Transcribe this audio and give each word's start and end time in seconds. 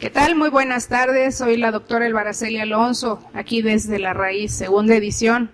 ¿Qué 0.00 0.08
tal? 0.08 0.34
Muy 0.34 0.48
buenas 0.48 0.88
tardes. 0.88 1.36
Soy 1.36 1.58
la 1.58 1.72
doctora 1.72 2.06
Elbaraceli 2.06 2.58
Alonso, 2.58 3.22
aquí 3.34 3.60
desde 3.60 3.98
La 3.98 4.14
Raíz, 4.14 4.50
segunda 4.50 4.94
edición. 4.94 5.50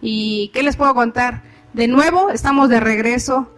¿Y 0.00 0.52
qué 0.54 0.62
les 0.62 0.76
puedo 0.76 0.94
contar? 0.94 1.42
De 1.72 1.88
nuevo, 1.88 2.30
estamos 2.30 2.68
de 2.68 2.78
regreso 2.78 3.52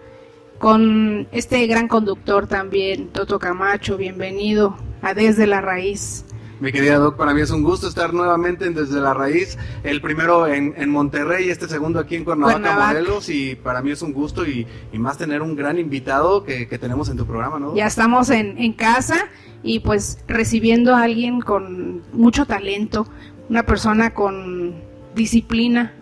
con 0.58 1.28
este 1.30 1.66
gran 1.66 1.88
conductor 1.88 2.46
también, 2.46 3.08
Toto 3.08 3.38
Camacho. 3.38 3.98
Bienvenido 3.98 4.78
a 5.02 5.12
Desde 5.12 5.46
la 5.46 5.60
Raíz. 5.60 6.24
Mi 6.60 6.72
querida 6.72 6.98
Doc, 6.98 7.16
para 7.16 7.32
mí 7.32 7.40
es 7.40 7.50
un 7.50 7.62
gusto 7.62 7.88
estar 7.88 8.12
nuevamente 8.12 8.66
en 8.66 8.74
Desde 8.74 9.00
la 9.00 9.14
Raíz, 9.14 9.56
el 9.82 10.02
primero 10.02 10.46
en, 10.46 10.74
en 10.76 10.90
Monterrey, 10.90 11.48
este 11.48 11.66
segundo 11.66 11.98
aquí 11.98 12.16
en 12.16 12.24
Cuernavaca, 12.24 12.60
Cuernavaca. 12.60 12.86
Morelos, 12.88 13.30
y 13.30 13.54
para 13.54 13.80
mí 13.80 13.92
es 13.92 14.02
un 14.02 14.12
gusto 14.12 14.46
y, 14.46 14.66
y 14.92 14.98
más 14.98 15.16
tener 15.16 15.40
un 15.40 15.56
gran 15.56 15.78
invitado 15.78 16.44
que, 16.44 16.68
que 16.68 16.78
tenemos 16.78 17.08
en 17.08 17.16
tu 17.16 17.24
programa, 17.24 17.58
¿no? 17.58 17.74
Ya 17.74 17.86
estamos 17.86 18.28
en, 18.28 18.58
en 18.58 18.74
casa 18.74 19.28
y 19.62 19.80
pues 19.80 20.18
recibiendo 20.28 20.94
a 20.94 21.04
alguien 21.04 21.40
con 21.40 22.02
mucho 22.12 22.44
talento, 22.44 23.06
una 23.48 23.64
persona 23.64 24.12
con 24.12 24.74
disciplina. 25.14 25.94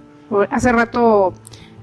Hace 0.51 0.73
rato 0.73 1.35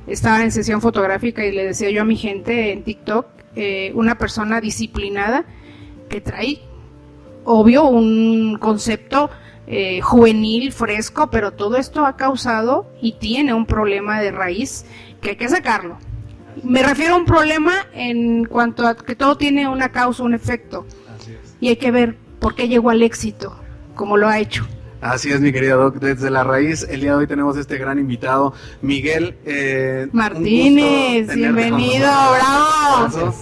estaba 0.06 0.44
en 0.44 0.52
sesión 0.52 0.82
fotográfica 0.82 1.46
y 1.46 1.54
le 1.54 1.64
decía 1.64 1.90
yo 1.92 2.02
a 2.02 2.06
mi 2.06 2.18
gente 2.18 2.74
en 2.74 2.84
TikTok, 2.84 3.26
eh, 3.56 3.94
una 3.96 4.18
persona 4.18 4.60
disciplinada 4.60 5.46
que 6.10 6.20
trae, 6.20 6.60
obvio, 7.46 7.86
un 7.86 8.58
concepto 8.60 9.30
eh, 9.68 10.02
juvenil, 10.02 10.72
fresco, 10.72 11.30
pero 11.32 11.52
todo 11.52 11.78
esto 11.78 12.06
ha 12.06 12.18
causado 12.18 12.92
y 13.02 13.14
tiene 13.14 13.54
un 13.54 13.66
problema 13.66 14.20
de 14.20 14.32
raíz 14.32 14.86
que 15.22 15.32
hay 15.32 15.36
que 15.38 15.50
sacarlo. 15.50 15.98
Me 16.64 16.84
refiero 16.84 17.16
a 17.16 17.18
un 17.18 17.26
problema 17.26 17.74
en 17.94 18.46
cuanto 18.46 18.88
a 18.88 18.96
que 18.96 19.16
todo 19.16 19.38
tiene 19.38 19.68
una 19.68 19.90
causa, 19.90 20.24
un 20.24 20.34
efecto, 20.34 20.86
Así 21.18 21.32
es. 21.32 21.56
y 21.60 21.70
hay 21.70 21.76
que 21.78 21.92
ver 21.92 22.16
por 22.40 22.56
qué 22.56 22.68
llegó 22.68 22.90
al 22.90 23.02
éxito, 23.02 23.58
como 23.96 24.18
lo 24.18 24.28
ha 24.28 24.40
hecho. 24.40 24.66
Así 25.02 25.32
es, 25.32 25.42
mi 25.42 25.52
querida 25.52 25.76
Doc, 25.76 25.96
desde 25.96 26.32
la 26.32 26.44
raíz, 26.44 26.84
el 26.90 27.02
día 27.02 27.12
de 27.12 27.18
hoy 27.18 27.28
tenemos 27.28 27.58
este 27.58 27.78
gran 27.78 28.00
invitado, 28.00 28.54
Miguel 28.82 29.36
eh, 29.46 30.08
Martínez, 30.12 31.34
bienvenido, 31.36 32.08
bravo. 32.08 33.36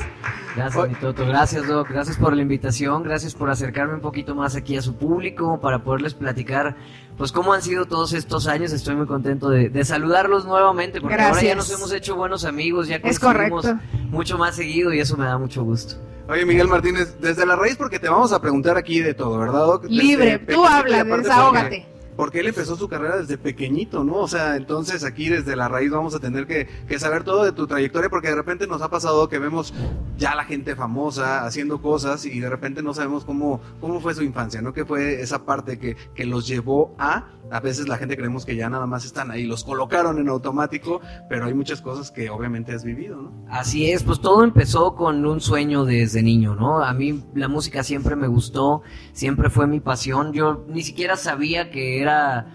Gracias. 0.56 0.76
Gracias, 0.76 0.90
mi 0.90 0.96
Toto. 0.96 1.26
Gracias, 1.26 1.68
Doc. 1.68 1.90
Gracias 1.90 2.18
por 2.18 2.36
la 2.36 2.42
invitación. 2.42 3.04
Gracias 3.04 3.34
por 3.34 3.50
acercarme 3.50 3.96
un 3.96 4.02
poquito 4.02 4.36
más 4.36 4.56
aquí 4.56 4.78
a 4.78 4.82
su 4.82 4.96
público 4.96 5.60
para 5.60 5.84
poderles 5.84 6.14
platicar, 6.14 6.76
pues, 7.18 7.32
cómo 7.32 7.54
han 7.54 7.62
sido 7.62 7.86
todos 7.86 8.14
estos 8.14 8.48
años. 8.48 8.72
Estoy 8.72 8.96
muy 8.96 9.08
contento 9.08 9.50
de, 9.50 9.70
de 9.70 9.86
saludarlos 9.86 10.46
nuevamente 10.46 11.02
porque 11.02 11.16
ahora 11.16 11.26
ya 11.42 11.54
Gracias. 11.54 11.58
nos 11.58 11.72
hemos 11.72 11.94
hecho 11.94 12.16
buenos 12.16 12.46
amigos, 12.46 12.88
ya 12.88 13.02
coincidimos 13.02 13.68
mucho 14.10 14.38
más 14.38 14.56
seguido 14.56 14.94
y 14.94 15.00
eso 15.00 15.18
me 15.18 15.26
da 15.26 15.38
mucho 15.38 15.64
gusto. 15.64 15.96
Oye, 16.30 16.46
Miguel 16.46 16.68
Martínez, 16.70 17.18
desde 17.20 17.46
la 17.46 17.56
raíz, 17.56 17.76
porque 17.76 18.00
te 18.00 18.08
vamos 18.08 18.32
a 18.32 18.40
preguntar 18.42 18.78
aquí 18.78 19.02
de 19.02 19.14
todo, 19.14 19.38
¿verdad, 19.40 19.66
Doc? 19.66 19.84
Desde 19.84 19.96
Libre, 19.96 20.40
tú 20.40 20.46
pequeñito 20.46 20.64
y 20.64 20.74
habla, 20.74 21.04
desahógate. 21.18 21.93
Porque- 22.16 22.40
él 22.40 22.48
empezó 22.48 22.76
su 22.76 22.88
carrera 22.88 23.18
desde 23.18 23.38
pequeñito, 23.38 24.04
¿no? 24.04 24.16
O 24.16 24.28
sea, 24.28 24.56
entonces 24.56 25.04
aquí 25.04 25.30
desde 25.30 25.56
la 25.56 25.68
raíz 25.68 25.92
vamos 25.92 26.14
a 26.16 26.20
tener 26.20 26.46
que, 26.48 26.68
que 26.88 27.00
saber 27.00 27.24
todo 27.24 27.44
de 27.46 27.52
tu 27.52 27.68
trayectoria, 27.68 28.10
porque 28.10 28.30
de 28.30 28.36
repente 28.36 28.68
nos 28.68 28.82
ha 28.82 28.90
pasado 28.90 29.30
que 29.30 29.40
vemos 29.40 29.74
ya 30.18 30.36
la 30.36 30.44
gente 30.46 30.76
famosa 30.76 31.46
haciendo 31.46 31.82
cosas 31.82 32.26
y 32.26 32.40
de 32.40 32.50
repente 32.50 32.82
no 32.84 32.94
sabemos 32.94 33.24
cómo, 33.26 33.62
cómo 33.80 34.00
fue 34.02 34.14
su 34.14 34.24
infancia, 34.24 34.62
¿no? 34.62 34.74
¿Qué 34.74 34.86
fue 34.86 35.22
esa 35.22 35.46
parte 35.46 35.78
que, 35.80 35.96
que 36.16 36.26
los 36.26 36.48
llevó 36.48 36.96
a? 36.98 37.30
A 37.54 37.60
veces 37.60 37.88
la 37.88 37.98
gente 37.98 38.18
creemos 38.18 38.46
que 38.46 38.56
ya 38.56 38.68
nada 38.68 38.88
más 38.88 39.06
están 39.06 39.30
ahí, 39.30 39.46
los 39.46 39.64
colocaron 39.64 40.18
en 40.18 40.28
automático, 40.28 41.02
pero 41.30 41.46
hay 41.46 41.54
muchas 41.54 41.82
cosas 41.82 42.10
que 42.10 42.32
obviamente 42.32 42.74
has 42.74 42.84
vivido, 42.84 43.22
¿no? 43.22 43.46
Así 43.48 43.92
es, 43.92 44.02
pues 44.02 44.20
todo 44.22 44.44
empezó 44.44 44.96
con 44.96 45.24
un 45.24 45.40
sueño 45.40 45.86
desde 45.86 46.24
niño, 46.24 46.56
¿no? 46.56 46.84
A 46.84 46.92
mí 46.96 47.24
la 47.36 47.48
música 47.48 47.84
siempre 47.84 48.16
me 48.16 48.26
gustó, 48.26 48.82
siempre 49.12 49.52
fue 49.52 49.68
mi 49.68 49.80
pasión. 49.80 50.34
Yo 50.34 50.66
ni 50.68 50.82
siquiera 50.82 51.16
sabía 51.16 51.70
que 51.70 52.02
era 52.02 52.48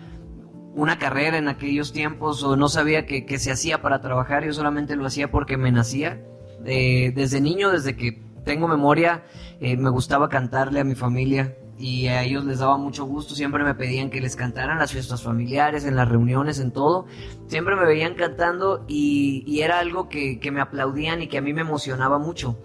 una 0.75 0.99
carrera 0.99 1.39
en 1.39 1.47
aquellos 1.47 1.93
tiempos 1.93 2.43
o 2.43 2.57
no 2.57 2.69
sabía 2.69 3.07
que, 3.07 3.39
se 3.39 3.53
hacía 3.53 3.81
para 3.81 4.01
trabajar, 4.01 4.45
yo 4.45 4.53
solamente 4.53 4.97
lo 4.97 5.07
hacía 5.07 5.31
porque 5.31 5.57
me 5.57 5.71
nacía. 5.71 6.21
Eh, 6.65 7.13
desde 7.15 7.41
niño, 7.41 7.71
desde 7.71 7.95
que 7.95 8.21
tengo 8.45 8.67
memoria, 8.67 9.23
eh, 9.61 9.77
me 9.77 9.91
gustaba 9.91 10.29
cantarle 10.29 10.81
a 10.81 10.85
mi 10.85 10.97
familia 10.97 11.55
y 11.79 12.09
a 12.09 12.23
ellos 12.23 12.45
les 12.45 12.59
daba 12.59 12.77
mucho 12.77 13.05
gusto, 13.05 13.35
siempre 13.35 13.63
me 13.63 13.75
pedían 13.75 14.11
que 14.11 14.21
les 14.21 14.35
cantaran 14.37 14.73
en 14.73 14.79
las 14.79 14.93
fiestas 14.93 15.23
familiares, 15.23 15.85
en 15.85 15.95
las 15.97 16.09
reuniones, 16.09 16.59
en 16.59 16.73
todo. 16.73 17.07
Siempre 17.47 17.77
me 17.77 17.85
veían 17.85 18.15
cantando 18.15 18.85
y, 18.89 19.45
y 19.47 19.61
era 19.61 19.79
algo 19.79 20.09
que, 20.09 20.41
que 20.41 20.51
me 20.51 20.61
aplaudían 20.61 21.23
y 21.23 21.29
que 21.29 21.39
a 21.39 21.41
mí 21.41 21.53
me 21.53 21.61
emocionaba 21.61 22.19
mucho. 22.19 22.59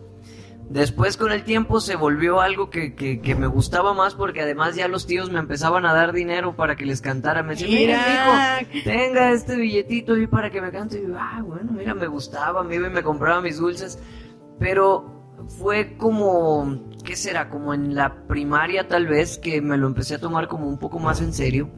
Después 0.69 1.17
con 1.17 1.31
el 1.31 1.43
tiempo 1.43 1.79
se 1.79 1.95
volvió 1.95 2.41
algo 2.41 2.69
que, 2.69 2.95
que, 2.95 3.21
que 3.21 3.35
me 3.35 3.47
gustaba 3.47 3.93
más 3.93 4.15
porque 4.15 4.41
además 4.41 4.75
ya 4.75 4.87
los 4.87 5.05
tíos 5.05 5.29
me 5.29 5.39
empezaban 5.39 5.85
a 5.85 5.93
dar 5.93 6.13
dinero 6.13 6.55
para 6.55 6.75
que 6.75 6.85
les 6.85 7.01
cantara. 7.01 7.43
Me 7.43 7.53
decían, 7.53 7.69
mira, 7.69 8.63
hijo, 8.63 8.81
tenga 8.83 9.31
este 9.31 9.55
billetito 9.55 10.17
y 10.17 10.25
para 10.25 10.49
que 10.49 10.61
me 10.61 10.71
cante. 10.71 10.99
Y 10.99 11.07
yo, 11.07 11.15
ah, 11.19 11.43
bueno, 11.45 11.71
mira, 11.73 11.93
me 11.93 12.07
gustaba, 12.07 12.63
me 12.63 12.75
iba 12.75 12.87
y 12.87 12.91
me 12.91 13.03
compraba 13.03 13.41
mis 13.41 13.57
dulces. 13.57 13.99
Pero 14.57 15.13
fue 15.59 15.97
como, 15.97 16.79
¿qué 17.03 17.15
será? 17.15 17.49
Como 17.49 17.73
en 17.73 17.95
la 17.95 18.27
primaria 18.27 18.87
tal 18.87 19.07
vez 19.07 19.37
que 19.37 19.61
me 19.61 19.77
lo 19.77 19.87
empecé 19.87 20.15
a 20.15 20.19
tomar 20.19 20.47
como 20.47 20.67
un 20.67 20.77
poco 20.77 20.99
más 20.99 21.21
en 21.21 21.33
serio. 21.33 21.69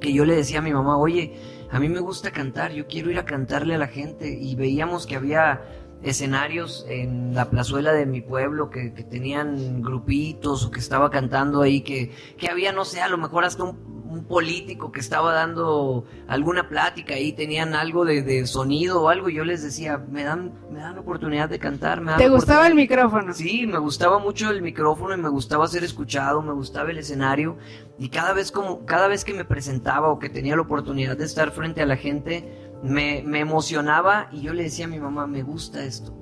Que 0.00 0.12
yo 0.12 0.24
le 0.24 0.36
decía 0.36 0.60
a 0.60 0.62
mi 0.62 0.72
mamá, 0.72 0.96
oye, 0.96 1.34
a 1.70 1.80
mí 1.80 1.88
me 1.88 2.00
gusta 2.00 2.30
cantar, 2.30 2.72
yo 2.72 2.86
quiero 2.86 3.10
ir 3.10 3.18
a 3.18 3.24
cantarle 3.24 3.74
a 3.74 3.78
la 3.78 3.88
gente. 3.88 4.30
Y 4.30 4.54
veíamos 4.54 5.06
que 5.06 5.16
había 5.16 5.62
escenarios 6.02 6.86
en 6.88 7.34
la 7.34 7.50
plazuela 7.50 7.92
de 7.92 8.06
mi 8.06 8.20
pueblo 8.20 8.70
que, 8.70 8.90
tenían 8.90 9.82
grupitos 9.82 10.64
o 10.64 10.70
que 10.70 10.78
estaba 10.78 11.10
cantando 11.10 11.62
ahí, 11.62 11.80
que, 11.80 12.12
que 12.36 12.48
había, 12.48 12.72
no 12.72 12.84
sé, 12.84 13.00
a 13.00 13.08
lo 13.08 13.18
mejor 13.18 13.44
hasta 13.44 13.64
un, 13.64 13.97
un 14.08 14.24
político 14.24 14.90
que 14.90 15.00
estaba 15.00 15.34
dando 15.34 16.04
alguna 16.28 16.68
plática 16.68 17.14
ahí, 17.14 17.32
tenían 17.32 17.74
algo 17.74 18.04
de, 18.06 18.22
de 18.22 18.46
sonido 18.46 19.02
o 19.02 19.08
algo, 19.10 19.28
y 19.28 19.34
yo 19.34 19.44
les 19.44 19.62
decía, 19.62 19.98
me 19.98 20.24
dan, 20.24 20.52
me 20.72 20.80
dan 20.80 20.96
oportunidad 20.98 21.48
de 21.50 21.58
cantar, 21.58 22.00
me 22.00 22.12
dan 22.12 22.18
¿Te 22.18 22.28
gustaba 22.30 22.66
el 22.66 22.72
oportunidad". 22.72 23.04
micrófono? 23.04 23.34
Sí, 23.34 23.66
me 23.66 23.78
gustaba 23.78 24.18
mucho 24.18 24.50
el 24.50 24.62
micrófono 24.62 25.14
y 25.14 25.18
me 25.18 25.28
gustaba 25.28 25.66
ser 25.68 25.84
escuchado, 25.84 26.40
me 26.40 26.54
gustaba 26.54 26.90
el 26.90 26.98
escenario 26.98 27.58
y 27.98 28.08
cada 28.08 28.32
vez 28.32 28.50
como 28.50 28.86
cada 28.86 29.08
vez 29.08 29.24
que 29.24 29.34
me 29.34 29.44
presentaba 29.44 30.08
o 30.08 30.18
que 30.18 30.30
tenía 30.30 30.56
la 30.56 30.62
oportunidad 30.62 31.16
de 31.16 31.24
estar 31.26 31.50
frente 31.52 31.82
a 31.82 31.86
la 31.86 31.96
gente 31.96 32.70
me, 32.82 33.22
me 33.26 33.40
emocionaba 33.40 34.28
y 34.32 34.40
yo 34.40 34.54
le 34.54 34.62
decía 34.62 34.86
a 34.86 34.88
mi 34.88 35.00
mamá, 35.00 35.26
me 35.26 35.42
gusta 35.42 35.84
esto. 35.84 36.14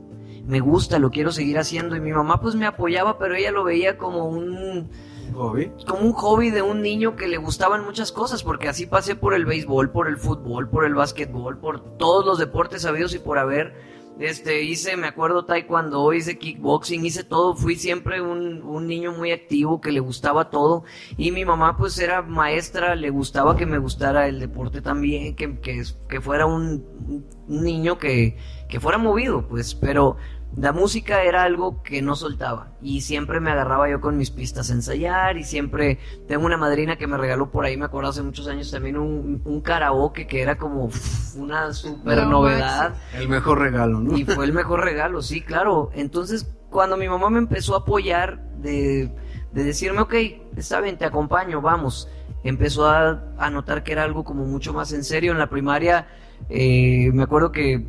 Me 0.46 0.60
gusta, 0.60 0.98
lo 0.98 1.10
quiero 1.10 1.32
seguir 1.32 1.58
haciendo 1.58 1.96
y 1.96 2.00
mi 2.00 2.12
mamá 2.12 2.40
pues 2.40 2.54
me 2.54 2.66
apoyaba, 2.66 3.18
pero 3.18 3.34
ella 3.34 3.50
lo 3.50 3.64
veía 3.64 3.98
como 3.98 4.26
un 4.26 4.88
Hobby. 5.34 5.70
como 5.86 6.00
un 6.02 6.12
hobby 6.12 6.50
de 6.50 6.62
un 6.62 6.82
niño 6.82 7.16
que 7.16 7.28
le 7.28 7.36
gustaban 7.36 7.84
muchas 7.84 8.12
cosas, 8.12 8.42
porque 8.42 8.68
así 8.68 8.86
pasé 8.86 9.16
por 9.16 9.34
el 9.34 9.44
béisbol, 9.44 9.90
por 9.90 10.08
el 10.08 10.16
fútbol, 10.16 10.68
por 10.68 10.84
el 10.84 10.94
básquetbol, 10.94 11.58
por 11.58 11.80
todos 11.96 12.24
los 12.24 12.38
deportes 12.38 12.82
sabidos 12.82 13.14
y 13.14 13.18
por 13.18 13.38
haber. 13.38 13.74
Este, 14.18 14.62
hice, 14.62 14.96
me 14.96 15.08
acuerdo, 15.08 15.44
taekwondo, 15.44 16.10
hice 16.14 16.38
kickboxing, 16.38 17.04
hice 17.04 17.22
todo, 17.22 17.54
fui 17.54 17.76
siempre 17.76 18.22
un, 18.22 18.62
un 18.62 18.86
niño 18.86 19.12
muy 19.12 19.30
activo 19.30 19.78
que 19.82 19.92
le 19.92 20.00
gustaba 20.00 20.48
todo. 20.48 20.84
Y 21.18 21.32
mi 21.32 21.44
mamá, 21.44 21.76
pues, 21.76 21.98
era 21.98 22.22
maestra, 22.22 22.94
le 22.94 23.10
gustaba 23.10 23.56
que 23.56 23.66
me 23.66 23.76
gustara 23.76 24.26
el 24.26 24.40
deporte 24.40 24.80
también, 24.80 25.36
que, 25.36 25.60
que, 25.60 26.20
fuera 26.22 26.46
un, 26.46 27.26
un 27.46 27.62
niño 27.62 27.98
que, 27.98 28.38
que 28.70 28.80
fuera 28.80 28.96
movido, 28.96 29.46
pues, 29.46 29.74
pero 29.74 30.16
la 30.56 30.72
música 30.72 31.22
era 31.22 31.42
algo 31.42 31.82
que 31.82 32.00
no 32.00 32.16
soltaba 32.16 32.68
y 32.80 33.02
siempre 33.02 33.40
me 33.40 33.50
agarraba 33.50 33.90
yo 33.90 34.00
con 34.00 34.16
mis 34.16 34.30
pistas 34.30 34.70
a 34.70 34.72
ensayar 34.72 35.36
y 35.36 35.44
siempre 35.44 35.98
tengo 36.26 36.46
una 36.46 36.56
madrina 36.56 36.96
que 36.96 37.06
me 37.06 37.18
regaló 37.18 37.50
por 37.50 37.64
ahí, 37.66 37.76
me 37.76 37.84
acuerdo 37.84 38.10
hace 38.10 38.22
muchos 38.22 38.48
años 38.48 38.70
también 38.70 38.96
un, 38.96 39.42
un 39.44 39.60
karaoke 39.60 40.26
que 40.26 40.40
era 40.40 40.56
como 40.56 40.84
uf, 40.86 41.36
una 41.36 41.72
super 41.74 42.18
No, 42.18 42.30
novedad 42.30 42.94
El 43.12 43.28
mejor 43.28 43.58
regalo, 43.58 44.00
¿no? 44.00 44.16
y 44.16 44.24
fue 44.24 44.46
el 44.46 44.52
mejor 44.54 44.82
regalo, 44.82 45.20
sí, 45.20 45.42
claro. 45.42 45.90
Entonces, 45.94 46.46
cuando 46.70 46.96
mi 46.96 47.08
mamá 47.08 47.28
me 47.30 47.38
empezó 47.38 47.74
a 47.74 47.78
apoyar 47.80 48.40
de, 48.58 49.10
de 49.52 49.64
decirme, 49.64 50.00
ok, 50.00 50.14
está 50.56 50.80
bien, 50.80 50.96
te 50.96 51.04
acompaño, 51.04 51.60
vamos, 51.60 52.08
empezó 52.44 52.86
a, 52.88 53.22
a 53.38 53.50
notar 53.50 53.82
que 53.82 53.92
era 53.92 54.04
algo 54.04 54.24
como 54.24 54.44
mucho 54.46 54.72
más 54.72 54.92
en 54.92 55.04
serio. 55.04 55.32
En 55.32 55.38
la 55.38 55.48
primaria, 55.50 56.06
eh, 56.48 57.10
me 57.12 57.22
acuerdo 57.24 57.52
que 57.52 57.86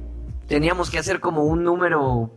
teníamos 0.48 0.90
que 0.90 0.98
hacer 0.98 1.20
como 1.20 1.44
un 1.44 1.64
número 1.64 2.32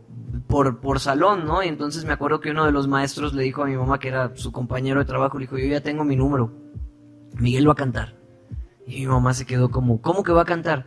por, 0.47 0.79
por 0.79 0.99
salón, 0.99 1.45
¿no? 1.45 1.63
Y 1.63 1.67
entonces 1.67 2.05
me 2.05 2.13
acuerdo 2.13 2.39
que 2.39 2.51
uno 2.51 2.65
de 2.65 2.71
los 2.71 2.87
maestros 2.87 3.33
le 3.33 3.43
dijo 3.43 3.63
a 3.63 3.67
mi 3.67 3.75
mamá, 3.75 3.99
que 3.99 4.09
era 4.09 4.35
su 4.35 4.51
compañero 4.51 4.99
de 4.99 5.05
trabajo, 5.05 5.37
le 5.37 5.45
dijo, 5.45 5.57
yo 5.57 5.67
ya 5.67 5.81
tengo 5.81 6.03
mi 6.03 6.15
número, 6.15 6.51
Miguel 7.39 7.67
va 7.67 7.73
a 7.73 7.75
cantar. 7.75 8.15
Y 8.85 9.01
mi 9.01 9.07
mamá 9.07 9.33
se 9.33 9.45
quedó 9.45 9.69
como, 9.69 10.01
¿cómo 10.01 10.23
que 10.23 10.31
va 10.31 10.41
a 10.41 10.45
cantar? 10.45 10.85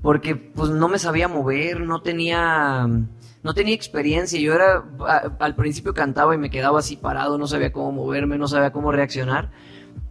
Porque 0.00 0.34
pues 0.36 0.70
no 0.70 0.88
me 0.88 0.98
sabía 0.98 1.28
mover, 1.28 1.80
no 1.80 2.02
tenía, 2.02 2.86
no 2.86 3.54
tenía 3.54 3.74
experiencia. 3.74 4.40
Yo 4.40 4.54
era, 4.54 4.84
al 5.38 5.54
principio 5.54 5.94
cantaba 5.94 6.34
y 6.34 6.38
me 6.38 6.50
quedaba 6.50 6.78
así 6.78 6.96
parado, 6.96 7.38
no 7.38 7.46
sabía 7.46 7.72
cómo 7.72 7.92
moverme, 7.92 8.38
no 8.38 8.48
sabía 8.48 8.72
cómo 8.72 8.92
reaccionar. 8.92 9.50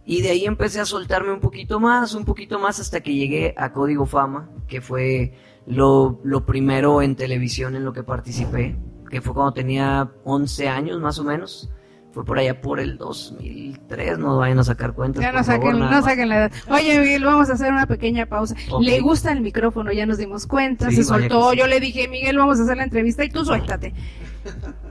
Y 0.04 0.22
de 0.22 0.30
ahí 0.30 0.44
empecé 0.44 0.80
a 0.80 0.84
soltarme 0.84 1.32
un 1.32 1.40
poquito 1.40 1.78
más, 1.78 2.14
un 2.14 2.24
poquito 2.24 2.58
más, 2.58 2.80
hasta 2.80 3.00
que 3.00 3.14
llegué 3.14 3.54
a 3.56 3.72
Código 3.72 4.04
Fama, 4.04 4.50
que 4.66 4.80
fue 4.80 5.34
lo, 5.66 6.20
lo 6.24 6.44
primero 6.46 7.02
en 7.02 7.14
televisión 7.16 7.76
en 7.76 7.84
lo 7.84 7.92
que 7.92 8.02
participé, 8.02 8.76
que 9.10 9.20
fue 9.20 9.34
cuando 9.34 9.52
tenía 9.52 10.10
11 10.24 10.68
años 10.68 11.00
más 11.00 11.18
o 11.18 11.24
menos. 11.24 11.70
fue 12.12 12.24
por 12.24 12.38
allá 12.38 12.60
por 12.60 12.78
el 12.78 12.98
2003, 12.98 14.18
no 14.18 14.36
vayan 14.38 14.58
a 14.58 14.64
sacar 14.64 14.92
cuentas. 14.92 15.22
Ya 15.22 15.32
no 15.32 15.42
saquen, 15.42 15.78
favor, 15.78 15.90
no 15.90 16.02
saquen 16.02 16.28
la 16.28 16.36
edad. 16.36 16.52
Oye, 16.68 16.98
Miguel, 17.00 17.24
vamos 17.24 17.48
a 17.48 17.54
hacer 17.54 17.72
una 17.72 17.86
pequeña 17.86 18.26
pausa. 18.26 18.54
Le 18.80 19.00
gusta 19.00 19.32
el 19.32 19.40
micrófono, 19.40 19.92
ya 19.92 20.04
nos 20.04 20.18
dimos 20.18 20.46
cuenta, 20.46 20.90
Sí, 20.90 20.96
se 20.96 21.04
soltó. 21.04 21.52
sí. 21.52 21.58
Yo 21.58 21.66
le 21.66 21.80
dije, 21.80 22.08
Miguel, 22.08 22.36
vamos 22.36 22.60
a 22.60 22.64
hacer 22.64 22.76
la 22.76 22.84
entrevista 22.84 23.24
y 23.24 23.30
tú 23.30 23.44
suéltate. 23.44 23.94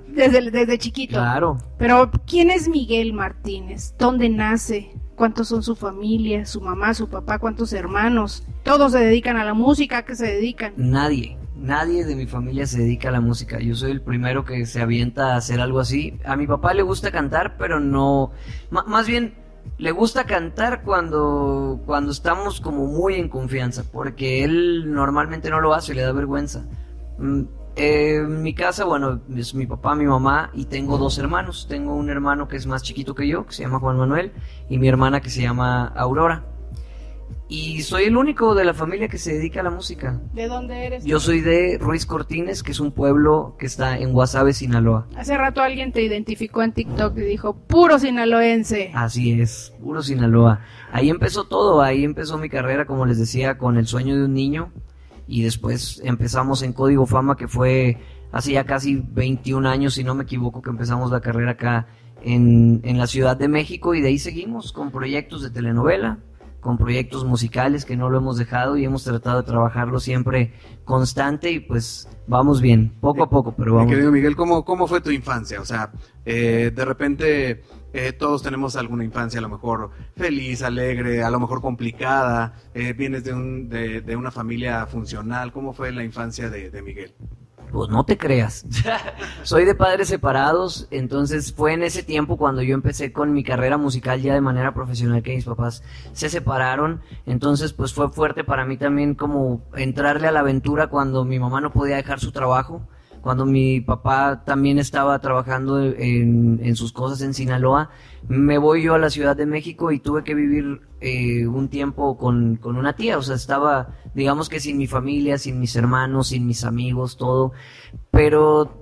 Desde, 0.07 0.49
desde 0.51 0.77
chiquito. 0.77 1.13
Claro. 1.17 1.57
Pero, 1.77 2.09
¿quién 2.27 2.49
es 2.49 2.67
Miguel 2.67 3.13
Martínez? 3.13 3.95
¿Dónde 3.97 4.27
nace? 4.29 4.91
¿Cuántos 5.21 5.49
son 5.49 5.61
su 5.61 5.75
familia? 5.75 6.47
¿Su 6.47 6.61
mamá, 6.61 6.95
su 6.95 7.07
papá? 7.07 7.37
¿Cuántos 7.37 7.73
hermanos? 7.73 8.43
¿Todos 8.63 8.93
se 8.93 8.97
dedican 8.97 9.37
a 9.37 9.45
la 9.45 9.53
música? 9.53 9.99
¿A 9.99 10.01
qué 10.03 10.15
se 10.15 10.25
dedican? 10.25 10.73
Nadie, 10.77 11.37
nadie 11.55 12.05
de 12.05 12.15
mi 12.15 12.25
familia 12.25 12.65
se 12.65 12.79
dedica 12.79 13.09
a 13.09 13.11
la 13.11 13.21
música. 13.21 13.59
Yo 13.59 13.75
soy 13.75 13.91
el 13.91 14.01
primero 14.01 14.45
que 14.45 14.65
se 14.65 14.81
avienta 14.81 15.33
a 15.33 15.35
hacer 15.35 15.61
algo 15.61 15.79
así. 15.79 16.19
A 16.25 16.35
mi 16.35 16.47
papá 16.47 16.73
le 16.73 16.81
gusta 16.81 17.11
cantar, 17.11 17.55
pero 17.59 17.79
no. 17.79 18.31
más 18.71 19.05
bien, 19.05 19.35
le 19.77 19.91
gusta 19.91 20.23
cantar 20.23 20.81
cuando, 20.81 21.79
cuando 21.85 22.11
estamos 22.11 22.59
como 22.59 22.87
muy 22.87 23.13
en 23.13 23.29
confianza, 23.29 23.83
porque 23.91 24.43
él 24.43 24.91
normalmente 24.91 25.51
no 25.51 25.61
lo 25.61 25.75
hace, 25.75 25.93
le 25.93 26.01
da 26.01 26.13
vergüenza. 26.13 26.65
Eh, 27.75 28.17
en 28.17 28.41
mi 28.43 28.53
casa, 28.53 28.85
bueno, 28.85 29.21
es 29.35 29.55
mi 29.55 29.65
papá, 29.65 29.95
mi 29.95 30.05
mamá 30.05 30.51
y 30.53 30.65
tengo 30.65 30.97
dos 30.97 31.17
hermanos. 31.17 31.67
Tengo 31.69 31.95
un 31.95 32.09
hermano 32.09 32.47
que 32.47 32.57
es 32.57 32.67
más 32.67 32.83
chiquito 32.83 33.15
que 33.15 33.27
yo, 33.27 33.45
que 33.45 33.53
se 33.53 33.63
llama 33.63 33.79
Juan 33.79 33.97
Manuel, 33.97 34.33
y 34.69 34.77
mi 34.77 34.87
hermana 34.87 35.21
que 35.21 35.29
se 35.29 35.41
llama 35.41 35.87
Aurora. 35.87 36.45
Y 37.47 37.81
soy 37.81 38.05
el 38.05 38.15
único 38.15 38.55
de 38.55 38.63
la 38.63 38.73
familia 38.73 39.09
que 39.09 39.17
se 39.17 39.33
dedica 39.33 39.59
a 39.59 39.63
la 39.63 39.71
música. 39.71 40.21
¿De 40.33 40.47
dónde 40.47 40.85
eres? 40.85 41.03
Yo 41.03 41.19
soy 41.19 41.41
de 41.41 41.77
Ruiz 41.81 42.05
Cortines, 42.05 42.63
que 42.63 42.71
es 42.71 42.79
un 42.79 42.93
pueblo 42.93 43.57
que 43.59 43.65
está 43.65 43.97
en 43.97 44.13
Guasave, 44.13 44.53
Sinaloa. 44.53 45.07
Hace 45.17 45.37
rato 45.37 45.61
alguien 45.61 45.91
te 45.91 46.01
identificó 46.01 46.63
en 46.63 46.71
TikTok 46.71 47.17
y 47.17 47.21
dijo, 47.21 47.57
puro 47.67 47.99
sinaloense. 47.99 48.91
Así 48.95 49.41
es, 49.41 49.73
puro 49.81 50.01
Sinaloa. 50.01 50.61
Ahí 50.93 51.09
empezó 51.09 51.43
todo, 51.43 51.81
ahí 51.81 52.05
empezó 52.05 52.37
mi 52.37 52.47
carrera, 52.47 52.85
como 52.85 53.05
les 53.05 53.19
decía, 53.19 53.57
con 53.57 53.75
el 53.77 53.85
sueño 53.85 54.15
de 54.15 54.25
un 54.25 54.33
niño. 54.33 54.71
Y 55.31 55.43
después 55.43 56.01
empezamos 56.03 56.61
en 56.61 56.73
Código 56.73 57.05
Fama, 57.05 57.37
que 57.37 57.47
fue 57.47 57.97
hace 58.33 58.51
ya 58.51 58.65
casi 58.65 58.97
21 58.97 59.67
años, 59.69 59.93
si 59.93 60.03
no 60.03 60.13
me 60.13 60.23
equivoco, 60.23 60.61
que 60.61 60.69
empezamos 60.69 61.09
la 61.09 61.21
carrera 61.21 61.51
acá 61.51 61.87
en, 62.21 62.81
en 62.83 62.97
la 62.97 63.07
Ciudad 63.07 63.37
de 63.37 63.47
México. 63.47 63.95
Y 63.95 64.01
de 64.01 64.09
ahí 64.09 64.19
seguimos 64.19 64.73
con 64.73 64.91
proyectos 64.91 65.41
de 65.41 65.49
telenovela, 65.49 66.19
con 66.61 66.77
proyectos 66.77 67.25
musicales 67.25 67.83
que 67.85 67.97
no 67.97 68.09
lo 68.09 68.19
hemos 68.19 68.37
dejado 68.37 68.77
y 68.77 68.85
hemos 68.85 69.03
tratado 69.03 69.41
de 69.41 69.47
trabajarlo 69.47 69.99
siempre 69.99 70.53
constante 70.85 71.51
y 71.51 71.59
pues 71.59 72.07
vamos 72.27 72.61
bien, 72.61 72.93
poco 73.01 73.23
a 73.23 73.29
poco, 73.29 73.53
pero 73.57 73.71
Mi 73.71 73.77
vamos. 73.79 73.91
querido 73.91 74.11
Miguel, 74.11 74.35
¿cómo, 74.35 74.63
¿cómo 74.63 74.87
fue 74.87 75.01
tu 75.01 75.11
infancia? 75.11 75.59
O 75.59 75.65
sea, 75.65 75.91
eh, 76.25 76.71
de 76.73 76.85
repente 76.85 77.63
eh, 77.93 78.13
todos 78.13 78.41
tenemos 78.43 78.75
alguna 78.75 79.03
infancia 79.03 79.39
a 79.39 79.41
lo 79.41 79.49
mejor 79.49 79.89
feliz, 80.15 80.61
alegre, 80.63 81.23
a 81.23 81.29
lo 81.29 81.39
mejor 81.39 81.61
complicada, 81.61 82.53
eh, 82.73 82.93
vienes 82.93 83.23
de, 83.23 83.33
un, 83.33 83.67
de, 83.67 84.01
de 84.01 84.15
una 84.15 84.31
familia 84.31 84.85
funcional. 84.85 85.51
¿Cómo 85.51 85.73
fue 85.73 85.91
la 85.91 86.03
infancia 86.03 86.49
de, 86.49 86.69
de 86.69 86.81
Miguel? 86.81 87.13
Pues 87.71 87.89
no 87.89 88.03
te 88.03 88.17
creas. 88.17 88.65
Soy 89.43 89.65
de 89.65 89.75
padres 89.75 90.09
separados, 90.09 90.87
entonces 90.91 91.53
fue 91.53 91.73
en 91.73 91.83
ese 91.83 92.03
tiempo 92.03 92.37
cuando 92.37 92.61
yo 92.61 92.73
empecé 92.73 93.13
con 93.13 93.33
mi 93.33 93.43
carrera 93.43 93.77
musical 93.77 94.21
ya 94.21 94.33
de 94.33 94.41
manera 94.41 94.73
profesional 94.73 95.23
que 95.23 95.35
mis 95.35 95.45
papás 95.45 95.81
se 96.11 96.29
separaron. 96.29 97.01
Entonces 97.25 97.71
pues 97.71 97.93
fue 97.93 98.09
fuerte 98.09 98.43
para 98.43 98.65
mí 98.65 98.77
también 98.77 99.15
como 99.15 99.61
entrarle 99.75 100.27
a 100.27 100.31
la 100.31 100.41
aventura 100.41 100.87
cuando 100.87 101.23
mi 101.23 101.39
mamá 101.39 101.61
no 101.61 101.71
podía 101.71 101.95
dejar 101.95 102.19
su 102.19 102.31
trabajo. 102.31 102.81
Cuando 103.21 103.45
mi 103.45 103.81
papá 103.81 104.43
también 104.45 104.79
estaba 104.79 105.19
trabajando 105.19 105.79
en, 105.81 106.75
sus 106.75 106.91
cosas 106.91 107.21
en 107.21 107.33
Sinaloa, 107.33 107.91
me 108.27 108.57
voy 108.57 108.83
yo 108.83 108.95
a 108.95 108.99
la 108.99 109.09
Ciudad 109.09 109.35
de 109.35 109.45
México 109.45 109.91
y 109.91 109.99
tuve 109.99 110.23
que 110.23 110.33
vivir 110.33 110.81
eh, 111.01 111.45
un 111.47 111.69
tiempo 111.69 112.17
con, 112.17 112.55
con 112.55 112.77
una 112.77 112.95
tía. 112.95 113.17
O 113.17 113.21
sea, 113.21 113.35
estaba, 113.35 113.95
digamos 114.15 114.49
que 114.49 114.59
sin 114.59 114.77
mi 114.77 114.87
familia, 114.87 115.37
sin 115.37 115.59
mis 115.59 115.75
hermanos, 115.75 116.29
sin 116.29 116.47
mis 116.47 116.63
amigos, 116.63 117.15
todo. 117.17 117.51
Pero 118.09 118.81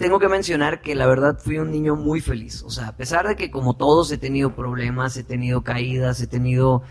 tengo 0.00 0.18
que 0.18 0.28
mencionar 0.28 0.80
que 0.80 0.94
la 0.94 1.06
verdad 1.06 1.38
fui 1.38 1.58
un 1.58 1.70
niño 1.70 1.94
muy 1.94 2.20
feliz. 2.22 2.62
O 2.62 2.70
sea, 2.70 2.88
a 2.88 2.96
pesar 2.96 3.28
de 3.28 3.36
que 3.36 3.50
como 3.50 3.74
todos 3.74 4.10
he 4.10 4.16
tenido 4.16 4.54
problemas, 4.54 5.16
he 5.18 5.24
tenido 5.24 5.62
caídas, 5.62 6.22
he 6.22 6.26
tenido 6.26 6.82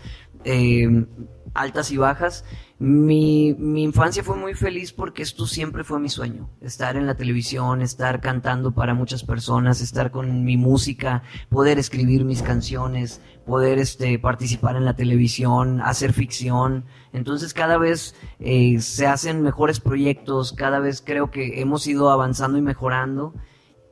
eh, 0.44 1.06
altas 1.54 1.90
y 1.90 1.96
bajas, 1.96 2.44
mi, 2.78 3.48
infancia 3.82 4.24
fue 4.24 4.36
muy 4.36 4.54
feliz 4.54 4.92
porque 4.92 5.22
esto 5.22 5.46
siempre 5.46 5.84
fue 5.84 6.00
mi 6.00 6.08
sueño. 6.08 6.48
Estar 6.60 6.96
en 6.96 7.06
la 7.06 7.14
televisión, 7.14 7.82
estar 7.82 8.20
cantando 8.20 8.72
para 8.72 8.94
muchas 8.94 9.22
personas, 9.22 9.80
estar 9.80 10.10
con 10.10 10.44
mi 10.44 10.56
música, 10.56 11.22
poder 11.50 11.78
escribir 11.78 12.24
mis 12.24 12.42
canciones, 12.42 13.20
poder 13.46 13.78
este, 13.78 14.18
participar 14.18 14.76
en 14.76 14.84
la 14.84 14.96
televisión, 14.96 15.80
hacer 15.82 16.12
ficción. 16.12 16.86
Entonces 17.12 17.52
cada 17.52 17.76
vez 17.76 18.14
eh, 18.38 18.80
se 18.80 19.06
hacen 19.06 19.42
mejores 19.42 19.80
proyectos, 19.80 20.52
cada 20.52 20.78
vez 20.78 21.02
creo 21.04 21.30
que 21.30 21.60
hemos 21.60 21.86
ido 21.86 22.10
avanzando 22.10 22.56
y 22.56 22.62
mejorando. 22.62 23.34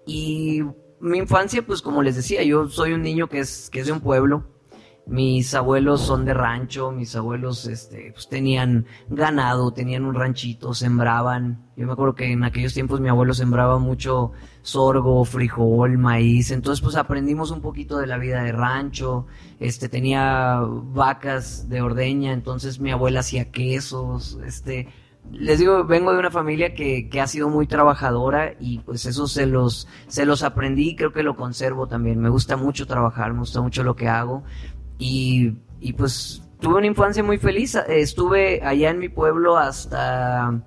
Y 0.06 0.62
mi 1.00 1.18
infancia, 1.18 1.66
pues 1.66 1.82
como 1.82 2.02
les 2.02 2.16
decía, 2.16 2.42
yo 2.42 2.68
soy 2.68 2.92
un 2.94 3.02
niño 3.02 3.28
que 3.28 3.40
es 3.40 3.70
de 3.70 3.92
un 3.92 4.00
pueblo. 4.00 4.57
Mis 5.08 5.54
abuelos 5.54 6.02
son 6.02 6.26
de 6.26 6.34
rancho, 6.34 6.92
mis 6.92 7.16
abuelos 7.16 7.66
este, 7.66 8.10
pues, 8.12 8.28
tenían 8.28 8.84
ganado, 9.08 9.72
tenían 9.72 10.04
un 10.04 10.14
ranchito, 10.14 10.74
sembraban. 10.74 11.66
Yo 11.78 11.86
me 11.86 11.94
acuerdo 11.94 12.14
que 12.14 12.30
en 12.30 12.44
aquellos 12.44 12.74
tiempos 12.74 13.00
mi 13.00 13.08
abuelo 13.08 13.32
sembraba 13.32 13.78
mucho 13.78 14.32
sorgo, 14.60 15.24
frijol, 15.24 15.96
maíz. 15.96 16.50
Entonces 16.50 16.82
pues 16.82 16.94
aprendimos 16.94 17.50
un 17.50 17.62
poquito 17.62 17.96
de 17.96 18.06
la 18.06 18.18
vida 18.18 18.42
de 18.42 18.52
rancho. 18.52 19.26
Este 19.60 19.88
tenía 19.88 20.60
vacas 20.60 21.70
de 21.70 21.80
ordeña, 21.80 22.34
entonces 22.34 22.78
mi 22.78 22.90
abuela 22.90 23.20
hacía 23.20 23.50
quesos, 23.50 24.38
este 24.44 24.88
les 25.30 25.58
digo, 25.58 25.84
vengo 25.84 26.12
de 26.12 26.18
una 26.18 26.30
familia 26.30 26.74
que, 26.74 27.10
que 27.10 27.20
ha 27.20 27.26
sido 27.26 27.50
muy 27.50 27.66
trabajadora 27.66 28.54
y 28.58 28.78
pues 28.78 29.04
eso 29.04 29.26
se 29.26 29.44
los, 29.44 29.86
se 30.06 30.24
los 30.24 30.42
aprendí 30.42 30.90
y 30.90 30.96
creo 30.96 31.12
que 31.12 31.22
lo 31.22 31.36
conservo 31.36 31.86
también. 31.86 32.18
Me 32.18 32.30
gusta 32.30 32.56
mucho 32.56 32.86
trabajar, 32.86 33.34
me 33.34 33.40
gusta 33.40 33.60
mucho 33.60 33.82
lo 33.82 33.94
que 33.94 34.08
hago 34.08 34.42
y, 34.98 35.54
y 35.80 35.92
pues 35.92 36.42
tuve 36.60 36.76
una 36.76 36.86
infancia 36.86 37.22
muy 37.22 37.38
feliz. 37.38 37.74
Estuve 37.88 38.60
allá 38.62 38.90
en 38.90 38.98
mi 38.98 39.08
pueblo 39.08 39.56
hasta, 39.56 40.60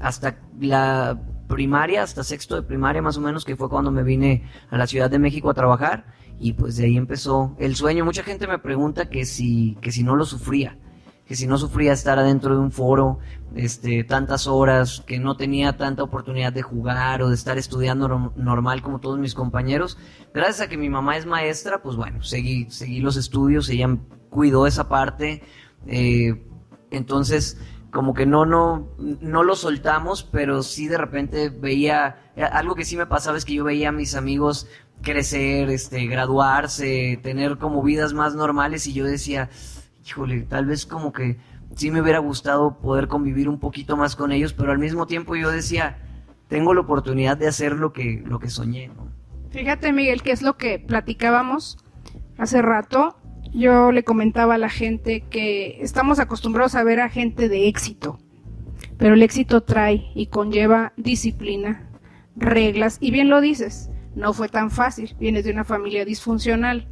hasta 0.00 0.38
la 0.60 1.20
primaria, 1.48 2.02
hasta 2.02 2.22
sexto 2.22 2.56
de 2.56 2.62
primaria 2.62 3.02
más 3.02 3.16
o 3.16 3.20
menos, 3.20 3.44
que 3.44 3.56
fue 3.56 3.68
cuando 3.68 3.90
me 3.90 4.02
vine 4.02 4.44
a 4.70 4.78
la 4.78 4.86
Ciudad 4.86 5.10
de 5.10 5.18
México 5.18 5.50
a 5.50 5.54
trabajar 5.54 6.06
y 6.38 6.54
pues 6.54 6.76
de 6.76 6.86
ahí 6.86 6.96
empezó 6.96 7.56
el 7.58 7.76
sueño. 7.76 8.04
Mucha 8.04 8.22
gente 8.22 8.46
me 8.46 8.58
pregunta 8.58 9.08
que 9.08 9.24
si, 9.24 9.76
que 9.80 9.92
si 9.92 10.02
no 10.02 10.16
lo 10.16 10.24
sufría 10.24 10.78
que 11.30 11.36
si 11.36 11.46
no 11.46 11.58
sufría 11.58 11.92
estar 11.92 12.18
adentro 12.18 12.56
de 12.56 12.60
un 12.60 12.72
foro 12.72 13.20
este, 13.54 14.02
tantas 14.02 14.48
horas, 14.48 15.04
que 15.06 15.20
no 15.20 15.36
tenía 15.36 15.76
tanta 15.76 16.02
oportunidad 16.02 16.52
de 16.52 16.62
jugar 16.62 17.22
o 17.22 17.28
de 17.28 17.36
estar 17.36 17.56
estudiando 17.56 18.08
norm- 18.08 18.32
normal 18.34 18.82
como 18.82 18.98
todos 18.98 19.16
mis 19.16 19.32
compañeros. 19.32 19.96
Gracias 20.34 20.62
a 20.62 20.68
que 20.68 20.76
mi 20.76 20.88
mamá 20.88 21.16
es 21.16 21.26
maestra, 21.26 21.82
pues 21.82 21.94
bueno, 21.94 22.20
seguí, 22.24 22.68
seguí 22.68 22.98
los 22.98 23.16
estudios, 23.16 23.68
ella 23.68 23.96
cuidó 24.28 24.66
esa 24.66 24.88
parte. 24.88 25.44
eh, 25.86 26.44
entonces, 26.90 27.60
como 27.92 28.12
que 28.12 28.26
no, 28.26 28.44
no, 28.44 28.88
no 29.20 29.44
lo 29.44 29.54
soltamos, 29.54 30.24
pero 30.24 30.64
sí 30.64 30.88
de 30.88 30.98
repente 30.98 31.48
veía, 31.48 32.32
eh, 32.34 32.42
algo 32.42 32.74
que 32.74 32.84
sí 32.84 32.96
me 32.96 33.06
pasaba 33.06 33.38
es 33.38 33.44
que 33.44 33.54
yo 33.54 33.62
veía 33.62 33.90
a 33.90 33.92
mis 33.92 34.16
amigos 34.16 34.66
crecer, 35.00 35.70
este, 35.70 36.08
graduarse, 36.08 37.20
tener 37.22 37.56
como 37.58 37.84
vidas 37.84 38.14
más 38.14 38.34
normales 38.34 38.88
y 38.88 38.94
yo 38.94 39.04
decía, 39.04 39.48
híjole, 40.04 40.42
tal 40.42 40.66
vez 40.66 40.86
como 40.86 41.12
que 41.12 41.38
sí 41.74 41.90
me 41.90 42.00
hubiera 42.00 42.18
gustado 42.18 42.78
poder 42.78 43.08
convivir 43.08 43.48
un 43.48 43.58
poquito 43.58 43.96
más 43.96 44.16
con 44.16 44.32
ellos, 44.32 44.52
pero 44.52 44.72
al 44.72 44.78
mismo 44.78 45.06
tiempo 45.06 45.36
yo 45.36 45.50
decía, 45.50 45.98
tengo 46.48 46.74
la 46.74 46.80
oportunidad 46.80 47.36
de 47.36 47.48
hacer 47.48 47.72
lo 47.72 47.92
que, 47.92 48.22
lo 48.26 48.38
que 48.38 48.50
soñé. 48.50 48.90
Fíjate, 49.50 49.92
Miguel, 49.92 50.22
que 50.22 50.32
es 50.32 50.42
lo 50.42 50.56
que 50.56 50.78
platicábamos 50.78 51.78
hace 52.38 52.62
rato. 52.62 53.16
Yo 53.52 53.92
le 53.92 54.04
comentaba 54.04 54.54
a 54.54 54.58
la 54.58 54.68
gente 54.68 55.22
que 55.28 55.82
estamos 55.82 56.18
acostumbrados 56.18 56.74
a 56.74 56.84
ver 56.84 57.00
a 57.00 57.08
gente 57.08 57.48
de 57.48 57.68
éxito, 57.68 58.18
pero 58.96 59.14
el 59.14 59.22
éxito 59.22 59.62
trae 59.62 60.10
y 60.14 60.26
conlleva 60.26 60.92
disciplina, 60.96 61.88
reglas, 62.36 62.98
y 63.00 63.10
bien 63.10 63.28
lo 63.28 63.40
dices, 63.40 63.90
no 64.14 64.32
fue 64.32 64.48
tan 64.48 64.70
fácil, 64.70 65.16
vienes 65.18 65.44
de 65.44 65.52
una 65.52 65.64
familia 65.64 66.04
disfuncional, 66.04 66.86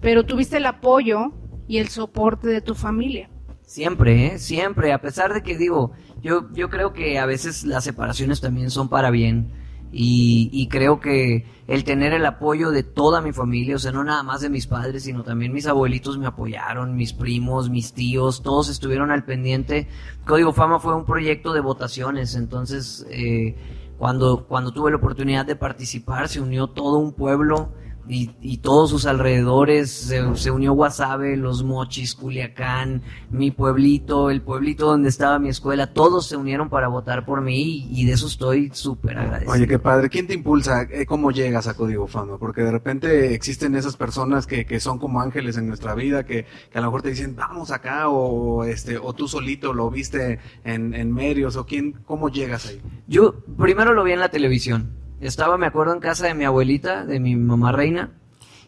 pero 0.00 0.24
tuviste 0.24 0.56
el 0.56 0.66
apoyo 0.66 1.32
y 1.72 1.78
el 1.78 1.88
soporte 1.88 2.48
de 2.48 2.60
tu 2.60 2.74
familia. 2.74 3.30
Siempre, 3.62 4.26
¿eh? 4.26 4.38
Siempre, 4.38 4.92
a 4.92 5.00
pesar 5.00 5.32
de 5.32 5.42
que 5.42 5.56
digo, 5.56 5.92
yo, 6.20 6.52
yo 6.52 6.68
creo 6.68 6.92
que 6.92 7.18
a 7.18 7.24
veces 7.24 7.64
las 7.64 7.82
separaciones 7.82 8.42
también 8.42 8.68
son 8.68 8.90
para 8.90 9.10
bien. 9.10 9.52
Y, 9.90 10.68
creo 10.70 11.00
que 11.00 11.46
el 11.68 11.84
tener 11.84 12.12
el 12.12 12.26
apoyo 12.26 12.72
de 12.72 12.82
toda 12.82 13.22
mi 13.22 13.32
familia, 13.32 13.76
o 13.76 13.78
sea, 13.78 13.90
no 13.90 14.04
nada 14.04 14.22
más 14.22 14.42
de 14.42 14.50
mis 14.50 14.66
padres, 14.66 15.04
sino 15.04 15.22
también 15.22 15.54
mis 15.54 15.66
abuelitos 15.66 16.18
me 16.18 16.26
apoyaron, 16.26 16.94
mis 16.94 17.14
primos, 17.14 17.70
mis 17.70 17.94
tíos, 17.94 18.42
todos 18.42 18.68
estuvieron 18.68 19.10
al 19.10 19.24
pendiente. 19.24 19.88
Código 20.26 20.52
Fama 20.52 20.78
fue 20.78 20.94
un 20.94 21.06
proyecto 21.06 21.54
de 21.54 21.60
votaciones, 21.60 22.34
entonces 22.34 23.06
eh, 23.10 23.56
Cuando, 23.96 24.46
cuando 24.46 24.72
tuve 24.72 24.90
la 24.90 24.98
oportunidad 24.98 25.46
de 25.46 25.56
participar, 25.56 26.28
se 26.28 26.42
unió 26.42 26.66
todo 26.66 26.98
un 26.98 27.14
pueblo 27.14 27.72
y, 28.08 28.30
y 28.40 28.58
todos 28.58 28.90
sus 28.90 29.06
alrededores, 29.06 29.90
se, 29.90 30.22
se 30.36 30.50
unió 30.50 30.72
Guasave, 30.72 31.36
Los 31.36 31.62
Mochis, 31.62 32.14
Culiacán, 32.14 33.02
mi 33.30 33.50
pueblito, 33.50 34.30
el 34.30 34.42
pueblito 34.42 34.86
donde 34.86 35.08
estaba 35.08 35.38
mi 35.38 35.48
escuela, 35.48 35.92
todos 35.92 36.26
se 36.26 36.36
unieron 36.36 36.68
para 36.68 36.88
votar 36.88 37.24
por 37.24 37.40
mí 37.40 37.86
y, 37.90 38.04
de 38.06 38.12
eso 38.12 38.26
estoy 38.26 38.70
súper 38.72 39.18
agradecido. 39.18 39.52
Oye, 39.52 39.66
qué 39.66 39.78
padre. 39.78 40.08
¿Quién 40.08 40.26
te 40.26 40.34
impulsa? 40.34 40.82
Eh, 40.90 41.06
¿Cómo 41.06 41.30
llegas 41.30 41.68
a 41.68 41.74
Código 41.74 42.06
Fama? 42.06 42.38
Porque 42.38 42.62
de 42.62 42.72
repente 42.72 43.34
existen 43.34 43.74
esas 43.74 43.96
personas 43.96 44.46
que, 44.46 44.66
que 44.66 44.80
son 44.80 44.98
como 44.98 45.20
ángeles 45.20 45.56
en 45.56 45.68
nuestra 45.68 45.94
vida, 45.94 46.24
que, 46.24 46.46
que 46.70 46.78
a 46.78 46.80
lo 46.80 46.88
mejor 46.88 47.02
te 47.02 47.10
dicen, 47.10 47.36
vamos 47.36 47.70
acá, 47.70 48.08
o 48.08 48.64
este, 48.64 48.98
o 48.98 49.12
tú 49.12 49.28
solito 49.28 49.72
lo 49.72 49.90
viste 49.90 50.40
en, 50.64 50.94
en 50.94 51.12
medios, 51.12 51.56
o 51.56 51.64
quién, 51.66 51.92
¿cómo 52.04 52.28
llegas 52.28 52.66
ahí? 52.66 52.80
Yo 53.06 53.34
primero 53.58 53.92
lo 53.92 54.04
vi 54.04 54.12
en 54.12 54.20
la 54.20 54.30
televisión. 54.30 55.01
Estaba, 55.22 55.56
me 55.56 55.66
acuerdo, 55.66 55.94
en 55.94 56.00
casa 56.00 56.26
de 56.26 56.34
mi 56.34 56.44
abuelita, 56.44 57.04
de 57.04 57.20
mi 57.20 57.36
mamá 57.36 57.72
reina, 57.72 58.10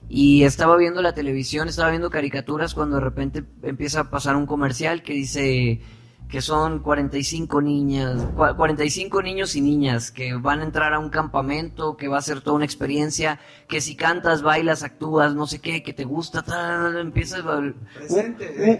y 0.09 0.45
estaba 0.45 0.77
viendo 0.77 1.03
la 1.03 1.13
televisión, 1.15 1.69
estaba 1.69 1.91
viendo 1.91 2.11
caricaturas 2.11 2.75
cuando 2.75 2.97
de 2.97 3.03
repente 3.03 3.45
empieza 3.63 4.01
a 4.01 4.11
pasar 4.11 4.37
un 4.37 4.47
comercial 4.47 5.03
que 5.03 5.15
dice 5.15 5.81
que 6.29 6.41
son 6.41 6.81
45 6.81 7.61
niñas, 7.61 8.25
cua- 8.35 8.57
45 8.57 9.23
niños 9.23 9.55
y 9.57 9.61
niñas 9.61 10.11
que 10.11 10.35
van 10.35 10.61
a 10.61 10.65
entrar 10.65 10.93
a 10.95 10.99
un 10.99 11.11
campamento, 11.11 11.97
que 11.97 12.09
va 12.09 12.19
a 12.19 12.23
ser 12.23 12.41
toda 12.41 12.57
una 12.57 12.65
experiencia, 12.65 13.39
que 13.69 13.81
si 13.81 13.95
cantas, 13.95 14.43
bailas, 14.43 14.83
actúas, 14.83 15.35
no 15.35 15.47
sé 15.47 15.61
qué, 15.61 15.83
que 15.83 15.93
te 15.93 16.05
gusta, 16.05 16.43
tal, 16.43 16.99
empieza 16.99 17.39
a- 17.39 17.59
un, 17.59 17.75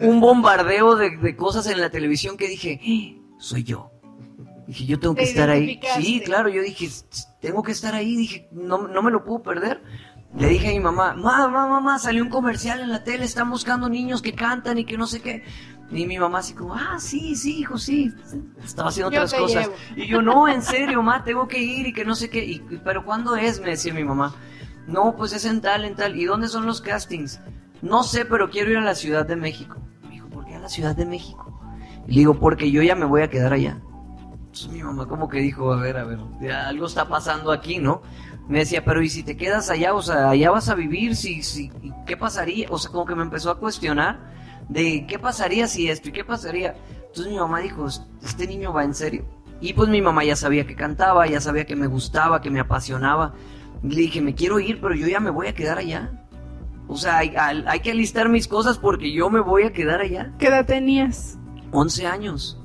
un- 0.03 0.09
un 0.11 0.21
bombardeo 0.21 0.97
de, 0.97 1.17
de 1.17 1.37
cosas 1.37 1.67
en 1.69 1.81
la 1.81 1.91
televisión 1.91 2.37
que 2.37 2.49
dije, 2.49 2.81
"Eh, 2.83 3.19
soy 3.39 3.63
yo. 3.65 3.91
Dije, 4.67 4.87
yo 4.87 4.99
tengo 4.99 5.15
que 5.15 5.25
estar 5.25 5.51
ahí. 5.51 5.81
Sí, 5.97 6.23
claro, 6.25 6.49
yo 6.49 6.63
dije, 6.63 6.89
tengo 7.41 7.63
que 7.63 7.73
estar 7.73 7.95
ahí, 7.95 8.17
dije, 8.17 8.49
no, 8.53 8.89
no 8.89 9.03
me 9.03 9.11
lo 9.11 9.25
puedo 9.25 9.43
perder. 9.43 9.83
Le 10.37 10.49
dije 10.49 10.69
a 10.69 10.73
mi 10.73 10.81
mamá, 10.81 11.15
mamá, 11.15 11.69
mamá, 11.69 11.99
salió 11.99 12.23
un 12.23 12.29
comercial 12.29 12.81
en 12.81 12.91
la 12.91 13.05
tele, 13.05 13.25
están 13.25 13.51
buscando 13.51 13.89
niños 13.89 14.21
que 14.21 14.33
cantan 14.33 14.79
y 14.79 14.85
que 14.85 14.97
no 14.99 15.07
sé 15.07 15.21
qué. 15.21 15.45
Y 15.93 16.07
mi 16.07 16.19
mamá 16.19 16.39
así 16.39 16.55
como, 16.55 16.75
ah, 16.75 16.97
sí, 16.99 17.37
sí, 17.37 17.61
hijo, 17.61 17.79
sí. 17.79 18.13
Estaba 18.65 18.89
haciendo 18.89 19.13
Yo 19.13 19.19
otras 19.19 19.35
cosas. 19.35 19.67
llevo. 19.67 19.75
Y 19.97 20.09
yo, 20.09 20.23
no, 20.23 20.49
en 20.49 20.63
serio, 20.63 21.03
ma, 21.03 21.23
tengo 21.23 21.47
que 21.47 21.61
ir 21.63 21.87
y 21.87 21.93
que 21.93 22.05
no 22.05 22.17
sé 22.17 22.31
qué. 22.31 22.45
Y, 22.45 22.59
pero 22.83 23.05
¿cuándo 23.05 23.37
es? 23.37 23.61
Me 23.61 23.71
decía 23.71 23.95
mi 23.95 24.03
mamá. 24.03 24.35
No, 24.89 25.15
pues 25.17 25.33
es 25.35 25.45
en 25.45 25.61
tal, 25.61 25.85
en 25.85 25.95
tal. 25.95 26.17
¿Y 26.17 26.25
dónde 26.25 26.49
son 26.49 26.67
los 26.67 26.81
castings? 26.81 27.41
No 27.81 28.03
sé, 28.03 28.25
pero 28.25 28.51
quiero 28.51 28.71
ir 28.73 28.79
a 28.79 28.81
la 28.83 28.95
Ciudad 28.95 29.27
de 29.27 29.37
México. 29.37 29.77
Me 30.03 30.11
dijo, 30.11 30.29
¿por 30.29 30.47
qué 30.47 30.57
a 30.57 30.59
la 30.59 30.69
Ciudad 30.69 30.97
de 30.97 31.07
México? 31.07 31.61
Y 32.09 32.13
le 32.13 32.19
digo, 32.21 32.41
porque 32.41 32.71
yo 32.71 32.83
ya 32.83 32.97
me 32.97 33.05
voy 33.05 33.23
a 33.23 33.31
quedar 33.31 33.53
allá. 33.53 33.81
Entonces 34.55 34.73
mi 34.73 34.85
mamá 34.85 35.07
como 35.09 35.29
que 35.29 35.39
dijo, 35.41 35.73
a 35.73 35.81
ver, 35.81 35.97
a 35.97 36.05
ver, 36.05 36.17
ya 36.41 36.69
algo 36.69 36.87
está 36.87 37.09
pasando 37.09 37.51
aquí, 37.51 37.79
¿no? 37.79 38.03
Me 38.47 38.61
decía, 38.61 38.85
pero 38.85 39.03
¿y 39.03 39.09
si 39.09 39.25
te 39.25 39.37
quedas 39.37 39.69
allá? 39.69 39.95
O 39.95 40.01
sea, 40.01 40.31
allá 40.31 40.53
vas 40.53 40.69
a 40.69 40.77
vivir, 40.77 41.17
si, 41.17 41.43
si, 41.43 41.73
¿y 41.83 41.91
¿qué 42.07 42.17
pasaría? 42.17 42.69
O 42.71 42.79
sea, 42.79 42.93
como 42.93 43.05
que 43.05 43.17
me 43.17 43.23
empezó 43.25 43.51
a 43.51 43.59
cuestionar 43.59 44.21
de 44.69 45.07
qué 45.09 45.19
pasaría 45.19 45.67
si 45.67 45.89
esto 45.89 46.09
y 46.11 46.13
qué 46.13 46.25
pasaría. 46.25 46.77
Entonces 47.09 47.33
mi 47.33 47.37
mamá 47.41 47.59
dijo, 47.59 47.89
este 48.23 48.47
niño 48.47 48.73
va 48.73 48.85
en 48.85 48.95
serio. 48.95 49.25
Y 49.61 49.73
pues 49.73 49.89
mi 49.89 50.01
mamá 50.01 50.23
ya 50.23 50.37
sabía 50.37 50.65
que 50.65 50.77
cantaba, 50.77 51.27
ya 51.27 51.41
sabía 51.41 51.67
que 51.67 51.75
me 51.75 51.89
gustaba, 51.89 52.41
que 52.41 52.51
me 52.51 52.61
apasionaba. 52.61 53.35
Le 53.83 53.97
dije, 54.03 54.21
me 54.21 54.37
quiero 54.37 54.61
ir, 54.61 54.81
pero 54.81 54.95
yo 54.95 55.09
ya 55.09 55.19
me 55.19 55.31
voy 55.31 55.49
a 55.49 55.55
quedar 55.55 55.79
allá. 55.79 56.13
O 56.87 56.97
sea, 56.97 57.19
hay, 57.19 57.35
hay- 57.37 57.65
hay 57.67 57.81
que 57.81 57.91
alistar 57.91 58.29
mis 58.29 58.47
cosas 58.47 58.79
porque 58.79 59.13
yo 59.13 59.31
me 59.31 59.41
voy 59.41 59.65
a 59.65 59.73
quedar 59.73 60.01
allá. 60.01 60.31
¿Qué 60.39 60.47
edad 60.47 60.65
tenías? 60.65 61.39
11 61.73 62.07
años. 62.07 62.61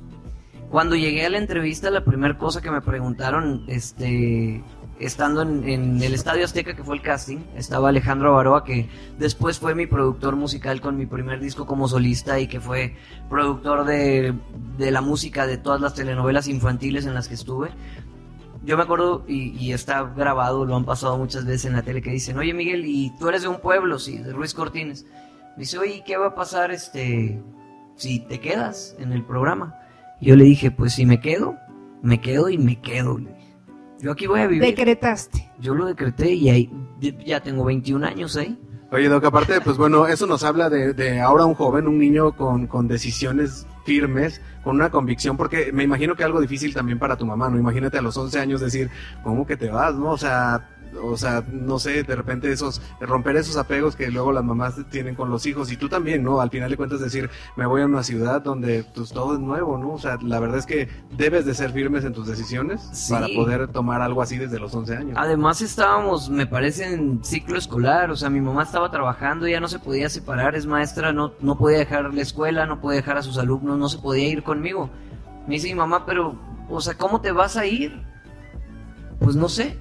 Cuando 0.70 0.94
llegué 0.94 1.26
a 1.26 1.30
la 1.30 1.38
entrevista, 1.38 1.90
la 1.90 2.04
primera 2.04 2.38
cosa 2.38 2.62
que 2.62 2.70
me 2.70 2.80
preguntaron, 2.80 3.64
este, 3.66 4.62
estando 5.00 5.42
en, 5.42 6.00
el 6.00 6.14
Estadio 6.14 6.44
Azteca, 6.44 6.76
que 6.76 6.84
fue 6.84 6.94
el 6.94 7.02
casting, 7.02 7.38
estaba 7.56 7.88
Alejandro 7.88 8.34
Baroa, 8.34 8.62
que 8.62 8.88
después 9.18 9.58
fue 9.58 9.74
mi 9.74 9.86
productor 9.86 10.36
musical 10.36 10.80
con 10.80 10.96
mi 10.96 11.06
primer 11.06 11.40
disco 11.40 11.66
como 11.66 11.88
solista 11.88 12.38
y 12.38 12.46
que 12.46 12.60
fue 12.60 12.94
productor 13.28 13.84
de, 13.84 14.32
la 14.78 15.00
música 15.00 15.44
de 15.44 15.58
todas 15.58 15.80
las 15.80 15.94
telenovelas 15.94 16.46
infantiles 16.46 17.04
en 17.04 17.14
las 17.14 17.26
que 17.26 17.34
estuve. 17.34 17.70
Yo 18.62 18.76
me 18.76 18.84
acuerdo, 18.84 19.24
y, 19.26 19.56
y 19.58 19.72
está 19.72 20.04
grabado, 20.04 20.64
lo 20.64 20.76
han 20.76 20.84
pasado 20.84 21.18
muchas 21.18 21.46
veces 21.46 21.64
en 21.64 21.72
la 21.72 21.82
tele, 21.82 22.00
que 22.00 22.10
dicen, 22.10 22.38
oye 22.38 22.54
Miguel, 22.54 22.84
¿y 22.84 23.12
tú 23.18 23.28
eres 23.28 23.42
de 23.42 23.48
un 23.48 23.58
pueblo? 23.58 23.98
Sí, 23.98 24.18
de 24.18 24.32
Ruiz 24.32 24.54
Cortines. 24.54 25.04
Me 25.56 25.62
dice, 25.62 25.78
oye, 25.78 26.04
¿qué 26.06 26.16
va 26.16 26.28
a 26.28 26.34
pasar 26.36 26.70
este, 26.70 27.42
si 27.96 28.20
te 28.20 28.38
quedas 28.38 28.94
en 29.00 29.12
el 29.12 29.24
programa? 29.24 29.79
Yo 30.20 30.36
le 30.36 30.44
dije, 30.44 30.70
pues 30.70 30.92
si 30.94 31.06
me 31.06 31.20
quedo, 31.20 31.56
me 32.02 32.20
quedo 32.20 32.48
y 32.48 32.58
me 32.58 32.80
quedo. 32.80 33.18
le 33.18 33.30
dije. 33.30 33.56
Yo 34.00 34.12
aquí 34.12 34.26
voy 34.26 34.40
a 34.40 34.46
vivir. 34.46 34.62
Decretaste. 34.62 35.50
Yo 35.58 35.74
lo 35.74 35.86
decreté 35.86 36.32
y 36.32 36.48
ahí 36.48 36.70
ya 37.26 37.40
tengo 37.40 37.64
21 37.64 38.06
años 38.06 38.36
ahí. 38.36 38.58
Oye, 38.92 39.08
Doc, 39.08 39.24
aparte, 39.24 39.60
pues 39.60 39.76
bueno, 39.76 40.08
eso 40.08 40.26
nos 40.26 40.42
habla 40.42 40.68
de, 40.68 40.94
de 40.94 41.20
ahora 41.20 41.44
un 41.44 41.54
joven, 41.54 41.86
un 41.86 41.98
niño 41.98 42.32
con, 42.32 42.66
con 42.66 42.88
decisiones 42.88 43.66
firmes, 43.84 44.40
con 44.64 44.76
una 44.76 44.90
convicción, 44.90 45.36
porque 45.36 45.70
me 45.72 45.84
imagino 45.84 46.16
que 46.16 46.24
algo 46.24 46.40
difícil 46.40 46.74
también 46.74 46.98
para 46.98 47.16
tu 47.16 47.24
mamá, 47.24 47.48
¿no? 47.48 47.56
Imagínate 47.56 47.98
a 47.98 48.02
los 48.02 48.16
11 48.16 48.40
años 48.40 48.60
decir, 48.60 48.90
¿cómo 49.22 49.46
que 49.46 49.56
te 49.56 49.70
vas, 49.70 49.94
no? 49.94 50.10
O 50.10 50.18
sea, 50.18 50.68
o 51.02 51.16
sea, 51.16 51.44
no 51.52 51.78
sé, 51.78 52.02
de 52.02 52.16
repente 52.16 52.50
esos, 52.52 52.80
romper 53.00 53.36
esos 53.36 53.56
apegos 53.56 53.96
que 53.96 54.10
luego 54.10 54.32
las 54.32 54.44
mamás 54.44 54.74
tienen 54.90 55.14
con 55.14 55.30
los 55.30 55.46
hijos 55.46 55.70
y 55.70 55.76
tú 55.76 55.88
también, 55.88 56.22
¿no? 56.22 56.40
Al 56.40 56.50
final 56.50 56.70
de 56.70 56.76
cuentas 56.76 57.00
decir, 57.00 57.30
me 57.56 57.66
voy 57.66 57.82
a 57.82 57.86
una 57.86 58.02
ciudad 58.02 58.42
donde 58.42 58.84
pues 58.94 59.10
todo 59.10 59.34
es 59.34 59.40
nuevo, 59.40 59.78
¿no? 59.78 59.92
O 59.92 59.98
sea, 59.98 60.18
la 60.22 60.40
verdad 60.40 60.58
es 60.58 60.66
que 60.66 60.88
debes 61.16 61.44
de 61.46 61.54
ser 61.54 61.72
firmes 61.72 62.04
en 62.04 62.12
tus 62.12 62.26
decisiones 62.26 62.80
Sí. 62.92 63.12
para 63.12 63.26
poder 63.28 63.68
tomar 63.68 64.02
algo 64.02 64.22
así 64.22 64.36
desde 64.36 64.58
los 64.58 64.74
11 64.74 64.96
años. 64.96 65.14
Además 65.16 65.60
estábamos, 65.60 66.30
me 66.30 66.46
parece, 66.46 66.92
en 66.92 67.24
ciclo 67.24 67.56
escolar, 67.58 68.10
o 68.10 68.16
sea, 68.16 68.30
mi 68.30 68.40
mamá 68.40 68.62
estaba 68.64 68.90
trabajando, 68.90 69.46
ya 69.48 69.60
no 69.60 69.68
se 69.68 69.78
podía 69.78 70.08
separar, 70.08 70.54
es 70.54 70.66
maestra, 70.66 71.12
no, 71.12 71.32
no 71.40 71.56
podía 71.56 71.78
dejar 71.78 72.12
la 72.12 72.22
escuela, 72.22 72.66
no 72.66 72.80
podía 72.80 72.96
dejar 72.96 73.16
a 73.18 73.22
sus 73.22 73.38
alumnos, 73.38 73.78
no 73.78 73.88
se 73.88 73.98
podía 73.98 74.28
ir 74.28 74.42
conmigo. 74.42 74.90
Me 75.46 75.54
dice 75.54 75.68
mi 75.68 75.74
mamá, 75.74 76.04
pero, 76.06 76.34
o 76.68 76.80
sea, 76.80 76.94
¿cómo 76.94 77.20
te 77.20 77.32
vas 77.32 77.56
a 77.56 77.66
ir? 77.66 78.02
Pues 79.18 79.36
no 79.36 79.48
sé. 79.48 79.78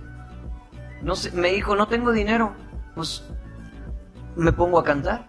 No 1.01 1.13
me 1.33 1.51
dijo, 1.51 1.75
no 1.75 1.87
tengo 1.87 2.11
dinero. 2.11 2.53
Pues 2.95 3.23
me 4.35 4.53
pongo 4.53 4.79
a 4.79 4.83
cantar. 4.83 5.27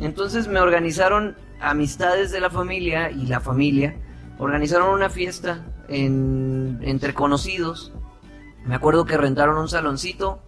Entonces 0.00 0.48
me 0.48 0.60
organizaron 0.60 1.36
amistades 1.60 2.30
de 2.30 2.40
la 2.40 2.50
familia 2.50 3.10
y 3.10 3.26
la 3.26 3.40
familia, 3.40 3.96
organizaron 4.38 4.90
una 4.90 5.10
fiesta 5.10 5.64
en, 5.88 6.78
entre 6.82 7.14
conocidos. 7.14 7.92
Me 8.64 8.74
acuerdo 8.74 9.06
que 9.06 9.16
rentaron 9.16 9.58
un 9.58 9.68
saloncito, 9.68 10.42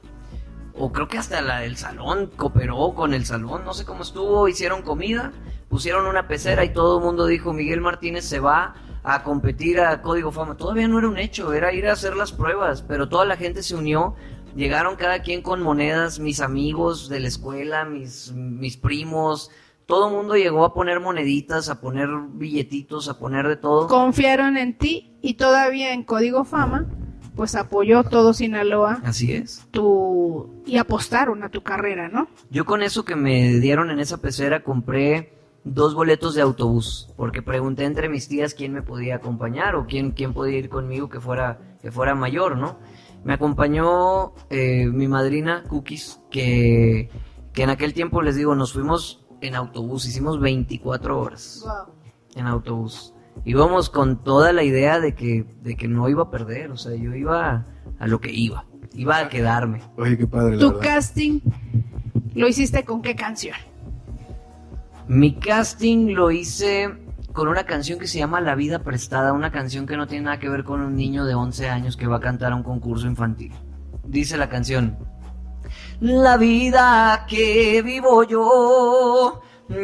o 0.75 0.93
creo 0.93 1.09
que 1.09 1.19
hasta 1.19 1.41
la 1.41 1.61
del 1.61 1.77
salón 1.77 2.31
cooperó 2.37 2.95
con 2.95 3.13
el 3.13 3.25
salón, 3.25 3.65
no 3.65 3.75
sé 3.75 3.85
cómo 3.85 4.03
estuvo, 4.03 4.47
hicieron 4.47 4.83
comida, 4.83 5.33
pusieron 5.69 6.07
una 6.07 6.29
pecera 6.29 6.65
y 6.65 6.73
todo 6.73 6.99
el 6.99 7.05
mundo 7.05 7.27
dijo, 7.27 7.53
Miguel 7.53 7.81
Martínez 7.81 8.25
se 8.25 8.41
va 8.41 8.75
a 9.03 9.23
competir 9.23 9.81
a 9.81 10.03
Código 10.03 10.33
Fama. 10.33 10.57
Todavía 10.57 10.89
no 10.89 10.99
era 10.99 11.09
un 11.09 11.19
hecho, 11.19 11.53
era 11.53 11.73
ir 11.73 11.87
a 11.87 11.93
hacer 11.93 12.17
las 12.17 12.33
pruebas, 12.33 12.83
pero 12.83 13.09
toda 13.09 13.25
la 13.25 13.37
gente 13.37 13.63
se 13.63 13.75
unió, 13.75 14.15
llegaron 14.55 14.97
cada 14.97 15.23
quien 15.23 15.43
con 15.43 15.63
monedas, 15.63 16.19
mis 16.19 16.41
amigos 16.41 17.09
de 17.09 17.21
la 17.21 17.29
escuela, 17.29 17.85
mis, 17.85 18.33
mis 18.33 18.77
primos, 18.77 19.51
todo 19.87 20.09
el 20.09 20.15
mundo 20.15 20.37
llegó 20.37 20.65
a 20.65 20.73
poner 20.73 21.01
moneditas, 21.01 21.69
a 21.69 21.81
poner 21.81 22.09
billetitos, 22.33 23.09
a 23.09 23.19
poner 23.19 23.49
de 23.49 23.57
todo. 23.57 23.89
Confiaron 23.89 24.57
en 24.57 24.79
ti 24.79 25.17
y 25.21 25.35
todavía 25.35 25.93
en 25.93 26.05
Código 26.05 26.45
Fama, 26.45 26.87
pues 27.35 27.55
apoyó 27.57 28.05
todo 28.05 28.33
Sinaloa 28.33 29.01
Así 29.03 29.33
es. 29.33 29.67
tu 29.71 30.63
y 30.67 30.77
apostaron 30.77 31.43
a 31.43 31.49
tu 31.49 31.63
carrera, 31.63 32.09
¿no? 32.09 32.29
Yo 32.51 32.65
con 32.65 32.83
eso 32.83 33.05
que 33.05 33.17
me 33.17 33.55
dieron 33.61 33.91
en 33.91 33.99
esa 33.99 34.19
pecera 34.19 34.63
compré 34.63 35.40
dos 35.65 35.95
boletos 35.95 36.35
de 36.35 36.43
autobús, 36.43 37.09
porque 37.17 37.43
pregunté 37.43 37.85
entre 37.85 38.09
mis 38.09 38.29
tías 38.29 38.55
quién 38.55 38.73
me 38.73 38.83
podía 38.83 39.17
acompañar 39.17 39.77
o 39.77 39.87
quién, 39.87 40.13
quién 40.13 40.33
podía 40.33 40.59
ir 40.59 40.69
conmigo 40.69 41.09
que 41.09 41.21
fuera, 41.21 41.59
que 41.83 41.91
fuera 41.93 42.15
mayor, 42.15 42.57
¿no? 42.57 42.79
Me 43.25 43.35
acompañó 43.35 44.33
eh, 44.49 44.87
mi 44.87 45.07
madrina 45.09 45.65
Cookies, 45.69 46.21
que, 46.31 47.11
que 47.53 47.63
en 47.63 47.71
aquel 47.71 47.93
tiempo 47.93 48.23
les 48.23 48.37
digo, 48.37 48.55
nos 48.55 48.73
fuimos 48.73 49.27
en 49.43 49.55
autobús, 49.55 50.07
hicimos 50.07 50.41
24 50.41 51.21
horas 51.21 51.65
en 52.35 52.47
autobús. 52.47 53.15
Íbamos 53.45 53.91
con 53.91 54.23
toda 54.23 54.53
la 54.53 54.63
idea 54.65 55.01
de 55.01 55.15
que, 55.15 55.45
de 55.63 55.77
que 55.77 55.89
no 55.89 56.09
iba 56.09 56.25
a 56.25 56.31
perder, 56.31 56.71
o 56.71 56.77
sea, 56.77 56.95
yo 56.95 57.15
iba 57.15 57.65
a 57.99 58.07
lo 58.07 58.21
que 58.21 58.33
iba, 58.33 58.67
iba 58.95 59.19
a 59.19 59.29
quedarme. 59.29 59.83
Oye, 59.97 60.17
qué 60.17 60.27
padre, 60.27 60.57
la 60.57 60.61
Tu 60.61 60.69
verdad. 60.73 60.83
casting 60.83 61.41
lo 62.35 62.49
hiciste 62.49 62.85
con 62.85 63.03
qué 63.03 63.15
canción? 63.15 63.57
Mi 65.11 65.35
casting 65.35 66.15
lo 66.15 66.31
hice 66.31 66.89
con 67.33 67.49
una 67.49 67.67
canción 67.67 67.99
que 67.99 68.07
se 68.07 68.19
llama 68.19 68.41
La 68.41 68.55
vida 68.55 68.85
prestada, 68.85 69.33
una 69.33 69.51
canción 69.51 69.85
que 69.85 69.97
no 69.97 70.07
tiene 70.07 70.27
nada 70.27 70.39
que 70.39 70.49
ver 70.49 70.63
con 70.63 70.83
un 70.83 70.95
niño 70.95 71.25
de 71.25 71.35
11 71.35 71.69
años 71.69 71.97
que 71.97 72.07
va 72.07 72.19
a 72.19 72.21
cantar 72.21 72.53
a 72.53 72.55
un 72.55 72.63
concurso 72.63 73.09
infantil. 73.09 73.53
Dice 74.05 74.37
la 74.37 74.49
canción, 74.49 74.97
La 75.99 76.37
vida 76.37 77.27
que 77.29 77.83
vivo 77.83 78.23
yo, 78.23 79.43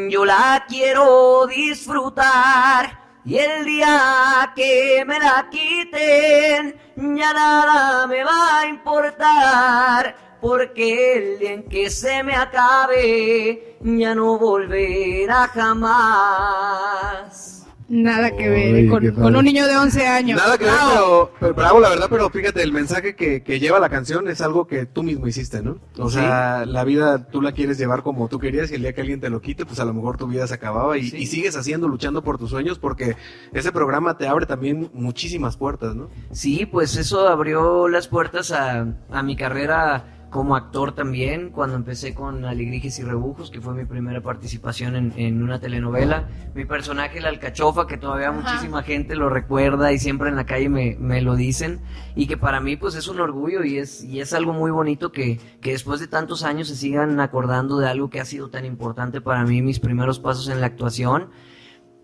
yo 0.08 0.24
la 0.24 0.64
quiero 0.68 1.44
disfrutar 1.48 2.96
Y 3.24 3.38
el 3.38 3.64
día 3.64 4.52
que 4.54 5.02
me 5.04 5.18
la 5.18 5.48
quiten, 5.50 6.76
ya 7.18 7.32
nada 7.32 8.06
me 8.06 8.22
va 8.22 8.60
a 8.60 8.68
importar. 8.68 10.25
Porque 10.40 11.32
el 11.32 11.38
día 11.38 11.52
en 11.52 11.62
que 11.64 11.90
se 11.90 12.22
me 12.22 12.34
acabe, 12.34 13.76
ya 13.82 14.14
no 14.14 14.38
volverá 14.38 15.48
jamás. 15.48 17.52
Nada 17.88 18.36
que 18.36 18.48
ver, 18.48 18.88
con, 19.14 19.36
un 19.36 19.44
niño 19.44 19.64
de 19.64 19.76
11 19.76 20.08
años. 20.08 20.40
Nada 20.40 20.58
que 20.58 20.64
ver, 20.64 20.72
Bravo. 20.74 20.94
pero, 20.94 21.30
pero 21.38 21.54
bravo, 21.54 21.78
la 21.78 21.88
verdad, 21.88 22.08
pero 22.10 22.28
fíjate, 22.30 22.60
el 22.64 22.72
mensaje 22.72 23.14
que, 23.14 23.44
que 23.44 23.60
lleva 23.60 23.78
la 23.78 23.88
canción 23.88 24.28
es 24.28 24.40
algo 24.40 24.66
que 24.66 24.86
tú 24.86 25.04
mismo 25.04 25.28
hiciste, 25.28 25.62
¿no? 25.62 25.78
O 25.96 26.10
sea, 26.10 26.66
la 26.66 26.82
vida 26.82 27.28
tú 27.28 27.40
la 27.40 27.52
quieres 27.52 27.78
llevar 27.78 28.02
como 28.02 28.26
tú 28.26 28.40
querías 28.40 28.72
y 28.72 28.74
el 28.74 28.80
día 28.82 28.92
que 28.92 29.02
alguien 29.02 29.20
te 29.20 29.30
lo 29.30 29.40
quite, 29.40 29.64
pues 29.64 29.78
a 29.78 29.84
lo 29.84 29.94
mejor 29.94 30.16
tu 30.16 30.26
vida 30.26 30.48
se 30.48 30.54
acababa 30.54 30.98
y, 30.98 31.10
Sí. 31.10 31.16
y 31.16 31.26
sigues 31.26 31.56
haciendo, 31.56 31.86
luchando 31.86 32.24
por 32.24 32.38
tus 32.38 32.50
sueños 32.50 32.80
porque 32.80 33.14
ese 33.52 33.70
programa 33.70 34.18
te 34.18 34.26
abre 34.26 34.46
también 34.46 34.90
muchísimas 34.92 35.56
puertas, 35.56 35.94
¿no? 35.94 36.10
Sí, 36.32 36.66
pues 36.66 36.96
eso 36.96 37.28
abrió 37.28 37.86
las 37.86 38.08
puertas 38.08 38.50
a, 38.50 38.84
a 39.12 39.22
mi 39.22 39.36
carrera 39.36 40.15
como 40.30 40.56
actor 40.56 40.92
también, 40.92 41.50
cuando 41.50 41.76
empecé 41.76 42.12
con 42.12 42.44
Alegrijes 42.44 42.98
y 42.98 43.02
Rebujos, 43.02 43.50
que 43.50 43.60
fue 43.60 43.74
mi 43.74 43.84
primera 43.84 44.20
participación 44.20 44.96
en, 44.96 45.12
en 45.16 45.42
una 45.42 45.60
telenovela. 45.60 46.28
Mi 46.54 46.64
personaje, 46.64 47.20
la 47.20 47.28
alcachofa, 47.28 47.86
que 47.86 47.96
todavía 47.96 48.30
Ajá. 48.30 48.40
muchísima 48.40 48.82
gente 48.82 49.14
lo 49.14 49.28
recuerda 49.28 49.92
y 49.92 49.98
siempre 49.98 50.28
en 50.28 50.36
la 50.36 50.44
calle 50.44 50.68
me, 50.68 50.96
me 50.98 51.22
lo 51.22 51.36
dicen, 51.36 51.80
y 52.14 52.26
que 52.26 52.36
para 52.36 52.60
mí 52.60 52.76
pues 52.76 52.96
es 52.96 53.08
un 53.08 53.20
orgullo 53.20 53.64
y 53.64 53.78
es, 53.78 54.02
y 54.02 54.20
es 54.20 54.32
algo 54.34 54.52
muy 54.52 54.70
bonito 54.70 55.12
que, 55.12 55.38
que 55.60 55.70
después 55.70 56.00
de 56.00 56.08
tantos 56.08 56.42
años 56.42 56.68
se 56.68 56.76
sigan 56.76 57.18
acordando 57.20 57.78
de 57.78 57.88
algo 57.88 58.10
que 58.10 58.20
ha 58.20 58.24
sido 58.24 58.50
tan 58.50 58.64
importante 58.64 59.20
para 59.20 59.44
mí, 59.44 59.62
mis 59.62 59.80
primeros 59.80 60.18
pasos 60.18 60.48
en 60.48 60.60
la 60.60 60.66
actuación. 60.66 61.30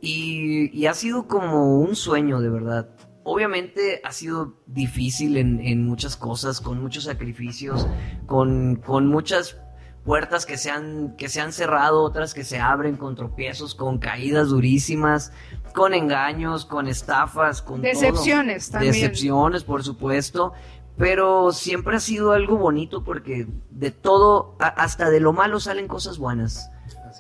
Y, 0.00 0.76
y 0.76 0.87
ha 0.87 0.95
sido 0.95 1.29
como 1.29 1.79
un 1.79 1.95
sueño, 1.95 2.41
de 2.41 2.50
verdad. 2.50 2.88
Obviamente 3.25 4.00
ha 4.05 4.12
sido 4.12 4.55
difícil 4.67 5.37
en, 5.37 5.61
en 5.61 5.87
muchas 5.87 6.17
cosas, 6.17 6.61
con 6.61 6.81
muchos 6.83 7.05
sacrificios, 7.05 7.87
con, 8.26 8.76
con 8.76 9.07
muchas 9.07 9.57
puertas 10.05 10.47
que 10.47 10.57
se, 10.57 10.71
han, 10.71 11.14
que 11.17 11.29
se 11.29 11.41
han 11.41 11.52
cerrado, 11.52 12.02
otras 12.02 12.35
que 12.35 12.45
se 12.45 12.59
abren 12.59 12.97
con 12.97 13.14
tropiezos, 13.14 13.75
con 13.75 13.99
caídas 13.99 14.49
durísimas, 14.49 15.33
con 15.75 15.95
engaños, 15.95 16.64
con 16.67 16.88
estafas, 16.88 17.62
con 17.62 17.81
todo. 17.81 17.91
Decepciones 17.91 18.71
también. 18.71 18.93
Decepciones, 18.93 19.64
por 19.64 19.83
supuesto. 19.85 20.52
Pero 20.99 21.52
siempre 21.52 21.97
ha 21.97 22.00
sido 22.00 22.33
algo 22.33 22.59
bonito 22.59 23.02
porque 23.02 23.47
de 23.71 23.91
todo, 23.91 24.57
hasta 24.59 25.09
de 25.09 25.21
lo 25.21 25.33
malo 25.33 25.59
salen 25.59 25.88
cosas 25.88 26.19
buenas. 26.19 26.71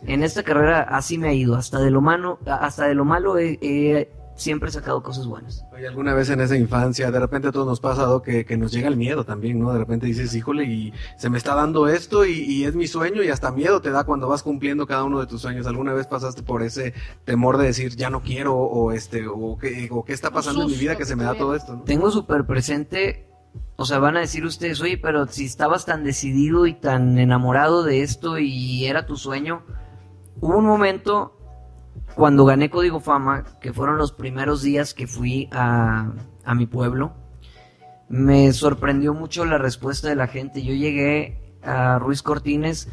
En 0.02 0.22
esta 0.22 0.42
carrera 0.42 0.82
así 0.82 1.16
me 1.16 1.28
ha 1.28 1.32
ido, 1.32 1.54
hasta 1.54 1.78
de 1.78 1.90
lo 1.90 2.00
malo, 2.00 2.38
hasta 2.44 2.86
de 2.86 2.94
lo 2.94 3.04
malo 3.04 3.38
he, 3.38 3.58
he 3.62 4.10
siempre 4.34 4.70
sacado 4.70 5.02
cosas 5.02 5.26
buenas. 5.26 5.64
Oye, 5.72 5.86
alguna 5.86 6.14
vez 6.14 6.30
en 6.30 6.40
esa 6.40 6.56
infancia, 6.56 7.10
de 7.10 7.20
repente 7.20 7.48
a 7.48 7.52
todos 7.52 7.66
nos 7.66 7.80
pasa 7.80 8.04
Doc, 8.04 8.24
que, 8.24 8.44
que 8.44 8.56
nos 8.56 8.72
llega 8.72 8.88
el 8.88 8.96
miedo 8.96 9.24
también, 9.24 9.58
¿no? 9.58 9.72
De 9.72 9.78
repente 9.78 10.06
dices, 10.06 10.34
híjole, 10.34 10.64
y 10.64 10.92
se 11.16 11.30
me 11.30 11.38
está 11.38 11.54
dando 11.54 11.88
esto 11.88 12.24
y, 12.24 12.32
y 12.32 12.64
es 12.64 12.74
mi 12.74 12.86
sueño 12.86 13.22
y 13.22 13.28
hasta 13.28 13.52
miedo 13.52 13.80
te 13.80 13.90
da 13.90 14.04
cuando 14.04 14.28
vas 14.28 14.42
cumpliendo 14.42 14.86
cada 14.86 15.04
uno 15.04 15.20
de 15.20 15.26
tus 15.26 15.42
sueños. 15.42 15.66
¿Alguna 15.66 15.92
vez 15.92 16.06
pasaste 16.06 16.42
por 16.42 16.62
ese 16.62 16.94
temor 17.24 17.58
de 17.58 17.66
decir, 17.66 17.94
ya 17.96 18.10
no 18.10 18.22
quiero 18.22 18.56
o 18.56 18.92
este, 18.92 19.26
o 19.26 19.58
qué, 19.58 19.88
o 19.90 20.04
qué 20.04 20.12
está 20.12 20.30
pasando 20.30 20.62
en 20.62 20.68
mi 20.68 20.76
vida 20.76 20.96
que 20.96 21.04
se 21.04 21.16
me 21.16 21.24
da 21.24 21.34
todo 21.34 21.54
esto, 21.54 21.76
¿no? 21.76 21.82
Tengo 21.82 22.10
súper 22.10 22.46
presente, 22.46 23.28
o 23.76 23.84
sea, 23.84 23.98
van 23.98 24.16
a 24.16 24.20
decir 24.20 24.44
ustedes, 24.44 24.80
oye, 24.80 24.98
pero 24.98 25.26
si 25.26 25.44
estabas 25.44 25.84
tan 25.84 26.04
decidido 26.04 26.66
y 26.66 26.74
tan 26.74 27.18
enamorado 27.18 27.82
de 27.82 28.02
esto 28.02 28.38
y 28.38 28.86
era 28.86 29.06
tu 29.06 29.16
sueño, 29.16 29.62
hubo 30.40 30.58
un 30.58 30.66
momento 30.66 31.36
cuando 32.14 32.44
gané 32.44 32.70
Código 32.70 33.00
Fama, 33.00 33.44
que 33.60 33.72
fueron 33.72 33.98
los 33.98 34.12
primeros 34.12 34.62
días 34.62 34.94
que 34.94 35.06
fui 35.06 35.48
a, 35.52 36.12
a 36.44 36.54
mi 36.54 36.66
pueblo, 36.66 37.12
me 38.08 38.52
sorprendió 38.52 39.14
mucho 39.14 39.44
la 39.44 39.58
respuesta 39.58 40.08
de 40.08 40.16
la 40.16 40.26
gente. 40.26 40.62
Yo 40.62 40.74
llegué 40.74 41.58
a 41.62 41.98
Ruiz 41.98 42.22
Cortines 42.22 42.88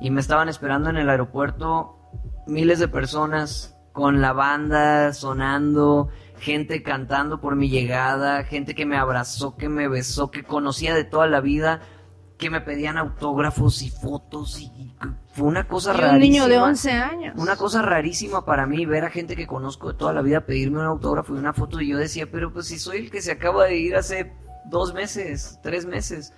y 0.00 0.10
me 0.10 0.20
estaban 0.20 0.48
esperando 0.48 0.90
en 0.90 0.96
el 0.96 1.08
aeropuerto 1.08 1.96
miles 2.46 2.78
de 2.78 2.88
personas 2.88 3.76
con 3.92 4.20
la 4.20 4.32
banda 4.32 5.12
sonando, 5.12 6.08
gente 6.38 6.82
cantando 6.82 7.40
por 7.40 7.56
mi 7.56 7.68
llegada, 7.68 8.44
gente 8.44 8.74
que 8.74 8.86
me 8.86 8.96
abrazó, 8.96 9.56
que 9.56 9.68
me 9.68 9.88
besó, 9.88 10.30
que 10.30 10.42
conocía 10.42 10.94
de 10.94 11.04
toda 11.04 11.26
la 11.26 11.40
vida, 11.40 11.80
que 12.38 12.50
me 12.50 12.60
pedían 12.60 12.98
autógrafos 12.98 13.80
y 13.82 13.88
fotos 13.90 14.60
y, 14.60 14.66
y 14.66 14.94
fue 15.32 15.46
una 15.46 15.66
cosa 15.66 15.92
Y 15.94 15.96
rarísima. 15.96 16.12
un 16.14 16.20
niño 16.20 16.48
de 16.48 16.58
11 16.58 16.90
años. 16.92 17.34
Una 17.38 17.56
cosa 17.56 17.82
rarísima 17.82 18.44
para 18.44 18.66
mí 18.66 18.84
ver 18.84 19.04
a 19.04 19.10
gente 19.10 19.36
que 19.36 19.46
conozco 19.46 19.92
de 19.92 19.98
toda 19.98 20.12
la 20.12 20.22
vida 20.22 20.42
pedirme 20.42 20.80
un 20.80 20.86
autógrafo 20.86 21.34
y 21.34 21.38
una 21.38 21.52
foto 21.54 21.80
y 21.80 21.88
yo 21.88 21.98
decía, 21.98 22.26
pero 22.30 22.52
pues 22.52 22.66
si 22.66 22.78
soy 22.78 22.98
el 22.98 23.10
que 23.10 23.22
se 23.22 23.32
acaba 23.32 23.64
de 23.64 23.76
ir 23.76 23.96
hace 23.96 24.32
dos 24.70 24.92
meses, 24.92 25.58
tres 25.62 25.86
meses. 25.86 26.32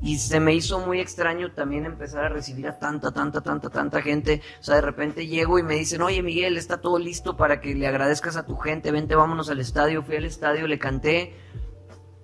Y 0.00 0.18
se 0.18 0.38
me 0.38 0.54
hizo 0.54 0.78
muy 0.78 1.00
extraño 1.00 1.50
también 1.52 1.84
empezar 1.84 2.26
a 2.26 2.28
recibir 2.28 2.68
a 2.68 2.78
tanta, 2.78 3.10
tanta, 3.10 3.40
tanta, 3.40 3.68
tanta 3.68 4.00
gente. 4.00 4.40
O 4.60 4.62
sea, 4.62 4.76
de 4.76 4.82
repente 4.82 5.26
llego 5.26 5.58
y 5.58 5.64
me 5.64 5.74
dicen, 5.74 6.02
oye 6.02 6.22
Miguel, 6.22 6.56
está 6.56 6.80
todo 6.80 7.00
listo 7.00 7.36
para 7.36 7.60
que 7.60 7.74
le 7.74 7.88
agradezcas 7.88 8.36
a 8.36 8.46
tu 8.46 8.56
gente, 8.56 8.92
vente, 8.92 9.16
vámonos 9.16 9.50
al 9.50 9.58
estadio. 9.58 10.04
Fui 10.04 10.14
al 10.14 10.24
estadio, 10.26 10.68
le 10.68 10.78
canté 10.78 11.34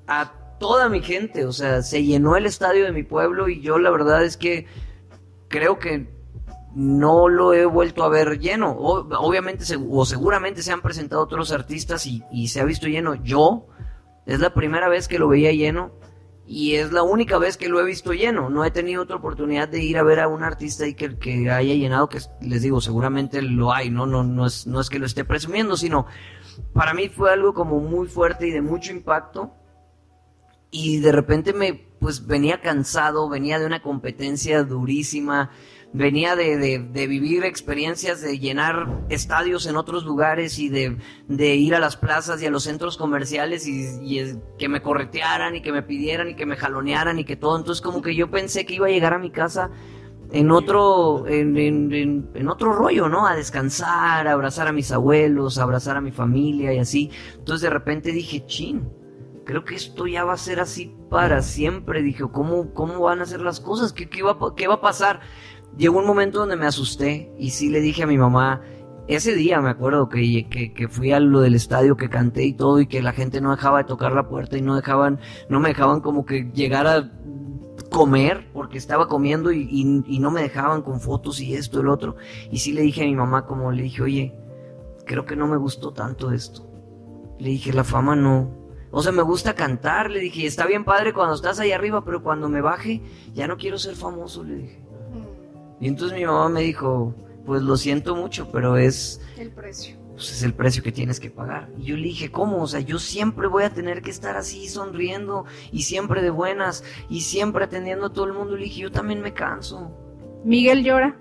a 0.06 0.32
toda 0.64 0.88
mi 0.88 1.02
gente. 1.02 1.44
O 1.44 1.52
sea, 1.52 1.82
se 1.82 2.02
llenó 2.02 2.36
el 2.36 2.46
estadio 2.46 2.84
de 2.84 2.92
mi 2.92 3.02
pueblo 3.02 3.50
y 3.50 3.60
yo 3.60 3.78
la 3.78 3.90
verdad 3.90 4.24
es 4.24 4.38
que 4.38 4.66
creo 5.48 5.78
que 5.78 6.08
no 6.74 7.28
lo 7.28 7.52
he 7.52 7.66
vuelto 7.66 8.02
a 8.02 8.08
ver 8.08 8.38
lleno. 8.40 8.74
Obviamente, 8.74 9.62
o 9.90 10.06
seguramente 10.06 10.62
se 10.62 10.72
han 10.72 10.80
presentado 10.80 11.20
otros 11.20 11.52
artistas 11.52 12.06
y, 12.06 12.48
se 12.48 12.60
ha 12.62 12.64
visto 12.64 12.86
lleno. 12.86 13.14
Yo, 13.16 13.66
es 14.24 14.40
la 14.40 14.54
primera 14.54 14.88
vez 14.88 15.06
que 15.06 15.18
lo 15.18 15.28
veía 15.28 15.52
lleno 15.52 15.92
y 16.46 16.76
es 16.76 16.92
la 16.92 17.02
única 17.02 17.36
vez 17.36 17.58
que 17.58 17.68
lo 17.68 17.78
he 17.78 17.84
visto 17.84 18.14
lleno. 18.14 18.48
No 18.48 18.64
he 18.64 18.70
tenido 18.70 19.02
otra 19.02 19.16
oportunidad 19.16 19.68
de 19.68 19.82
ir 19.82 19.98
a 19.98 20.02
ver 20.02 20.18
a 20.18 20.28
un 20.28 20.44
artista 20.44 20.86
y 20.86 20.94
que, 20.94 21.50
haya 21.50 21.74
llenado, 21.74 22.08
que 22.08 22.20
les 22.40 22.62
digo, 22.62 22.80
seguramente 22.80 23.42
lo 23.42 23.70
hay, 23.70 23.90
¿no? 23.90 24.06
No, 24.06 24.24
no 24.24 24.46
es 24.46 24.90
que 24.90 24.98
lo 24.98 25.04
esté 25.04 25.26
presumiendo, 25.26 25.76
sino 25.76 26.06
para 26.72 26.94
mí 26.94 27.10
fue 27.10 27.30
algo 27.30 27.52
como 27.52 27.80
muy 27.80 28.08
fuerte 28.08 28.48
y 28.48 28.50
de 28.50 28.62
mucho 28.62 28.92
impacto 28.92 29.52
y 30.76 30.98
de 30.98 31.12
repente 31.12 31.52
me 31.52 31.86
pues 32.00 32.26
venía 32.26 32.60
cansado, 32.60 33.28
venía 33.28 33.60
de 33.60 33.64
una 33.66 33.80
competencia 33.80 34.64
durísima, 34.64 35.50
venía 35.92 36.34
de, 36.34 36.56
de- 36.58 36.80
de 36.80 37.06
vivir 37.06 37.44
experiencias 37.44 38.20
de 38.20 38.38
llenar 38.40 39.04
estadios 39.08 39.66
en 39.66 39.76
otros 39.76 40.04
lugares 40.04 40.58
y 40.58 40.68
de, 40.68 40.98
de 41.28 41.54
ir 41.54 41.76
a 41.76 41.78
las 41.78 41.96
plazas 41.96 42.42
y 42.42 42.46
a 42.46 42.50
los 42.50 42.64
centros 42.64 42.96
comerciales 42.98 43.66
y, 43.68 43.86
que 44.58 44.68
me 44.68 44.82
corretearan 44.82 45.54
y 45.54 45.62
que 45.62 45.70
me 45.72 45.82
pidieran 45.84 46.28
y 46.30 46.34
que 46.34 46.44
me 46.44 46.56
jalonearan 46.56 47.20
y 47.20 47.24
que 47.24 47.36
todo. 47.36 47.56
Entonces 47.56 47.80
como 47.80 48.02
que 48.02 48.16
yo 48.16 48.28
pensé 48.30 48.66
que 48.66 48.74
iba 48.74 48.88
a 48.88 48.90
llegar 48.90 49.14
a 49.14 49.18
mi 49.20 49.30
casa 49.30 49.70
en 50.32 50.50
otro, 50.50 51.26
en, 51.28 51.56
en- 51.56 51.92
en- 51.94 52.30
en 52.34 52.48
otro 52.48 52.72
rollo, 52.72 53.08
¿no? 53.08 53.26
A 53.28 53.36
descansar, 53.36 54.26
a 54.26 54.32
abrazar 54.32 54.66
a 54.66 54.72
mis 54.72 54.90
abuelos, 54.90 55.56
a 55.58 55.62
abrazar 55.62 55.96
a 55.96 56.00
mi 56.00 56.10
familia 56.10 56.74
y 56.74 56.78
así. 56.80 57.10
Entonces 57.38 57.62
de 57.62 57.70
repente 57.70 58.10
dije, 58.10 58.44
chin, 58.46 58.82
creo 59.44 59.64
que 59.64 59.74
esto 59.74 60.06
ya 60.06 60.24
va 60.24 60.34
a 60.34 60.38
ser 60.38 60.60
así 60.60 60.94
para 61.10 61.42
siempre. 61.42 62.02
Dije, 62.02 62.24
¿cómo, 62.32 62.72
cómo 62.74 63.00
van 63.00 63.20
a 63.20 63.26
ser 63.26 63.40
las 63.40 63.60
cosas? 63.60 63.92
¿Qué, 63.92 64.08
qué, 64.08 64.22
va, 64.22 64.36
qué 64.56 64.66
va 64.68 64.74
a 64.74 64.80
pasar? 64.80 65.20
Llegó 65.76 65.98
un 65.98 66.06
momento 66.06 66.38
donde 66.40 66.56
me 66.56 66.66
asusté 66.66 67.32
y 67.38 67.50
sí 67.50 67.68
le 67.68 67.80
dije 67.80 68.02
a 68.04 68.06
mi 68.06 68.16
mamá, 68.18 68.60
ese 69.06 69.34
día 69.34 69.60
me 69.60 69.70
acuerdo 69.70 70.08
que, 70.08 70.48
que, 70.48 70.88
fui 70.88 71.12
a 71.12 71.20
lo 71.20 71.40
del 71.40 71.54
estadio, 71.54 71.96
que 71.96 72.08
canté 72.08 72.44
y 72.44 72.54
todo 72.54 72.80
y 72.80 72.86
que 72.86 73.02
la 73.02 73.12
gente 73.12 73.40
no 73.40 73.50
dejaba 73.50 73.78
de 73.78 73.84
tocar 73.84 74.12
la 74.12 74.28
puerta 74.28 74.56
y 74.56 74.62
no 74.62 74.76
dejaban, 74.76 75.18
no 75.48 75.60
me 75.60 75.68
dejaban 75.70 76.00
como 76.00 76.24
que 76.24 76.50
llegar 76.54 76.86
a 76.86 77.10
comer 77.90 78.48
porque 78.52 78.78
estaba 78.78 79.08
comiendo 79.08 79.52
y, 79.52 79.68
y- 79.70 80.04
y 80.06 80.18
no 80.20 80.30
me 80.30 80.42
dejaban 80.42 80.82
con 80.82 81.00
fotos 81.00 81.40
y 81.40 81.54
esto, 81.54 81.80
el 81.80 81.88
otro. 81.88 82.16
Y 82.50 82.58
sí 82.58 82.72
le 82.72 82.82
dije 82.82 83.02
a 83.02 83.06
mi 83.06 83.14
mamá 83.14 83.44
como 83.46 83.70
le 83.72 83.82
dije, 83.82 84.02
oye, 84.02 84.34
creo 85.06 85.24
que 85.26 85.36
no 85.36 85.46
me 85.46 85.56
gustó 85.56 85.92
tanto 85.92 86.30
esto. 86.32 86.66
Le 87.38 87.50
dije, 87.50 87.72
la 87.72 87.84
fama 87.84 88.16
no. 88.16 88.63
O 88.96 89.02
sea, 89.02 89.10
me 89.10 89.22
gusta 89.22 89.54
cantar, 89.54 90.08
le 90.08 90.20
dije, 90.20 90.46
está 90.46 90.66
bien 90.66 90.84
padre 90.84 91.12
cuando 91.12 91.34
estás 91.34 91.58
ahí 91.58 91.72
arriba, 91.72 92.04
pero 92.04 92.22
cuando 92.22 92.48
me 92.48 92.60
baje, 92.60 93.02
ya 93.34 93.48
no 93.48 93.56
quiero 93.56 93.76
ser 93.76 93.96
famoso, 93.96 94.44
le 94.44 94.54
dije. 94.54 94.84
Y 95.80 95.88
entonces 95.88 96.16
mi 96.16 96.24
mamá 96.24 96.48
me 96.48 96.60
dijo, 96.60 97.12
pues 97.44 97.60
lo 97.62 97.76
siento 97.76 98.14
mucho, 98.14 98.52
pero 98.52 98.76
es, 98.76 99.20
El 99.36 99.50
precio. 99.50 99.96
pues, 100.12 100.30
es 100.30 100.44
el 100.44 100.54
precio 100.54 100.84
que 100.84 100.92
tienes 100.92 101.18
que 101.18 101.28
pagar. 101.28 101.70
Y 101.76 101.86
yo 101.86 101.96
le 101.96 102.04
dije, 102.04 102.30
¿cómo? 102.30 102.62
O 102.62 102.68
sea, 102.68 102.78
yo 102.78 103.00
siempre 103.00 103.48
voy 103.48 103.64
a 103.64 103.74
tener 103.74 104.00
que 104.00 104.10
estar 104.10 104.36
así, 104.36 104.68
sonriendo, 104.68 105.44
y 105.72 105.82
siempre 105.82 106.22
de 106.22 106.30
buenas, 106.30 106.84
y 107.08 107.22
siempre 107.22 107.64
atendiendo 107.64 108.06
a 108.06 108.12
todo 108.12 108.26
el 108.26 108.32
mundo. 108.32 108.56
Le 108.56 108.62
dije, 108.62 108.82
yo 108.82 108.92
también 108.92 109.20
me 109.22 109.34
canso. 109.34 109.90
Miguel 110.44 110.84
llora. 110.84 111.18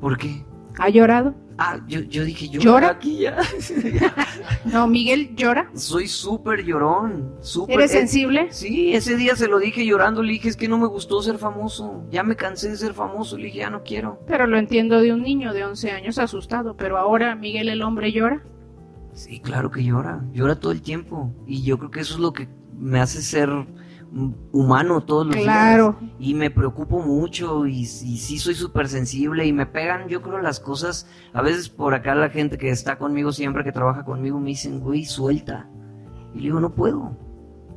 ¿Por 0.00 0.16
qué? 0.16 0.44
¿Ha 0.78 0.88
llorado? 0.88 1.34
Ah, 1.62 1.78
yo, 1.86 2.00
yo 2.00 2.24
dije, 2.24 2.48
yo 2.48 2.58
¿Llora? 2.58 2.88
aquí 2.88 3.18
ya. 3.18 3.36
No, 4.64 4.86
Miguel 4.86 5.36
llora. 5.36 5.70
Soy 5.74 6.08
súper 6.08 6.64
llorón. 6.64 7.34
Súper. 7.40 7.76
¿Eres 7.76 7.90
eh, 7.92 7.98
sensible? 7.98 8.48
Sí, 8.50 8.94
ese 8.94 9.14
día 9.16 9.36
se 9.36 9.46
lo 9.46 9.58
dije 9.58 9.84
llorando, 9.84 10.22
le 10.22 10.32
dije, 10.32 10.48
es 10.48 10.56
que 10.56 10.68
no 10.68 10.78
me 10.78 10.86
gustó 10.86 11.20
ser 11.20 11.36
famoso, 11.36 12.04
ya 12.10 12.22
me 12.22 12.34
cansé 12.34 12.70
de 12.70 12.76
ser 12.76 12.94
famoso, 12.94 13.36
le 13.36 13.44
dije, 13.44 13.58
ya 13.58 13.70
no 13.70 13.82
quiero. 13.82 14.20
Pero 14.26 14.46
lo 14.46 14.56
entiendo 14.56 15.00
de 15.02 15.12
un 15.12 15.22
niño 15.22 15.52
de 15.52 15.64
11 15.64 15.90
años 15.90 16.18
asustado. 16.18 16.76
Pero 16.76 16.96
ahora 16.96 17.34
Miguel 17.34 17.68
el 17.68 17.82
hombre 17.82 18.10
llora. 18.10 18.42
Sí, 19.12 19.40
claro 19.40 19.70
que 19.70 19.84
llora, 19.84 20.24
llora 20.32 20.54
todo 20.58 20.72
el 20.72 20.80
tiempo. 20.80 21.30
Y 21.46 21.62
yo 21.62 21.78
creo 21.78 21.90
que 21.90 22.00
eso 22.00 22.14
es 22.14 22.20
lo 22.20 22.32
que 22.32 22.48
me 22.78 23.00
hace 23.00 23.20
ser 23.20 23.50
humano 24.52 25.00
todos 25.02 25.26
los 25.26 25.36
Claro. 25.36 25.96
días. 26.00 26.12
Y 26.18 26.34
me 26.34 26.50
preocupo 26.50 27.00
mucho 27.00 27.66
y, 27.66 27.80
y 27.82 27.86
sí 27.86 28.38
soy 28.38 28.54
súper 28.54 28.88
sensible 28.88 29.46
y 29.46 29.52
me 29.52 29.66
pegan, 29.66 30.08
yo 30.08 30.20
creo, 30.22 30.38
las 30.40 30.60
cosas. 30.60 31.06
A 31.32 31.42
veces 31.42 31.68
por 31.68 31.94
acá 31.94 32.14
la 32.14 32.28
gente 32.30 32.58
que 32.58 32.70
está 32.70 32.98
conmigo 32.98 33.32
siempre, 33.32 33.64
que 33.64 33.72
trabaja 33.72 34.04
conmigo, 34.04 34.40
me 34.40 34.48
dicen, 34.50 34.80
güey, 34.80 35.04
suelta. 35.04 35.68
Y 36.34 36.38
le 36.38 36.42
digo, 36.44 36.60
no 36.60 36.70
puedo. 36.74 37.16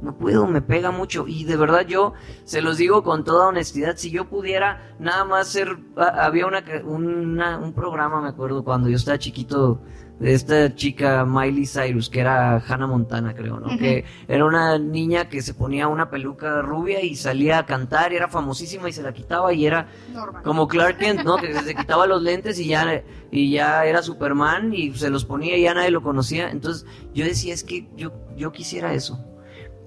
No 0.01 0.17
puedo, 0.17 0.47
me 0.47 0.61
pega 0.61 0.91
mucho. 0.91 1.25
Y 1.27 1.45
de 1.45 1.55
verdad 1.55 1.85
yo 1.87 2.11
se 2.43 2.61
los 2.61 2.77
digo 2.77 3.03
con 3.03 3.23
toda 3.23 3.47
honestidad, 3.47 3.95
si 3.95 4.11
yo 4.11 4.27
pudiera 4.29 4.93
nada 4.99 5.23
más 5.23 5.47
ser... 5.47 5.77
a- 5.95 6.25
Había 6.25 6.45
una, 6.45 6.61
una- 6.83 7.57
un 7.59 7.71
programa, 7.71 8.21
me 8.21 8.27
acuerdo, 8.27 8.65
cuando 8.65 8.89
yo 8.89 8.97
estaba 8.97 9.17
chiquito, 9.17 9.79
de 10.23 10.33
esta 10.33 10.73
chica 10.73 11.25
Miley 11.25 11.65
Cyrus, 11.65 12.09
que 12.09 12.21
era 12.21 12.55
Hannah 12.55 12.87
Montana, 12.87 13.35
creo, 13.35 13.59
¿no? 13.59 13.77
Que 13.77 14.05
era 14.29 14.45
una 14.45 14.79
niña 14.79 15.27
que 15.27 15.41
se 15.41 15.53
ponía 15.53 15.89
una 15.89 16.09
peluca 16.09 16.61
rubia 16.61 17.01
y 17.01 17.17
salía 17.17 17.57
a 17.57 17.65
cantar 17.65 18.13
y 18.13 18.15
era 18.15 18.29
famosísima 18.29 18.87
y 18.87 18.93
se 18.93 19.03
la 19.03 19.11
quitaba 19.11 19.51
y 19.53 19.65
era 19.65 19.89
Normal. 20.13 20.41
como 20.43 20.69
Clark 20.69 20.97
Kent, 20.97 21.23
¿no? 21.25 21.35
Que 21.35 21.53
se 21.53 21.75
quitaba 21.75 22.07
los 22.07 22.21
lentes 22.21 22.57
y 22.57 22.67
ya, 22.67 23.03
y 23.31 23.51
ya 23.51 23.85
era 23.85 24.01
Superman 24.01 24.73
y 24.73 24.93
se 24.93 25.09
los 25.09 25.25
ponía 25.25 25.57
y 25.57 25.63
ya 25.63 25.73
nadie 25.73 25.91
lo 25.91 26.01
conocía. 26.01 26.49
Entonces 26.49 26.85
yo 27.13 27.25
decía, 27.25 27.53
es 27.53 27.65
que 27.65 27.89
yo, 27.97 28.13
yo 28.37 28.53
quisiera 28.53 28.93
eso. 28.93 29.19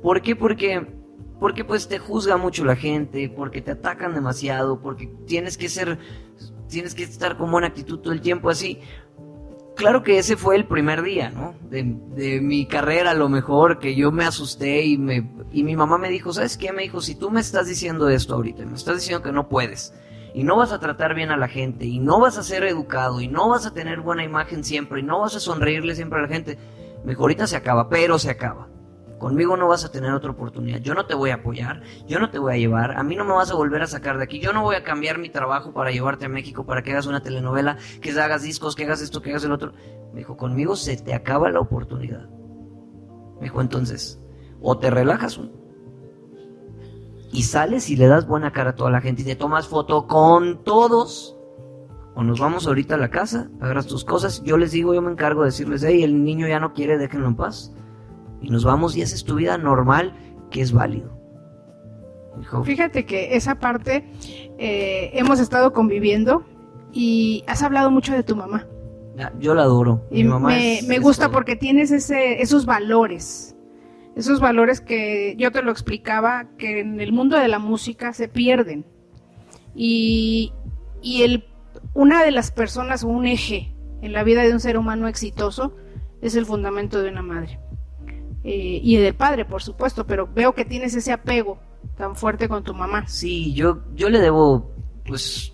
¿Por 0.02 0.20
qué? 0.20 0.36
Porque, 0.36 0.86
porque 1.40 1.64
pues 1.64 1.88
te 1.88 1.98
juzga 1.98 2.36
mucho 2.36 2.62
la 2.66 2.76
gente, 2.76 3.32
porque 3.34 3.62
te 3.62 3.70
atacan 3.70 4.12
demasiado, 4.12 4.82
porque 4.82 5.10
tienes 5.26 5.56
que 5.56 5.70
ser, 5.70 5.98
tienes 6.68 6.94
que 6.94 7.04
estar 7.04 7.38
con 7.38 7.50
buena 7.50 7.68
actitud 7.68 8.00
todo 8.00 8.12
el 8.12 8.20
tiempo 8.20 8.50
así. 8.50 8.82
Claro 9.76 10.02
que 10.02 10.18
ese 10.18 10.38
fue 10.38 10.56
el 10.56 10.66
primer 10.66 11.02
día, 11.02 11.28
¿no? 11.28 11.54
De, 11.68 12.40
mi 12.40 12.66
carrera, 12.66 13.10
a 13.10 13.14
lo 13.14 13.28
mejor, 13.28 13.78
que 13.78 13.94
yo 13.94 14.10
me 14.10 14.24
asusté 14.24 14.86
y, 14.86 14.96
me, 14.96 15.30
y 15.52 15.64
mi 15.64 15.76
mamá 15.76 15.98
me 15.98 16.08
dijo, 16.08 16.32
¿sabes 16.32 16.56
qué? 16.56 16.72
Me 16.72 16.82
dijo, 16.82 17.02
si 17.02 17.14
tú 17.14 17.30
me 17.30 17.40
estás 17.40 17.68
diciendo 17.68 18.08
esto 18.08 18.34
ahorita, 18.34 18.64
me 18.64 18.74
estás 18.74 18.96
diciendo 18.96 19.22
que 19.22 19.32
no 19.32 19.48
puedes, 19.50 19.92
y 20.34 20.44
no 20.44 20.56
vas 20.56 20.72
a 20.72 20.80
tratar 20.80 21.14
bien 21.14 21.30
a 21.30 21.36
la 21.36 21.48
gente, 21.48 21.84
y 21.84 21.98
no 21.98 22.20
vas 22.20 22.38
a 22.38 22.42
ser 22.42 22.64
educado, 22.64 23.20
y 23.20 23.28
no 23.28 23.50
vas 23.50 23.66
a 23.66 23.74
tener 23.74 24.00
buena 24.00 24.24
imagen 24.24 24.64
siempre, 24.64 25.00
y 25.00 25.02
no 25.02 25.20
vas 25.20 25.36
a 25.36 25.40
sonreírle 25.40 25.94
siempre 25.94 26.20
a 26.20 26.22
la 26.22 26.28
gente, 26.28 26.58
me 27.04 27.10
dijo, 27.10 27.22
ahorita 27.22 27.46
se 27.46 27.56
acaba, 27.56 27.90
pero 27.90 28.18
se 28.18 28.30
acaba. 28.30 28.68
Conmigo 29.18 29.56
no 29.56 29.68
vas 29.68 29.84
a 29.84 29.90
tener 29.90 30.12
otra 30.12 30.30
oportunidad. 30.30 30.80
Yo 30.80 30.94
no 30.94 31.06
te 31.06 31.14
voy 31.14 31.30
a 31.30 31.36
apoyar, 31.36 31.82
yo 32.06 32.18
no 32.18 32.30
te 32.30 32.38
voy 32.38 32.54
a 32.54 32.56
llevar, 32.58 32.98
a 32.98 33.02
mí 33.02 33.16
no 33.16 33.24
me 33.24 33.32
vas 33.32 33.50
a 33.50 33.54
volver 33.54 33.82
a 33.82 33.86
sacar 33.86 34.18
de 34.18 34.24
aquí. 34.24 34.40
Yo 34.40 34.52
no 34.52 34.62
voy 34.62 34.76
a 34.76 34.84
cambiar 34.84 35.18
mi 35.18 35.30
trabajo 35.30 35.72
para 35.72 35.90
llevarte 35.90 36.26
a 36.26 36.28
México, 36.28 36.66
para 36.66 36.82
que 36.82 36.92
hagas 36.92 37.06
una 37.06 37.22
telenovela, 37.22 37.78
que 38.02 38.10
hagas 38.20 38.42
discos, 38.42 38.76
que 38.76 38.84
hagas 38.84 39.00
esto, 39.00 39.22
que 39.22 39.30
hagas 39.30 39.44
el 39.44 39.52
otro. 39.52 39.72
Me 40.12 40.18
dijo, 40.18 40.36
conmigo 40.36 40.76
se 40.76 40.96
te 40.96 41.14
acaba 41.14 41.50
la 41.50 41.60
oportunidad. 41.60 42.28
Me 43.38 43.44
dijo, 43.44 43.60
entonces, 43.60 44.20
o 44.60 44.78
te 44.78 44.90
relajas 44.90 45.40
y 47.32 47.42
sales 47.42 47.90
y 47.90 47.96
le 47.96 48.06
das 48.06 48.26
buena 48.26 48.52
cara 48.52 48.70
a 48.70 48.74
toda 48.74 48.90
la 48.90 49.00
gente 49.00 49.22
y 49.22 49.24
te 49.24 49.36
tomas 49.36 49.68
foto 49.68 50.06
con 50.06 50.62
todos, 50.64 51.36
o 52.14 52.22
nos 52.22 52.40
vamos 52.40 52.66
ahorita 52.66 52.94
a 52.94 52.98
la 52.98 53.10
casa, 53.10 53.50
agarras 53.60 53.86
tus 53.86 54.04
cosas, 54.04 54.42
yo 54.42 54.56
les 54.56 54.72
digo, 54.72 54.94
yo 54.94 55.02
me 55.02 55.10
encargo 55.12 55.42
de 55.42 55.48
decirles, 55.48 55.82
hey, 55.82 56.02
el 56.02 56.24
niño 56.24 56.48
ya 56.48 56.60
no 56.60 56.72
quiere, 56.72 56.96
déjenlo 56.96 57.28
en 57.28 57.36
paz. 57.36 57.74
Y 58.40 58.50
nos 58.50 58.64
vamos 58.64 58.96
y 58.96 59.02
haces 59.02 59.24
tu 59.24 59.34
vida 59.36 59.56
normal, 59.58 60.12
que 60.50 60.60
es 60.60 60.72
válido. 60.72 61.16
Fíjate 62.64 63.06
que 63.06 63.34
esa 63.34 63.54
parte 63.58 64.04
eh, 64.58 65.10
hemos 65.14 65.40
estado 65.40 65.72
conviviendo 65.72 66.44
y 66.92 67.42
has 67.46 67.62
hablado 67.62 67.90
mucho 67.90 68.12
de 68.12 68.22
tu 68.22 68.36
mamá. 68.36 68.66
"Ya, 69.16 69.32
yo 69.40 69.54
la 69.54 69.62
adoro. 69.62 70.06
Y 70.10 70.22
Mi 70.22 70.28
mamá 70.28 70.48
me, 70.50 70.78
es- 70.78 70.86
me 70.86 70.98
gusta 70.98 71.24
todo". 71.26 71.32
porque 71.34 71.56
tienes 71.56 71.90
ese, 71.90 72.42
esos 72.42 72.66
valores. 72.66 73.56
Esos 74.16 74.40
valores 74.40 74.80
que 74.80 75.34
yo 75.38 75.50
te 75.50 75.62
lo 75.62 75.70
explicaba, 75.70 76.46
que 76.58 76.80
en 76.80 77.00
el 77.00 77.12
mundo 77.12 77.38
de 77.38 77.48
la 77.48 77.58
música 77.58 78.12
se 78.12 78.28
pierden. 78.28 78.84
Y, 79.74 80.52
y 81.02 81.22
el, 81.22 81.44
una 81.94 82.22
de 82.22 82.30
las 82.32 82.50
personas 82.50 83.02
o 83.04 83.08
un 83.08 83.26
eje 83.26 83.74
en 84.02 84.12
la 84.12 84.24
vida 84.24 84.42
de 84.42 84.52
un 84.52 84.60
ser 84.60 84.76
humano 84.78 85.08
exitoso 85.08 85.74
es 86.22 86.34
el 86.36 86.46
fundamento 86.46 87.02
de 87.02 87.10
una 87.10 87.22
madre. 87.22 87.60
Eh, 88.48 88.78
y 88.80 88.94
del 88.96 89.14
padre, 89.14 89.44
por 89.44 89.60
supuesto, 89.60 90.06
pero 90.06 90.28
veo 90.32 90.54
que 90.54 90.64
tienes 90.64 90.94
ese 90.94 91.10
apego 91.10 91.58
tan 91.96 92.14
fuerte 92.14 92.48
con 92.48 92.62
tu 92.62 92.74
mamá. 92.74 93.04
Sí, 93.08 93.52
yo, 93.54 93.80
yo 93.96 94.08
le 94.08 94.20
debo, 94.20 94.70
pues, 95.04 95.52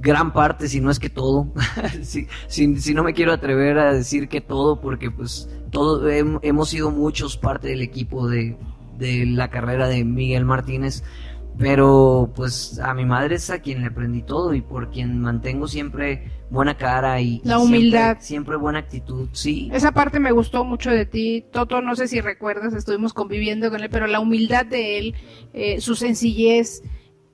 gran 0.00 0.32
parte, 0.32 0.66
si 0.66 0.80
no 0.80 0.90
es 0.90 0.98
que 0.98 1.10
todo. 1.10 1.46
si, 2.02 2.26
si, 2.48 2.92
no 2.92 3.04
me 3.04 3.14
quiero 3.14 3.32
atrever 3.32 3.78
a 3.78 3.92
decir 3.92 4.28
que 4.28 4.40
todo, 4.40 4.80
porque 4.80 5.12
pues 5.12 5.48
todo 5.70 6.10
hem- 6.10 6.40
hemos 6.42 6.70
sido 6.70 6.90
muchos 6.90 7.36
parte 7.36 7.68
del 7.68 7.82
equipo 7.82 8.26
de, 8.26 8.56
de 8.98 9.26
la 9.26 9.48
carrera 9.48 9.86
de 9.86 10.04
Miguel 10.04 10.44
Martínez. 10.44 11.04
Pero 11.60 12.32
pues 12.34 12.78
a 12.82 12.94
mi 12.94 13.04
madre 13.04 13.34
es 13.34 13.50
a 13.50 13.58
quien 13.60 13.82
le 13.82 13.88
aprendí 13.88 14.22
todo 14.22 14.54
y 14.54 14.62
por 14.62 14.90
quien 14.90 15.20
mantengo 15.20 15.68
siempre 15.68 16.30
buena 16.48 16.74
cara 16.78 17.20
y 17.20 17.42
La 17.44 17.58
y 17.58 17.62
humildad. 17.62 18.04
siempre, 18.12 18.24
siempre 18.24 18.56
buena 18.56 18.78
actitud, 18.78 19.28
sí. 19.32 19.68
Esa 19.70 19.92
parte 19.92 20.18
me 20.20 20.32
gustó 20.32 20.64
mucho 20.64 20.90
de 20.90 21.04
ti, 21.04 21.44
Toto, 21.52 21.82
no 21.82 21.94
sé 21.96 22.08
si 22.08 22.22
recuerdas, 22.22 22.72
estuvimos 22.72 23.12
conviviendo 23.12 23.68
con 23.70 23.82
él, 23.82 23.90
pero 23.90 24.06
la 24.06 24.20
humildad 24.20 24.64
de 24.64 24.98
él, 24.98 25.14
eh, 25.52 25.82
su 25.82 25.96
sencillez, 25.96 26.82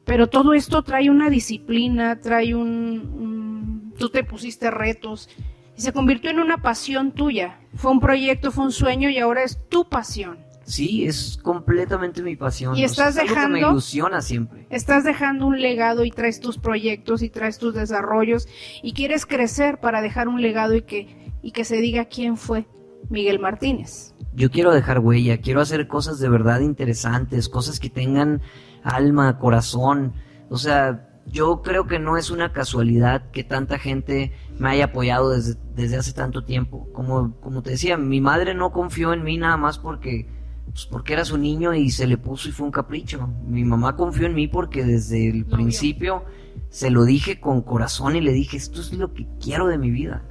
pero 0.04 0.26
todo 0.28 0.54
esto 0.54 0.82
trae 0.82 1.08
una 1.08 1.30
disciplina, 1.30 2.20
trae 2.20 2.52
un, 2.54 2.66
un- 2.66 3.94
Tú 3.96 4.10
te 4.10 4.24
pusiste 4.24 4.70
retos 4.72 5.30
y 5.74 5.80
se 5.82 5.92
convirtió 5.92 6.30
en 6.30 6.40
una 6.40 6.58
pasión 6.60 7.12
tuya. 7.12 7.60
Fue 7.76 7.90
un 7.92 8.00
proyecto, 8.00 8.50
fue 8.50 8.64
un 8.64 8.72
sueño 8.72 9.08
y 9.08 9.16
ahora 9.18 9.42
es 9.44 9.58
tu 9.70 9.88
pasión. 9.88 10.36
Sí, 10.66 11.06
es 11.06 11.38
completamente 11.42 12.22
mi 12.22 12.34
pasión. 12.34 12.76
Y 12.76 12.84
o 12.84 12.88
sea, 12.88 13.08
estás 13.08 13.24
es 13.24 13.30
algo 13.30 13.42
que 13.42 13.48
me 13.48 13.60
ilusiona 13.60 14.20
siempre. 14.20 14.66
Estás 14.68 15.04
dejando 15.04 15.46
un 15.46 15.60
legado 15.60 16.04
y 16.04 16.10
traes 16.10 16.40
tus 16.40 16.58
proyectos 16.58 17.22
y 17.22 17.30
traes 17.30 17.58
tus 17.58 17.72
desarrollos 17.74 18.48
y 18.82 18.92
quieres 18.92 19.26
crecer 19.26 19.78
para 19.78 20.02
dejar 20.02 20.26
un 20.26 20.42
legado 20.42 20.74
y 20.74 20.82
que, 20.82 21.32
y 21.40 21.52
que 21.52 21.64
se 21.64 21.76
diga 21.76 22.06
quién 22.06 22.36
fue 22.36 22.66
Miguel 23.08 23.38
Martínez. 23.38 24.12
Yo 24.34 24.50
quiero 24.50 24.72
dejar 24.72 24.98
huella, 24.98 25.40
quiero 25.40 25.60
hacer 25.60 25.86
cosas 25.86 26.18
de 26.18 26.28
verdad 26.28 26.60
interesantes, 26.60 27.48
cosas 27.48 27.78
que 27.78 27.88
tengan 27.88 28.42
alma, 28.82 29.38
corazón. 29.38 30.14
O 30.50 30.58
sea, 30.58 31.08
yo 31.26 31.62
creo 31.62 31.86
que 31.86 31.98
no 31.98 32.16
es 32.16 32.30
una 32.30 32.52
casualidad 32.52 33.30
que 33.30 33.44
tanta 33.44 33.78
gente 33.78 34.32
me 34.58 34.70
haya 34.70 34.86
apoyado 34.86 35.30
desde, 35.30 35.54
desde 35.74 35.96
hace 35.96 36.12
tanto 36.12 36.44
tiempo. 36.44 36.88
Como, 36.92 37.36
como 37.40 37.62
te 37.62 37.70
decía, 37.70 37.96
mi 37.96 38.20
madre 38.20 38.54
no 38.54 38.72
confió 38.72 39.12
en 39.12 39.22
mí 39.22 39.38
nada 39.38 39.56
más 39.56 39.78
porque, 39.78 40.28
pues 40.66 40.86
porque 40.86 41.14
era 41.14 41.24
su 41.24 41.38
niño 41.38 41.72
y 41.74 41.90
se 41.90 42.06
le 42.06 42.18
puso 42.18 42.48
y 42.48 42.52
fue 42.52 42.66
un 42.66 42.72
capricho. 42.72 43.28
Mi 43.46 43.64
mamá 43.64 43.96
confió 43.96 44.26
en 44.26 44.34
mí 44.34 44.46
porque 44.48 44.84
desde 44.84 45.28
el 45.30 45.46
principio 45.46 46.24
se 46.68 46.90
lo 46.90 47.04
dije 47.04 47.40
con 47.40 47.62
corazón 47.62 48.16
y 48.16 48.20
le 48.20 48.32
dije, 48.32 48.56
esto 48.56 48.80
es 48.80 48.92
lo 48.92 49.12
que 49.14 49.26
quiero 49.40 49.66
de 49.68 49.78
mi 49.78 49.90
vida. 49.90 50.22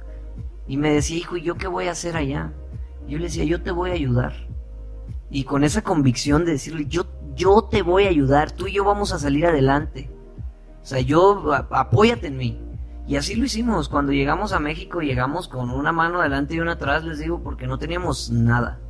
Y 0.68 0.76
me 0.76 0.90
decía, 0.92 1.16
hijo, 1.16 1.36
¿y 1.36 1.42
yo 1.42 1.56
qué 1.56 1.66
voy 1.66 1.86
a 1.88 1.92
hacer 1.92 2.16
allá? 2.16 2.52
Yo 3.08 3.18
le 3.18 3.24
decía, 3.24 3.44
yo 3.44 3.62
te 3.62 3.70
voy 3.70 3.90
a 3.90 3.94
ayudar. 3.94 4.34
Y 5.30 5.44
con 5.44 5.64
esa 5.64 5.82
convicción 5.82 6.44
de 6.44 6.52
decirle, 6.52 6.86
yo, 6.86 7.06
yo 7.34 7.62
te 7.62 7.82
voy 7.82 8.04
a 8.04 8.10
ayudar, 8.10 8.52
tú 8.52 8.66
y 8.68 8.72
yo 8.74 8.84
vamos 8.84 9.12
a 9.12 9.18
salir 9.18 9.46
adelante. 9.46 10.10
O 10.82 10.86
sea, 10.86 11.00
yo, 11.00 11.52
a- 11.52 11.66
apóyate 11.70 12.28
en 12.28 12.36
mí. 12.36 12.60
Y 13.08 13.16
así 13.16 13.34
lo 13.36 13.44
hicimos. 13.44 13.88
Cuando 13.88 14.12
llegamos 14.12 14.52
a 14.52 14.60
México, 14.60 15.00
llegamos 15.00 15.48
con 15.48 15.70
una 15.70 15.92
mano 15.92 16.20
adelante 16.20 16.54
y 16.54 16.60
una 16.60 16.72
atrás, 16.72 17.04
les 17.04 17.18
digo, 17.20 17.40
porque 17.42 17.66
no 17.66 17.78
teníamos 17.78 18.30
nada. 18.30 18.80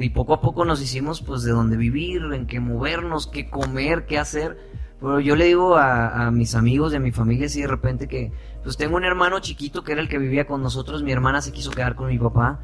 Y 0.00 0.10
poco 0.10 0.32
a 0.32 0.40
poco 0.40 0.64
nos 0.64 0.80
hicimos, 0.80 1.20
pues, 1.20 1.42
de 1.42 1.52
dónde 1.52 1.76
vivir, 1.76 2.22
en 2.32 2.46
qué 2.46 2.58
movernos, 2.58 3.26
qué 3.26 3.50
comer, 3.50 4.06
qué 4.06 4.18
hacer. 4.18 4.56
Pero 4.98 5.20
yo 5.20 5.36
le 5.36 5.44
digo 5.44 5.76
a, 5.76 6.30
mis 6.30 6.54
amigos 6.54 6.92
de 6.92 7.00
mi 7.00 7.12
familia, 7.12 7.46
así 7.46 7.60
de 7.60 7.66
repente, 7.66 8.08
que, 8.08 8.32
pues, 8.62 8.78
tengo 8.78 8.96
un 8.96 9.04
hermano 9.04 9.40
chiquito 9.40 9.84
que 9.84 9.92
era 9.92 10.00
el 10.00 10.08
que 10.08 10.18
vivía 10.18 10.46
con 10.46 10.62
nosotros. 10.62 11.02
Mi 11.02 11.12
hermana 11.12 11.42
se 11.42 11.52
quiso 11.52 11.70
quedar 11.70 11.96
con 11.96 12.08
mi 12.08 12.18
papá. 12.18 12.60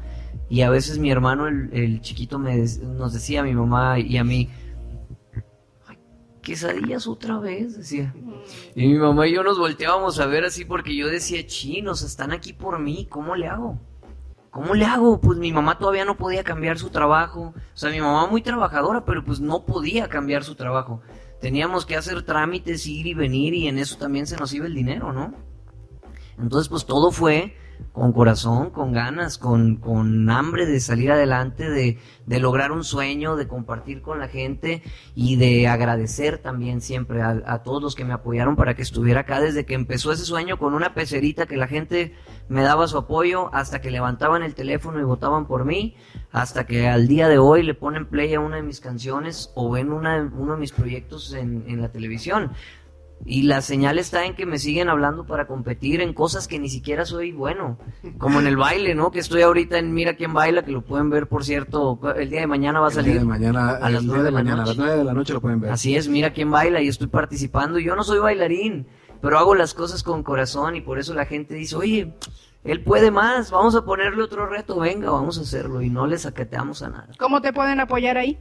Y 0.49 0.61
a 0.61 0.71
veces 0.71 0.97
mi 0.97 1.11
hermano, 1.11 1.47
el, 1.47 2.01
chiquito, 2.01 2.39
me, 2.39 2.57
nos 2.57 3.13
decía 3.13 3.41
a 3.41 3.43
mi 3.43 3.53
mamá 3.53 3.99
y 3.99 4.17
a 4.17 4.23
mí, 4.23 4.49
"Ay, 5.85 5.97
quesadillas 6.41 7.05
otra 7.05 7.37
vez, 7.37 7.77
decía. 7.77 8.15
Y 8.73 8.87
mi 8.87 8.97
mamá 8.97 9.27
y 9.27 9.35
yo 9.35 9.43
nos 9.43 9.59
volteábamos 9.59 10.19
a 10.19 10.25
ver 10.25 10.43
así 10.43 10.65
porque 10.65 10.95
yo 10.95 11.07
decía, 11.07 11.45
chinos, 11.45 12.01
están 12.01 12.31
aquí 12.31 12.53
por 12.53 12.79
mí, 12.79 13.05
¿cómo 13.07 13.35
le 13.35 13.47
hago? 13.47 13.79
¿Cómo 14.57 14.73
le 14.73 14.85
hago? 14.85 15.21
Pues 15.21 15.37
mi 15.37 15.51
mamá 15.51 15.77
todavía 15.77 16.03
no 16.03 16.17
podía 16.17 16.43
cambiar 16.43 16.79
su 16.79 16.89
trabajo. 16.89 17.53
O 17.55 17.77
sea, 17.77 17.91
mi 17.91 18.01
mamá 18.01 18.25
muy 18.25 18.41
trabajadora, 18.41 19.05
pero 19.05 19.23
pues 19.23 19.39
no 19.39 19.67
podía 19.67 20.09
cambiar 20.09 20.43
su 20.43 20.55
trabajo. 20.55 20.99
Teníamos 21.39 21.85
que 21.85 21.95
hacer 21.95 22.23
trámites, 22.23 22.87
ir 22.87 23.05
y 23.05 23.13
venir, 23.13 23.53
y 23.53 23.67
en 23.67 23.77
eso 23.77 23.97
también 23.99 24.25
se 24.25 24.35
nos 24.35 24.51
iba 24.55 24.65
el 24.65 24.73
dinero, 24.73 25.13
¿no? 25.13 25.31
Entonces, 26.39 26.69
pues 26.69 26.87
todo 26.87 27.11
fue 27.11 27.55
con 27.97 28.13
corazón, 28.13 28.69
con 28.69 28.93
ganas, 28.93 29.37
con, 29.39 29.77
con 29.77 30.29
hambre 30.29 30.67
de 30.67 30.79
salir 30.79 31.11
adelante, 31.11 31.69
de, 31.69 31.97
de, 32.27 32.39
lograr 32.39 32.71
un 32.71 32.83
sueño, 32.83 33.35
de 33.35 33.47
compartir 33.47 34.01
con 34.03 34.19
la 34.19 34.27
gente 34.27 34.83
y 35.15 35.35
de 35.37 35.67
agradecer 35.67 36.37
también 36.37 36.81
siempre 36.81 37.23
a, 37.23 37.63
todos 37.63 37.81
los 37.81 37.95
que 37.95 38.05
me 38.05 38.13
apoyaron 38.13 38.55
para 38.55 38.75
que 38.75 38.83
estuviera 38.83 39.21
acá 39.21 39.41
desde 39.41 39.65
que 39.65 39.73
empezó 39.73 40.11
ese 40.11 40.25
sueño 40.25 40.59
con 40.59 40.75
una 40.75 40.93
pecerita 40.93 41.47
que 41.47 41.57
la 41.57 41.67
gente 41.67 42.13
me 42.49 42.61
daba 42.61 42.87
su 42.87 42.97
apoyo 42.99 43.49
hasta 43.53 43.81
que 43.81 43.89
levantaban 43.89 44.43
el 44.43 44.53
teléfono 44.53 44.99
y 44.99 45.03
votaban 45.03 45.47
por 45.47 45.65
mí, 45.65 45.95
hasta 46.31 46.67
que 46.67 46.87
al 46.87 47.07
día 47.07 47.27
de 47.27 47.39
hoy 47.39 47.63
le 47.63 47.73
ponen 47.73 48.05
play 48.05 48.33
a 48.35 48.39
una 48.39 48.57
de 48.57 48.63
mis 48.63 48.79
canciones 48.79 49.51
o 49.55 49.71
ven 49.71 49.91
una, 49.91 50.31
uno 50.37 50.53
de 50.53 50.59
mis 50.59 50.71
proyectos 50.71 51.33
en, 51.33 51.65
en 51.67 51.81
la 51.81 51.89
televisión. 51.89 52.51
Y 53.25 53.43
la 53.43 53.61
señal 53.61 53.99
está 53.99 54.25
en 54.25 54.35
que 54.35 54.45
me 54.45 54.57
siguen 54.57 54.89
hablando 54.89 55.25
para 55.25 55.47
competir 55.47 56.01
en 56.01 56.13
cosas 56.13 56.47
que 56.47 56.59
ni 56.59 56.69
siquiera 56.69 57.05
soy 57.05 57.31
bueno. 57.31 57.77
Como 58.17 58.39
en 58.39 58.47
el 58.47 58.55
baile, 58.55 58.95
¿no? 58.95 59.11
Que 59.11 59.19
estoy 59.19 59.41
ahorita 59.41 59.77
en 59.77 59.93
Mira 59.93 60.15
quién 60.15 60.33
baila, 60.33 60.63
que 60.63 60.71
lo 60.71 60.81
pueden 60.81 61.09
ver, 61.09 61.27
por 61.27 61.43
cierto, 61.43 61.99
el 62.15 62.29
día 62.29 62.41
de 62.41 62.47
mañana 62.47 62.79
va 62.79 62.87
a 62.87 62.91
salir. 62.91 63.11
El 63.11 63.13
día 63.13 63.21
de 63.21 63.27
mañana, 63.27 63.69
a 63.71 63.89
las 63.89 64.01
el 64.01 64.07
día 64.07 64.07
nueve 64.07 64.19
de 64.19 64.25
de 64.25 64.31
la 64.31 64.37
mañana, 64.37 64.63
a 64.63 64.65
las 64.65 64.77
noche. 64.77 64.79
9 64.79 64.97
de 64.97 65.03
la 65.03 65.13
noche 65.13 65.33
lo 65.33 65.41
pueden 65.41 65.59
ver. 65.59 65.71
Así 65.71 65.95
es, 65.95 66.07
Mira 66.07 66.31
quién 66.31 66.51
baila 66.51 66.81
y 66.81 66.87
estoy 66.87 67.07
participando. 67.07 67.79
Yo 67.79 67.95
no 67.95 68.03
soy 68.03 68.19
bailarín, 68.19 68.87
pero 69.21 69.37
hago 69.37 69.55
las 69.55 69.73
cosas 69.73 70.03
con 70.03 70.23
corazón 70.23 70.75
y 70.75 70.81
por 70.81 70.99
eso 70.99 71.13
la 71.13 71.25
gente 71.25 71.55
dice, 71.55 71.75
oye, 71.75 72.13
él 72.63 72.83
puede 72.83 73.11
más, 73.11 73.51
vamos 73.51 73.75
a 73.75 73.83
ponerle 73.85 74.23
otro 74.23 74.45
reto, 74.45 74.79
venga, 74.79 75.09
vamos 75.09 75.37
a 75.37 75.41
hacerlo 75.41 75.81
y 75.81 75.89
no 75.89 76.05
le 76.05 76.17
saqueteamos 76.17 76.81
a 76.83 76.89
nada. 76.89 77.09
¿Cómo 77.17 77.41
te 77.41 77.53
pueden 77.53 77.79
apoyar 77.79 78.17
ahí? 78.17 78.37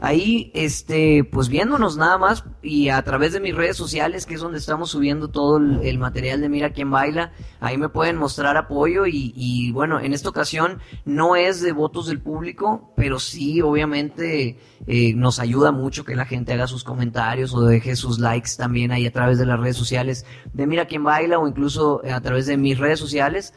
Ahí, 0.00 0.52
este, 0.54 1.24
pues 1.24 1.48
viéndonos 1.48 1.96
nada 1.96 2.18
más 2.18 2.44
y 2.62 2.88
a 2.88 3.02
través 3.02 3.32
de 3.32 3.40
mis 3.40 3.54
redes 3.54 3.76
sociales, 3.76 4.26
que 4.26 4.34
es 4.34 4.40
donde 4.40 4.58
estamos 4.58 4.90
subiendo 4.90 5.28
todo 5.28 5.56
el, 5.56 5.98
material 5.98 6.40
de 6.40 6.48
Mira 6.48 6.70
quién 6.70 6.90
baila, 6.90 7.32
ahí 7.58 7.76
me 7.76 7.88
pueden 7.88 8.16
mostrar 8.16 8.56
apoyo 8.56 9.06
y, 9.06 9.32
y, 9.34 9.72
bueno, 9.72 9.98
en 9.98 10.12
esta 10.12 10.28
ocasión 10.28 10.78
no 11.04 11.34
es 11.34 11.60
de 11.60 11.72
votos 11.72 12.06
del 12.06 12.20
público, 12.20 12.92
pero 12.96 13.18
sí, 13.18 13.60
obviamente, 13.60 14.60
eh, 14.86 15.14
nos 15.14 15.40
ayuda 15.40 15.72
mucho 15.72 16.04
que 16.04 16.14
la 16.14 16.26
gente 16.26 16.52
haga 16.52 16.68
sus 16.68 16.84
comentarios 16.84 17.52
o 17.52 17.62
deje 17.62 17.96
sus 17.96 18.20
likes 18.20 18.50
también 18.56 18.92
ahí 18.92 19.04
a 19.04 19.12
través 19.12 19.38
de 19.38 19.46
las 19.46 19.58
redes 19.58 19.76
sociales 19.76 20.24
de 20.52 20.66
Mira 20.68 20.86
quién 20.86 21.02
baila 21.02 21.40
o 21.40 21.48
incluso 21.48 22.02
a 22.08 22.20
través 22.20 22.46
de 22.46 22.56
mis 22.56 22.78
redes 22.78 23.00
sociales 23.00 23.52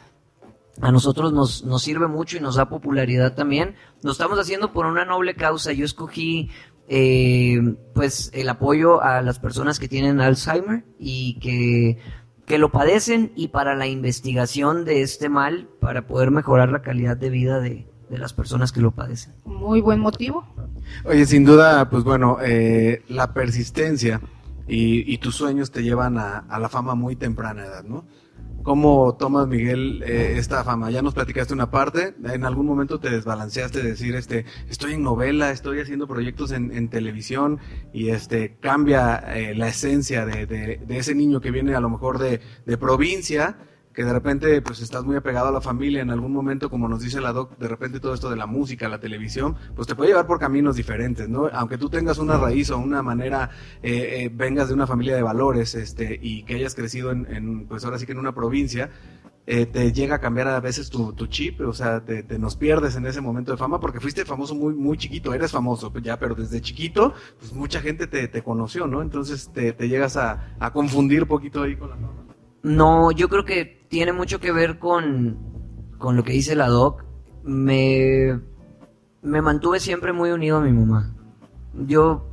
a 0.80 0.90
nosotros 0.90 1.32
nos, 1.32 1.64
nos 1.64 1.82
sirve 1.82 2.08
mucho 2.08 2.36
y 2.36 2.40
nos 2.40 2.56
da 2.56 2.68
popularidad 2.68 3.34
también. 3.34 3.76
Lo 4.02 4.12
estamos 4.12 4.38
haciendo 4.38 4.72
por 4.72 4.86
una 4.86 5.04
noble 5.04 5.34
causa. 5.34 5.72
Yo 5.72 5.84
escogí 5.84 6.50
eh, 6.88 7.76
pues 7.94 8.30
el 8.34 8.48
apoyo 8.48 9.02
a 9.02 9.22
las 9.22 9.38
personas 9.38 9.78
que 9.78 9.88
tienen 9.88 10.20
Alzheimer 10.20 10.84
y 10.98 11.38
que, 11.40 11.98
que 12.46 12.58
lo 12.58 12.70
padecen 12.70 13.32
y 13.36 13.48
para 13.48 13.74
la 13.74 13.86
investigación 13.86 14.84
de 14.84 15.02
este 15.02 15.28
mal 15.28 15.68
para 15.80 16.06
poder 16.06 16.30
mejorar 16.30 16.70
la 16.70 16.82
calidad 16.82 17.16
de 17.16 17.30
vida 17.30 17.60
de, 17.60 17.86
de 18.08 18.18
las 18.18 18.32
personas 18.32 18.72
que 18.72 18.80
lo 18.80 18.90
padecen. 18.90 19.34
Muy 19.44 19.80
buen 19.80 20.00
motivo. 20.00 20.46
Oye, 21.04 21.24
sin 21.26 21.44
duda, 21.44 21.88
pues 21.88 22.04
bueno, 22.04 22.38
eh, 22.42 23.02
la 23.08 23.32
persistencia 23.32 24.20
y, 24.66 25.12
y, 25.12 25.18
tus 25.18 25.36
sueños 25.36 25.70
te 25.70 25.82
llevan 25.82 26.18
a, 26.18 26.38
a, 26.38 26.58
la 26.58 26.68
fama 26.68 26.94
muy 26.94 27.16
temprana 27.16 27.64
edad, 27.64 27.84
¿no? 27.84 28.04
¿Cómo 28.62 29.16
tomas, 29.16 29.48
Miguel, 29.48 30.04
eh, 30.04 30.34
esta 30.36 30.62
fama? 30.62 30.88
Ya 30.88 31.02
nos 31.02 31.14
platicaste 31.14 31.52
una 31.52 31.72
parte, 31.72 32.14
en 32.24 32.44
algún 32.44 32.64
momento 32.64 33.00
te 33.00 33.10
desbalanceaste 33.10 33.82
de 33.82 33.90
decir, 33.90 34.14
este, 34.14 34.44
estoy 34.68 34.92
en 34.92 35.02
novela, 35.02 35.50
estoy 35.50 35.80
haciendo 35.80 36.06
proyectos 36.06 36.52
en, 36.52 36.70
en 36.70 36.88
televisión 36.88 37.58
y 37.92 38.10
este, 38.10 38.56
cambia 38.60 39.16
eh, 39.34 39.56
la 39.56 39.66
esencia 39.66 40.24
de, 40.26 40.46
de, 40.46 40.76
de, 40.76 40.96
ese 40.96 41.12
niño 41.16 41.40
que 41.40 41.50
viene 41.50 41.74
a 41.74 41.80
lo 41.80 41.90
mejor 41.90 42.20
de, 42.20 42.40
de 42.64 42.78
provincia, 42.78 43.58
que 43.92 44.04
de 44.04 44.12
repente 44.12 44.62
pues 44.62 44.80
estás 44.80 45.04
muy 45.04 45.16
apegado 45.16 45.48
a 45.48 45.52
la 45.52 45.60
familia 45.60 46.00
en 46.00 46.10
algún 46.10 46.32
momento, 46.32 46.70
como 46.70 46.88
nos 46.88 47.02
dice 47.02 47.20
la 47.20 47.32
doc, 47.32 47.56
de 47.58 47.68
repente 47.68 48.00
todo 48.00 48.14
esto 48.14 48.30
de 48.30 48.36
la 48.36 48.46
música, 48.46 48.88
la 48.88 49.00
televisión, 49.00 49.56
pues 49.74 49.86
te 49.86 49.94
puede 49.94 50.10
llevar 50.10 50.26
por 50.26 50.38
caminos 50.38 50.76
diferentes, 50.76 51.28
¿no? 51.28 51.48
Aunque 51.52 51.78
tú 51.78 51.88
tengas 51.88 52.18
una 52.18 52.38
raíz 52.38 52.70
o 52.70 52.78
una 52.78 53.02
manera, 53.02 53.50
eh, 53.82 54.24
eh, 54.24 54.30
vengas 54.32 54.68
de 54.68 54.74
una 54.74 54.86
familia 54.86 55.14
de 55.14 55.22
valores, 55.22 55.74
este, 55.74 56.18
y 56.20 56.44
que 56.44 56.54
hayas 56.54 56.74
crecido 56.74 57.10
en, 57.10 57.26
en 57.30 57.66
pues 57.66 57.84
ahora 57.84 57.98
sí 57.98 58.06
que 58.06 58.12
en 58.12 58.18
una 58.18 58.34
provincia, 58.34 58.90
eh, 59.44 59.66
te 59.66 59.92
llega 59.92 60.16
a 60.16 60.20
cambiar 60.20 60.46
a 60.46 60.60
veces 60.60 60.88
tu, 60.88 61.12
tu 61.14 61.26
chip, 61.26 61.60
o 61.62 61.72
sea, 61.72 62.04
te, 62.04 62.22
te, 62.22 62.38
nos 62.38 62.54
pierdes 62.56 62.94
en 62.94 63.06
ese 63.06 63.20
momento 63.20 63.50
de 63.50 63.58
fama 63.58 63.80
porque 63.80 63.98
fuiste 63.98 64.24
famoso 64.24 64.54
muy, 64.54 64.72
muy 64.72 64.96
chiquito, 64.96 65.34
eres 65.34 65.50
famoso 65.50 65.92
ya, 66.00 66.18
pero 66.18 66.36
desde 66.36 66.60
chiquito, 66.60 67.12
pues 67.40 67.52
mucha 67.52 67.80
gente 67.80 68.06
te, 68.06 68.28
te 68.28 68.42
conoció, 68.42 68.86
¿no? 68.86 69.02
Entonces 69.02 69.50
te, 69.52 69.72
te 69.72 69.88
llegas 69.88 70.16
a, 70.16 70.54
a 70.60 70.72
confundir 70.72 71.26
poquito 71.26 71.62
ahí 71.62 71.76
con 71.76 71.90
la 71.90 71.96
fama. 71.96 72.31
No, 72.62 73.10
yo 73.10 73.28
creo 73.28 73.44
que 73.44 73.86
tiene 73.88 74.12
mucho 74.12 74.40
que 74.40 74.52
ver 74.52 74.78
con, 74.78 75.36
con 75.98 76.16
lo 76.16 76.24
que 76.24 76.32
dice 76.32 76.54
la 76.54 76.68
doc. 76.68 77.04
Me, 77.42 78.40
me 79.22 79.42
mantuve 79.42 79.80
siempre 79.80 80.12
muy 80.12 80.30
unido 80.30 80.58
a 80.58 80.60
mi 80.60 80.72
mamá. 80.72 81.14
Yo 81.74 82.28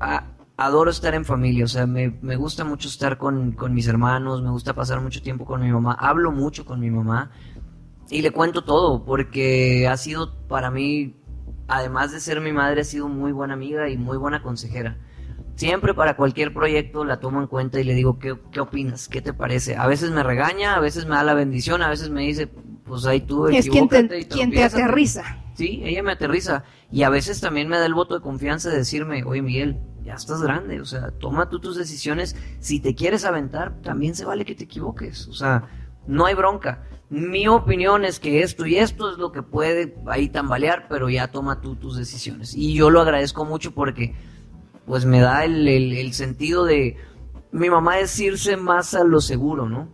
adoro 0.58 0.92
estar 0.92 1.16
en 1.16 1.26
familia, 1.26 1.64
o 1.64 1.68
sea, 1.68 1.88
me, 1.88 2.18
me 2.22 2.36
gusta 2.36 2.66
mucho 2.66 2.90
estar 2.90 3.18
con, 3.18 3.54
con, 3.54 3.74
mis 3.74 3.88
hermanos, 3.88 4.44
me 4.44 4.50
gusta 4.50 4.74
pasar 4.74 5.02
mucho 5.02 5.22
tiempo 5.22 5.46
con 5.46 5.62
mi 5.62 5.72
mamá, 5.72 5.94
hablo 5.98 6.32
mucho 6.32 6.66
con 6.66 6.82
mi 6.82 6.92
mamá 6.92 7.32
y 8.10 8.22
le 8.22 8.32
cuento 8.32 8.64
todo, 8.64 9.06
porque 9.06 9.88
ha 9.88 9.96
sido 9.96 10.36
para 10.48 10.70
mí, 10.70 11.16
además 11.70 12.12
de 12.12 12.20
ser 12.20 12.42
mi 12.42 12.52
madre, 12.52 12.82
ha 12.82 12.84
sido 12.84 13.08
muy 13.08 13.32
buena 13.32 13.54
amiga 13.54 13.90
y 13.90 13.98
muy 13.98 14.18
buena 14.18 14.42
consejera. 14.42 14.98
Siempre 15.60 15.94
para 15.94 16.16
cualquier 16.16 16.54
proyecto 16.54 17.04
la 17.04 17.20
tomo 17.20 17.42
en 17.42 17.48
cuenta 17.48 17.82
y 17.82 17.84
le 17.84 17.94
digo, 17.94 18.18
¿qué, 18.18 18.34
¿qué, 18.50 18.62
opinas? 18.62 19.10
¿Qué 19.10 19.22
te 19.22 19.34
parece? 19.34 19.76
A 19.76 19.88
veces 19.88 20.10
me 20.10 20.24
regaña, 20.24 20.76
a 20.76 20.80
veces 20.80 21.06
me 21.06 21.16
da 21.16 21.24
la 21.24 21.34
bendición, 21.34 21.82
a 21.82 21.90
veces 21.90 22.10
me 22.10 22.22
dice, 22.22 22.48
pues 22.86 23.06
ahí 23.06 23.20
tú 23.20 23.46
Es 23.48 23.70
quien 23.70 23.90
te, 23.90 24.26
quien 24.30 24.52
te 24.52 24.64
aterriza. 24.64 25.44
Sí, 25.56 25.82
ella 25.84 26.02
me 26.02 26.14
aterriza. 26.14 26.64
Y 26.90 27.04
a 27.04 27.10
veces 27.10 27.42
también 27.42 27.68
me 27.68 27.78
da 27.78 27.86
el 27.86 27.94
voto 27.94 28.16
de 28.16 28.22
confianza 28.22 28.70
de 28.70 28.78
decirme, 28.78 29.26
oye 29.26 29.42
Miguel, 29.42 29.82
ya 30.02 30.14
estás 30.14 30.42
grande, 30.42 30.80
o 30.80 30.86
sea, 30.86 31.12
toma 31.12 31.50
tú 31.50 31.60
tus 31.60 31.76
decisiones. 31.76 32.38
Si 32.62 32.80
te 32.80 32.96
quieres 32.96 33.26
aventar, 33.26 33.82
también 33.82 34.16
se 34.16 34.24
vale 34.24 34.46
que 34.46 34.56
te 34.56 34.64
equivoques. 34.64 35.28
O 35.28 35.34
sea, 35.34 35.68
no 36.08 36.26
hay 36.26 36.36
bronca. 36.36 36.86
Mi 37.10 37.50
opinión 37.50 38.06
es 38.06 38.22
que 38.22 38.44
esto 38.44 38.66
y 38.66 38.78
esto 38.78 39.12
es 39.12 39.18
lo 39.18 39.34
que 39.34 39.44
puede 39.44 39.98
ahí 40.08 40.30
tambalear, 40.30 40.88
pero 40.88 41.10
ya 41.10 41.28
toma 41.28 41.60
tú 41.60 41.76
tus 41.76 41.98
decisiones. 41.98 42.56
Y 42.56 42.76
yo 42.76 42.90
lo 42.90 43.02
agradezco 43.02 43.44
mucho 43.44 43.74
porque 43.74 44.16
pues 44.90 45.06
me 45.06 45.20
da 45.20 45.46
el, 45.46 45.68
el, 45.68 46.14
sentido 46.14 46.66
de 46.66 46.98
mi 47.52 47.70
mamá 47.70 48.00
es 48.00 48.20
irse 48.20 48.58
más 48.58 48.96
a 48.96 49.04
lo 49.04 49.22
seguro, 49.22 49.70
¿no? 49.70 49.88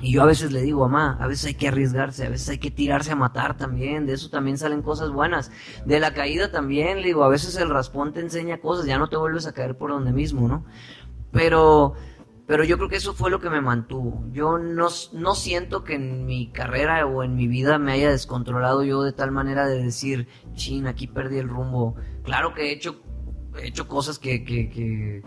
Y 0.00 0.12
yo 0.14 0.22
a 0.22 0.24
veces 0.24 0.50
le 0.50 0.62
digo, 0.62 0.88
mamá, 0.88 1.18
a 1.20 1.26
veces 1.26 1.48
hay 1.48 1.54
que 1.54 1.68
arriesgarse, 1.68 2.24
a 2.24 2.30
veces 2.30 2.48
hay 2.48 2.58
que 2.58 2.70
tirarse 2.70 3.12
a 3.12 3.16
matar 3.16 3.58
también, 3.58 4.06
de 4.06 4.14
eso 4.14 4.30
también 4.30 4.56
salen 4.56 4.80
cosas 4.80 5.10
buenas. 5.10 5.52
De 5.84 6.00
la 6.00 6.14
caída 6.14 6.50
también, 6.50 7.02
le 7.02 7.08
digo, 7.08 7.22
a 7.22 7.28
veces 7.28 7.54
el 7.58 7.68
raspón 7.68 8.14
te 8.14 8.20
enseña 8.20 8.62
cosas, 8.62 8.86
ya 8.86 8.96
no 8.96 9.10
te 9.10 9.18
vuelves 9.18 9.46
a 9.46 9.52
caer 9.52 9.76
por 9.76 9.90
donde 9.90 10.10
mismo, 10.10 10.48
¿no? 10.48 10.64
Pero, 11.30 11.92
pero 12.46 12.64
yo 12.64 12.78
creo 12.78 12.88
que 12.88 12.96
eso 12.96 13.12
fue 13.12 13.28
lo 13.28 13.40
que 13.40 13.50
me 13.50 13.60
mantuvo. 13.60 14.24
Yo 14.32 14.56
no, 14.56 14.88
no 15.12 15.34
siento 15.34 15.84
que 15.84 15.96
en 15.96 16.24
mi 16.24 16.50
carrera 16.50 17.04
o 17.04 17.24
en 17.24 17.36
mi 17.36 17.46
vida 17.46 17.78
me 17.78 17.92
haya 17.92 18.10
descontrolado 18.10 18.84
yo 18.84 19.02
de 19.02 19.12
tal 19.12 19.32
manera 19.32 19.66
de 19.66 19.82
decir, 19.82 20.28
chin, 20.54 20.86
aquí 20.86 21.06
perdí 21.08 21.36
el 21.36 21.50
rumbo. 21.50 21.96
Claro 22.22 22.54
que 22.54 22.70
he 22.70 22.72
hecho 22.72 23.02
he 23.58 23.68
hecho 23.68 23.88
cosas 23.88 24.18
que, 24.18 24.44
que, 24.44 25.22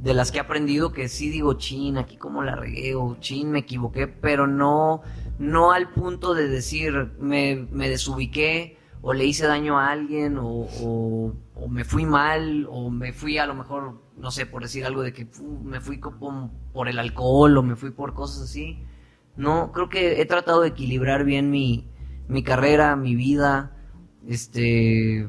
de 0.00 0.14
las 0.14 0.30
que 0.30 0.38
he 0.38 0.40
aprendido 0.40 0.92
que 0.92 1.08
sí 1.08 1.30
digo, 1.30 1.54
chin, 1.54 1.98
aquí 1.98 2.16
como 2.16 2.42
la 2.42 2.56
regué 2.56 2.94
o 2.94 3.16
chin, 3.20 3.50
me 3.50 3.60
equivoqué, 3.60 4.06
pero 4.06 4.46
no, 4.46 5.02
no 5.38 5.72
al 5.72 5.90
punto 5.90 6.34
de 6.34 6.48
decir 6.48 7.12
me, 7.18 7.66
me 7.70 7.88
desubiqué 7.88 8.78
o 9.06 9.12
le 9.12 9.26
hice 9.26 9.46
daño 9.46 9.78
a 9.78 9.90
alguien 9.90 10.38
o, 10.38 10.66
o, 10.80 11.34
me 11.68 11.84
fui 11.84 12.06
mal 12.06 12.66
o 12.70 12.90
me 12.90 13.12
fui 13.12 13.36
a 13.38 13.46
lo 13.46 13.54
mejor, 13.54 14.00
no 14.16 14.30
sé, 14.30 14.46
por 14.46 14.62
decir 14.62 14.84
algo 14.86 15.02
de 15.02 15.12
que 15.12 15.28
me 15.62 15.80
fui 15.80 16.00
por 16.72 16.88
el 16.88 16.98
alcohol 16.98 17.58
o 17.58 17.62
me 17.62 17.76
fui 17.76 17.90
por 17.90 18.14
cosas 18.14 18.42
así. 18.42 18.82
No, 19.36 19.72
creo 19.72 19.88
que 19.88 20.20
he 20.20 20.26
tratado 20.26 20.62
de 20.62 20.68
equilibrar 20.68 21.24
bien 21.24 21.50
mi, 21.50 21.90
mi 22.28 22.42
carrera, 22.42 22.96
mi 22.96 23.14
vida, 23.14 23.76
este, 24.26 25.28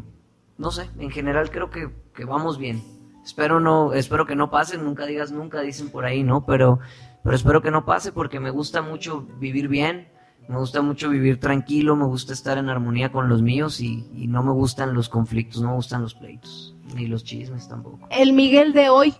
no 0.58 0.72
sé, 0.72 0.90
en 1.00 1.12
general 1.12 1.50
creo 1.52 1.70
que 1.70 1.90
que 2.16 2.26
vamos 2.26 2.58
bien. 2.58 2.84
Espero 3.24 3.60
no, 3.60 3.94
espero 3.94 4.26
que 4.26 4.36
no 4.36 4.50
pase, 4.50 4.78
nunca 4.78 5.06
digas 5.06 5.32
nunca, 5.32 5.62
dicen 5.62 5.90
por 5.90 6.06
ahí, 6.06 6.24
¿no? 6.24 6.46
Pero, 6.46 6.80
pero 7.24 7.36
espero 7.36 7.62
que 7.62 7.72
no 7.72 7.86
pase 7.86 8.12
porque 8.12 8.40
me 8.40 8.52
gusta 8.52 8.82
mucho 8.82 9.28
vivir 9.40 9.68
bien, 9.68 10.08
me 10.48 10.58
gusta 10.58 10.82
mucho 10.82 11.10
vivir 11.10 11.40
tranquilo, 11.40 11.96
me 11.96 12.06
gusta 12.06 12.34
estar 12.34 12.58
en 12.60 12.70
armonía 12.70 13.12
con 13.12 13.28
los 13.28 13.42
míos 13.42 13.82
y, 13.82 14.08
y 14.14 14.28
no 14.28 14.44
me 14.44 14.52
gustan 14.52 14.94
los 14.94 15.10
conflictos, 15.10 15.62
no 15.62 15.70
me 15.70 15.76
gustan 15.76 16.04
los 16.04 16.14
pleitos, 16.14 16.76
ni 16.94 17.08
los 17.08 17.24
chismes 17.24 17.68
tampoco. 17.68 18.08
El 18.12 18.34
Miguel 18.34 18.74
de 18.74 18.90
hoy, 18.90 19.16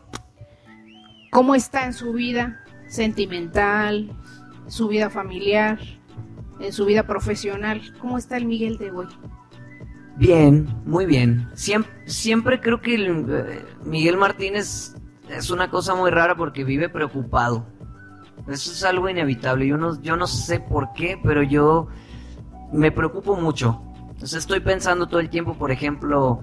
¿cómo 1.32 1.56
está 1.56 1.86
en 1.86 1.94
su 1.94 2.14
vida 2.14 2.64
sentimental, 2.88 4.12
su 4.68 4.88
vida 4.88 5.10
familiar, 5.10 5.80
en 6.60 6.72
su 6.72 6.86
vida 6.86 7.04
profesional? 7.04 7.82
¿Cómo 8.00 8.20
está 8.20 8.38
el 8.38 8.46
Miguel 8.46 8.78
de 8.78 8.92
hoy? 8.92 9.08
Bien, 10.18 10.68
muy 10.86 11.06
bien. 11.06 11.50
Siempre, 11.56 11.92
siempre 12.06 12.62
creo 12.62 12.82
que 12.82 12.96
el, 12.96 13.26
eh, 13.30 13.66
Miguel 13.84 14.18
Martínez 14.18 14.96
es 15.30 15.50
una 15.50 15.70
cosa 15.70 15.94
muy 15.94 16.10
rara 16.10 16.36
porque 16.36 16.64
vive 16.64 16.88
preocupado. 16.88 17.66
Eso 18.48 18.72
es 18.72 18.84
algo 18.84 19.10
inevitable. 19.10 19.68
Yo 19.68 19.78
no, 19.78 20.02
yo 20.02 20.16
no 20.16 20.28
sé 20.28 20.60
por 20.60 20.94
qué, 20.94 21.20
pero 21.22 21.44
yo 21.44 21.88
me 22.72 22.92
preocupo 22.92 23.36
mucho. 23.36 23.82
Entonces 24.12 24.40
estoy 24.40 24.62
pensando 24.62 25.08
todo 25.08 25.20
el 25.20 25.30
tiempo, 25.30 25.56
por 25.56 25.72
ejemplo, 25.72 26.42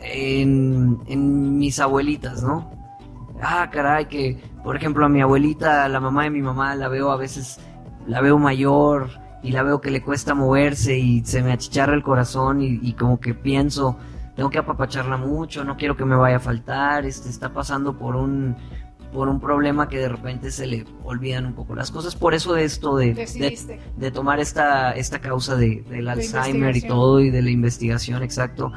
en, 0.00 0.98
en 1.06 1.58
mis 1.58 1.78
abuelitas, 1.78 2.42
¿no? 2.42 2.70
Ah, 3.40 3.68
caray, 3.70 4.06
que 4.06 4.42
por 4.64 4.76
ejemplo 4.76 5.04
a 5.04 5.08
mi 5.08 5.20
abuelita, 5.20 5.88
la 5.88 6.00
mamá 6.00 6.24
de 6.24 6.30
mi 6.30 6.42
mamá, 6.42 6.74
la 6.74 6.88
veo 6.88 7.12
a 7.12 7.16
veces, 7.16 7.60
la 8.06 8.20
veo 8.20 8.38
mayor 8.38 9.10
y 9.42 9.52
la 9.52 9.62
veo 9.62 9.80
que 9.80 9.90
le 9.90 10.02
cuesta 10.02 10.34
moverse 10.34 10.98
y 10.98 11.24
se 11.24 11.42
me 11.42 11.52
achicharra 11.52 11.94
el 11.94 12.02
corazón 12.02 12.62
y, 12.62 12.78
y 12.82 12.92
como 12.94 13.20
que 13.20 13.34
pienso, 13.34 13.96
tengo 14.34 14.50
que 14.50 14.58
apapacharla 14.58 15.16
mucho, 15.16 15.64
no 15.64 15.76
quiero 15.76 15.96
que 15.96 16.04
me 16.04 16.16
vaya 16.16 16.36
a 16.36 16.40
faltar, 16.40 17.04
este, 17.06 17.28
está 17.28 17.52
pasando 17.52 17.96
por 17.96 18.16
un, 18.16 18.56
por 19.12 19.28
un 19.28 19.40
problema 19.40 19.88
que 19.88 19.98
de 19.98 20.08
repente 20.08 20.50
se 20.50 20.66
le 20.66 20.84
olvidan 21.04 21.46
un 21.46 21.54
poco 21.54 21.74
las 21.74 21.90
cosas. 21.90 22.16
Por 22.16 22.34
eso 22.34 22.52
de 22.54 22.64
esto 22.64 22.96
de, 22.96 23.14
de, 23.96 24.10
tomar 24.10 24.40
esta, 24.40 24.92
esta 24.92 25.20
causa 25.20 25.54
de, 25.56 25.82
del 25.88 26.04
De 26.06 26.10
Alzheimer 26.10 26.76
y 26.76 26.80
todo 26.88 27.20
y 27.20 27.30
de 27.30 27.42
la 27.42 27.50
investigación, 27.50 28.22
exacto. 28.22 28.72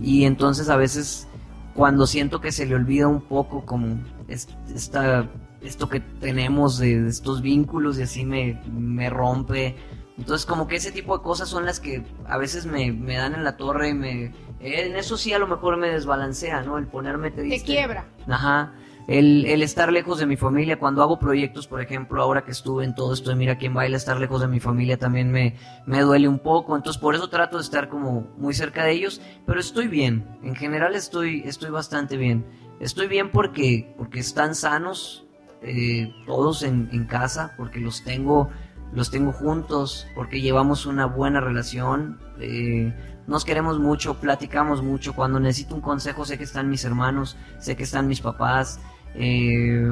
Y 0.00 0.24
entonces 0.24 0.68
a 0.68 0.76
veces 0.76 1.28
cuando 1.74 2.06
siento 2.06 2.40
que 2.40 2.50
se 2.50 2.66
le 2.66 2.74
olvida 2.74 3.06
un 3.08 3.20
poco 3.20 3.64
como 3.64 3.98
es- 4.26 4.48
esta, 4.74 5.28
esto 5.62 5.88
que 5.88 6.00
tenemos 6.00 6.78
de, 6.78 7.02
de 7.02 7.08
estos 7.08 7.42
vínculos 7.42 7.98
y 7.98 8.02
así 8.02 8.24
me, 8.24 8.60
me 8.70 9.10
rompe. 9.10 9.76
Entonces 10.16 10.46
como 10.46 10.66
que 10.66 10.76
ese 10.76 10.90
tipo 10.90 11.16
de 11.16 11.22
cosas 11.22 11.48
son 11.48 11.64
las 11.64 11.80
que 11.80 12.04
a 12.26 12.36
veces 12.38 12.66
me, 12.66 12.92
me 12.92 13.16
dan 13.16 13.34
en 13.34 13.44
la 13.44 13.56
torre 13.56 13.90
y 13.90 13.94
me... 13.94 14.32
En 14.60 14.96
eso 14.96 15.16
sí 15.16 15.32
a 15.32 15.38
lo 15.38 15.46
mejor 15.46 15.76
me 15.76 15.88
desbalancea, 15.88 16.62
¿no? 16.62 16.78
El 16.78 16.88
ponerme 16.88 17.30
triste. 17.30 17.60
Te 17.60 17.64
quiebra. 17.64 18.06
Ajá. 18.26 18.72
El, 19.06 19.46
el 19.46 19.62
estar 19.62 19.90
lejos 19.90 20.18
de 20.18 20.26
mi 20.26 20.36
familia, 20.36 20.78
cuando 20.78 21.02
hago 21.02 21.18
proyectos, 21.18 21.66
por 21.66 21.80
ejemplo, 21.80 22.20
ahora 22.20 22.44
que 22.44 22.50
estuve 22.50 22.84
en 22.84 22.94
todo 22.94 23.14
esto 23.14 23.30
de 23.30 23.36
Mira 23.36 23.56
quién 23.56 23.72
baila, 23.72 23.96
estar 23.96 24.20
lejos 24.20 24.40
de 24.40 24.48
mi 24.48 24.60
familia 24.60 24.98
también 24.98 25.30
me, 25.30 25.54
me 25.86 26.00
duele 26.00 26.28
un 26.28 26.40
poco. 26.40 26.76
Entonces, 26.76 27.00
por 27.00 27.14
eso 27.14 27.30
trato 27.30 27.56
de 27.56 27.62
estar 27.62 27.88
como 27.88 28.26
muy 28.36 28.52
cerca 28.52 28.84
de 28.84 28.92
ellos, 28.92 29.22
pero 29.46 29.60
estoy 29.60 29.86
bien. 29.86 30.26
En 30.42 30.56
general 30.56 30.94
estoy, 30.94 31.42
estoy 31.46 31.70
bastante 31.70 32.16
bien. 32.16 32.44
Estoy 32.80 33.06
bien 33.06 33.30
porque, 33.30 33.94
porque 33.96 34.20
están 34.20 34.54
sanos, 34.54 35.27
eh, 35.62 36.12
todos 36.26 36.62
en, 36.62 36.88
en 36.92 37.04
casa, 37.06 37.52
porque 37.56 37.80
los 37.80 38.02
tengo, 38.04 38.50
los 38.92 39.10
tengo 39.10 39.32
juntos, 39.32 40.06
porque 40.14 40.40
llevamos 40.40 40.86
una 40.86 41.06
buena 41.06 41.40
relación. 41.40 42.18
eh, 42.40 42.92
nos 43.26 43.44
queremos 43.44 43.78
mucho, 43.78 44.14
platicamos 44.20 44.82
mucho. 44.82 45.14
Cuando 45.14 45.38
necesito 45.38 45.74
un 45.74 45.82
consejo, 45.82 46.24
sé 46.24 46.38
que 46.38 46.44
están 46.44 46.70
mis 46.70 46.84
hermanos, 46.84 47.36
sé 47.58 47.76
que 47.76 47.82
están 47.82 48.06
mis 48.06 48.20
papás. 48.20 48.80
eh, 49.14 49.86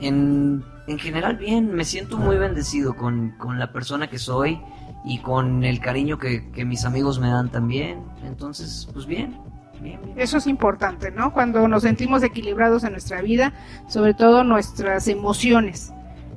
en, 0.00 0.64
en 0.86 0.98
general, 0.98 1.36
bien, 1.36 1.72
me 1.72 1.84
siento 1.84 2.18
muy 2.18 2.36
bendecido 2.36 2.94
con, 2.94 3.30
con 3.38 3.58
la 3.58 3.72
persona 3.72 4.08
que 4.08 4.18
soy 4.18 4.60
y 5.04 5.18
con 5.20 5.64
el 5.64 5.80
cariño 5.80 6.18
que, 6.18 6.50
que 6.50 6.64
mis 6.64 6.84
amigos 6.84 7.18
me 7.20 7.28
dan 7.28 7.50
también. 7.50 8.02
Entonces, 8.24 8.88
pues 8.92 9.06
bien. 9.06 9.36
Eso 10.16 10.38
es 10.38 10.46
importante, 10.46 11.10
¿no? 11.10 11.32
Cuando 11.32 11.66
nos 11.68 11.82
sentimos 11.82 12.22
equilibrados 12.22 12.84
en 12.84 12.92
nuestra 12.92 13.20
vida, 13.20 13.52
sobre 13.88 14.14
todo 14.14 14.44
nuestras 14.44 15.08
emociones. 15.08 15.92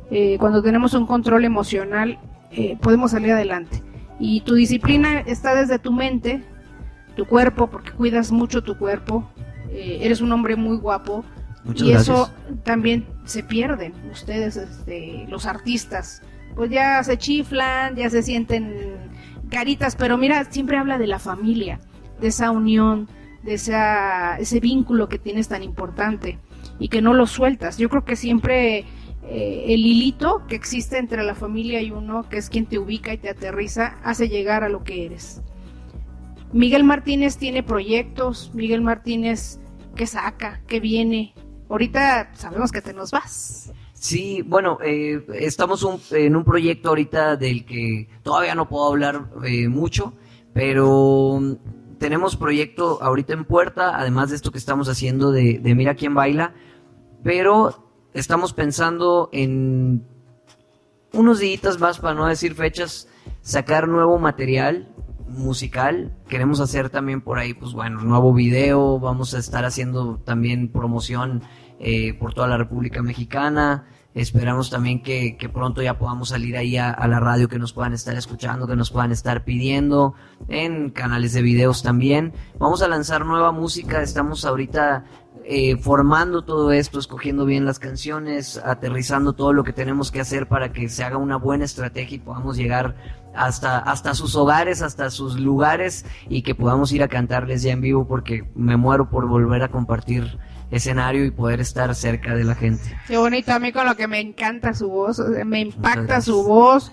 Eh, 0.10 0.38
cuando 0.40 0.62
tenemos 0.62 0.94
un 0.94 1.06
control 1.06 1.46
emocional, 1.46 2.18
eh, 2.52 2.78
podemos 2.82 3.12
salir 3.12 3.32
adelante. 3.32 3.84
Y 4.20 4.42
tu 4.42 4.56
disciplina 4.56 5.20
está 5.20 5.54
desde 5.54 5.80
tu 5.80 5.92
mente, 5.92 6.44
tu 7.16 7.26
cuerpo, 7.26 7.68
porque 7.68 7.92
cuidas 7.92 8.32
mucho 8.32 8.64
tu 8.64 8.78
cuerpo. 8.78 9.30
Eh, 9.70 10.00
eres 10.02 10.22
un 10.22 10.32
hombre 10.32 10.56
muy 10.56 10.78
guapo. 10.78 11.24
Muchas 11.64 11.88
y 11.88 11.92
gracias. 11.92 12.18
eso 12.18 12.34
también 12.64 13.06
se 13.26 13.44
pierden 13.44 13.94
ustedes, 14.12 14.58
este, 14.58 15.26
los 15.28 15.46
artistas. 15.46 16.22
Pues 16.56 16.72
ya 16.72 17.04
se 17.04 17.18
chiflan, 17.18 17.96
ya 17.96 18.10
se 18.10 18.24
sienten 18.24 18.96
caritas, 19.50 19.96
pero 19.96 20.18
mira, 20.18 20.44
siempre 20.46 20.78
habla 20.78 20.98
de 20.98 21.08
la 21.08 21.20
familia, 21.20 21.80
de 22.20 22.28
esa 22.30 22.52
unión, 22.52 23.08
de 23.44 23.54
ese 23.54 24.60
vínculo 24.60 25.10
que 25.10 25.20
tienes 25.20 25.48
tan 25.48 25.64
importante 25.64 26.40
y 26.80 26.90
que 26.90 27.02
no 27.02 27.14
lo 27.14 27.26
sueltas. 27.26 27.78
Yo 27.78 27.90
creo 27.90 28.06
que 28.06 28.16
siempre 28.16 28.86
eh, 29.24 29.66
el 29.68 29.86
hilito 29.86 30.44
que 30.48 30.56
existe 30.56 30.98
entre 30.98 31.24
la 31.24 31.36
familia 31.36 31.82
y 31.82 31.92
uno, 31.92 32.28
que 32.30 32.38
es 32.38 32.50
quien 32.50 32.66
te 32.66 32.80
ubica 32.80 33.14
y 33.14 33.18
te 33.18 33.30
aterriza, 33.30 33.98
hace 34.04 34.30
llegar 34.30 34.64
a 34.64 34.70
lo 34.70 34.84
que 34.84 35.06
eres. 35.06 35.42
Miguel 36.54 36.84
Martínez 36.84 37.38
tiene 37.38 37.62
proyectos, 37.62 38.52
Miguel 38.54 38.82
Martínez 38.82 39.60
que 39.96 40.08
saca, 40.08 40.62
que 40.68 40.80
viene. 40.80 41.34
Ahorita 41.70 42.32
sabemos 42.36 42.72
que 42.72 42.82
te 42.82 42.94
nos 42.94 43.12
vas. 43.12 43.74
Sí, 43.94 44.44
bueno, 44.44 44.78
eh, 44.82 45.26
estamos 45.34 45.86
en 46.12 46.36
un 46.36 46.46
proyecto 46.46 46.90
ahorita 46.90 47.36
del 47.36 47.66
que 47.66 48.08
todavía 48.24 48.56
no 48.56 48.70
puedo 48.70 48.88
hablar 48.88 49.30
eh, 49.44 49.68
mucho, 49.68 50.14
pero 50.54 51.42
tenemos 52.00 52.36
proyecto 52.36 53.00
ahorita 53.02 53.34
en 53.34 53.46
puerta, 53.46 53.98
además 53.98 54.30
de 54.30 54.36
esto 54.36 54.52
que 54.52 54.58
estamos 54.58 54.90
haciendo 54.90 55.32
de, 55.32 55.60
Mira 55.76 55.96
quién 55.96 56.14
baila, 56.14 56.54
pero 57.24 57.92
estamos 58.14 58.54
pensando 58.54 59.30
en 59.32 60.06
unos 61.14 61.40
días 61.40 61.80
más, 61.80 62.00
para 62.00 62.14
no 62.16 62.28
decir 62.28 62.56
fechas, 62.56 63.08
sacar 63.42 63.88
nuevo 63.88 64.20
material 64.20 64.90
musical. 65.28 66.16
Queremos 66.30 66.60
hacer 66.60 66.90
también 66.90 67.22
por 67.22 67.40
ahí, 67.40 67.54
pues 67.54 67.74
bueno, 67.74 68.02
nuevo 68.02 68.34
video. 68.34 69.00
Vamos 69.00 69.34
a 69.34 69.40
estar 69.40 69.66
haciendo 69.66 70.18
también 70.18 70.72
promoción 70.72 71.44
eh, 71.80 72.14
por 72.14 72.34
toda 72.34 72.48
la 72.48 72.58
República 72.58 73.02
Mexicana. 73.02 73.88
Esperamos 74.18 74.72
también 74.72 75.04
que, 75.04 75.38
pronto 75.54 75.84
ya 75.84 76.00
podamos 76.00 76.30
salir 76.30 76.58
ahí 76.58 76.76
a, 76.76 76.90
a 76.90 77.08
la 77.08 77.20
radio, 77.20 77.48
que 77.48 77.60
nos 77.60 77.72
puedan 77.72 77.94
estar 77.94 78.16
escuchando, 78.16 78.66
que 78.66 78.76
nos 78.76 78.90
puedan 78.90 79.12
estar 79.12 79.44
pidiendo, 79.44 80.16
en 80.48 80.90
canales 80.90 81.34
de 81.34 81.44
videos 81.44 81.84
también. 81.84 82.34
Vamos 82.58 82.82
a 82.82 82.88
lanzar 82.88 83.26
nueva 83.26 83.52
música, 83.52 84.02
estamos 84.02 84.44
ahorita 84.44 85.06
eh, 85.50 85.78
formando 85.78 86.42
todo 86.42 86.74
esto, 86.74 87.00
escogiendo 87.00 87.46
bien 87.46 87.64
las 87.64 87.80
canciones, 87.80 88.58
aterrizando 88.58 89.32
todo 89.32 89.54
lo 89.54 89.64
que 89.64 89.72
tenemos 89.72 90.12
que 90.12 90.20
hacer 90.20 90.48
para 90.50 90.74
que 90.74 90.90
se 90.90 91.06
haga 91.06 91.16
una 91.16 91.38
buena 91.38 91.64
estrategia 91.64 92.18
y 92.18 92.20
podamos 92.20 92.58
llegar 92.58 92.98
hasta, 93.34 93.78
hasta 93.78 94.14
sus 94.14 94.36
hogares, 94.36 94.82
hasta 94.82 95.10
sus 95.10 95.40
lugares 95.40 96.06
y 96.28 96.42
que 96.42 96.54
podamos 96.54 96.92
ir 96.92 97.02
a 97.02 97.08
cantarles 97.08 97.62
ya 97.62 97.72
en 97.72 97.80
vivo 97.80 98.06
porque 98.08 98.50
me 98.56 98.76
muero 98.76 99.10
por 99.10 99.26
volver 99.28 99.64
a 99.64 99.70
compartir 99.70 100.38
escenario 100.72 101.24
y 101.26 101.32
poder 101.32 101.60
estar 101.62 101.94
cerca 101.96 102.36
de 102.36 102.44
la 102.44 102.56
gente. 102.56 102.84
Qué 103.08 103.18
bonito, 103.18 103.54
a 103.54 103.60
mí 103.60 103.72
con 103.72 103.86
lo 103.86 103.96
que 103.96 104.08
me 104.08 104.20
encanta 104.20 104.74
su 104.74 104.90
voz, 104.90 105.20
me 105.46 105.60
impacta 105.62 106.22
su 106.22 106.44
voz, 106.44 106.92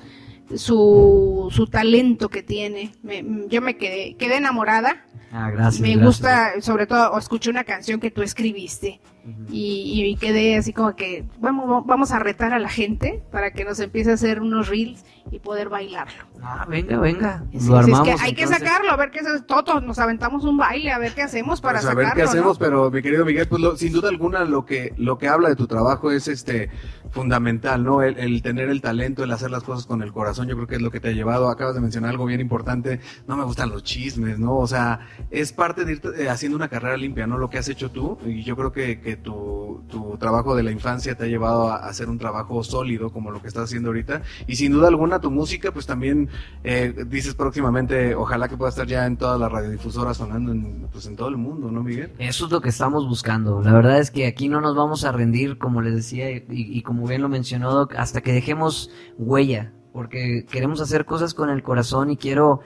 su, 0.57 1.49
su 1.51 1.67
talento 1.67 2.29
que 2.29 2.43
tiene. 2.43 2.93
Me- 3.03 3.25
yo 3.49 3.61
me 3.63 3.77
quedé, 3.77 4.15
quedé 4.17 4.37
enamorada. 4.37 5.05
Ah, 5.33 5.51
gracias. 5.51 5.81
me 5.81 5.89
gracias. 5.97 6.07
gusta, 6.07 6.53
sobre 6.61 6.87
todo, 6.87 7.19
escuché 7.19 7.51
una 7.51 7.65
canción 7.65 7.99
que 8.01 8.11
tú 8.11 8.23
escribiste. 8.23 9.01
Y, 9.51 10.05
y 10.05 10.17
quedé 10.17 10.57
así 10.57 10.73
como 10.73 10.95
que 10.97 11.25
vamos, 11.41 11.85
vamos 11.87 12.13
a 12.13 12.19
retar 12.19 12.53
a 12.53 12.59
la 12.59 12.69
gente 12.69 13.23
para 13.33 13.53
que 13.53 13.65
nos 13.65 13.81
empiece 13.81 14.11
a 14.11 14.15
hacer 14.15 14.41
unos 14.41 14.69
reels 14.69 15.05
y 15.31 15.39
poder 15.39 15.71
bailarlo. 15.71 16.25
Ah, 16.43 16.67
venga, 16.69 16.99
venga. 16.99 17.45
Sí, 17.53 17.67
lo 17.69 17.81
es 17.81 17.85
armamos. 17.87 18.09
que 18.09 18.15
hay 18.23 18.35
que 18.35 18.47
sacarlo, 18.47 18.91
a 18.91 18.97
ver 18.97 19.11
qué 19.11 19.21
es 19.21 19.47
todos 19.47 19.83
nos 19.83 19.99
aventamos 19.99 20.45
un 20.45 20.59
baile, 20.59 20.93
a 20.93 20.99
ver 20.99 21.15
qué 21.15 21.23
hacemos 21.23 21.61
para 21.63 21.79
Pues 21.81 21.91
a 21.91 21.95
ver 21.95 22.05
sacarlo. 22.07 22.23
qué 22.25 22.29
hacemos, 22.29 22.61
¿no? 22.61 22.67
pero 22.67 22.91
mi 22.91 23.01
querido 23.01 23.25
Miguel, 23.25 23.49
pues 23.49 23.63
lo- 23.63 23.77
sin 23.77 23.93
duda 23.93 24.11
alguna 24.11 24.45
lo 24.45 24.67
que 24.67 24.93
lo 24.99 25.17
que 25.17 25.29
habla 25.29 25.49
de 25.49 25.57
tu 25.57 25.67
trabajo 25.67 26.11
es 26.11 26.29
este 26.29 26.69
fundamental, 27.11 27.83
¿no? 27.85 28.03
El, 28.03 28.19
el 28.19 28.43
tener 28.43 28.69
el 28.69 28.81
talento, 28.81 29.25
el 29.25 29.31
hacer 29.33 29.51
las 29.51 29.63
cosas 29.63 29.87
con 29.87 30.03
el 30.03 30.13
corazón, 30.13 30.49
yo 30.49 30.57
creo 30.57 30.67
que 30.67 30.75
es 30.77 30.83
lo 30.83 30.91
que 30.91 31.01
te 31.01 31.09
ha 31.09 31.13
llevado. 31.13 31.49
Acabas 31.49 31.75
de 31.75 31.81
mencionar 31.81 32.11
algo 32.11 32.27
bien 32.27 32.41
importante, 32.41 33.01
no 33.27 33.37
me 33.37 33.45
gustan 33.45 33.71
los 33.71 33.83
chismes, 33.83 34.39
¿no? 34.39 34.57
O 34.57 34.67
sea, 34.67 35.01
es 35.31 35.53
parte 35.53 35.85
de 35.85 35.93
ir 35.93 36.03
eh, 36.19 36.29
haciendo 36.29 36.57
una 36.57 36.69
carrera 36.69 36.97
limpia, 36.97 37.27
¿no? 37.27 37.39
Lo 37.39 37.49
que 37.51 37.59
has 37.59 37.69
hecho 37.69 37.91
tú, 37.91 38.19
y 38.27 38.43
yo 38.43 38.57
creo 38.57 38.73
que, 38.73 39.01
que 39.01 39.14
tu, 39.17 39.83
tu 39.89 40.17
trabajo 40.19 40.55
de 40.55 40.63
la 40.63 40.71
infancia 40.71 41.15
te 41.15 41.25
ha 41.25 41.27
llevado 41.27 41.69
a, 41.71 41.77
hacer 41.77 42.09
un 42.09 42.19
trabajo 42.19 42.63
sólido 42.65 43.11
como 43.11 43.31
lo 43.31 43.41
que 43.41 43.49
estás 43.49 43.65
haciendo 43.65 43.91
ahorita. 43.91 44.23
Y 44.47 44.57
sin 44.57 44.73
duda 44.73 44.89
alguna 44.89 45.21
tu 45.21 45.31
música, 45.31 45.73
pues 45.73 45.87
también 45.87 46.29
eh, 46.63 47.05
dices 47.07 47.35
próximamente, 47.35 48.15
ojalá 48.15 48.49
que 48.49 48.57
pueda 48.57 48.71
estar 48.71 48.87
ya 48.87 49.07
en 49.07 49.17
todas 49.17 49.39
las 49.39 49.51
radiodifusoras 49.51 50.17
sonando 50.17 50.53
en, 50.53 50.89
pues 50.93 51.07
en 51.07 51.17
todo 51.17 51.29
el 51.29 51.37
mundo, 51.37 51.71
¿no, 51.71 51.83
Miguel? 51.83 52.13
Eso 52.19 52.47
es 52.47 52.53
lo 52.53 52.61
que 52.61 52.69
estamos 52.69 53.07
buscando. 53.09 53.63
La 53.63 53.73
verdad 53.73 53.99
es 53.99 54.11
que 54.11 54.27
aquí 54.27 54.49
no 54.49 54.61
nos 54.61 54.77
vamos 54.77 55.05
a 55.05 55.13
rendir, 55.13 55.59
como 55.59 55.83
les 55.83 55.95
decía, 55.95 56.31
y, 56.31 56.83
como 56.83 57.07
bien 57.07 57.23
lo 57.23 57.29
mencionó 57.29 57.89
hasta 57.97 58.21
que 58.21 58.33
dejemos 58.33 58.91
huella, 59.19 59.73
porque 59.93 60.47
queremos 60.51 60.81
hacer 60.81 61.05
cosas 61.05 61.35
con 61.35 61.51
el 61.51 61.63
corazón 61.63 62.11
y 62.11 62.17
quiero, 62.17 62.61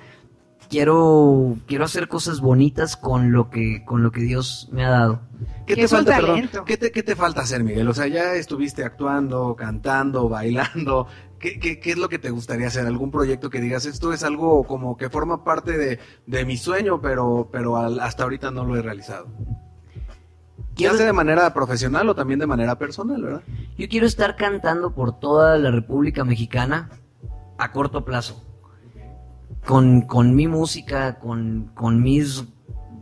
quiero, 0.69 1.57
quiero 1.67 1.85
hacer 1.85 2.09
cosas 2.09 2.41
bonitas 2.41 2.97
con 2.97 3.33
lo 3.33 3.51
que, 3.51 3.85
con 3.85 4.03
lo 4.03 4.11
que 4.11 4.21
Dios 4.21 4.69
me 4.73 4.85
ha 4.85 4.91
dado. 4.91 5.21
¿Qué 5.67 5.77
te 5.77 5.89
falta, 5.89 6.17
perdón, 6.17 6.35
talento. 6.37 6.65
¿qué 6.65 6.77
te, 6.77 6.91
qué 6.91 7.03
te 7.03 7.15
falta 7.17 7.43
hacer, 7.43 7.63
Miguel? 7.65 7.89
O 7.89 7.95
sea, 7.95 8.07
ya 8.07 8.35
estuviste 8.35 8.85
actuando, 8.85 9.55
cantando, 9.57 10.29
bailando. 10.29 11.07
¿Qué, 11.39 11.61
qué, 11.61 11.79
qué 11.79 11.91
es 11.93 11.99
lo 11.99 12.09
que 12.09 12.19
te 12.19 12.31
gustaría 12.31 12.67
hacer? 12.67 12.87
¿Algún 12.87 13.11
proyecto 13.11 13.49
que 13.51 13.61
digas, 13.61 13.87
esto 13.87 14.13
es 14.13 14.25
algo 14.25 14.65
como 14.65 14.97
que 14.97 15.09
forma 15.09 15.45
parte 15.45 15.79
de, 15.79 15.99
de 16.27 16.45
mi 16.45 16.57
sueño, 16.57 17.01
pero, 17.01 17.49
pero 17.53 17.77
al- 17.77 18.01
hasta 18.01 18.25
ahorita 18.25 18.51
no 18.51 18.65
lo 18.65 18.77
he 18.77 18.83
realizado? 18.83 19.29
Ya 20.57 20.65
Quiero, 20.75 20.97
sea 20.97 21.07
de 21.07 21.13
manera 21.13 21.53
profesional 21.55 22.09
o 22.09 22.15
también 22.15 22.41
de 22.41 22.47
manera 22.47 22.77
personal, 22.79 23.23
¿verdad? 23.23 23.43
Yo 23.77 23.89
quiero 23.89 24.07
estar 24.07 24.37
cantando 24.37 24.95
por 24.95 25.19
toda 25.21 25.57
la 25.59 25.71
República 25.71 26.25
Mexicana 26.25 26.91
a 27.59 27.73
corto 27.73 28.05
plazo. 28.05 28.45
Con, 29.65 30.03
con 30.03 30.35
mi 30.35 30.47
música, 30.47 31.19
con, 31.19 31.71
con 31.75 32.03
mis 32.03 32.45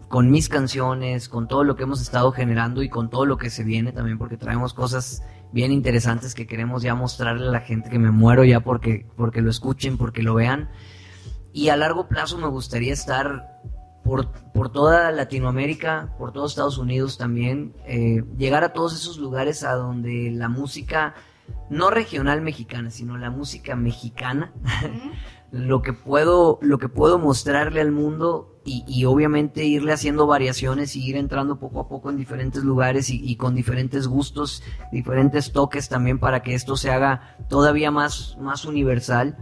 con 0.08 0.30
mis 0.30 0.48
canciones, 0.48 1.28
con 1.28 1.48
todo 1.48 1.64
lo 1.64 1.74
que 1.74 1.82
hemos 1.82 2.00
estado 2.00 2.30
generando 2.30 2.82
y 2.82 2.88
con 2.88 3.10
todo 3.10 3.26
lo 3.26 3.38
que 3.38 3.50
se 3.50 3.64
viene 3.64 3.92
también, 3.92 4.18
porque 4.18 4.36
traemos 4.36 4.72
cosas 4.72 5.22
bien 5.52 5.72
interesantes 5.72 6.34
que 6.34 6.46
queremos 6.46 6.82
ya 6.82 6.94
mostrarle 6.94 7.48
a 7.48 7.50
la 7.50 7.60
gente 7.60 7.90
que 7.90 7.98
me 7.98 8.10
muero 8.10 8.44
ya 8.44 8.60
porque, 8.60 9.06
porque 9.16 9.42
lo 9.42 9.50
escuchen, 9.50 9.98
porque 9.98 10.22
lo 10.22 10.34
vean. 10.34 10.68
Y 11.52 11.70
a 11.70 11.76
largo 11.76 12.08
plazo 12.08 12.38
me 12.38 12.46
gustaría 12.46 12.92
estar 12.92 13.60
por, 14.04 14.30
por 14.52 14.70
toda 14.70 15.10
Latinoamérica, 15.10 16.14
por 16.18 16.32
todos 16.32 16.52
Estados 16.52 16.78
Unidos 16.78 17.18
también, 17.18 17.74
eh, 17.86 18.22
llegar 18.36 18.62
a 18.62 18.72
todos 18.72 18.94
esos 18.94 19.18
lugares 19.18 19.64
a 19.64 19.72
donde 19.72 20.30
la 20.30 20.48
música, 20.48 21.14
no 21.70 21.90
regional 21.90 22.40
mexicana, 22.42 22.90
sino 22.90 23.16
la 23.18 23.30
música 23.30 23.74
mexicana, 23.74 24.52
lo 25.50 25.82
que 25.82 25.92
puedo, 25.92 26.58
lo 26.60 26.78
que 26.78 26.88
puedo 26.88 27.18
mostrarle 27.18 27.80
al 27.80 27.92
mundo 27.92 28.52
y, 28.68 29.04
obviamente 29.04 29.64
irle 29.64 29.92
haciendo 29.92 30.26
variaciones 30.26 30.96
y 30.96 31.06
ir 31.06 31.16
entrando 31.16 31.60
poco 31.60 31.78
a 31.78 31.88
poco 31.88 32.10
en 32.10 32.16
diferentes 32.16 32.64
lugares 32.64 33.10
y, 33.10 33.36
con 33.36 33.54
diferentes 33.54 34.08
gustos, 34.08 34.62
diferentes 34.90 35.52
toques 35.52 35.88
también 35.88 36.18
para 36.18 36.42
que 36.42 36.54
esto 36.54 36.76
se 36.76 36.90
haga 36.90 37.36
todavía 37.48 37.92
más, 37.92 38.36
más 38.40 38.64
universal. 38.64 39.36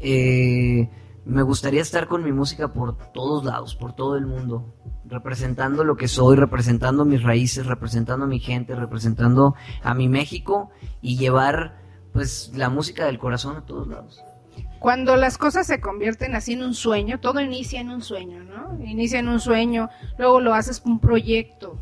Eh, 0.00 0.90
me 1.24 1.42
gustaría 1.42 1.80
estar 1.80 2.08
con 2.08 2.22
mi 2.22 2.32
música 2.32 2.72
por 2.74 2.96
todos 3.12 3.42
lados, 3.44 3.74
por 3.74 3.94
todo 3.94 4.16
el 4.16 4.26
mundo, 4.26 4.74
representando 5.06 5.82
lo 5.82 5.96
que 5.96 6.08
soy, 6.08 6.36
representando 6.36 7.06
mis 7.06 7.22
raíces, 7.22 7.64
representando 7.64 8.26
a 8.26 8.28
mi 8.28 8.38
gente, 8.38 8.74
representando 8.74 9.54
a 9.82 9.94
mi 9.94 10.10
México 10.10 10.70
y 11.00 11.16
llevar 11.16 11.78
pues 12.12 12.52
la 12.54 12.68
música 12.68 13.06
del 13.06 13.18
corazón 13.18 13.56
a 13.56 13.64
todos 13.64 13.88
lados. 13.88 14.22
Cuando 14.78 15.16
las 15.16 15.38
cosas 15.38 15.66
se 15.66 15.80
convierten 15.80 16.34
así 16.34 16.52
en 16.52 16.62
un 16.62 16.74
sueño, 16.74 17.18
todo 17.20 17.40
inicia 17.40 17.80
en 17.80 17.90
un 17.90 18.02
sueño, 18.02 18.44
¿no? 18.44 18.78
Inicia 18.84 19.18
en 19.18 19.28
un 19.28 19.40
sueño, 19.40 19.90
luego 20.18 20.40
lo 20.40 20.54
haces 20.54 20.82
un 20.84 21.00
proyecto, 21.00 21.78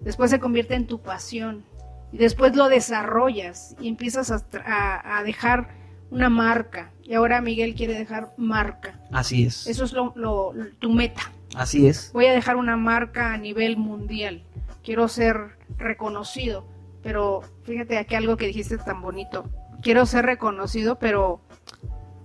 después 0.00 0.30
se 0.30 0.38
convierte 0.38 0.74
en 0.74 0.86
tu 0.86 1.00
pasión 1.00 1.64
y 2.12 2.18
después 2.18 2.54
lo 2.56 2.68
desarrollas 2.68 3.76
y 3.80 3.88
empiezas 3.88 4.30
a, 4.30 5.22
dejar 5.24 5.68
una 6.10 6.30
marca. 6.30 6.90
Y 7.02 7.14
ahora 7.14 7.40
Miguel 7.40 7.74
quiere 7.74 7.94
dejar 7.94 8.32
marca. 8.36 8.98
Así 9.12 9.44
es. 9.44 9.66
Eso 9.66 9.84
es 9.84 9.92
lo, 9.92 10.54
tu 10.78 10.90
meta. 10.90 11.32
Así 11.54 11.86
es. 11.86 12.12
Voy 12.12 12.26
a 12.26 12.32
dejar 12.32 12.56
una 12.56 12.76
marca 12.76 13.32
a 13.32 13.38
nivel 13.38 13.76
mundial. 13.76 14.42
Quiero 14.82 15.08
ser 15.08 15.56
reconocido. 15.76 16.64
Pero 17.02 17.42
fíjate 17.64 17.98
aquí 17.98 18.14
algo 18.14 18.36
que 18.36 18.46
dijiste 18.46 18.78
tan 18.78 19.00
bonito. 19.00 19.44
Quiero 19.82 20.06
ser 20.06 20.24
reconocido, 20.24 20.98
pero 20.98 21.40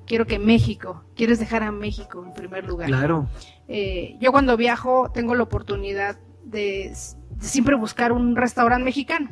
quiero 0.06 0.26
que 0.26 0.40
México, 0.40 1.04
quieres 1.16 1.40
dejar 1.40 1.64
a 1.64 1.72
México 1.72 2.24
en 2.26 2.34
primer 2.34 2.66
lugar. 2.66 2.88
Claro. 2.88 3.28
Eh, 3.68 4.18
yo 4.20 4.32
cuando 4.32 4.58
viajo 4.58 5.12
tengo 5.14 5.36
la 5.36 5.44
oportunidad 5.44 6.18
de, 6.44 6.94
siempre 7.40 7.76
buscar 7.76 8.12
un 8.12 8.36
restaurante 8.36 8.86
mexicano, 8.86 9.30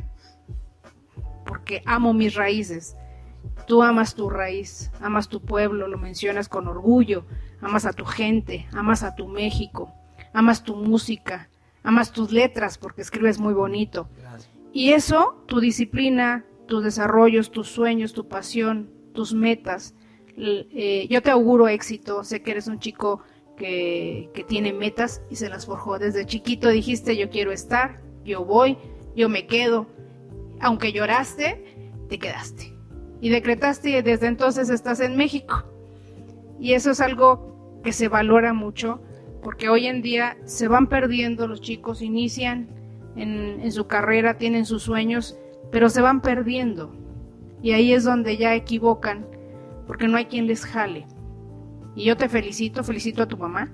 porque 1.45 1.81
amo 1.85 2.13
mis 2.13 2.35
raíces. 2.35 2.95
Tú 3.67 3.83
amas 3.83 4.15
tu 4.15 4.29
raíz, 4.29 4.91
amas 5.01 5.27
tu 5.27 5.41
pueblo, 5.41 5.87
lo 5.87 5.97
mencionas 5.97 6.49
con 6.49 6.67
orgullo, 6.67 7.25
amas 7.61 7.85
a 7.85 7.93
tu 7.93 8.05
gente, 8.05 8.67
amas 8.73 9.03
a 9.03 9.15
tu 9.15 9.27
México, 9.27 9.93
amas 10.33 10.63
tu 10.63 10.75
música, 10.75 11.49
amas 11.83 12.11
tus 12.11 12.31
letras 12.31 12.77
porque 12.77 13.01
escribes 13.01 13.39
muy 13.39 13.53
bonito. 13.53 14.09
Y 14.73 14.91
eso, 14.91 15.43
tu 15.47 15.59
disciplina, 15.59 16.45
tus 16.67 16.83
desarrollos, 16.83 17.51
tus 17.51 17.67
sueños, 17.67 18.13
tu 18.13 18.27
pasión, 18.27 18.89
tus 19.13 19.33
metas, 19.33 19.95
eh, 20.37 21.07
yo 21.09 21.21
te 21.21 21.31
auguro 21.31 21.67
éxito, 21.67 22.23
sé 22.23 22.41
que 22.41 22.51
eres 22.51 22.67
un 22.67 22.79
chico 22.79 23.21
que, 23.57 24.29
que 24.33 24.43
tiene 24.43 24.73
metas 24.73 25.21
y 25.29 25.35
se 25.35 25.49
las 25.49 25.65
forjó 25.65 25.99
desde 25.99 26.25
chiquito, 26.25 26.69
dijiste 26.69 27.15
yo 27.17 27.29
quiero 27.29 27.51
estar, 27.51 28.01
yo 28.23 28.45
voy, 28.45 28.77
yo 29.15 29.29
me 29.29 29.47
quedo, 29.47 29.87
aunque 30.59 30.91
lloraste, 30.91 31.63
te 32.09 32.19
quedaste. 32.19 32.73
Y 33.19 33.29
decretaste 33.29 33.89
y 33.89 34.01
desde 34.01 34.27
entonces 34.27 34.69
estás 34.69 34.99
en 34.99 35.15
México. 35.15 35.63
Y 36.59 36.73
eso 36.73 36.91
es 36.91 37.01
algo 37.01 37.79
que 37.83 37.93
se 37.93 38.07
valora 38.07 38.53
mucho, 38.53 39.01
porque 39.41 39.69
hoy 39.69 39.87
en 39.87 40.01
día 40.01 40.37
se 40.45 40.67
van 40.67 40.87
perdiendo 40.87 41.47
los 41.47 41.61
chicos, 41.61 42.01
inician 42.01 42.69
en, 43.15 43.59
en, 43.61 43.71
su 43.71 43.87
carrera, 43.87 44.37
tienen 44.37 44.65
sus 44.65 44.83
sueños, 44.83 45.37
pero 45.71 45.89
se 45.89 46.01
van 46.01 46.21
perdiendo. 46.21 46.93
Y 47.61 47.71
ahí 47.71 47.93
es 47.93 48.03
donde 48.03 48.37
ya 48.37 48.55
equivocan 48.55 49.25
porque 49.87 50.07
no 50.07 50.17
hay 50.17 50.25
quien 50.25 50.47
les 50.47 50.65
jale. 50.65 51.07
Y 51.95 52.05
yo 52.05 52.15
te 52.17 52.29
felicito, 52.29 52.83
felicito 52.83 53.23
a 53.23 53.27
tu 53.27 53.37
mamá, 53.37 53.73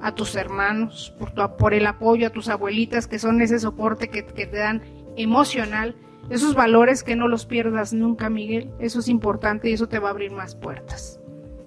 a 0.00 0.14
tus 0.14 0.36
hermanos, 0.36 1.14
por, 1.18 1.32
tu, 1.32 1.42
por 1.56 1.74
el 1.74 1.86
apoyo, 1.86 2.26
a 2.26 2.30
tus 2.30 2.48
abuelitas, 2.48 3.06
que 3.06 3.18
son 3.18 3.40
ese 3.40 3.58
soporte 3.58 4.08
que, 4.08 4.24
que 4.26 4.46
te 4.46 4.58
dan 4.58 4.82
emocional, 5.16 5.96
esos 6.30 6.54
valores 6.54 7.02
que 7.02 7.16
no 7.16 7.28
los 7.28 7.46
pierdas 7.46 7.92
nunca, 7.92 8.30
Miguel, 8.30 8.70
eso 8.78 9.00
es 9.00 9.08
importante 9.08 9.68
y 9.68 9.72
eso 9.72 9.88
te 9.88 9.98
va 9.98 10.08
a 10.08 10.12
abrir 10.12 10.30
más 10.30 10.54
puertas. 10.54 11.20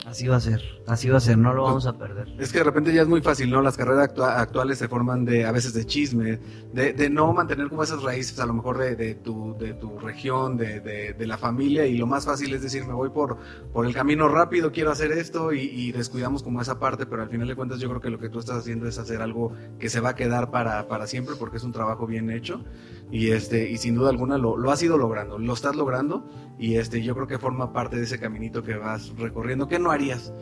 Así 0.07 0.25
va 0.25 0.37
a 0.37 0.39
ser, 0.39 0.61
así 0.87 1.09
va 1.09 1.17
a 1.17 1.19
ser, 1.19 1.37
no 1.37 1.53
lo 1.53 1.63
vamos 1.63 1.85
a 1.85 1.97
perder. 1.97 2.29
Es 2.39 2.53
que 2.53 2.59
de 2.59 2.63
repente 2.63 2.93
ya 2.93 3.01
es 3.01 3.09
muy 3.09 3.19
fácil, 3.19 3.49
¿no? 3.49 3.61
Las 3.61 3.75
carreras 3.75 4.09
actuales 4.17 4.77
se 4.77 4.87
forman 4.87 5.25
de 5.25 5.43
a 5.43 5.51
veces 5.51 5.73
de 5.73 5.85
chisme, 5.85 6.39
de, 6.71 6.93
de, 6.93 7.09
no 7.09 7.33
mantener 7.33 7.67
como 7.67 7.83
esas 7.83 8.01
raíces 8.01 8.39
a 8.39 8.45
lo 8.45 8.53
mejor 8.53 8.77
de, 8.77 8.95
de 8.95 9.15
tu, 9.15 9.57
de 9.59 9.73
tu 9.73 9.99
región, 9.99 10.55
de, 10.55 10.79
de, 10.79 11.27
la 11.27 11.37
familia 11.37 11.85
y 11.85 11.97
lo 11.97 12.07
más 12.07 12.25
fácil 12.25 12.53
es 12.53 12.61
decir, 12.61 12.85
me 12.85 12.93
voy 12.93 13.09
por, 13.09 13.37
por 13.73 13.85
el 13.85 13.93
camino 13.93 14.29
rápido, 14.29 14.71
quiero 14.71 14.91
hacer 14.91 15.11
esto 15.11 15.51
y, 15.51 15.59
y, 15.59 15.91
descuidamos 15.91 16.41
como 16.41 16.61
esa 16.61 16.79
parte, 16.79 17.05
pero 17.05 17.23
al 17.23 17.29
final 17.29 17.49
de 17.49 17.57
cuentas 17.57 17.81
yo 17.81 17.89
creo 17.89 17.99
que 17.99 18.09
lo 18.09 18.17
que 18.17 18.29
tú 18.29 18.39
estás 18.39 18.59
haciendo 18.59 18.87
es 18.87 18.97
hacer 18.97 19.21
algo 19.21 19.51
que 19.77 19.89
se 19.89 19.99
va 19.99 20.11
a 20.11 20.15
quedar 20.15 20.51
para, 20.51 20.87
para 20.87 21.05
siempre 21.05 21.35
porque 21.37 21.57
es 21.57 21.63
un 21.63 21.73
trabajo 21.73 22.07
bien 22.07 22.31
hecho 22.31 22.63
y, 23.11 23.31
este, 23.31 23.69
y 23.69 23.77
sin 23.77 23.95
duda 23.95 24.09
alguna 24.09 24.37
lo, 24.37 24.57
lo 24.57 24.71
has 24.71 24.81
ido 24.83 24.97
logrando, 24.97 25.37
lo 25.37 25.53
estás 25.53 25.75
logrando 25.75 26.25
y 26.59 26.75
este, 26.75 27.01
yo 27.01 27.15
creo 27.15 27.27
que 27.27 27.37
forma 27.37 27.71
parte 27.71 27.97
de 27.97 28.03
ese 28.03 28.19
caminito 28.19 28.63
que 28.63 28.75
vas 28.75 29.11
recorriendo. 29.17 29.67
¿Qué 29.67 29.79
no 29.79 29.91
harías? 29.91 30.33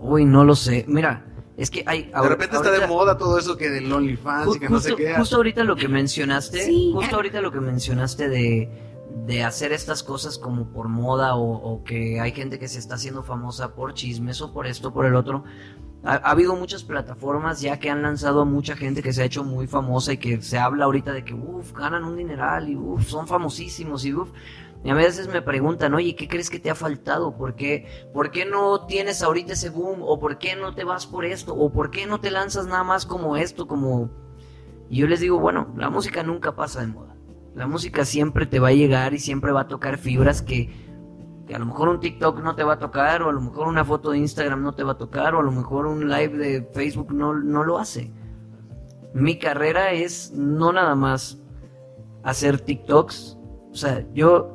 Uy, 0.00 0.24
no 0.24 0.44
lo 0.44 0.56
sé. 0.56 0.84
Mira, 0.88 1.26
es 1.56 1.70
que 1.70 1.84
hay. 1.86 2.04
De 2.04 2.28
repente 2.28 2.56
está 2.56 2.70
de 2.70 2.86
moda 2.86 3.18
todo 3.18 3.38
eso 3.38 3.56
que 3.56 3.68
del 3.68 3.92
OnlyFans 3.92 4.56
y 4.56 4.58
que 4.58 4.68
no 4.68 4.80
sé 4.80 4.96
qué. 4.96 5.14
Justo 5.14 5.36
ahorita 5.36 5.62
lo 5.62 5.76
que 5.76 5.88
mencionaste, 5.88 6.70
justo 6.92 7.16
ahorita 7.16 7.42
lo 7.42 7.52
que 7.52 7.60
mencionaste 7.60 8.28
de, 8.28 8.70
de 9.26 9.44
hacer 9.44 9.72
estas 9.72 10.02
cosas 10.02 10.38
como 10.38 10.72
por 10.72 10.88
moda 10.88 11.36
o, 11.36 11.52
o, 11.52 11.84
que 11.84 12.18
hay 12.18 12.32
gente 12.32 12.58
que 12.58 12.66
se 12.66 12.78
está 12.78 12.94
haciendo 12.94 13.22
famosa 13.22 13.74
por 13.74 13.92
chismes 13.92 14.40
o 14.40 14.54
por 14.54 14.66
esto, 14.66 14.94
por 14.94 15.04
el 15.04 15.14
otro. 15.14 15.44
Ha, 16.02 16.14
habido 16.16 16.56
muchas 16.56 16.82
plataformas 16.82 17.60
ya 17.60 17.78
que 17.78 17.90
han 17.90 18.02
lanzado 18.02 18.40
a 18.40 18.44
mucha 18.44 18.74
gente 18.76 19.02
que 19.02 19.12
se 19.12 19.22
ha 19.22 19.26
hecho 19.26 19.44
muy 19.44 19.66
famosa 19.66 20.14
y 20.14 20.18
que 20.18 20.40
se 20.40 20.58
habla 20.58 20.86
ahorita 20.86 21.12
de 21.12 21.24
que, 21.24 21.34
uff, 21.34 21.72
ganan 21.72 22.04
un 22.04 22.16
dineral 22.16 22.68
y 22.68 22.76
uff, 22.76 23.06
son 23.06 23.26
famosísimos 23.26 24.04
y 24.04 24.14
uff. 24.14 24.30
Y 24.82 24.88
a 24.88 24.94
veces 24.94 25.28
me 25.28 25.42
preguntan, 25.42 25.92
oye, 25.92 26.16
¿qué 26.16 26.26
crees 26.26 26.48
que 26.48 26.58
te 26.58 26.70
ha 26.70 26.74
faltado? 26.74 27.36
¿Por 27.36 27.54
qué, 27.54 27.86
¿Por 28.14 28.30
qué 28.30 28.46
no 28.46 28.86
tienes 28.86 29.22
ahorita 29.22 29.52
ese 29.52 29.68
boom? 29.68 30.00
¿O 30.00 30.18
por 30.18 30.38
qué 30.38 30.56
no 30.56 30.74
te 30.74 30.84
vas 30.84 31.06
por 31.06 31.26
esto? 31.26 31.54
¿O 31.54 31.70
por 31.70 31.90
qué 31.90 32.06
no 32.06 32.20
te 32.20 32.30
lanzas 32.30 32.66
nada 32.66 32.82
más 32.82 33.04
como 33.04 33.36
esto? 33.36 33.66
Como... 33.66 34.10
Y 34.88 34.96
yo 34.96 35.06
les 35.06 35.20
digo, 35.20 35.38
bueno, 35.38 35.72
la 35.76 35.90
música 35.90 36.22
nunca 36.22 36.56
pasa 36.56 36.80
de 36.80 36.86
moda. 36.86 37.14
La 37.54 37.66
música 37.66 38.06
siempre 38.06 38.46
te 38.46 38.58
va 38.58 38.68
a 38.68 38.72
llegar 38.72 39.12
y 39.12 39.18
siempre 39.18 39.52
va 39.52 39.62
a 39.62 39.68
tocar 39.68 39.98
fibras 39.98 40.40
que, 40.40 40.70
que 41.50 41.56
a 41.56 41.58
lo 41.58 41.66
mejor 41.66 41.88
un 41.88 41.98
TikTok 41.98 42.44
no 42.44 42.54
te 42.54 42.62
va 42.62 42.74
a 42.74 42.78
tocar, 42.78 43.22
o 43.22 43.28
a 43.28 43.32
lo 43.32 43.40
mejor 43.40 43.66
una 43.66 43.84
foto 43.84 44.12
de 44.12 44.18
Instagram 44.18 44.62
no 44.62 44.72
te 44.72 44.84
va 44.84 44.92
a 44.92 44.98
tocar, 44.98 45.34
o 45.34 45.40
a 45.40 45.42
lo 45.42 45.50
mejor 45.50 45.84
un 45.86 46.08
live 46.08 46.38
de 46.38 46.62
Facebook 46.72 47.12
no, 47.12 47.34
no 47.34 47.64
lo 47.64 47.78
hace. 47.78 48.12
Mi 49.14 49.36
carrera 49.36 49.90
es 49.90 50.30
no 50.32 50.72
nada 50.72 50.94
más 50.94 51.42
hacer 52.22 52.60
TikToks. 52.60 53.36
O 53.72 53.74
sea, 53.74 54.06
yo 54.14 54.54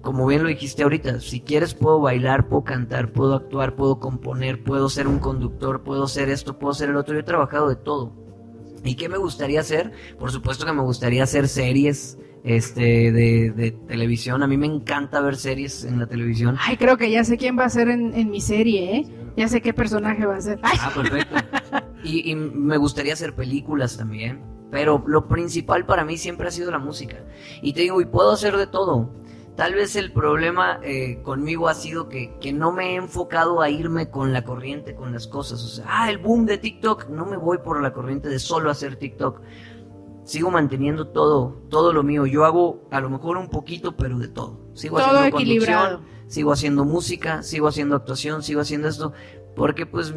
como 0.00 0.26
bien 0.26 0.42
lo 0.42 0.48
dijiste 0.48 0.82
ahorita, 0.82 1.20
si 1.20 1.42
quieres 1.42 1.74
puedo 1.74 2.00
bailar, 2.00 2.48
puedo 2.48 2.64
cantar, 2.64 3.12
puedo 3.12 3.34
actuar, 3.34 3.76
puedo 3.76 4.00
componer, 4.00 4.64
puedo 4.64 4.88
ser 4.88 5.06
un 5.06 5.18
conductor, 5.18 5.82
puedo 5.82 6.08
ser 6.08 6.30
esto, 6.30 6.58
puedo 6.58 6.72
ser 6.72 6.88
el 6.88 6.96
otro. 6.96 7.12
Yo 7.12 7.20
he 7.20 7.24
trabajado 7.24 7.68
de 7.68 7.76
todo. 7.76 8.14
¿Y 8.82 8.94
qué 8.94 9.10
me 9.10 9.18
gustaría 9.18 9.60
hacer? 9.60 9.92
Por 10.18 10.32
supuesto 10.32 10.64
que 10.64 10.72
me 10.72 10.80
gustaría 10.80 11.22
hacer 11.22 11.48
series 11.48 12.18
este 12.44 13.12
de, 13.12 13.76
televisión. 13.88 14.42
A 14.42 14.46
mí 14.46 14.56
me 14.56 14.66
encanta 14.66 15.20
ver 15.20 15.36
series 15.36 15.84
en 15.84 15.98
la 15.98 16.06
televisión. 16.06 16.56
Ay, 16.60 16.76
creo 16.76 16.96
que 16.96 17.10
ya 17.10 17.24
sé 17.24 17.36
quién 17.36 17.58
va 17.58 17.64
a 17.64 17.70
ser 17.70 17.88
en, 17.88 18.30
mi 18.30 18.40
serie, 18.40 18.96
¿eh? 18.96 19.06
Ya 19.36 19.48
sé 19.48 19.60
qué 19.60 19.72
personaje 19.72 20.26
va 20.26 20.36
a 20.36 20.40
ser. 20.40 20.58
Ah, 20.62 20.90
perfecto. 20.94 21.36
Y, 22.02 22.30
y 22.30 22.34
me 22.34 22.78
gustaría 22.78 23.12
hacer 23.12 23.34
películas 23.34 23.96
también. 23.96 24.42
Pero 24.70 25.02
lo 25.06 25.26
principal 25.28 25.84
para 25.84 26.04
mí 26.04 26.16
siempre 26.16 26.48
ha 26.48 26.50
sido 26.50 26.70
la 26.70 26.78
música. 26.78 27.16
Y 27.60 27.72
te 27.72 27.82
digo, 27.82 28.00
y 28.00 28.06
puedo 28.06 28.30
hacer 28.30 28.56
de 28.56 28.66
todo. 28.66 29.10
Tal 29.60 29.74
vez 29.74 29.94
el 29.96 30.12
problema 30.12 30.80
eh, 30.82 31.20
conmigo 31.22 31.68
ha 31.68 31.74
sido 31.74 32.08
que, 32.08 32.32
no 32.54 32.72
me 32.72 32.92
he 32.92 32.94
enfocado 32.94 33.60
a 33.60 33.68
irme 33.68 34.08
con 34.08 34.32
la 34.32 34.42
corriente, 34.42 34.94
con 34.94 35.12
las 35.12 35.26
cosas. 35.26 35.62
O 35.62 35.68
sea, 35.68 35.84
ah, 35.86 36.08
el 36.08 36.16
boom 36.16 36.46
de 36.46 36.56
TikTok, 36.56 37.08
no 37.10 37.26
me 37.26 37.36
voy 37.36 37.58
por 37.58 37.82
la 37.82 37.92
corriente 37.92 38.28
de 38.28 38.38
solo 38.38 38.70
hacer 38.70 38.96
TikTok. 38.96 39.42
Sigo 40.30 40.50
manteniendo 40.50 41.08
todo, 41.08 41.60
todo 41.68 41.92
lo 41.92 42.02
mío. 42.04 42.24
Yo 42.26 42.44
hago 42.44 42.86
a 42.92 43.00
lo 43.00 43.10
mejor 43.10 43.36
un 43.36 43.48
poquito, 43.48 43.96
pero 43.96 44.18
de 44.18 44.28
todo. 44.28 44.60
Sigo 44.74 44.98
Todo 44.98 45.06
haciendo 45.18 45.36
equilibrado. 45.38 45.96
conducción, 45.98 46.30
sigo 46.30 46.52
haciendo 46.52 46.84
música, 46.84 47.42
sigo 47.42 47.66
haciendo 47.66 47.96
actuación, 47.96 48.42
sigo 48.44 48.60
haciendo 48.60 48.86
esto, 48.88 49.12
porque 49.56 49.86
pues 49.86 50.14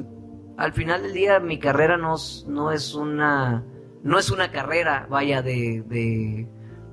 al 0.57 0.73
final 0.73 1.01
del 1.01 1.13
día 1.13 1.39
mi 1.39 1.57
carrera 1.57 1.97
no, 1.97 2.15
es- 2.15 2.45
no 2.47 2.71
es 2.71 2.93
una 2.93 3.63
no 4.03 4.19
es 4.19 4.29
una 4.29 4.51
carrera, 4.51 5.07
vaya, 5.09 5.41
de, 5.41 5.81
de, 5.87 6.47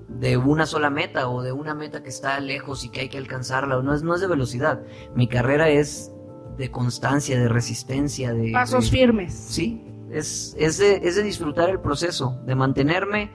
de 0.09 0.37
una 0.37 0.65
sola 0.65 0.89
meta 0.91 1.29
o 1.29 1.43
de 1.43 1.51
una 1.53 1.75
meta 1.75 2.03
que 2.05 2.09
está 2.09 2.39
lejos 2.41 2.85
y 2.85 2.89
que 2.89 3.01
hay 3.01 3.09
que 3.09 3.19
alcanzarla, 3.19 3.77
o 3.79 3.83
no 3.83 3.93
es, 3.95 4.03
no 4.05 4.15
es 4.15 4.21
de 4.21 4.29
velocidad. 4.29 4.81
Mi 5.17 5.27
carrera 5.27 5.69
es 5.69 6.13
de 6.57 6.71
constancia, 6.71 7.39
de 7.39 7.49
resistencia, 7.49 8.33
de... 8.33 8.53
Pasos 8.53 8.85
de- 8.85 8.91
firmes. 8.97 9.35
Sí, 9.35 9.85
es, 10.13 10.55
es, 10.59 10.79
de, 10.79 10.97
es 11.03 11.17
de 11.17 11.23
disfrutar 11.23 11.71
el 11.71 11.81
proceso, 11.81 12.39
de 12.47 12.55
mantenerme 12.55 13.31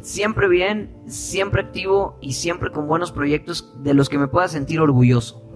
siempre 0.00 0.48
bien, 0.48 0.94
siempre 1.06 1.62
activo 1.62 2.16
y 2.20 2.32
siempre 2.32 2.70
con 2.70 2.86
buenos 2.88 3.12
proyectos 3.12 3.72
de 3.82 3.94
los 3.94 4.08
que 4.08 4.18
me 4.18 4.28
pueda 4.28 4.48
sentir 4.48 4.80
orgulloso. 4.80 5.46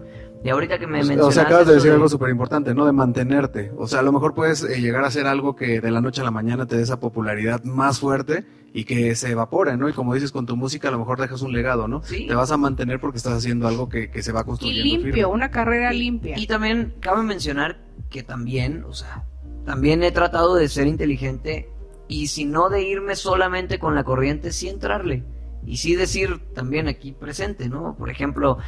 Y 0.45 0.51
ahorita 0.51 0.79
que 0.79 0.87
me 0.87 1.01
O 1.01 1.03
sea, 1.05 1.09
mencionaste 1.17 1.41
acabas 1.41 1.67
de 1.67 1.75
decir 1.75 1.89
de- 1.89 1.95
algo 1.95 2.09
súper 2.11 2.29
importante, 2.29 2.75
¿no? 2.75 2.85
De 2.85 2.93
mantenerte. 2.93 3.73
O 3.79 3.87
sea, 3.89 4.01
a 4.01 4.03
lo 4.03 4.13
mejor 4.13 4.35
puedes 4.35 4.63
eh, 4.63 4.79
llegar 4.79 5.03
a 5.03 5.07
hacer 5.07 5.27
algo 5.27 5.57
que 5.57 5.81
de 5.81 5.91
la 5.91 6.03
noche 6.03 6.21
a 6.21 6.25
la 6.25 6.31
mañana 6.31 6.67
te 6.67 6.77
dé 6.77 6.83
esa 6.83 7.01
popularidad 7.01 7.65
más 7.65 7.99
fuerte 7.99 8.45
y 8.75 8.85
que 8.85 9.15
se 9.15 9.31
evapore, 9.31 9.79
¿no? 9.79 9.89
Y 9.89 9.95
como 9.95 10.13
dices, 10.13 10.33
con 10.33 10.45
tu 10.45 10.55
música 10.55 10.89
a 10.89 10.91
lo 10.91 10.99
mejor 10.99 11.19
dejas 11.19 11.41
un 11.41 11.53
legado, 11.55 11.89
¿no? 11.89 12.03
Sí. 12.03 12.27
Te 12.27 12.35
vas 12.35 12.51
a 12.51 12.59
mantener 12.59 13.01
porque 13.01 13.17
estás 13.17 13.33
haciendo 13.33 13.67
algo 13.67 13.89
que, 13.89 14.11
que 14.11 14.23
se 14.23 14.33
va 14.33 14.43
Y 14.43 14.45
construyendo. 14.45 14.85
limpio, 14.85 15.15
firme. 15.15 15.25
una 15.33 15.51
carrera 15.51 15.91
limpia. 15.95 16.39
Y 16.39 16.47
también 16.47 16.93
cabe 17.01 17.23
mencionar 17.23 17.79
que 18.11 18.23
también, 18.23 18.85
o 18.87 18.93
sea, 18.93 19.25
también 19.65 20.03
he 20.03 20.13
tratado 20.13 20.55
de 20.55 20.69
ser 20.69 20.87
inteligente 20.87 21.71
y 22.07 22.29
si 22.29 22.45
no 22.45 22.69
de 22.69 22.83
irme 22.83 23.17
solamente 23.17 23.79
con 23.79 23.95
la 23.95 24.05
corriente, 24.05 24.53
sí 24.53 24.69
entrarle. 24.69 25.25
Y 25.67 25.79
sí 25.79 25.95
decir 25.95 26.41
también 26.55 26.89
aquí 26.89 27.13
presente, 27.13 27.71
¿no? 27.71 27.97
Por 27.97 28.11
ejemplo, 28.11 28.59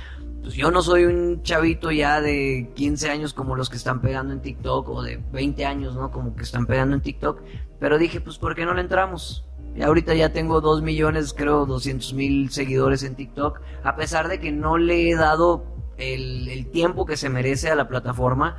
pues 0.42 0.54
yo 0.54 0.70
no 0.70 0.80
soy 0.80 1.04
un 1.04 1.42
chavito 1.42 1.90
ya 1.90 2.22
de 2.22 2.70
15 2.74 3.10
años 3.10 3.34
como 3.34 3.54
los 3.54 3.68
que 3.68 3.76
están 3.76 4.00
pegando 4.00 4.32
en 4.32 4.40
TikTok 4.40 4.88
o 4.88 5.02
de 5.02 5.18
20 5.32 5.66
años, 5.66 5.94
¿no? 5.94 6.10
Como 6.10 6.34
que 6.34 6.44
están 6.44 6.66
pegando 6.66 6.94
en 6.94 7.02
TikTok. 7.02 7.42
Pero 7.78 7.98
dije, 7.98 8.22
pues, 8.22 8.38
¿por 8.38 8.54
qué 8.54 8.64
no 8.64 8.72
le 8.72 8.80
entramos? 8.80 9.44
Y 9.74 9.82
ahorita 9.82 10.14
ya 10.14 10.32
tengo 10.32 10.62
2 10.62 10.80
millones, 10.80 11.34
creo, 11.34 11.66
200 11.66 12.14
mil 12.14 12.50
seguidores 12.50 13.02
en 13.02 13.14
TikTok. 13.14 13.60
A 13.84 13.94
pesar 13.96 14.28
de 14.28 14.40
que 14.40 14.50
no 14.50 14.78
le 14.78 15.10
he 15.10 15.14
dado 15.14 15.66
el, 15.98 16.48
el 16.48 16.70
tiempo 16.70 17.04
que 17.04 17.18
se 17.18 17.28
merece 17.28 17.70
a 17.70 17.74
la 17.74 17.88
plataforma, 17.88 18.56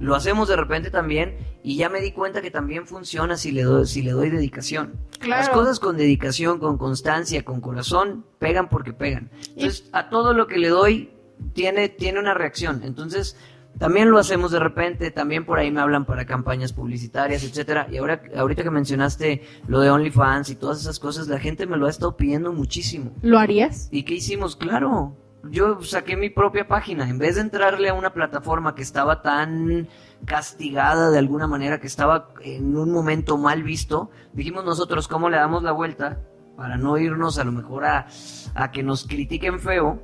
lo 0.00 0.14
hacemos 0.14 0.48
de 0.48 0.56
repente 0.56 0.90
también 0.90 1.36
y 1.62 1.76
ya 1.76 1.88
me 1.88 2.00
di 2.00 2.12
cuenta 2.12 2.40
que 2.40 2.50
también 2.50 2.86
funciona 2.86 3.36
si 3.36 3.52
le 3.52 3.62
doy, 3.62 3.86
si 3.86 4.02
le 4.02 4.12
doy 4.12 4.30
dedicación. 4.30 4.94
Claro. 5.18 5.42
Las 5.42 5.48
cosas 5.50 5.80
con 5.80 5.96
dedicación, 5.96 6.58
con 6.58 6.78
constancia, 6.78 7.44
con 7.44 7.60
corazón, 7.60 8.24
pegan 8.38 8.68
porque 8.68 8.92
pegan. 8.92 9.30
Entonces, 9.56 9.88
a 9.92 10.08
todo 10.08 10.32
lo 10.32 10.46
que 10.46 10.58
le 10.58 10.68
doy 10.68 11.10
tiene, 11.52 11.88
tiene 11.88 12.20
una 12.20 12.34
reacción. 12.34 12.82
Entonces, 12.84 13.36
también 13.78 14.10
lo 14.10 14.18
hacemos 14.18 14.50
de 14.50 14.58
repente, 14.58 15.10
también 15.10 15.44
por 15.44 15.58
ahí 15.58 15.70
me 15.70 15.80
hablan 15.80 16.04
para 16.04 16.26
campañas 16.26 16.72
publicitarias, 16.72 17.44
etcétera. 17.44 17.86
Y 17.90 17.98
ahora, 17.98 18.22
ahorita 18.36 18.64
que 18.64 18.70
mencionaste 18.70 19.42
lo 19.68 19.80
de 19.80 19.90
OnlyFans 19.90 20.50
y 20.50 20.56
todas 20.56 20.80
esas 20.80 20.98
cosas, 20.98 21.28
la 21.28 21.38
gente 21.38 21.66
me 21.66 21.76
lo 21.76 21.86
ha 21.86 21.90
estado 21.90 22.16
pidiendo 22.16 22.52
muchísimo. 22.52 23.12
¿Lo 23.22 23.38
harías? 23.38 23.88
¿Y 23.92 24.02
qué 24.02 24.14
hicimos? 24.14 24.56
Claro, 24.56 25.16
yo 25.44 25.82
saqué 25.82 26.16
mi 26.16 26.30
propia 26.30 26.66
página. 26.66 27.08
En 27.08 27.18
vez 27.18 27.36
de 27.36 27.42
entrarle 27.42 27.88
a 27.88 27.94
una 27.94 28.12
plataforma 28.12 28.74
que 28.74 28.82
estaba 28.82 29.22
tan 29.22 29.88
castigada 30.24 31.10
de 31.10 31.18
alguna 31.18 31.46
manera, 31.46 31.80
que 31.80 31.86
estaba 31.86 32.28
en 32.42 32.76
un 32.76 32.90
momento 32.90 33.38
mal 33.38 33.62
visto, 33.62 34.10
dijimos 34.32 34.64
nosotros 34.64 35.08
cómo 35.08 35.30
le 35.30 35.36
damos 35.36 35.62
la 35.62 35.72
vuelta 35.72 36.20
para 36.56 36.76
no 36.76 36.98
irnos 36.98 37.38
a 37.38 37.44
lo 37.44 37.52
mejor 37.52 37.84
a, 37.84 38.06
a 38.54 38.70
que 38.70 38.82
nos 38.82 39.06
critiquen 39.06 39.60
feo. 39.60 40.02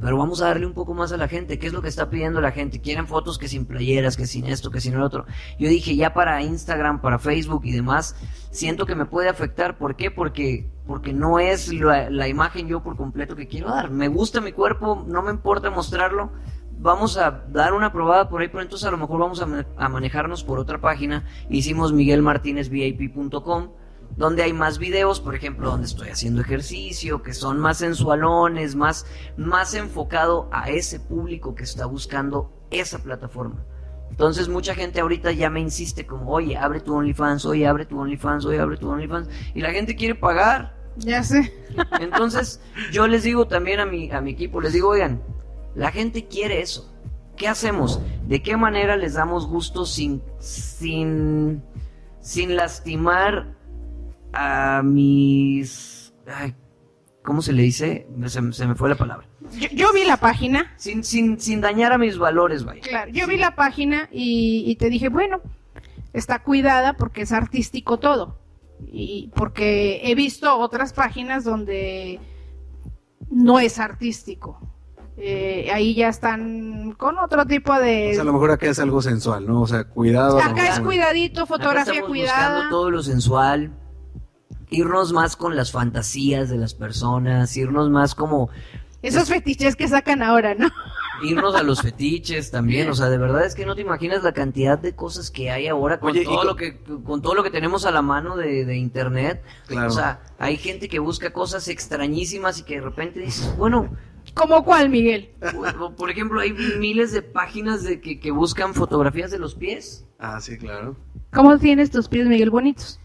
Pero 0.00 0.16
vamos 0.18 0.42
a 0.42 0.46
darle 0.46 0.66
un 0.66 0.72
poco 0.72 0.94
más 0.94 1.12
a 1.12 1.16
la 1.16 1.28
gente. 1.28 1.58
¿Qué 1.58 1.66
es 1.66 1.72
lo 1.72 1.82
que 1.82 1.88
está 1.88 2.10
pidiendo 2.10 2.40
la 2.40 2.52
gente? 2.52 2.80
Quieren 2.80 3.06
fotos 3.06 3.38
que 3.38 3.48
sin 3.48 3.66
playeras, 3.66 4.16
que 4.16 4.26
sin 4.26 4.46
esto, 4.46 4.70
que 4.70 4.80
sin 4.80 4.94
el 4.94 5.02
otro. 5.02 5.26
Yo 5.58 5.68
dije, 5.68 5.96
ya 5.96 6.12
para 6.12 6.42
Instagram, 6.42 7.00
para 7.00 7.18
Facebook 7.18 7.62
y 7.64 7.72
demás, 7.72 8.16
siento 8.50 8.86
que 8.86 8.94
me 8.94 9.06
puede 9.06 9.28
afectar. 9.28 9.78
¿Por 9.78 9.96
qué? 9.96 10.10
Porque, 10.10 10.68
porque 10.86 11.12
no 11.12 11.38
es 11.38 11.72
la, 11.72 12.28
imagen 12.28 12.68
yo 12.68 12.82
por 12.82 12.96
completo 12.96 13.36
que 13.36 13.48
quiero 13.48 13.68
dar. 13.68 13.90
Me 13.90 14.08
gusta 14.08 14.40
mi 14.40 14.52
cuerpo, 14.52 15.04
no 15.06 15.22
me 15.22 15.30
importa 15.30 15.70
mostrarlo. 15.70 16.30
Vamos 16.78 17.16
a 17.16 17.30
dar 17.48 17.72
una 17.72 17.90
probada 17.90 18.28
por 18.28 18.42
ahí, 18.42 18.48
pero 18.48 18.62
entonces 18.62 18.86
a 18.86 18.90
lo 18.90 18.98
mejor 18.98 19.18
vamos 19.18 19.40
a, 19.40 19.66
a 19.76 19.88
manejarnos 19.88 20.44
por 20.44 20.58
otra 20.58 20.78
página. 20.80 21.24
Hicimos 21.48 21.92
miguelmartinezvip.com 21.92 23.68
donde 24.16 24.42
hay 24.42 24.52
más 24.52 24.78
videos, 24.78 25.20
por 25.20 25.34
ejemplo, 25.34 25.70
donde 25.70 25.86
estoy 25.86 26.08
haciendo 26.08 26.40
ejercicio, 26.40 27.22
que 27.22 27.34
son 27.34 27.58
más 27.58 27.78
sensualones, 27.78 28.74
más, 28.74 29.06
más 29.36 29.74
enfocado 29.74 30.48
a 30.52 30.70
ese 30.70 31.00
público 31.00 31.54
que 31.54 31.64
está 31.64 31.86
buscando 31.86 32.52
esa 32.70 32.98
plataforma. 32.98 33.64
Entonces 34.10 34.48
mucha 34.48 34.74
gente 34.74 35.00
ahorita 35.00 35.32
ya 35.32 35.50
me 35.50 35.60
insiste 35.60 36.06
como, 36.06 36.30
oye, 36.30 36.56
abre 36.56 36.80
tu 36.80 36.94
OnlyFans, 36.94 37.44
oye, 37.44 37.66
abre 37.66 37.84
tu 37.84 37.98
OnlyFans, 37.98 38.44
oye, 38.46 38.58
abre 38.58 38.76
tu 38.76 38.88
OnlyFans, 38.88 39.28
y 39.54 39.60
la 39.60 39.70
gente 39.70 39.96
quiere 39.96 40.14
pagar. 40.14 40.74
Ya 40.96 41.22
sé. 41.22 41.52
Entonces 42.00 42.60
yo 42.90 43.06
les 43.06 43.24
digo 43.24 43.46
también 43.46 43.80
a 43.80 43.86
mi, 43.86 44.10
a 44.10 44.20
mi 44.20 44.30
equipo, 44.30 44.60
les 44.60 44.72
digo, 44.72 44.88
oigan, 44.88 45.22
la 45.74 45.90
gente 45.90 46.26
quiere 46.26 46.62
eso. 46.62 46.92
¿Qué 47.36 47.48
hacemos? 47.48 48.00
¿De 48.26 48.42
qué 48.42 48.56
manera 48.56 48.96
les 48.96 49.14
damos 49.14 49.46
gusto 49.46 49.84
sin, 49.84 50.22
sin, 50.38 51.62
sin 52.20 52.56
lastimar 52.56 53.54
a 54.38 54.82
mis... 54.82 56.12
ay, 56.26 56.54
¿Cómo 57.24 57.42
se 57.42 57.52
le 57.52 57.62
dice? 57.62 58.06
Se, 58.26 58.52
se 58.52 58.66
me 58.66 58.74
fue 58.76 58.88
la 58.88 58.94
palabra. 58.94 59.26
Yo, 59.58 59.68
yo 59.72 59.92
vi 59.92 60.04
la 60.04 60.16
página, 60.18 60.72
Sin, 60.76 61.02
sin, 61.02 61.40
sin 61.40 61.60
dañar 61.60 61.92
a 61.92 61.98
mis 61.98 62.18
valores, 62.18 62.64
vaya. 62.64 62.80
claro, 62.82 63.10
yo 63.10 63.26
vi 63.26 63.36
la 63.36 63.56
página 63.56 64.08
y, 64.12 64.62
y 64.66 64.76
te 64.76 64.90
dije, 64.90 65.08
bueno, 65.08 65.40
está 66.12 66.42
cuidada 66.42 66.92
porque 66.92 67.22
es 67.22 67.32
artístico 67.32 67.98
todo. 67.98 68.38
Y 68.86 69.32
porque 69.34 70.02
he 70.04 70.14
visto 70.14 70.56
otras 70.58 70.92
páginas 70.92 71.42
donde 71.44 72.20
no 73.30 73.58
es 73.58 73.78
artístico. 73.80 74.60
Eh, 75.16 75.70
ahí 75.72 75.94
ya 75.94 76.08
están 76.10 76.92
con 76.92 77.18
otro 77.18 77.46
tipo 77.46 77.72
de... 77.80 78.10
O 78.10 78.12
sea, 78.12 78.22
a 78.22 78.26
lo 78.26 78.34
mejor 78.34 78.50
acá 78.50 78.66
es 78.66 78.78
algo 78.78 79.00
sensual, 79.00 79.46
¿no? 79.46 79.62
O 79.62 79.66
sea, 79.66 79.84
cuidado. 79.84 80.38
Acá 80.38 80.68
es 80.68 80.78
cuidadito, 80.80 81.40
Acá 81.40 81.46
fotografía 81.46 81.92
estamos 81.94 82.10
cuidada. 82.10 82.48
buscando 82.50 82.70
todo 82.76 82.90
lo 82.90 83.02
sensual, 83.02 83.72
irnos 84.70 85.12
más 85.12 85.36
con 85.36 85.56
las 85.56 85.70
fantasías 85.72 86.48
de 86.48 86.56
las 86.58 86.74
personas, 86.74 87.56
irnos 87.56 87.90
más 87.90 88.14
como 88.14 88.50
Esos 89.02 89.28
fetiches 89.28 89.76
que 89.76 89.86
sacan 89.88 90.22
ahora, 90.22 90.54
¿no? 90.54 90.68
irnos 91.22 91.54
a 91.54 91.62
los 91.62 91.80
fetiches 91.82 92.50
también, 92.50 92.90
o 92.90 92.94
sea, 92.94 93.08
de 93.08 93.16
verdad 93.16 93.46
es 93.46 93.54
que 93.54 93.64
no 93.64 93.74
te 93.74 93.80
imaginas 93.80 94.22
la 94.22 94.32
cantidad 94.32 94.78
de 94.78 94.94
cosas 94.94 95.30
que 95.30 95.50
hay 95.50 95.66
ahora 95.66 95.98
con 95.98 96.10
Oye, 96.10 96.24
todo 96.24 96.36
con- 96.38 96.46
lo 96.46 96.56
que 96.56 96.76
con 97.04 97.22
todo 97.22 97.34
lo 97.34 97.42
que 97.42 97.50
tenemos 97.50 97.86
a 97.86 97.90
la 97.90 98.02
mano 98.02 98.36
de, 98.36 98.64
de 98.66 98.76
internet. 98.76 99.42
Claro. 99.66 99.88
O 99.88 99.90
sea, 99.90 100.20
hay 100.38 100.56
gente 100.58 100.88
que 100.88 100.98
busca 100.98 101.32
cosas 101.32 101.68
extrañísimas 101.68 102.58
y 102.58 102.64
que 102.64 102.74
de 102.74 102.80
repente 102.82 103.20
dices, 103.20 103.54
bueno, 103.56 103.88
¿Como 104.34 104.62
cuál, 104.64 104.90
Miguel? 104.90 105.30
por, 105.54 105.94
por 105.94 106.10
ejemplo, 106.10 106.40
hay 106.40 106.52
miles 106.78 107.12
de 107.12 107.22
páginas 107.22 107.82
de 107.84 108.00
que, 108.00 108.18
que 108.20 108.30
buscan 108.32 108.74
fotografías 108.74 109.30
de 109.30 109.38
los 109.38 109.54
pies. 109.54 110.04
Ah, 110.18 110.40
sí, 110.40 110.58
claro. 110.58 110.96
¿Cómo 111.32 111.56
tienes 111.58 111.90
tus 111.90 112.08
pies, 112.08 112.26
Miguel? 112.26 112.50
Bonitos. 112.50 112.98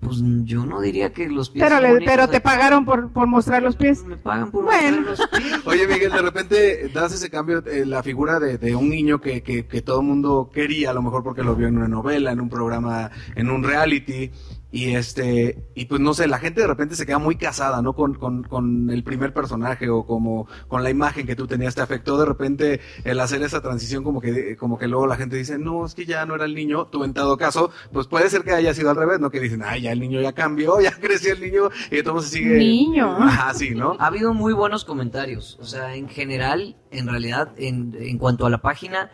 Pues 0.00 0.18
yo 0.44 0.64
no 0.66 0.80
diría 0.80 1.12
que 1.12 1.28
los 1.28 1.50
pies 1.50 1.64
Pero, 1.64 1.80
son 1.80 1.98
le- 1.98 2.04
pero 2.06 2.28
te 2.28 2.40
pagaron 2.40 2.84
por, 2.84 3.10
por 3.10 3.26
mostrar 3.26 3.62
los 3.62 3.76
pies. 3.76 4.04
Me 4.04 4.16
pagan 4.16 4.50
por 4.50 4.64
Bueno. 4.64 5.00
mostrar 5.08 5.28
los 5.30 5.40
pies. 5.42 5.60
Oye, 5.66 5.86
Miguel, 5.86 6.12
de 6.12 6.22
repente 6.22 6.88
das 6.94 7.12
ese 7.12 7.28
cambio, 7.30 7.64
eh, 7.66 7.84
la 7.86 8.02
figura 8.02 8.38
de, 8.38 8.58
de 8.58 8.74
un 8.76 8.88
niño 8.88 9.20
que, 9.20 9.42
que, 9.42 9.66
que 9.66 9.82
todo 9.82 10.00
el 10.00 10.06
mundo 10.06 10.50
quería, 10.52 10.90
a 10.90 10.94
lo 10.94 11.02
mejor 11.02 11.22
porque 11.22 11.42
lo 11.42 11.54
vio 11.56 11.68
en 11.68 11.76
una 11.76 11.88
novela, 11.88 12.32
en 12.32 12.40
un 12.40 12.48
programa, 12.48 13.10
en 13.34 13.50
un 13.50 13.62
reality, 13.64 14.30
y 14.72 14.94
este, 14.94 15.70
y 15.74 15.86
pues 15.86 16.00
no 16.00 16.14
sé, 16.14 16.28
la 16.28 16.38
gente 16.38 16.60
de 16.60 16.66
repente 16.66 16.94
se 16.94 17.06
queda 17.06 17.18
muy 17.18 17.36
casada, 17.36 17.82
¿no? 17.82 17.94
Con, 17.94 18.14
con, 18.14 18.44
con 18.44 18.90
el 18.90 19.02
primer 19.02 19.32
personaje 19.32 19.88
o 19.88 20.06
como 20.06 20.46
con 20.68 20.82
la 20.82 20.90
imagen 20.90 21.26
que 21.26 21.36
tú 21.36 21.46
tenías, 21.46 21.74
te 21.74 21.82
afectó 21.82 22.18
de 22.18 22.26
repente 22.26 22.80
el 23.04 23.18
hacer 23.20 23.42
esa 23.42 23.60
transición 23.60 24.04
como 24.04 24.20
que, 24.20 24.56
como 24.56 24.78
que 24.78 24.86
luego 24.86 25.06
la 25.06 25.16
gente 25.16 25.36
dice, 25.36 25.58
no, 25.58 25.84
es 25.84 25.94
que 25.94 26.06
ya 26.06 26.24
no 26.26 26.34
era 26.34 26.44
el 26.44 26.54
niño, 26.54 26.86
tú 26.86 27.04
en 27.04 27.14
todo 27.14 27.36
caso, 27.36 27.70
pues 27.92 28.06
puede 28.06 28.30
ser 28.30 28.42
que 28.42 28.52
haya 28.52 28.72
sido 28.74 28.90
al 28.90 28.96
revés, 28.96 29.20
¿no? 29.20 29.30
Que 29.30 29.40
dicen, 29.40 29.62
ay, 29.64 29.82
ya 29.82 29.92
el 29.92 30.00
niño 30.00 30.20
ya 30.20 30.32
cambió, 30.32 30.80
ya 30.82 30.92
creció 30.92 31.32
el 31.32 31.40
niño, 31.40 31.70
y 31.90 31.98
entonces 31.98 32.30
sigue. 32.30 32.58
Niño. 32.58 33.16
Ajá, 33.16 33.54
sí, 33.54 33.70
¿no? 33.70 33.96
Ha 33.98 34.06
habido 34.06 34.34
muy 34.34 34.52
buenos 34.52 34.84
comentarios. 34.84 35.58
O 35.60 35.64
sea, 35.64 35.94
en 35.94 36.08
general, 36.08 36.76
en 36.90 37.08
realidad, 37.08 37.52
en, 37.56 37.96
en 37.98 38.18
cuanto 38.18 38.46
a 38.46 38.50
la 38.50 38.58
página, 38.58 39.10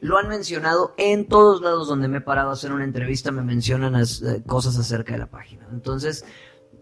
lo 0.00 0.16
han 0.18 0.28
mencionado 0.28 0.94
en 0.96 1.26
todos 1.28 1.60
lados 1.60 1.88
donde 1.88 2.08
me 2.08 2.18
he 2.18 2.22
parado 2.22 2.50
a 2.50 2.52
hacer 2.54 2.72
una 2.72 2.84
entrevista, 2.84 3.30
me 3.32 3.42
mencionan 3.42 3.94
as- 3.96 4.22
eh, 4.22 4.42
cosas 4.46 4.78
acerca 4.78 5.12
de 5.12 5.18
la 5.18 5.26
página. 5.30 5.66
Entonces, 5.72 6.24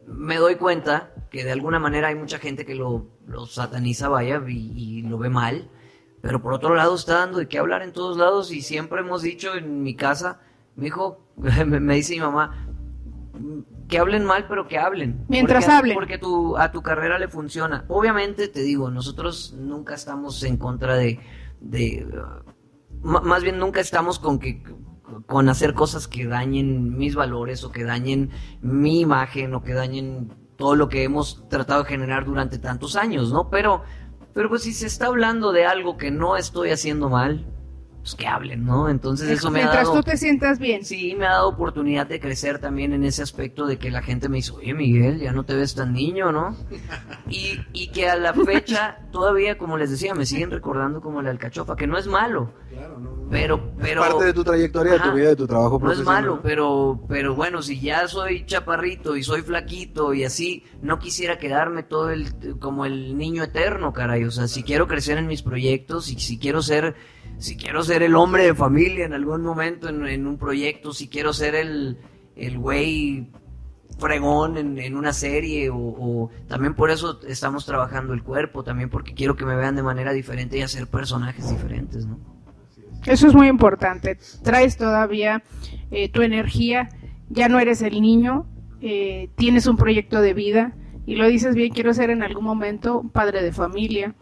me 0.07 0.37
doy 0.37 0.55
cuenta 0.57 1.13
que 1.31 1.45
de 1.45 1.53
alguna 1.53 1.79
manera 1.79 2.09
hay 2.09 2.15
mucha 2.15 2.39
gente 2.39 2.65
que 2.65 2.75
lo, 2.75 3.07
lo 3.27 3.47
sataniza, 3.47 4.09
vaya, 4.09 4.41
y, 4.49 4.73
y 4.77 5.03
lo 5.03 5.19
ve 5.19 5.29
mal. 5.31 5.69
Pero 6.21 6.41
por 6.43 6.53
otro 6.53 6.75
lado, 6.75 6.95
está 6.95 7.15
dando 7.21 7.39
de 7.39 7.47
qué 7.49 7.59
hablar 7.59 7.83
en 7.83 7.93
todos 7.93 8.17
lados 8.17 8.51
y 8.53 8.63
siempre 8.63 9.01
hemos 9.01 9.23
dicho 9.23 9.55
en 9.55 9.83
mi 9.83 9.95
casa, 9.95 10.41
mi 10.77 10.87
hijo, 10.87 11.21
me, 11.37 11.65
me 11.81 11.95
dice 11.97 12.15
mi 12.15 12.21
mamá, 12.21 12.67
que 13.89 13.99
hablen 13.99 14.25
mal, 14.25 14.47
pero 14.49 14.67
que 14.69 14.79
hablen. 14.79 15.25
Mientras 15.29 15.65
porque, 15.65 15.77
hablen. 15.77 15.95
Porque 15.97 16.19
tu, 16.19 16.57
a 16.57 16.71
tu 16.73 16.83
carrera 16.83 17.19
le 17.19 17.29
funciona. 17.29 17.85
Obviamente, 17.89 18.49
te 18.49 18.61
digo, 18.63 18.91
nosotros 18.91 19.55
nunca 19.59 19.95
estamos 19.95 20.43
en 20.45 20.57
contra 20.57 20.95
de... 20.97 21.19
más 23.03 23.43
bien 23.43 23.59
nunca 23.59 23.81
estamos 23.81 24.19
con 24.19 24.39
que 24.39 24.63
con 25.27 25.49
hacer 25.49 25.75
cosas 25.75 26.07
que 26.07 26.27
dañen 26.27 26.97
mis 26.97 27.15
valores 27.15 27.65
o 27.65 27.71
que 27.71 27.85
dañen 27.85 28.31
mi 28.61 29.01
imagen 29.01 29.55
o 29.55 29.63
que 29.63 29.75
dañen 29.75 30.33
todo 30.57 30.75
lo 30.75 30.89
que 30.89 31.05
hemos 31.05 31.49
tratado 31.49 31.83
de 31.83 31.89
generar 31.89 32.25
durante 32.25 32.59
tantos 32.59 32.97
años, 32.97 33.33
¿no? 33.33 33.49
Pero, 33.49 33.83
pero 34.35 34.49
pues 34.49 34.63
si 34.63 34.73
se 34.73 34.87
está 34.87 35.07
hablando 35.07 35.53
de 35.53 35.67
algo 35.67 35.97
que 35.97 36.11
no 36.11 36.37
estoy 36.37 36.71
haciendo 36.71 37.09
mal, 37.09 37.47
pues 38.09 38.15
que 38.17 38.27
hablen, 38.27 38.65
¿no? 38.65 38.89
Entonces 38.89 39.29
eso 39.31 39.51
me 39.51 39.61
ha 39.61 39.65
Mientras 39.65 39.87
dado... 39.89 39.99
tú 39.99 40.03
te 40.11 40.17
sientas 40.17 40.59
bien. 40.59 40.85
Sí, 40.85 41.15
me 41.17 41.27
ha 41.27 41.31
dado 41.31 41.49
oportunidad 41.49 42.07
de 42.07 42.21
crecer 42.21 42.59
también 42.59 42.93
en 42.93 43.05
ese 43.05 43.23
aspecto 43.23 43.67
de 43.67 43.79
que 43.79 43.91
la 43.91 44.03
gente 44.03 44.29
me 44.29 44.37
dice, 44.37 44.53
oye 44.53 44.73
Miguel, 44.75 45.21
ya 45.21 45.33
no 45.33 45.45
te 45.45 45.55
ves 45.55 45.75
tan 45.75 45.93
niño, 45.93 46.33
¿no? 46.33 46.57
Y, 47.31 47.61
y 47.75 47.89
que 47.89 48.09
a 48.09 48.17
la 48.17 48.33
fecha 48.33 49.01
todavía, 49.13 49.59
como 49.59 49.77
les 49.77 49.91
decía, 49.91 50.15
me 50.15 50.25
siguen 50.25 50.51
recordando 50.51 51.03
como 51.03 51.21
la 51.21 51.31
alcachofa, 51.31 51.77
que 51.77 51.87
no 51.87 51.99
es 51.99 52.07
malo, 52.07 52.53
Claro, 52.71 52.99
no, 52.99 53.11
no. 53.11 53.29
pero... 53.31 53.73
pero 53.79 54.01
Parte 54.01 54.25
de 54.25 54.33
tu 54.33 54.45
trayectoria, 54.45 54.95
de 54.95 55.01
tu 55.01 55.13
vida, 55.13 55.29
de 55.29 55.37
tu 55.37 55.47
trabajo 55.47 55.79
no 55.79 55.91
es 55.91 55.99
profesional. 55.99 56.23
malo, 56.23 56.41
pero, 56.43 57.01
pero 57.09 57.35
bueno, 57.35 57.61
si 57.61 57.81
ya 57.81 58.09
soy 58.09 58.47
chaparrito 58.47 59.17
y 59.17 59.23
soy 59.23 59.43
flaquito 59.43 60.15
y 60.15 60.25
así, 60.25 60.65
no 60.81 60.99
quisiera 60.99 61.37
quedarme 61.39 61.83
todo 61.83 62.11
el, 62.11 62.29
como 62.61 62.87
el 62.87 63.19
niño 63.19 63.43
eterno, 63.43 63.93
caray. 63.93 64.25
O 64.25 64.31
sea, 64.31 64.49
si 64.49 64.63
quiero 64.63 64.87
crecer 64.89 65.19
en 65.19 65.27
mis 65.27 65.43
proyectos 65.43 66.11
y 66.11 66.19
si 66.19 66.39
quiero 66.39 66.63
ser, 66.63 66.95
si 67.39 67.57
quiero 67.57 67.83
ser 67.83 68.03
el 68.03 68.15
hombre 68.17 68.45
de 68.45 68.55
familia 68.55 69.07
en 69.07 69.15
algún 69.15 69.43
momento 69.43 69.89
en, 69.89 70.27
un 70.27 70.39
proyecto, 70.39 70.93
si 70.93 71.09
quiero 71.09 71.33
ser 71.33 71.55
el, 71.55 71.99
el 72.37 72.59
güey 72.59 73.31
fregón 73.99 74.57
en, 74.57 74.79
en 74.79 74.97
una 74.97 75.13
serie 75.13 75.71
o, 75.71 75.77
o 75.77 76.31
también 76.47 76.75
por 76.75 76.91
eso 76.91 77.21
estamos 77.27 77.67
trabajando 77.67 78.13
el 78.13 78.23
cuerpo, 78.23 78.63
también 78.63 78.91
porque 78.91 79.15
quiero 79.15 79.37
que 79.37 79.45
me 79.45 79.57
vean 79.57 79.77
de 79.77 79.83
manera 79.83 80.13
diferente 80.13 80.59
y 80.59 80.63
hacer 80.63 80.87
personajes 80.87 81.49
diferentes, 81.49 82.07
¿no? 82.07 82.19
Eso 83.07 83.27
es 83.27 83.35
muy 83.35 83.49
importante. 83.49 84.19
Traes 84.43 84.77
todavía 84.77 85.43
eh, 85.91 86.11
tu 86.11 86.23
energía, 86.23 86.89
ya 87.29 87.49
no 87.49 87.59
eres 87.59 87.83
el 87.83 88.01
niño, 88.01 88.47
eh, 88.81 89.31
tienes 89.37 89.67
un 89.67 89.77
proyecto 89.77 90.21
de 90.21 90.35
vida 90.35 90.75
y 91.07 91.17
lo 91.17 91.27
dices 91.27 91.55
bien, 91.55 91.73
quiero 91.73 91.95
ser 91.95 92.11
en 92.11 92.23
algún 92.23 92.45
momento 92.45 93.03
padre 93.13 93.43
de 93.43 93.53
familia, 93.53 94.15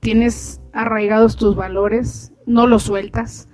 tienes 0.00 0.60
arraigados 0.72 1.36
tus 1.36 1.54
valores, 1.54 2.32
no 2.46 2.66
los 2.66 2.82
sueltas. 2.84 3.48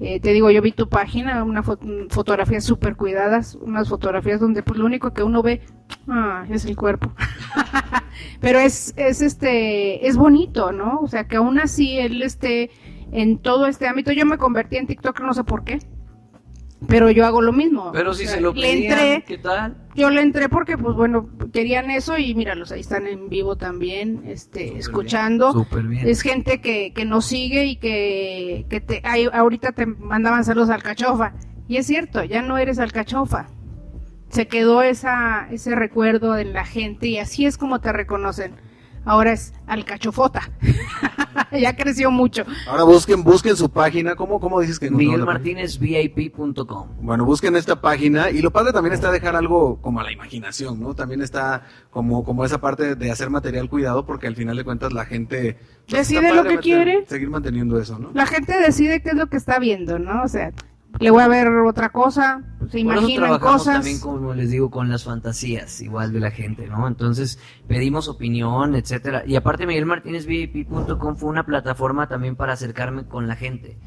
Eh, 0.00 0.18
te 0.20 0.32
digo, 0.32 0.50
yo 0.50 0.60
vi 0.60 0.72
tu 0.72 0.88
página, 0.88 1.44
una 1.44 1.62
fo- 1.62 1.78
fotografías 2.10 2.64
súper 2.64 2.96
cuidadas, 2.96 3.54
unas 3.54 3.88
fotografías 3.88 4.40
donde 4.40 4.62
pues 4.62 4.78
lo 4.78 4.86
único 4.86 5.14
que 5.14 5.22
uno 5.22 5.42
ve 5.42 5.62
ah, 6.08 6.44
es 6.50 6.64
el 6.64 6.76
cuerpo. 6.76 7.12
Pero 8.40 8.58
es, 8.58 8.92
es 8.96 9.20
este, 9.20 10.06
es 10.06 10.16
bonito, 10.16 10.72
¿no? 10.72 11.00
O 11.00 11.08
sea, 11.08 11.26
que 11.28 11.36
aún 11.36 11.58
así 11.58 11.98
él 11.98 12.22
esté 12.22 12.70
en 13.12 13.38
todo 13.38 13.66
este 13.66 13.86
ámbito. 13.86 14.12
Yo 14.12 14.26
me 14.26 14.38
convertí 14.38 14.76
en 14.76 14.86
TikTok, 14.86 15.20
no 15.20 15.34
sé 15.34 15.44
por 15.44 15.64
qué. 15.64 15.78
Pero 16.88 17.10
yo 17.10 17.24
hago 17.26 17.40
lo 17.42 17.52
mismo. 17.52 17.90
Pero 17.92 18.10
O 18.10 18.14
si 18.14 18.24
sea, 18.26 18.34
se 18.36 18.40
lo 18.40 18.52
le 18.52 18.60
pedían, 18.60 18.92
entré, 18.98 19.24
¿qué 19.26 19.38
tal? 19.38 19.76
yo 19.94 20.10
le 20.10 20.20
entré 20.22 20.48
porque, 20.48 20.76
pues 20.76 20.94
bueno, 20.96 21.28
querían 21.52 21.90
eso 21.90 22.18
y 22.18 22.34
míralos, 22.34 22.72
ahí 22.72 22.80
están 22.80 23.06
en 23.06 23.28
vivo 23.28 23.56
también, 23.56 24.22
este, 24.26 24.76
escuchando. 24.78 25.52
bien, 25.52 25.64
súper 25.64 25.82
bien. 25.84 26.08
Es 26.08 26.22
gente 26.22 26.60
que, 26.60 26.92
que 26.92 27.04
nos 27.04 27.26
sigue 27.26 27.64
y 27.66 27.76
que, 27.76 28.66
que 28.68 28.80
te, 28.80 29.00
ay, 29.04 29.28
ahorita 29.32 29.72
te 29.72 29.86
mandaban 29.86 30.44
saludos 30.44 30.70
al 30.70 30.82
cachofa. 30.82 31.34
Y 31.68 31.76
es 31.78 31.86
cierto, 31.86 32.22
ya 32.24 32.42
no 32.42 32.58
eres 32.58 32.78
alcachofa. 32.78 33.46
Se 34.28 34.46
quedó 34.48 34.82
esa, 34.82 35.48
ese 35.50 35.74
recuerdo 35.74 36.36
en 36.36 36.52
la 36.52 36.64
gente 36.64 37.06
y 37.06 37.18
así 37.18 37.46
es 37.46 37.56
como 37.56 37.80
te 37.80 37.92
reconocen. 37.92 38.56
Ahora 39.04 39.32
es 39.32 39.52
alcachofota. 39.66 40.50
ya 41.52 41.76
creció 41.76 42.10
mucho. 42.10 42.44
Ahora 42.68 42.84
busquen, 42.84 43.22
busquen 43.22 43.56
su 43.56 43.68
página. 43.70 44.14
¿Cómo, 44.16 44.40
cómo 44.40 44.60
dices 44.60 44.78
que? 44.78 44.90
MiguelMartinezVIP.com. 44.90 46.88
Bueno, 47.00 47.24
busquen 47.24 47.56
esta 47.56 47.80
página 47.80 48.30
y 48.30 48.40
lo 48.40 48.50
padre 48.50 48.72
también 48.72 48.92
está 48.94 49.10
dejar 49.10 49.36
algo 49.36 49.80
como 49.80 50.00
a 50.00 50.04
la 50.04 50.12
imaginación, 50.12 50.80
¿no? 50.80 50.94
También 50.94 51.22
está 51.22 51.62
como, 51.90 52.24
como 52.24 52.44
esa 52.44 52.60
parte 52.60 52.94
de 52.94 53.10
hacer 53.10 53.30
material 53.30 53.68
cuidado 53.68 54.06
porque 54.06 54.26
al 54.26 54.36
final 54.36 54.56
de 54.56 54.64
cuentas 54.64 54.92
la 54.92 55.04
gente... 55.04 55.58
pues, 55.88 56.08
Decide 56.08 56.34
lo 56.34 56.42
que 56.42 56.48
meter- 56.50 56.60
quiere. 56.62 57.04
Seguir 57.06 57.30
manteniendo 57.30 57.78
eso, 57.80 57.98
¿no? 57.98 58.10
La 58.14 58.26
gente 58.26 58.58
decide 58.58 59.02
qué 59.02 59.10
es 59.10 59.16
lo 59.16 59.26
que 59.28 59.36
está 59.36 59.58
viendo, 59.58 59.98
¿no? 59.98 60.22
O 60.22 60.28
sea, 60.28 60.52
le 61.00 61.10
voy 61.10 61.22
a 61.22 61.28
ver 61.28 61.48
otra 61.48 61.90
cosa, 61.90 62.42
se 62.70 62.80
imaginan 62.80 63.38
cosas. 63.38 63.76
también, 63.76 64.00
como 64.00 64.32
les 64.32 64.50
digo, 64.50 64.70
con 64.70 64.88
las 64.88 65.04
fantasías, 65.04 65.80
igual 65.80 66.12
de 66.12 66.20
la 66.20 66.30
gente, 66.30 66.66
¿no? 66.68 66.86
Entonces, 66.86 67.38
pedimos 67.66 68.08
opinión, 68.08 68.74
etcétera. 68.76 69.24
Y 69.26 69.36
aparte, 69.36 69.66
MiguelMartinezVIP.com 69.66 71.16
fue 71.16 71.28
una 71.28 71.44
plataforma 71.44 72.08
también 72.08 72.36
para 72.36 72.52
acercarme 72.52 73.06
con 73.06 73.26
la 73.26 73.36
gente. 73.36 73.78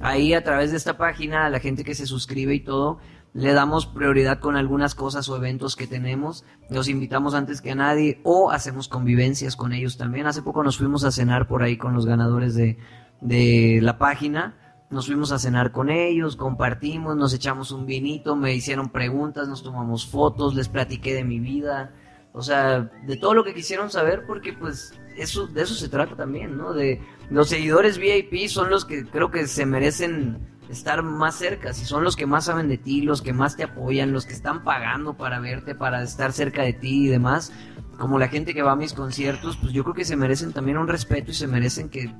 Ahí, 0.00 0.34
a 0.34 0.44
través 0.44 0.70
de 0.70 0.76
esta 0.76 0.96
página, 0.96 1.46
a 1.46 1.50
la 1.50 1.60
gente 1.60 1.84
que 1.84 1.94
se 1.94 2.06
suscribe 2.06 2.54
y 2.54 2.60
todo, 2.60 2.98
le 3.32 3.52
damos 3.52 3.86
prioridad 3.86 4.38
con 4.38 4.56
algunas 4.56 4.94
cosas 4.94 5.28
o 5.28 5.36
eventos 5.36 5.74
que 5.74 5.88
tenemos. 5.88 6.44
Los 6.70 6.88
invitamos 6.88 7.34
antes 7.34 7.60
que 7.60 7.72
a 7.72 7.74
nadie 7.74 8.20
o 8.22 8.52
hacemos 8.52 8.88
convivencias 8.88 9.56
con 9.56 9.72
ellos 9.72 9.96
también. 9.96 10.26
Hace 10.26 10.42
poco 10.42 10.62
nos 10.62 10.78
fuimos 10.78 11.04
a 11.04 11.10
cenar 11.10 11.48
por 11.48 11.62
ahí 11.64 11.76
con 11.76 11.94
los 11.94 12.06
ganadores 12.06 12.54
de, 12.54 12.78
de 13.20 13.80
la 13.82 13.98
página. 13.98 14.54
Nos 14.94 15.06
fuimos 15.06 15.32
a 15.32 15.40
cenar 15.40 15.72
con 15.72 15.90
ellos, 15.90 16.36
compartimos, 16.36 17.16
nos 17.16 17.34
echamos 17.34 17.72
un 17.72 17.84
vinito, 17.84 18.36
me 18.36 18.54
hicieron 18.54 18.90
preguntas, 18.90 19.48
nos 19.48 19.64
tomamos 19.64 20.06
fotos, 20.06 20.54
les 20.54 20.68
platiqué 20.68 21.14
de 21.14 21.24
mi 21.24 21.40
vida, 21.40 21.92
o 22.32 22.42
sea, 22.42 22.92
de 23.04 23.16
todo 23.16 23.34
lo 23.34 23.42
que 23.42 23.54
quisieron 23.54 23.90
saber, 23.90 24.24
porque 24.24 24.52
pues 24.52 24.94
eso, 25.16 25.48
de 25.48 25.62
eso 25.62 25.74
se 25.74 25.88
trata 25.88 26.14
también, 26.14 26.56
¿no? 26.56 26.72
De 26.72 27.02
los 27.28 27.48
seguidores 27.48 27.98
VIP 27.98 28.46
son 28.46 28.70
los 28.70 28.84
que 28.84 29.04
creo 29.04 29.32
que 29.32 29.48
se 29.48 29.66
merecen 29.66 30.38
estar 30.68 31.02
más 31.02 31.34
cerca, 31.34 31.72
si 31.72 31.84
son 31.84 32.04
los 32.04 32.14
que 32.14 32.26
más 32.26 32.44
saben 32.44 32.68
de 32.68 32.78
ti, 32.78 33.00
los 33.00 33.20
que 33.20 33.32
más 33.32 33.56
te 33.56 33.64
apoyan, 33.64 34.12
los 34.12 34.26
que 34.26 34.32
están 34.32 34.62
pagando 34.62 35.16
para 35.16 35.40
verte, 35.40 35.74
para 35.74 36.04
estar 36.04 36.30
cerca 36.32 36.62
de 36.62 36.72
ti 36.72 37.06
y 37.06 37.08
demás, 37.08 37.52
como 37.98 38.16
la 38.20 38.28
gente 38.28 38.54
que 38.54 38.62
va 38.62 38.72
a 38.72 38.76
mis 38.76 38.92
conciertos, 38.92 39.56
pues 39.56 39.72
yo 39.72 39.82
creo 39.82 39.94
que 39.94 40.04
se 40.04 40.14
merecen 40.14 40.52
también 40.52 40.78
un 40.78 40.86
respeto 40.86 41.32
y 41.32 41.34
se 41.34 41.48
merecen 41.48 41.88
que, 41.88 42.14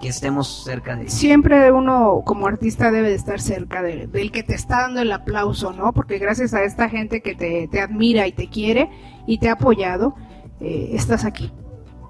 que 0.00 0.08
estemos 0.08 0.64
cerca 0.64 0.94
de. 0.96 1.08
Siempre 1.08 1.72
uno 1.72 2.22
como 2.24 2.46
artista 2.46 2.90
debe 2.90 3.08
de 3.08 3.14
estar 3.16 3.40
cerca 3.40 3.82
de- 3.82 4.06
del 4.06 4.30
que 4.30 4.42
te 4.42 4.54
está 4.54 4.82
dando 4.82 5.00
el 5.00 5.10
aplauso, 5.12 5.72
¿no? 5.72 5.92
Porque 5.92 6.18
gracias 6.18 6.54
a 6.54 6.62
esta 6.64 6.88
gente 6.88 7.20
que 7.20 7.34
te, 7.34 7.68
te 7.68 7.80
admira 7.80 8.26
y 8.26 8.32
te 8.32 8.48
quiere 8.48 8.90
y 9.26 9.38
te 9.38 9.48
ha 9.48 9.52
apoyado, 9.54 10.14
eh, 10.60 10.90
estás 10.92 11.24
aquí. 11.24 11.50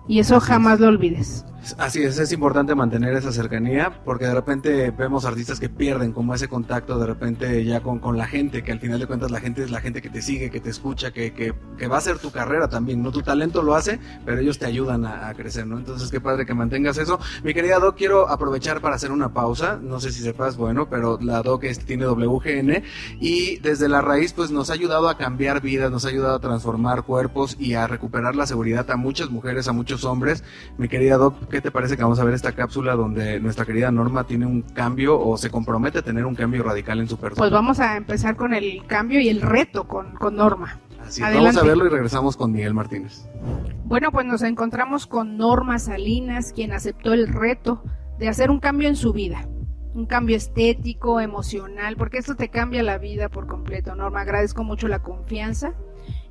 Y 0.07 0.21
eso 0.21 0.41
jamás 0.41 0.81
lo 0.81 0.89
olvides. 0.89 1.45
Así 1.77 2.03
es, 2.03 2.19
es 2.19 2.33
importante 2.33 2.75
mantener 2.75 3.15
esa 3.15 3.33
cercanía 3.33 4.01
porque 4.05 4.25
de 4.27 4.35
repente 4.35 4.91
vemos 4.91 5.25
artistas 5.25 5.61
que 5.61 5.69
pierden 5.69 6.13
como 6.13 6.33
ese 6.35 6.49
contacto 6.49 6.99
de 6.99 7.07
repente 7.07 7.65
ya 7.65 7.81
con, 7.81 7.99
con 7.99 8.17
la 8.17 8.27
gente, 8.27 8.63
que 8.63 8.73
al 8.73 8.81
final 8.81 9.01
de 9.01 9.07
cuentas 9.07 9.31
la 9.31 9.41
gente 9.41 9.65
es 9.65 9.71
la 9.71 9.81
gente 9.81 10.01
que 10.01 10.09
te 10.09 10.23
sigue, 10.23 10.51
que 10.51 10.61
te 10.61 10.71
escucha, 10.71 11.11
que, 11.13 11.33
que, 11.35 11.53
que 11.77 11.89
va 11.89 11.99
a 11.99 12.01
ser 12.01 12.19
tu 12.19 12.31
carrera 12.31 12.69
también, 12.69 13.03
¿no? 13.03 13.11
Tu 13.11 13.23
talento 13.23 13.63
lo 13.63 13.75
hace, 13.75 13.99
pero 14.25 14.41
ellos 14.41 14.59
te 14.59 14.67
ayudan 14.67 15.05
a, 15.05 15.35
crecer, 15.35 15.67
¿no? 15.67 15.79
Entonces 15.79 16.11
qué 16.11 16.21
padre 16.21 16.47
que 16.47 16.55
mantengas 16.55 16.97
eso. 16.97 17.19
Mi 17.43 17.53
querida 17.53 17.79
Doc, 17.79 17.97
quiero 17.97 18.29
aprovechar 18.29 18.81
para 18.81 18.95
hacer 18.97 19.11
una 19.11 19.35
pausa, 19.35 19.79
no 19.83 20.01
sé 20.01 20.11
si 20.13 20.23
sepas, 20.23 20.57
bueno, 20.57 20.89
pero 20.89 21.19
la 21.21 21.43
Doc 21.43 21.65
es- 21.65 21.85
tiene 21.85 22.07
WGN 22.07 22.83
y 23.21 23.59
desde 23.59 23.89
la 23.89 24.01
raíz 24.01 24.33
pues 24.33 24.51
nos 24.51 24.71
ha 24.71 24.75
ayudado 24.75 25.09
a 25.09 25.19
cambiar 25.19 25.61
vidas, 25.61 25.91
nos 25.91 26.05
ha 26.05 26.09
ayudado 26.09 26.37
a 26.37 26.41
transformar 26.41 27.03
cuerpos 27.03 27.57
y 27.59 27.75
a 27.75 27.87
recuperar 27.87 28.37
la 28.37 28.47
seguridad 28.47 28.91
a 28.91 28.97
muchas 28.97 29.29
mujeres, 29.31 29.69
a 29.69 29.73
muchos 29.73 30.05
hombres. 30.05 30.45
Mi 30.79 30.89
querida 30.89 31.17
Doc, 31.17 31.49
¿qué 31.59 31.63
te 31.63 31.71
parece 31.73 31.97
que 31.97 32.05
vamos 32.05 32.21
a 32.21 32.25
ver 32.25 32.35
esta 32.35 32.53
cápsula 32.53 32.95
donde 32.95 33.41
nuestra 33.41 33.65
querida 33.65 33.91
Norma 33.91 34.23
tiene 34.23 34.47
un 34.47 34.63
cambio 34.63 35.19
o 35.19 35.37
se 35.37 35.51
compromete 35.51 35.99
a 35.99 36.03
tener 36.03 36.25
un 36.25 36.37
cambio 36.37 36.63
radical 36.63 37.01
en 37.01 37.09
su 37.09 37.17
persona? 37.17 37.41
Pues 37.41 37.51
vamos 37.51 37.81
a 37.81 37.97
empezar 37.97 38.37
con 38.37 38.55
el 38.55 38.87
cambio 38.87 39.21
y 39.21 39.29
el 39.29 39.41
reto 39.41 39.89
con, 39.89 40.13
con 40.13 40.37
Norma. 40.37 40.79
Así 41.05 41.21
es, 41.21 41.35
vamos 41.35 41.57
a 41.57 41.65
verlo 41.65 41.87
y 41.87 41.89
regresamos 41.89 42.37
con 42.37 42.53
Miguel 42.53 42.75
Martínez. 42.75 43.29
Bueno, 43.87 44.13
pues 44.13 44.25
nos 44.25 44.43
encontramos 44.43 45.09
con 45.09 45.37
Norma 45.37 45.81
Salinas, 45.81 46.53
quien 46.53 46.71
aceptó 46.71 47.13
el 47.13 47.27
reto 47.27 47.83
de 48.21 48.29
hacer 48.29 48.53
un 48.53 48.61
cambio 48.61 48.89
en 48.89 48.95
su 48.95 49.13
vida. 49.13 49.49
Un 49.95 50.07
cambio 50.07 50.37
estético, 50.37 51.19
emocional, 51.19 51.97
porque 51.97 52.19
esto 52.19 52.37
te 52.37 52.51
cambia 52.51 52.85
la 52.85 52.99
vida 52.99 53.31
por 53.31 53.49
completo. 53.49 53.97
Norma, 53.97 54.21
agradezco 54.21 54.63
mucho 54.63 54.87
la 54.87 55.01
confianza 55.01 55.75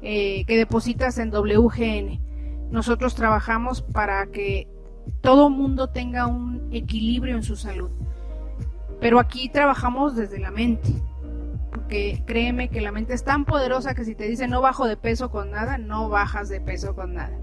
eh, 0.01 0.45
que 0.45 0.55
depositas 0.55 1.17
en 1.17 1.36
WGN. 1.36 2.69
Nosotros 2.71 3.13
trabajamos 3.13 3.82
para 3.82 4.28
que 4.28 4.69
todo 5.22 5.49
mundo 5.49 5.89
tenga 5.89 6.28
un 6.28 6.70
equilibrio 6.72 7.36
en 7.36 7.43
su 7.43 7.55
salud. 7.55 7.89
Pero 8.99 9.20
aquí 9.20 9.49
trabajamos 9.49 10.16
desde 10.16 10.39
la 10.39 10.51
mente. 10.51 10.89
Porque 11.72 12.24
créeme 12.26 12.70
que 12.70 12.82
la 12.82 12.91
mente 12.91 13.14
es 13.14 13.24
tan 13.24 13.45
poderosa 13.45 13.93
que 13.93 14.05
si 14.05 14.16
te 14.16 14.28
dice 14.28 14.47
no 14.47 14.62
bajo 14.62 14.88
de 14.88 14.97
peso 14.97 15.30
con 15.30 15.51
nada, 15.51 15.78
no 15.78 16.10
bajas 16.10 16.49
de 16.49 16.60
peso 16.60 16.95
con 16.95 17.14
nada. 17.14 17.38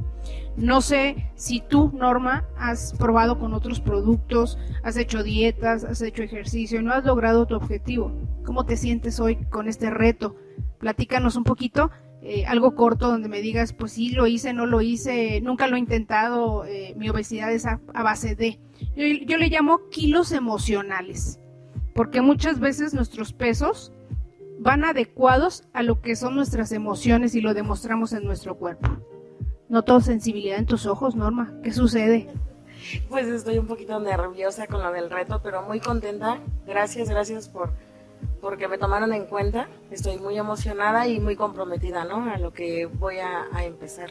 No 0.57 0.81
sé 0.81 1.31
si 1.35 1.61
tú, 1.61 1.91
Norma, 1.95 2.45
has 2.57 2.95
probado 2.95 3.39
con 3.39 3.55
otros 3.55 3.81
productos, 3.81 4.59
has 4.83 4.97
hecho 4.97 5.23
dietas, 5.23 5.85
has 5.85 6.01
hecho 6.01 6.23
ejercicio 6.23 6.81
no 6.81 6.93
has 6.93 7.05
logrado 7.05 7.47
tu 7.47 7.55
objetivo. 7.57 8.13
¿Cómo 8.45 8.65
te 8.65 8.77
sientes 8.77 9.21
hoy 9.21 9.37
con 9.47 9.69
este 9.69 9.91
reto? 9.91 10.37
Platícanos 10.79 11.37
un 11.37 11.45
poquito 11.45 11.91
eh, 12.27 12.47
algo 12.47 12.75
corto 12.75 13.09
donde 13.09 13.29
me 13.29 13.43
digas, 13.43 13.75
pues 13.75 13.93
sí, 13.93 14.09
lo 14.09 14.27
hice, 14.27 14.55
no 14.55 14.65
lo 14.65 14.81
hice, 14.81 15.43
nunca 15.43 15.67
lo 15.67 15.77
he 15.77 15.79
intentado, 15.79 16.65
eh, 16.65 16.95
mi 16.97 17.11
obesidad 17.11 17.53
es 17.53 17.67
a, 17.67 17.81
base 17.93 18.35
de. 18.35 18.59
yo 18.97 19.37
le 19.37 19.49
llamo 19.49 19.91
kilos 19.91 20.33
emocionales, 20.33 21.39
porque 21.95 22.23
muchas 22.23 22.61
veces 22.61 22.95
nuestros 22.95 23.35
pesos 23.35 23.93
van 24.59 24.85
adecuados 24.85 25.65
a 25.75 25.83
lo 25.83 26.01
que 26.01 26.17
son 26.17 26.35
nuestras 26.35 26.73
emociones 26.73 27.35
y 27.35 27.43
lo 27.43 27.53
demostramos 27.53 28.15
en 28.15 28.25
nuestro 28.25 28.57
cuerpo. 28.57 28.89
Noto 29.69 30.01
sensibilidad 30.01 30.59
en 30.59 30.67
tus 30.67 30.87
ojos, 30.87 31.17
Norma. 31.17 31.53
¿Qué 31.63 31.73
sucede? 31.73 32.31
Pues 33.11 33.27
estoy 33.27 33.59
un 33.59 33.67
poquito 33.67 34.01
nerviosa 34.01 34.67
con 34.67 34.83
lo 34.83 34.93
del 34.93 35.11
reto, 35.11 35.41
pero 35.43 35.63
muy 35.63 35.81
contenta. 35.81 36.41
Gracias, 36.67 37.11
gracias 37.11 37.51
por 37.51 37.73
porque 38.45 38.69
me 38.69 38.77
tomaron 38.77 39.15
en 39.15 39.25
cuenta. 39.25 39.69
Estoy 39.91 40.19
muy 40.19 40.37
emocionada 40.37 41.09
y 41.09 41.19
muy 41.19 41.35
comprometida, 41.35 42.05
¿no? 42.05 42.31
A 42.31 42.37
lo 42.37 42.53
que 42.53 42.85
voy 42.85 43.17
a, 43.17 43.65
empezar. 43.65 44.11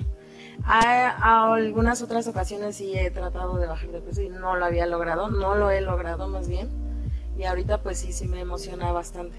A, 0.65 1.53
algunas 1.53 2.01
otras 2.01 2.27
ocasiones 2.27 2.75
sí 2.75 2.97
he 2.97 3.11
tratado 3.11 3.57
de 3.59 3.67
bajar 3.67 3.91
de 3.91 4.01
peso 4.01 4.23
y 4.23 4.29
no 4.29 4.55
lo 4.55 4.65
había 4.65 4.87
logrado, 4.87 5.29
no 5.29 5.53
lo 5.53 5.69
he 5.69 5.81
logrado 5.81 6.27
más 6.27 6.49
bien. 6.49 6.67
Y 7.37 7.43
ahorita 7.43 7.83
pues 7.83 7.99
sí, 7.99 8.11
sí 8.11 8.27
me 8.27 8.39
emociona 8.39 8.91
bastante, 8.91 9.37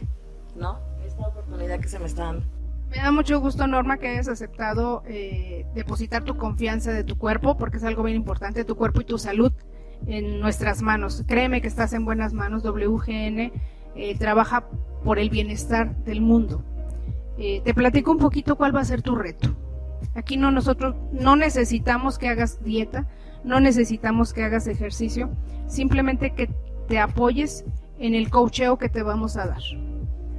¿no? 0.54 0.78
Esta 1.04 1.26
oportunidad 1.26 1.80
que 1.80 1.88
se 1.88 1.98
me 1.98 2.06
está 2.06 2.26
dando. 2.26 2.46
Me 2.88 2.98
da 2.98 3.10
mucho 3.10 3.40
gusto, 3.40 3.66
Norma, 3.66 3.98
que 3.98 4.06
hayas 4.06 4.28
aceptado 4.28 5.02
eh, 5.08 5.66
depositar 5.74 6.22
tu 6.22 6.36
confianza 6.36 6.92
de 6.92 7.02
tu 7.02 7.18
cuerpo, 7.18 7.56
porque 7.56 7.78
es 7.78 7.84
algo 7.84 8.04
bien 8.04 8.16
importante, 8.16 8.64
tu 8.64 8.76
cuerpo 8.76 9.00
y 9.00 9.04
tu 9.04 9.18
salud 9.18 9.52
en 10.06 10.38
nuestras 10.40 10.82
manos. 10.82 11.24
Créeme 11.26 11.60
que 11.60 11.66
estás 11.66 11.94
en 11.94 12.04
buenas 12.04 12.32
manos. 12.32 12.62
WGN 12.62 13.50
eh, 13.96 14.16
trabaja 14.18 14.64
por 15.04 15.18
el 15.18 15.30
bienestar 15.30 15.96
del 16.04 16.20
mundo. 16.20 16.62
Eh, 17.38 17.60
te 17.64 17.74
platico 17.74 18.10
un 18.10 18.18
poquito 18.18 18.56
cuál 18.56 18.74
va 18.74 18.80
a 18.80 18.84
ser 18.84 19.02
tu 19.02 19.14
reto. 19.14 19.54
Aquí 20.14 20.36
no 20.36 20.50
nosotros 20.50 20.94
no 21.12 21.36
necesitamos 21.36 22.18
que 22.18 22.28
hagas 22.28 22.62
dieta, 22.62 23.08
no 23.42 23.60
necesitamos 23.60 24.32
que 24.32 24.44
hagas 24.44 24.66
ejercicio, 24.66 25.30
simplemente 25.66 26.34
que 26.34 26.50
te 26.88 26.98
apoyes 26.98 27.64
en 27.98 28.14
el 28.14 28.30
coacheo 28.30 28.78
que 28.78 28.88
te 28.88 29.02
vamos 29.02 29.36
a 29.36 29.46
dar. 29.46 29.62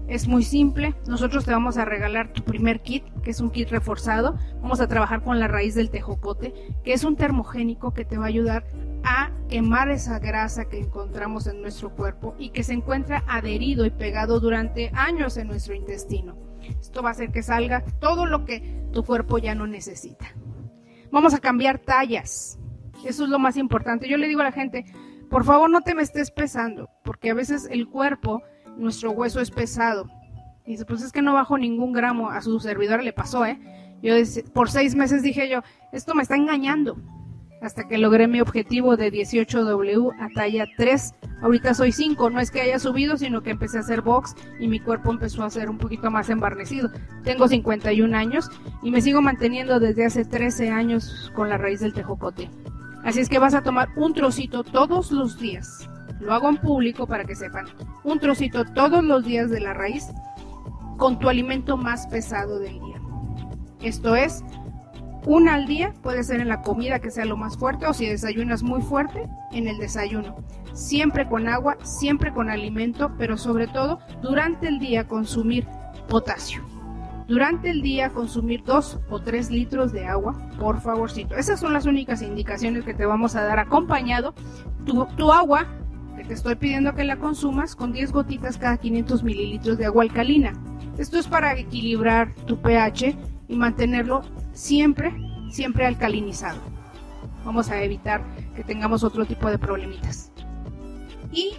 Es 0.07 0.27
muy 0.27 0.43
simple. 0.43 0.93
Nosotros 1.07 1.45
te 1.45 1.51
vamos 1.51 1.77
a 1.77 1.85
regalar 1.85 2.31
tu 2.31 2.43
primer 2.43 2.81
kit, 2.81 3.03
que 3.23 3.31
es 3.31 3.41
un 3.41 3.49
kit 3.49 3.69
reforzado. 3.69 4.37
Vamos 4.61 4.79
a 4.79 4.87
trabajar 4.87 5.23
con 5.23 5.39
la 5.39 5.47
raíz 5.47 5.73
del 5.73 5.89
tejocote, 5.89 6.53
que 6.83 6.93
es 6.93 7.03
un 7.03 7.15
termogénico 7.15 7.91
que 7.91 8.05
te 8.05 8.17
va 8.17 8.25
a 8.25 8.27
ayudar 8.27 8.65
a 9.05 9.31
quemar 9.47 9.89
esa 9.89 10.19
grasa 10.19 10.65
que 10.65 10.79
encontramos 10.79 11.47
en 11.47 11.61
nuestro 11.61 11.91
cuerpo 11.95 12.35
y 12.37 12.49
que 12.49 12.63
se 12.63 12.73
encuentra 12.73 13.23
adherido 13.27 13.85
y 13.85 13.91
pegado 13.91 14.39
durante 14.39 14.91
años 14.95 15.37
en 15.37 15.47
nuestro 15.47 15.75
intestino. 15.75 16.35
Esto 16.79 17.03
va 17.03 17.09
a 17.09 17.11
hacer 17.11 17.31
que 17.31 17.43
salga 17.43 17.83
todo 17.99 18.25
lo 18.25 18.45
que 18.45 18.87
tu 18.91 19.03
cuerpo 19.03 19.37
ya 19.37 19.53
no 19.53 19.67
necesita. 19.67 20.25
Vamos 21.11 21.33
a 21.33 21.39
cambiar 21.39 21.79
tallas. 21.79 22.59
Eso 23.05 23.23
es 23.23 23.29
lo 23.29 23.39
más 23.39 23.55
importante. 23.57 24.09
Yo 24.09 24.17
le 24.17 24.27
digo 24.27 24.41
a 24.41 24.45
la 24.45 24.51
gente, 24.51 24.85
por 25.29 25.43
favor 25.43 25.69
no 25.69 25.81
te 25.81 25.93
me 25.93 26.01
estés 26.01 26.31
pesando, 26.31 26.89
porque 27.03 27.29
a 27.29 27.35
veces 27.35 27.67
el 27.69 27.87
cuerpo 27.87 28.41
nuestro 28.77 29.11
hueso 29.11 29.39
es 29.39 29.51
pesado. 29.51 30.09
Y 30.65 30.71
dice, 30.71 30.85
pues 30.85 31.03
es 31.03 31.11
que 31.11 31.21
no 31.21 31.33
bajo 31.33 31.57
ningún 31.57 31.93
gramo. 31.93 32.31
A 32.31 32.41
su 32.41 32.59
servidor 32.59 33.03
le 33.03 33.13
pasó, 33.13 33.45
¿eh? 33.45 33.59
Yo 34.01 34.15
por 34.53 34.69
seis 34.69 34.95
meses 34.95 35.21
dije 35.21 35.47
yo, 35.47 35.61
esto 35.91 36.15
me 36.15 36.23
está 36.23 36.35
engañando. 36.35 36.97
Hasta 37.65 37.87
que 37.87 37.97
logré 37.97 38.27
mi 38.27 38.41
objetivo 38.41 38.95
de 38.95 39.11
18W 39.11 40.13
a 40.19 40.29
talla 40.35 40.67
3. 40.77 41.15
Ahorita 41.41 41.73
soy 41.73 41.91
5. 41.91 42.29
No 42.29 42.39
es 42.39 42.51
que 42.51 42.61
haya 42.61 42.77
subido, 42.77 43.17
sino 43.17 43.41
que 43.41 43.49
empecé 43.49 43.77
a 43.77 43.81
hacer 43.81 44.01
box 44.01 44.35
y 44.59 44.67
mi 44.67 44.79
cuerpo 44.79 45.09
empezó 45.09 45.43
a 45.43 45.49
ser 45.49 45.71
un 45.71 45.79
poquito 45.79 46.11
más 46.11 46.29
embarnecido. 46.29 46.91
Tengo 47.23 47.47
51 47.47 48.15
años 48.15 48.51
y 48.83 48.91
me 48.91 49.01
sigo 49.01 49.19
manteniendo 49.23 49.79
desde 49.79 50.05
hace 50.05 50.25
13 50.25 50.69
años 50.69 51.31
con 51.33 51.49
la 51.49 51.57
raíz 51.57 51.79
del 51.79 51.93
tejocote. 51.93 52.51
Así 53.03 53.19
es 53.19 53.29
que 53.29 53.39
vas 53.39 53.55
a 53.55 53.63
tomar 53.63 53.89
un 53.95 54.13
trocito 54.13 54.63
todos 54.63 55.11
los 55.11 55.39
días 55.39 55.89
lo 56.19 56.33
hago 56.33 56.49
en 56.49 56.57
público 56.57 57.07
para 57.07 57.25
que 57.25 57.35
sepan, 57.35 57.65
un 58.03 58.19
trocito 58.19 58.65
todos 58.65 59.03
los 59.03 59.25
días 59.25 59.49
de 59.49 59.59
la 59.59 59.73
raíz 59.73 60.07
con 60.97 61.19
tu 61.19 61.29
alimento 61.29 61.77
más 61.77 62.07
pesado 62.07 62.57
del 62.59 62.79
día. 62.79 63.01
Esto 63.81 64.15
es, 64.15 64.43
una 65.25 65.55
al 65.55 65.65
día, 65.65 65.93
puede 66.01 66.23
ser 66.23 66.39
en 66.39 66.49
la 66.49 66.61
comida 66.61 66.99
que 66.99 67.11
sea 67.11 67.25
lo 67.25 67.37
más 67.37 67.57
fuerte 67.57 67.87
o 67.87 67.93
si 67.93 68.07
desayunas 68.07 68.63
muy 68.63 68.81
fuerte, 68.81 69.27
en 69.51 69.67
el 69.67 69.77
desayuno. 69.77 70.35
Siempre 70.73 71.27
con 71.27 71.47
agua, 71.47 71.77
siempre 71.83 72.33
con 72.33 72.49
alimento, 72.49 73.11
pero 73.17 73.37
sobre 73.37 73.67
todo 73.67 73.99
durante 74.21 74.67
el 74.67 74.79
día 74.79 75.07
consumir 75.07 75.65
potasio. 76.07 76.63
Durante 77.27 77.71
el 77.71 77.81
día 77.81 78.09
consumir 78.09 78.63
dos 78.63 78.99
o 79.09 79.19
tres 79.19 79.49
litros 79.49 79.91
de 79.91 80.05
agua, 80.05 80.35
por 80.59 80.79
favorcito. 80.79 81.35
Esas 81.35 81.59
son 81.59 81.73
las 81.73 81.85
únicas 81.85 82.21
indicaciones 82.21 82.85
que 82.85 82.93
te 82.93 83.05
vamos 83.05 83.35
a 83.35 83.43
dar 83.43 83.57
acompañado. 83.57 84.35
Tu, 84.85 85.05
tu 85.17 85.31
agua 85.31 85.65
te 86.27 86.33
estoy 86.33 86.55
pidiendo 86.55 86.95
que 86.95 87.03
la 87.03 87.17
consumas 87.17 87.75
con 87.75 87.93
10 87.93 88.11
gotitas 88.11 88.57
cada 88.57 88.77
500 88.77 89.23
mililitros 89.23 89.77
de 89.77 89.85
agua 89.85 90.03
alcalina. 90.03 90.53
Esto 90.97 91.19
es 91.19 91.27
para 91.27 91.57
equilibrar 91.57 92.33
tu 92.47 92.57
pH 92.61 93.15
y 93.47 93.55
mantenerlo 93.55 94.21
siempre, 94.53 95.13
siempre 95.51 95.85
alcalinizado. 95.85 96.59
Vamos 97.43 97.69
a 97.69 97.81
evitar 97.83 98.23
que 98.55 98.63
tengamos 98.63 99.03
otro 99.03 99.25
tipo 99.25 99.49
de 99.49 99.59
problemitas. 99.59 100.31
Y 101.31 101.53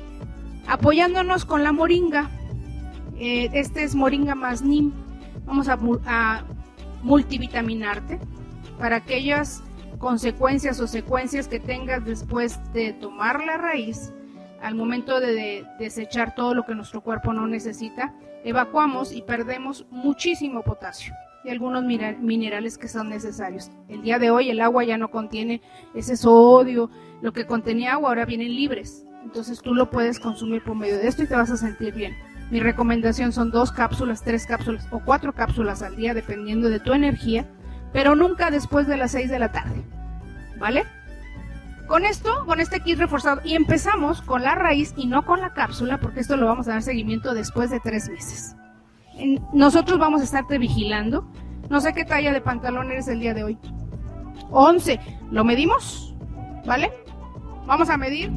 apoyándonos 0.67 1.45
con 1.45 1.63
la 1.63 1.73
moringa, 1.73 2.29
eh, 3.19 3.51
este 3.53 3.85
es 3.85 3.95
moringa 3.95 4.35
más 4.35 4.63
NIM, 4.63 4.93
vamos 5.45 5.69
a, 5.69 5.79
a 6.07 6.45
multivitaminarte 7.03 8.19
para 8.79 8.97
aquellas 8.97 9.63
consecuencias 9.99 10.81
o 10.81 10.87
secuencias 10.87 11.49
que 11.49 11.61
tengas 11.61 12.05
después 12.05 12.61
de 12.73 12.93
tomar 12.93 13.43
la 13.45 13.57
raíz 13.57 14.13
al 14.61 14.75
momento 14.75 15.21
de, 15.21 15.67
desechar 15.79 16.35
todo 16.35 16.55
lo 16.55 16.65
que 16.65 16.75
nuestro 16.75 17.01
cuerpo 17.01 17.33
no 17.33 17.47
necesita, 17.47 18.15
evacuamos 18.45 19.13
y 19.13 19.23
perdemos 19.23 19.87
muchísimo 19.91 20.63
potasio 20.63 21.15
y 21.47 21.51
algunos 21.51 21.85
minerales 21.85 22.77
que 22.77 22.89
son 22.89 23.09
necesarios. 23.09 23.71
El 23.89 24.03
día 24.03 24.19
de 24.19 24.31
hoy 24.31 24.51
el 24.51 24.61
agua 24.61 24.85
ya 24.85 24.99
no 24.99 25.11
contiene 25.11 25.63
ese 25.95 26.17
sodio, 26.17 26.91
lo 27.23 27.33
que 27.33 27.47
contenía 27.47 27.93
agua 27.93 28.11
ahora 28.11 28.25
vienen 28.25 28.55
libres. 28.55 29.07
Entonces 29.23 29.61
tú 29.61 29.75
lo 29.75 29.91
puedes 29.91 30.21
consumir 30.21 30.63
por 30.63 30.77
medio 30.77 30.99
de 30.99 31.09
esto 31.09 31.23
y 31.23 31.27
te 31.27 31.37
vas 31.37 31.51
a 31.51 31.57
sentir 31.57 31.95
bien. 31.95 32.17
Mi 32.51 32.61
recomendación 32.61 33.33
son 33.33 33.51
dos 33.51 33.73
cápsulas, 33.73 34.23
tres 34.23 34.47
cápsulas 34.47 34.87
o 34.91 35.01
cuatro 35.05 35.33
cápsulas 35.33 35.83
al 35.83 35.97
día 35.97 36.15
dependiendo 36.15 36.69
de 36.69 36.79
tu 36.79 36.93
energía, 36.93 37.47
pero 37.93 38.15
nunca 38.15 38.51
después 38.51 38.87
de 38.87 38.97
las 38.97 39.13
seis 39.13 39.31
de 39.31 39.39
la 39.39 39.51
tarde. 39.51 39.85
¿Vale? 40.59 40.85
Con 41.87 42.05
esto, 42.05 42.45
con 42.47 42.61
este 42.61 42.81
kit 42.81 42.99
reforzado, 42.99 43.41
y 43.45 43.55
empezamos 43.55 44.21
con 44.23 44.43
la 44.43 44.55
raíz 44.57 44.93
y 44.97 45.07
no 45.07 45.25
con 45.25 45.41
la 45.41 45.55
cápsula, 45.55 45.99
porque 45.99 46.21
esto 46.21 46.37
lo 46.37 46.47
vamos 46.47 46.67
a 46.67 46.73
dar 46.73 46.83
seguimiento 46.83 47.35
después 47.35 47.71
de 47.71 47.81
tres 47.81 48.09
meses. 48.09 48.57
nosotros 49.53 49.99
vamos 49.99 50.21
a 50.21 50.25
estarte 50.25 50.59
vigilando. 50.59 51.29
No 51.69 51.81
sé 51.81 51.93
qué 51.93 52.05
talla 52.05 52.33
de 52.33 52.41
pantalón 52.41 52.91
eres 52.91 53.09
el 53.09 53.21
día 53.21 53.35
de 53.35 53.45
hoy. 53.45 53.59
11. 54.51 55.01
¿Lo 55.31 55.45
medimos? 55.45 56.15
¿Vale? 56.65 56.93
Vamos 57.67 57.91
a 57.91 57.97
medir. 57.97 58.33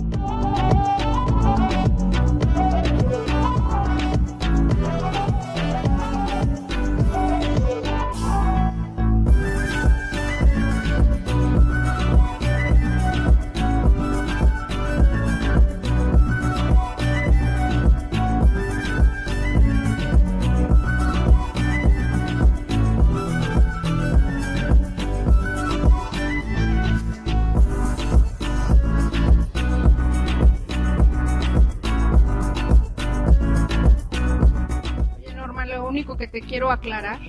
Que 36.20 36.28
te 36.28 36.42
quiero 36.42 36.70
aclarar, 36.70 37.20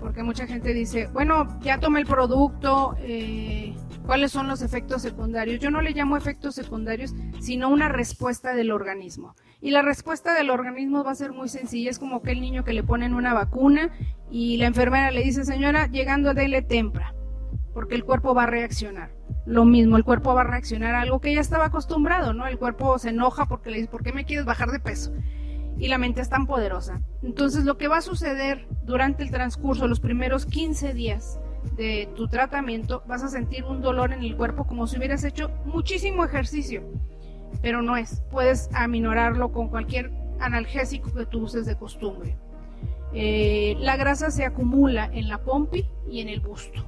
porque 0.00 0.22
mucha 0.22 0.46
gente 0.46 0.72
dice, 0.72 1.08
bueno, 1.12 1.60
ya 1.60 1.78
tomé 1.78 2.00
el 2.00 2.06
producto, 2.06 2.96
eh, 3.00 3.76
¿cuáles 4.06 4.32
son 4.32 4.48
los 4.48 4.62
efectos 4.62 5.02
secundarios? 5.02 5.60
Yo 5.60 5.70
no 5.70 5.82
le 5.82 5.90
llamo 5.90 6.16
efectos 6.16 6.54
secundarios, 6.54 7.14
sino 7.38 7.68
una 7.68 7.90
respuesta 7.90 8.54
del 8.54 8.72
organismo. 8.72 9.36
Y 9.60 9.72
la 9.72 9.82
respuesta 9.82 10.32
del 10.34 10.48
organismo 10.48 11.04
va 11.04 11.12
a 11.12 11.14
ser 11.14 11.32
muy 11.32 11.50
sencilla, 11.50 11.90
es 11.90 11.98
como 11.98 12.16
aquel 12.16 12.40
niño 12.40 12.64
que 12.64 12.72
le 12.72 12.82
ponen 12.82 13.12
una 13.12 13.34
vacuna 13.34 13.90
y 14.30 14.56
la 14.56 14.66
enfermera 14.66 15.10
le 15.10 15.22
dice, 15.22 15.44
señora, 15.44 15.86
llegando 15.86 16.32
dele 16.32 16.62
tempra, 16.62 17.14
porque 17.74 17.94
el 17.94 18.04
cuerpo 18.04 18.34
va 18.34 18.44
a 18.44 18.46
reaccionar. 18.46 19.10
Lo 19.44 19.66
mismo, 19.66 19.98
el 19.98 20.04
cuerpo 20.04 20.34
va 20.34 20.40
a 20.40 20.44
reaccionar 20.44 20.94
a 20.94 21.02
algo 21.02 21.20
que 21.20 21.34
ya 21.34 21.42
estaba 21.42 21.66
acostumbrado, 21.66 22.32
¿no? 22.32 22.46
El 22.46 22.58
cuerpo 22.58 22.98
se 22.98 23.10
enoja 23.10 23.44
porque 23.44 23.70
le 23.70 23.76
dice, 23.76 23.90
¿por 23.90 24.02
qué 24.02 24.14
me 24.14 24.24
quieres 24.24 24.46
bajar 24.46 24.70
de 24.70 24.80
peso? 24.80 25.12
Y 25.80 25.88
la 25.88 25.98
mente 25.98 26.20
es 26.20 26.28
tan 26.28 26.46
poderosa. 26.46 27.00
Entonces 27.22 27.64
lo 27.64 27.78
que 27.78 27.88
va 27.88 27.96
a 27.96 28.02
suceder 28.02 28.68
durante 28.84 29.22
el 29.22 29.30
transcurso, 29.30 29.88
los 29.88 29.98
primeros 29.98 30.44
15 30.44 30.92
días 30.92 31.40
de 31.76 32.08
tu 32.14 32.28
tratamiento, 32.28 33.02
vas 33.06 33.22
a 33.24 33.28
sentir 33.28 33.64
un 33.64 33.80
dolor 33.80 34.12
en 34.12 34.22
el 34.22 34.36
cuerpo 34.36 34.66
como 34.66 34.86
si 34.86 34.98
hubieras 34.98 35.24
hecho 35.24 35.50
muchísimo 35.64 36.22
ejercicio, 36.24 36.82
pero 37.62 37.80
no 37.80 37.96
es. 37.96 38.22
Puedes 38.30 38.68
aminorarlo 38.74 39.52
con 39.52 39.68
cualquier 39.68 40.12
analgésico 40.38 41.12
que 41.14 41.24
tú 41.24 41.44
uses 41.44 41.64
de 41.64 41.76
costumbre. 41.76 42.36
Eh, 43.14 43.74
la 43.78 43.96
grasa 43.96 44.30
se 44.30 44.44
acumula 44.44 45.10
en 45.12 45.28
la 45.28 45.42
pompi 45.42 45.88
y 46.08 46.20
en 46.20 46.28
el 46.28 46.40
busto. 46.40 46.84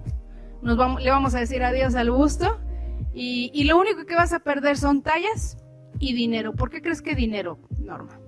Le 0.62 1.10
vamos 1.10 1.34
a 1.34 1.40
decir 1.40 1.64
adiós 1.64 1.94
al 1.94 2.10
busto 2.10 2.60
y, 3.14 3.50
y 3.54 3.64
lo 3.64 3.78
único 3.78 4.04
que 4.04 4.14
vas 4.14 4.32
a 4.34 4.40
perder 4.40 4.76
son 4.76 5.02
tallas 5.02 5.56
y 5.98 6.12
dinero. 6.12 6.52
¿Por 6.52 6.70
qué 6.70 6.82
crees 6.82 7.00
que 7.00 7.14
dinero, 7.14 7.58
Norma? 7.78 8.21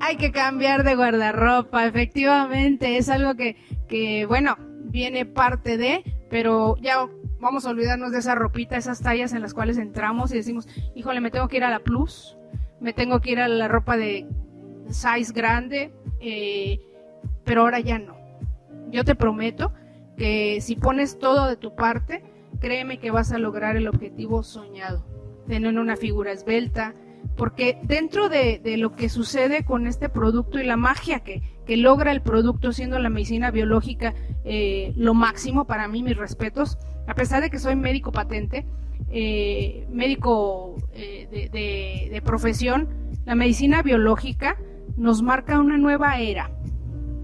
Hay 0.00 0.16
que 0.16 0.30
cambiar 0.30 0.84
de 0.84 0.94
guardarropa, 0.94 1.86
efectivamente, 1.86 2.98
es 2.98 3.08
algo 3.08 3.34
que, 3.34 3.56
que, 3.88 4.26
bueno, 4.26 4.56
viene 4.84 5.24
parte 5.24 5.76
de, 5.76 6.04
pero 6.28 6.76
ya 6.80 7.08
vamos 7.40 7.66
a 7.66 7.70
olvidarnos 7.70 8.12
de 8.12 8.18
esa 8.18 8.34
ropita, 8.34 8.76
esas 8.76 9.00
tallas 9.00 9.32
en 9.32 9.42
las 9.42 9.54
cuales 9.54 9.78
entramos 9.78 10.32
y 10.32 10.36
decimos, 10.36 10.68
híjole, 10.94 11.20
me 11.20 11.30
tengo 11.30 11.48
que 11.48 11.56
ir 11.56 11.64
a 11.64 11.70
la 11.70 11.80
plus, 11.80 12.36
me 12.80 12.92
tengo 12.92 13.20
que 13.20 13.32
ir 13.32 13.40
a 13.40 13.48
la 13.48 13.68
ropa 13.68 13.96
de 13.96 14.26
size 14.88 15.32
grande, 15.32 15.92
eh, 16.20 16.80
pero 17.44 17.62
ahora 17.62 17.80
ya 17.80 17.98
no. 17.98 18.16
Yo 18.90 19.04
te 19.04 19.14
prometo 19.14 19.72
que 20.16 20.60
si 20.60 20.76
pones 20.76 21.18
todo 21.18 21.46
de 21.46 21.56
tu 21.56 21.74
parte, 21.74 22.22
créeme 22.60 22.98
que 22.98 23.10
vas 23.10 23.32
a 23.32 23.38
lograr 23.38 23.76
el 23.76 23.88
objetivo 23.88 24.42
soñado, 24.42 25.04
tener 25.46 25.78
una 25.78 25.96
figura 25.96 26.32
esbelta, 26.32 26.94
porque 27.36 27.78
dentro 27.82 28.28
de, 28.28 28.60
lo 28.78 28.94
que 28.94 29.08
sucede 29.08 29.64
con 29.64 29.86
este 29.86 30.08
producto 30.08 30.58
y 30.58 30.64
la 30.64 30.76
magia 30.76 31.20
que, 31.20 31.42
logra 31.76 32.12
el 32.12 32.22
producto 32.22 32.72
siendo 32.72 32.98
la 32.98 33.10
medicina 33.10 33.50
biológica 33.50 34.14
eh, 34.44 34.92
lo 34.96 35.14
máximo 35.14 35.66
para 35.66 35.88
mí, 35.88 36.02
mis 36.02 36.16
respetos, 36.16 36.78
a 37.06 37.14
pesar 37.14 37.42
de 37.42 37.50
que 37.50 37.58
soy 37.58 37.74
médico 37.76 38.12
patente, 38.12 38.66
eh, 39.10 39.86
médico 39.90 40.76
de, 40.94 42.08
de 42.10 42.22
profesión, 42.22 42.88
la 43.24 43.34
medicina 43.34 43.82
biológica 43.82 44.56
nos 44.96 45.22
marca 45.22 45.58
una 45.58 45.76
nueva 45.76 46.18
era 46.18 46.50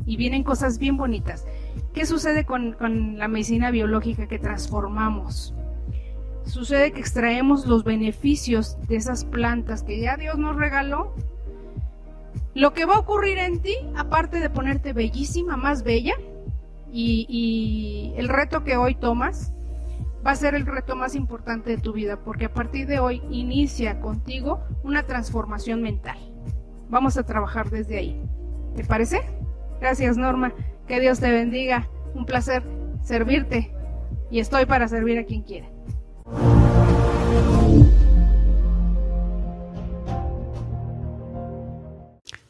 y 0.06 0.16
vienen 0.16 0.42
cosas 0.42 0.78
bien 0.78 0.96
bonitas. 0.96 1.46
¿Qué 1.94 2.06
sucede 2.06 2.44
con, 2.44 2.76
la 3.18 3.28
medicina 3.28 3.70
biológica 3.70 4.26
que 4.26 4.38
transformamos? 4.38 5.54
Sucede 6.44 6.92
que 6.92 7.00
extraemos 7.00 7.66
los 7.66 7.84
beneficios 7.84 8.76
de 8.88 8.96
esas 8.96 9.24
plantas 9.24 9.82
que 9.82 10.00
ya 10.00 10.16
Dios 10.16 10.36
nos 10.38 10.56
regaló. 10.56 11.14
Lo 12.54 12.74
que 12.74 12.84
va 12.84 12.96
a 12.96 12.98
ocurrir 12.98 13.38
en 13.38 13.60
ti, 13.60 13.74
aparte 13.96 14.40
de 14.40 14.50
ponerte 14.50 14.92
bellísima, 14.92 15.56
más 15.56 15.82
bella, 15.82 16.14
y, 16.92 18.12
el 18.16 18.28
reto 18.28 18.64
que 18.64 18.76
hoy 18.76 18.94
tomas, 18.94 19.52
va 20.26 20.32
a 20.32 20.36
ser 20.36 20.54
el 20.54 20.66
reto 20.66 20.94
más 20.94 21.14
importante 21.14 21.70
de 21.70 21.78
tu 21.78 21.94
vida, 21.94 22.18
porque 22.22 22.44
a 22.46 22.52
partir 22.52 22.86
de 22.86 23.00
hoy 23.00 23.22
inicia 23.30 24.00
contigo 24.00 24.60
una 24.84 25.04
transformación 25.04 25.80
mental. 25.82 26.18
Vamos 26.90 27.16
a 27.16 27.24
trabajar 27.24 27.70
desde 27.70 27.96
ahí. 27.96 28.22
¿Te 28.76 28.84
parece? 28.84 29.22
Gracias 29.80 30.18
Norma. 30.18 30.52
Que 30.86 31.00
Dios 31.00 31.18
te 31.18 31.30
bendiga. 31.30 31.88
Un 32.14 32.26
placer 32.26 32.62
servirte. 33.02 33.72
Y 34.30 34.40
estoy 34.40 34.66
para 34.66 34.88
servir 34.88 35.18
a 35.18 35.24
quien 35.24 35.42
quiera. 35.42 35.71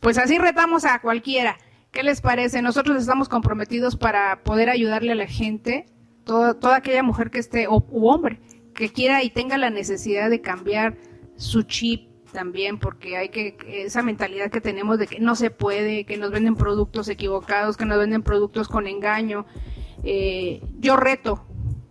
Pues 0.03 0.19
así 0.19 0.37
retamos 0.37 0.85
a 0.85 1.01
cualquiera. 1.01 1.57
¿Qué 1.93 2.03
les 2.03 2.21
parece? 2.21 2.61
Nosotros 2.61 2.99
estamos 2.99 3.29
comprometidos 3.29 3.97
para 3.97 4.43
poder 4.43 4.69
ayudarle 4.69 5.13
a 5.13 5.15
la 5.15 5.29
gente, 5.29 5.87
toda, 6.25 6.77
aquella 6.77 7.05
mujer 7.05 7.31
que 7.31 7.39
esté, 7.39 7.69
o 7.69 7.85
hombre, 8.03 8.41
que 8.75 8.89
quiera 8.89 9.23
y 9.23 9.31
tenga 9.31 9.59
la 9.59 9.71
necesidad 9.71 10.29
de 10.29 10.41
cambiar 10.41 10.97
su 11.37 11.63
chip, 11.63 12.09
también 12.33 12.79
porque 12.79 13.17
hay 13.17 13.29
que 13.29 13.57
esa 13.69 14.03
mentalidad 14.03 14.51
que 14.51 14.61
tenemos 14.61 14.99
de 14.99 15.07
que 15.07 15.21
no 15.21 15.37
se 15.37 15.51
puede, 15.51 16.05
que 16.05 16.17
nos 16.17 16.33
venden 16.33 16.57
productos 16.57 17.09
equivocados, 17.09 17.77
que 17.77 17.85
nos 17.85 17.99
venden 17.99 18.23
productos 18.23 18.69
con 18.69 18.89
engaño. 18.89 19.47
Eh, 20.03 20.63
yo 20.81 20.97
reto 20.97 21.47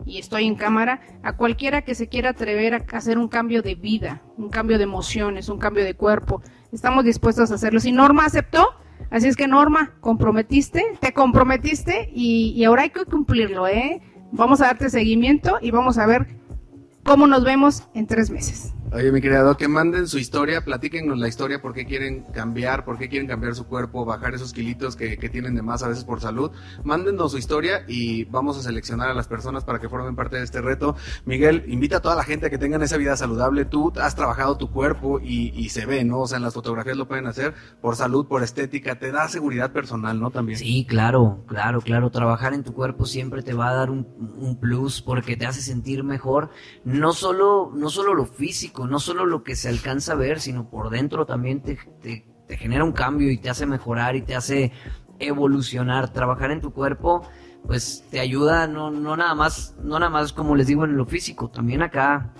y 0.06 0.18
estoy 0.18 0.46
en 0.46 0.56
cámara 0.56 1.02
a 1.24 1.34
cualquiera 1.34 1.84
que 1.84 1.96
se 1.96 2.08
quiera 2.08 2.32
atrever 2.32 2.74
a 2.74 2.84
hacer 2.98 3.18
un 3.18 3.28
cambio 3.28 3.62
de 3.62 3.76
vida, 3.76 4.22
un 4.38 4.50
cambio 4.50 4.78
de 4.78 4.84
emociones, 4.84 5.50
un 5.50 5.60
cambio 5.60 5.84
de 5.84 5.94
cuerpo. 5.94 6.42
Estamos 6.72 7.04
dispuestos 7.04 7.52
a 7.52 7.56
hacerlo. 7.56 7.80
Si 7.80 7.92
Norma 7.92 8.26
aceptó, 8.26 8.70
así 9.10 9.28
es 9.28 9.36
que 9.36 9.48
Norma, 9.48 9.94
comprometiste, 10.00 10.84
te 11.00 11.14
comprometiste 11.14 12.10
y, 12.14 12.64
ahora 12.64 12.84
hay 12.84 12.90
que 12.90 13.06
cumplirlo, 13.06 13.68
¿eh? 13.68 14.02
Vamos 14.32 14.62
a 14.62 14.68
darte 14.68 14.90
seguimiento 14.90 15.58
y 15.62 15.72
vamos 15.72 15.98
a 15.98 16.06
ver 16.06 16.28
cómo 17.04 17.28
nos 17.28 17.44
vemos 17.44 17.88
en 17.94 18.08
tres 18.08 18.30
meses. 18.30 18.74
Oye, 18.94 19.10
mi 19.10 19.22
querido, 19.22 19.56
que 19.56 19.70
manden 19.70 20.06
su 20.06 20.18
historia, 20.20 20.66
platíquenos 20.66 21.18
la 21.18 21.30
historia, 21.30 21.62
por 21.62 21.74
qué 21.74 21.86
quieren 21.86 22.24
cambiar, 22.34 22.84
por 22.84 22.98
qué 22.98 23.08
quieren 23.08 23.26
cambiar 23.26 23.56
su 23.56 23.66
cuerpo, 23.66 24.04
bajar 24.04 24.34
esos 24.34 24.52
kilitos 24.52 24.98
que, 24.98 25.18
que, 25.18 25.30
tienen 25.30 25.56
de 25.56 25.62
más 25.62 25.82
a 25.82 25.88
veces 25.88 26.04
por 26.04 26.20
salud. 26.20 26.52
Mándenos 26.84 27.32
su 27.32 27.38
historia 27.38 27.86
y 27.88 28.26
vamos 28.26 28.58
a 28.58 28.62
seleccionar 28.62 29.10
a 29.10 29.14
las 29.14 29.30
personas 29.30 29.64
para 29.64 29.80
que 29.80 29.88
formen 29.88 30.18
parte 30.18 30.36
de 30.36 30.44
este 30.44 30.60
reto. 30.60 30.98
Miguel, 31.24 31.64
invita 31.70 31.98
a 31.98 32.00
toda 32.02 32.16
la 32.16 32.26
gente 32.26 32.48
a 32.48 32.50
que 32.50 32.58
tengan 32.58 32.82
esa 32.82 32.98
vida 32.98 33.16
saludable. 33.16 33.64
Tú 33.64 33.94
has 33.96 34.14
trabajado 34.14 34.58
tu 34.58 34.70
cuerpo 34.70 35.22
y, 35.22 35.54
y 35.56 35.70
se 35.70 35.86
ve, 35.86 36.04
¿no? 36.04 36.20
O 36.20 36.28
sea, 36.28 36.40
en 36.40 36.44
las 36.44 36.54
fotografías 36.54 36.98
lo 36.98 37.08
pueden 37.08 37.28
hacer 37.28 37.54
por 37.80 37.96
salud, 37.96 38.28
por 38.28 38.44
estética, 38.44 39.00
te 39.00 39.14
da 39.14 39.30
seguridad 39.30 39.72
personal, 39.72 40.20
¿no? 40.20 40.32
También. 40.32 40.60
Sí, 40.60 40.86
claro, 40.86 41.46
claro, 41.48 41.80
claro. 41.80 42.10
Trabajar 42.10 42.54
en 42.54 42.64
tu 42.64 42.74
cuerpo 42.74 43.06
siempre 43.06 43.42
te 43.42 43.54
va 43.54 43.70
a 43.70 43.74
dar 43.74 43.90
un, 43.90 44.06
un 44.38 44.60
plus 44.60 45.02
porque 45.02 45.38
te 45.38 45.46
hace 45.46 45.62
sentir 45.62 46.04
mejor. 46.04 46.50
No 46.84 47.14
solo, 47.14 47.72
no 47.74 47.90
solo 47.90 48.14
lo 48.14 48.26
físico, 48.26 48.81
no 48.88 49.00
solo 49.00 49.26
lo 49.26 49.44
que 49.44 49.56
se 49.56 49.70
alcanza 49.70 50.14
a 50.14 50.16
ver, 50.16 50.40
sino 50.40 50.70
por 50.70 50.90
dentro 50.90 51.26
también 51.26 51.62
te, 51.62 51.78
te, 52.02 52.58
genera 52.58 52.84
un 52.84 52.92
cambio 52.92 53.32
y 53.32 53.38
te 53.38 53.50
hace 53.50 53.66
mejorar 53.66 54.16
y 54.16 54.22
te 54.22 54.36
hace 54.36 54.72
evolucionar. 55.20 56.12
Trabajar 56.12 56.52
en 56.52 56.62
tu 56.62 56.72
cuerpo, 56.74 57.24
pues 57.66 58.04
te 58.12 58.20
ayuda 58.20 58.68
no, 58.68 58.92
no 58.92 59.16
nada 59.16 59.36
más, 59.36 59.76
no 59.82 60.00
nada 60.00 60.10
más 60.10 60.34
como 60.34 60.56
les 60.56 60.68
digo 60.68 60.86
en 60.86 60.98
lo 60.98 61.06
físico, 61.06 61.50
también 61.50 61.82
acá, 61.82 62.34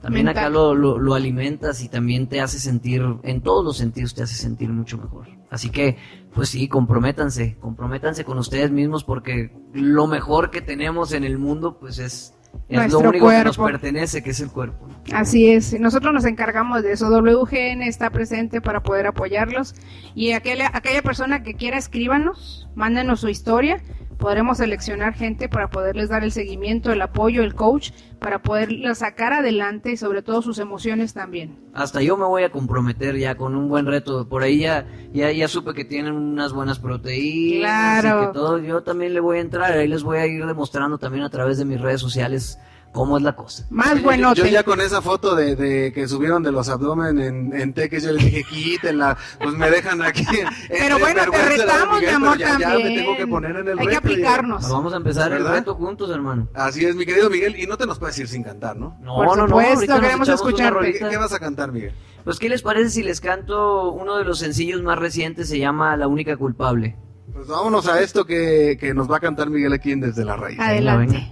también 0.00 0.28
acá 0.28 0.48
lo, 0.48 0.74
lo, 0.74 1.14
alimentas 1.14 1.82
y 1.82 1.88
también 1.88 2.26
te 2.26 2.40
hace 2.40 2.58
sentir, 2.58 3.02
en 3.22 3.40
todos 3.40 3.64
los 3.64 3.76
sentidos 3.76 4.14
te 4.14 4.24
hace 4.24 4.34
sentir 4.34 4.68
mucho 4.70 4.98
mejor. 4.98 5.28
Así 5.48 5.70
que, 5.70 5.96
pues 6.34 6.48
sí, 6.48 6.66
comprométanse, 6.66 7.56
comprométanse 7.60 8.24
con 8.24 8.38
ustedes 8.38 8.70
mismos 8.70 9.04
porque 9.04 9.54
lo 9.72 10.06
mejor 10.06 10.50
que 10.50 10.60
tenemos 10.60 11.12
en 11.12 11.24
el 11.24 11.38
mundo, 11.38 11.78
pues 11.78 11.98
es 11.98 12.34
es 12.68 12.92
lo 12.92 13.00
único 13.00 13.28
que 13.28 13.44
nos 13.44 13.58
pertenece, 13.58 14.22
que 14.22 14.30
es 14.30 14.40
el 14.40 14.50
cuerpo. 14.50 14.88
Así 15.12 15.50
es, 15.50 15.78
nosotros 15.78 16.14
nos 16.14 16.24
encargamos 16.24 16.82
de 16.82 16.92
eso. 16.92 17.08
WGN 17.10 17.82
está 17.82 18.10
presente 18.10 18.60
para 18.60 18.82
poder 18.82 19.06
apoyarlos. 19.06 19.74
Y 20.14 20.32
aquella, 20.32 20.70
aquella 20.72 21.02
persona 21.02 21.42
que 21.42 21.54
quiera, 21.54 21.76
escríbanos, 21.76 22.68
mándenos 22.74 23.20
su 23.20 23.28
historia 23.28 23.82
podremos 24.22 24.58
seleccionar 24.58 25.14
gente 25.14 25.48
para 25.48 25.68
poderles 25.68 26.08
dar 26.08 26.22
el 26.22 26.30
seguimiento, 26.30 26.92
el 26.92 27.02
apoyo, 27.02 27.42
el 27.42 27.56
coach, 27.56 27.90
para 28.20 28.40
poderla 28.40 28.94
sacar 28.94 29.32
adelante 29.32 29.90
y 29.90 29.96
sobre 29.96 30.22
todo 30.22 30.42
sus 30.42 30.60
emociones 30.60 31.12
también. 31.12 31.58
Hasta 31.74 32.02
yo 32.02 32.16
me 32.16 32.24
voy 32.24 32.44
a 32.44 32.50
comprometer 32.50 33.16
ya 33.18 33.34
con 33.34 33.56
un 33.56 33.68
buen 33.68 33.84
reto. 33.84 34.28
Por 34.28 34.44
ahí 34.44 34.60
ya, 34.60 34.86
ya, 35.12 35.32
ya 35.32 35.48
supe 35.48 35.74
que 35.74 35.84
tienen 35.84 36.14
unas 36.14 36.52
buenas 36.52 36.78
proteínas. 36.78 38.00
Claro. 38.00 38.22
Y 38.22 38.26
que 38.28 38.32
todo. 38.32 38.58
Yo 38.58 38.82
también 38.84 39.12
le 39.12 39.18
voy 39.18 39.38
a 39.38 39.40
entrar. 39.40 39.72
Ahí 39.72 39.88
les 39.88 40.04
voy 40.04 40.18
a 40.18 40.26
ir 40.26 40.46
demostrando 40.46 40.98
también 40.98 41.24
a 41.24 41.28
través 41.28 41.58
de 41.58 41.64
mis 41.64 41.80
redes 41.80 42.00
sociales 42.00 42.60
cómo 42.92 43.16
es 43.16 43.22
la 43.22 43.34
cosa. 43.34 43.66
Más 43.70 44.00
bueno. 44.02 44.34
Yo, 44.34 44.46
ya 44.46 44.62
con 44.62 44.80
esa 44.80 45.02
foto 45.02 45.34
de, 45.34 45.56
de, 45.56 45.92
que 45.92 46.06
subieron 46.06 46.42
de 46.42 46.52
los 46.52 46.68
abdomen 46.68 47.18
en, 47.18 47.52
en 47.58 47.72
Teques, 47.72 48.04
yo 48.04 48.12
les 48.12 48.24
dije, 48.24 48.44
quítenla, 48.44 49.16
pues 49.40 49.54
me 49.54 49.70
dejan 49.70 50.02
aquí. 50.02 50.24
Pero 50.68 50.98
bueno, 50.98 51.22
te 51.30 51.42
retamos, 51.48 52.00
mi 52.00 52.06
amor, 52.06 52.38
ya, 52.38 52.48
también. 52.50 52.70
Ya 52.70 52.84
me 52.84 52.96
tengo 52.96 53.16
que 53.16 53.26
poner 53.26 53.56
en 53.56 53.68
el 53.68 53.78
Hay 53.78 53.86
que 53.86 53.96
aplicarnos. 53.96 54.70
Vamos 54.70 54.92
a 54.92 54.96
empezar 54.96 55.32
el 55.32 55.46
reto 55.46 55.74
juntos, 55.74 56.10
hermano. 56.10 56.48
Así 56.54 56.84
es, 56.84 56.94
mi 56.94 57.06
querido 57.06 57.30
Miguel, 57.30 57.58
y 57.58 57.66
no 57.66 57.76
te 57.76 57.86
nos 57.86 57.98
puedes 57.98 58.18
ir 58.18 58.28
sin 58.28 58.42
cantar, 58.42 58.76
¿no? 58.76 58.96
No, 59.00 59.16
Por 59.16 59.36
no, 59.36 59.46
supuesto, 59.48 59.94
no. 59.94 60.00
queremos 60.00 60.28
escucharte. 60.28 60.92
¿Qué, 60.92 61.08
¿Qué 61.08 61.16
vas 61.16 61.32
a 61.32 61.38
cantar, 61.38 61.72
Miguel? 61.72 61.92
Pues, 62.24 62.38
¿qué 62.38 62.48
les 62.48 62.62
parece 62.62 62.90
si 62.90 63.02
les 63.02 63.20
canto 63.20 63.90
uno 63.90 64.16
de 64.16 64.24
los 64.24 64.38
sencillos 64.38 64.82
más 64.82 64.98
recientes? 64.98 65.48
Se 65.48 65.58
llama 65.58 65.96
La 65.96 66.06
única 66.06 66.36
culpable. 66.36 66.96
Pues 67.32 67.48
vámonos 67.48 67.88
a 67.88 68.00
esto 68.00 68.24
que, 68.26 68.76
que 68.78 68.92
nos 68.94 69.10
va 69.10 69.16
a 69.16 69.20
cantar 69.20 69.48
Miguel 69.48 69.72
aquí 69.72 69.90
en 69.92 70.00
Desde 70.00 70.24
la 70.24 70.36
Raíz. 70.36 70.60
Adelante. 70.60 71.28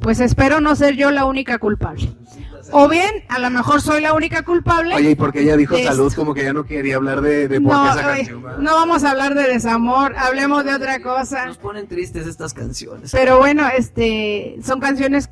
Pues 0.00 0.20
espero 0.20 0.60
no 0.60 0.76
ser 0.76 0.94
yo 0.94 1.10
la 1.10 1.24
única 1.24 1.58
culpable. 1.58 2.12
O 2.72 2.88
bien, 2.88 3.10
a 3.28 3.38
lo 3.38 3.48
mejor 3.50 3.80
soy 3.80 4.00
la 4.00 4.12
única 4.12 4.42
culpable. 4.44 4.94
Oye, 4.94 5.10
y 5.12 5.14
porque 5.14 5.42
ella 5.42 5.56
dijo 5.56 5.76
salud, 5.78 6.08
esto. 6.08 6.20
como 6.20 6.34
que 6.34 6.42
ya 6.42 6.52
no 6.52 6.64
quería 6.64 6.96
hablar 6.96 7.20
de, 7.20 7.48
de 7.48 7.60
por 7.60 7.72
no, 7.72 7.84
qué 7.84 7.88
esa 7.90 8.08
oye, 8.08 8.16
canción. 8.18 8.42
¿verdad? 8.42 8.58
no 8.58 8.74
vamos 8.74 9.04
a 9.04 9.10
hablar 9.10 9.34
de 9.34 9.42
desamor, 9.48 10.14
hablemos 10.16 10.64
de 10.64 10.74
otra 10.74 11.00
cosa. 11.00 11.46
Nos 11.46 11.58
ponen 11.58 11.86
tristes 11.86 12.26
estas 12.26 12.54
canciones. 12.54 13.12
Pero 13.12 13.38
bueno, 13.38 13.68
este, 13.68 14.56
son 14.64 14.80
canciones 14.80 15.30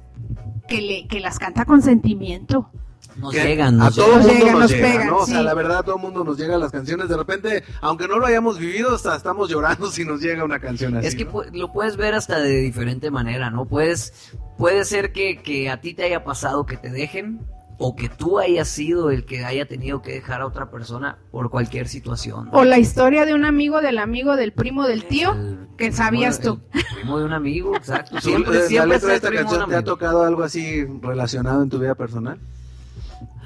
que, 0.68 0.80
le, 0.80 1.08
que 1.08 1.18
las 1.20 1.38
canta 1.38 1.64
con 1.64 1.82
sentimiento. 1.82 2.70
Nos 3.16 3.32
llegan, 3.32 3.80
a 3.80 3.84
nos 3.84 3.96
todo 3.96 4.18
llegan. 4.20 4.26
mundo 4.26 4.50
Nos 4.52 4.60
nos, 4.60 4.70
llegan, 4.70 4.92
pegan, 4.92 5.06
¿no? 5.06 5.16
O 5.18 5.26
sea, 5.26 5.38
sí. 5.38 5.44
la 5.44 5.54
verdad, 5.54 5.78
a 5.78 5.82
todo 5.82 5.98
mundo 5.98 6.24
nos 6.24 6.36
llegan 6.36 6.60
las 6.60 6.72
canciones. 6.72 7.08
De 7.08 7.16
repente, 7.16 7.64
aunque 7.80 8.08
no 8.08 8.18
lo 8.18 8.26
hayamos 8.26 8.58
vivido, 8.58 8.94
hasta 8.94 9.16
estamos 9.16 9.48
llorando 9.48 9.86
si 9.90 10.04
nos 10.04 10.20
llega 10.20 10.44
una 10.44 10.58
canción 10.58 10.96
así. 10.96 11.06
Es 11.06 11.14
que 11.14 11.24
¿no? 11.24 11.42
lo 11.52 11.72
puedes 11.72 11.96
ver 11.96 12.14
hasta 12.14 12.40
de 12.40 12.60
diferente 12.60 13.10
manera, 13.10 13.50
¿no? 13.50 13.66
Puedes, 13.66 14.32
puede 14.58 14.84
ser 14.84 15.12
que, 15.12 15.42
que 15.42 15.70
a 15.70 15.80
ti 15.80 15.94
te 15.94 16.04
haya 16.04 16.24
pasado 16.24 16.66
que 16.66 16.76
te 16.76 16.90
dejen 16.90 17.46
o 17.78 17.96
que 17.96 18.08
tú 18.08 18.38
hayas 18.38 18.68
sido 18.68 19.10
el 19.10 19.24
que 19.24 19.44
haya 19.44 19.66
tenido 19.66 20.02
que 20.02 20.12
dejar 20.12 20.42
a 20.42 20.46
otra 20.46 20.70
persona 20.70 21.18
por 21.30 21.50
cualquier 21.50 21.88
situación. 21.88 22.46
¿no? 22.46 22.58
O 22.58 22.64
la 22.64 22.78
historia 22.78 23.26
de 23.26 23.34
un 23.34 23.44
amigo, 23.44 23.80
del 23.80 23.98
amigo, 23.98 24.36
del 24.36 24.52
primo, 24.52 24.86
del 24.86 25.04
tío, 25.04 25.32
El 25.32 25.68
que 25.76 25.92
sabías 25.92 26.40
tú. 26.40 26.60
el 26.72 26.82
primo 26.96 27.18
de 27.18 27.24
un 27.24 27.32
amigo, 27.32 27.76
exacto. 27.76 28.20
Siempre, 28.20 28.58
eh, 28.58 28.60
la 28.60 28.66
siempre 28.66 28.94
letra 28.94 29.08
de 29.10 29.16
esta 29.16 29.32
canción 29.32 29.68
te 29.68 29.76
ha 29.76 29.82
tocado 29.82 30.22
algo 30.22 30.42
así 30.42 30.84
relacionado 31.02 31.62
en 31.62 31.68
tu 31.68 31.78
vida 31.78 31.94
personal. 31.94 32.38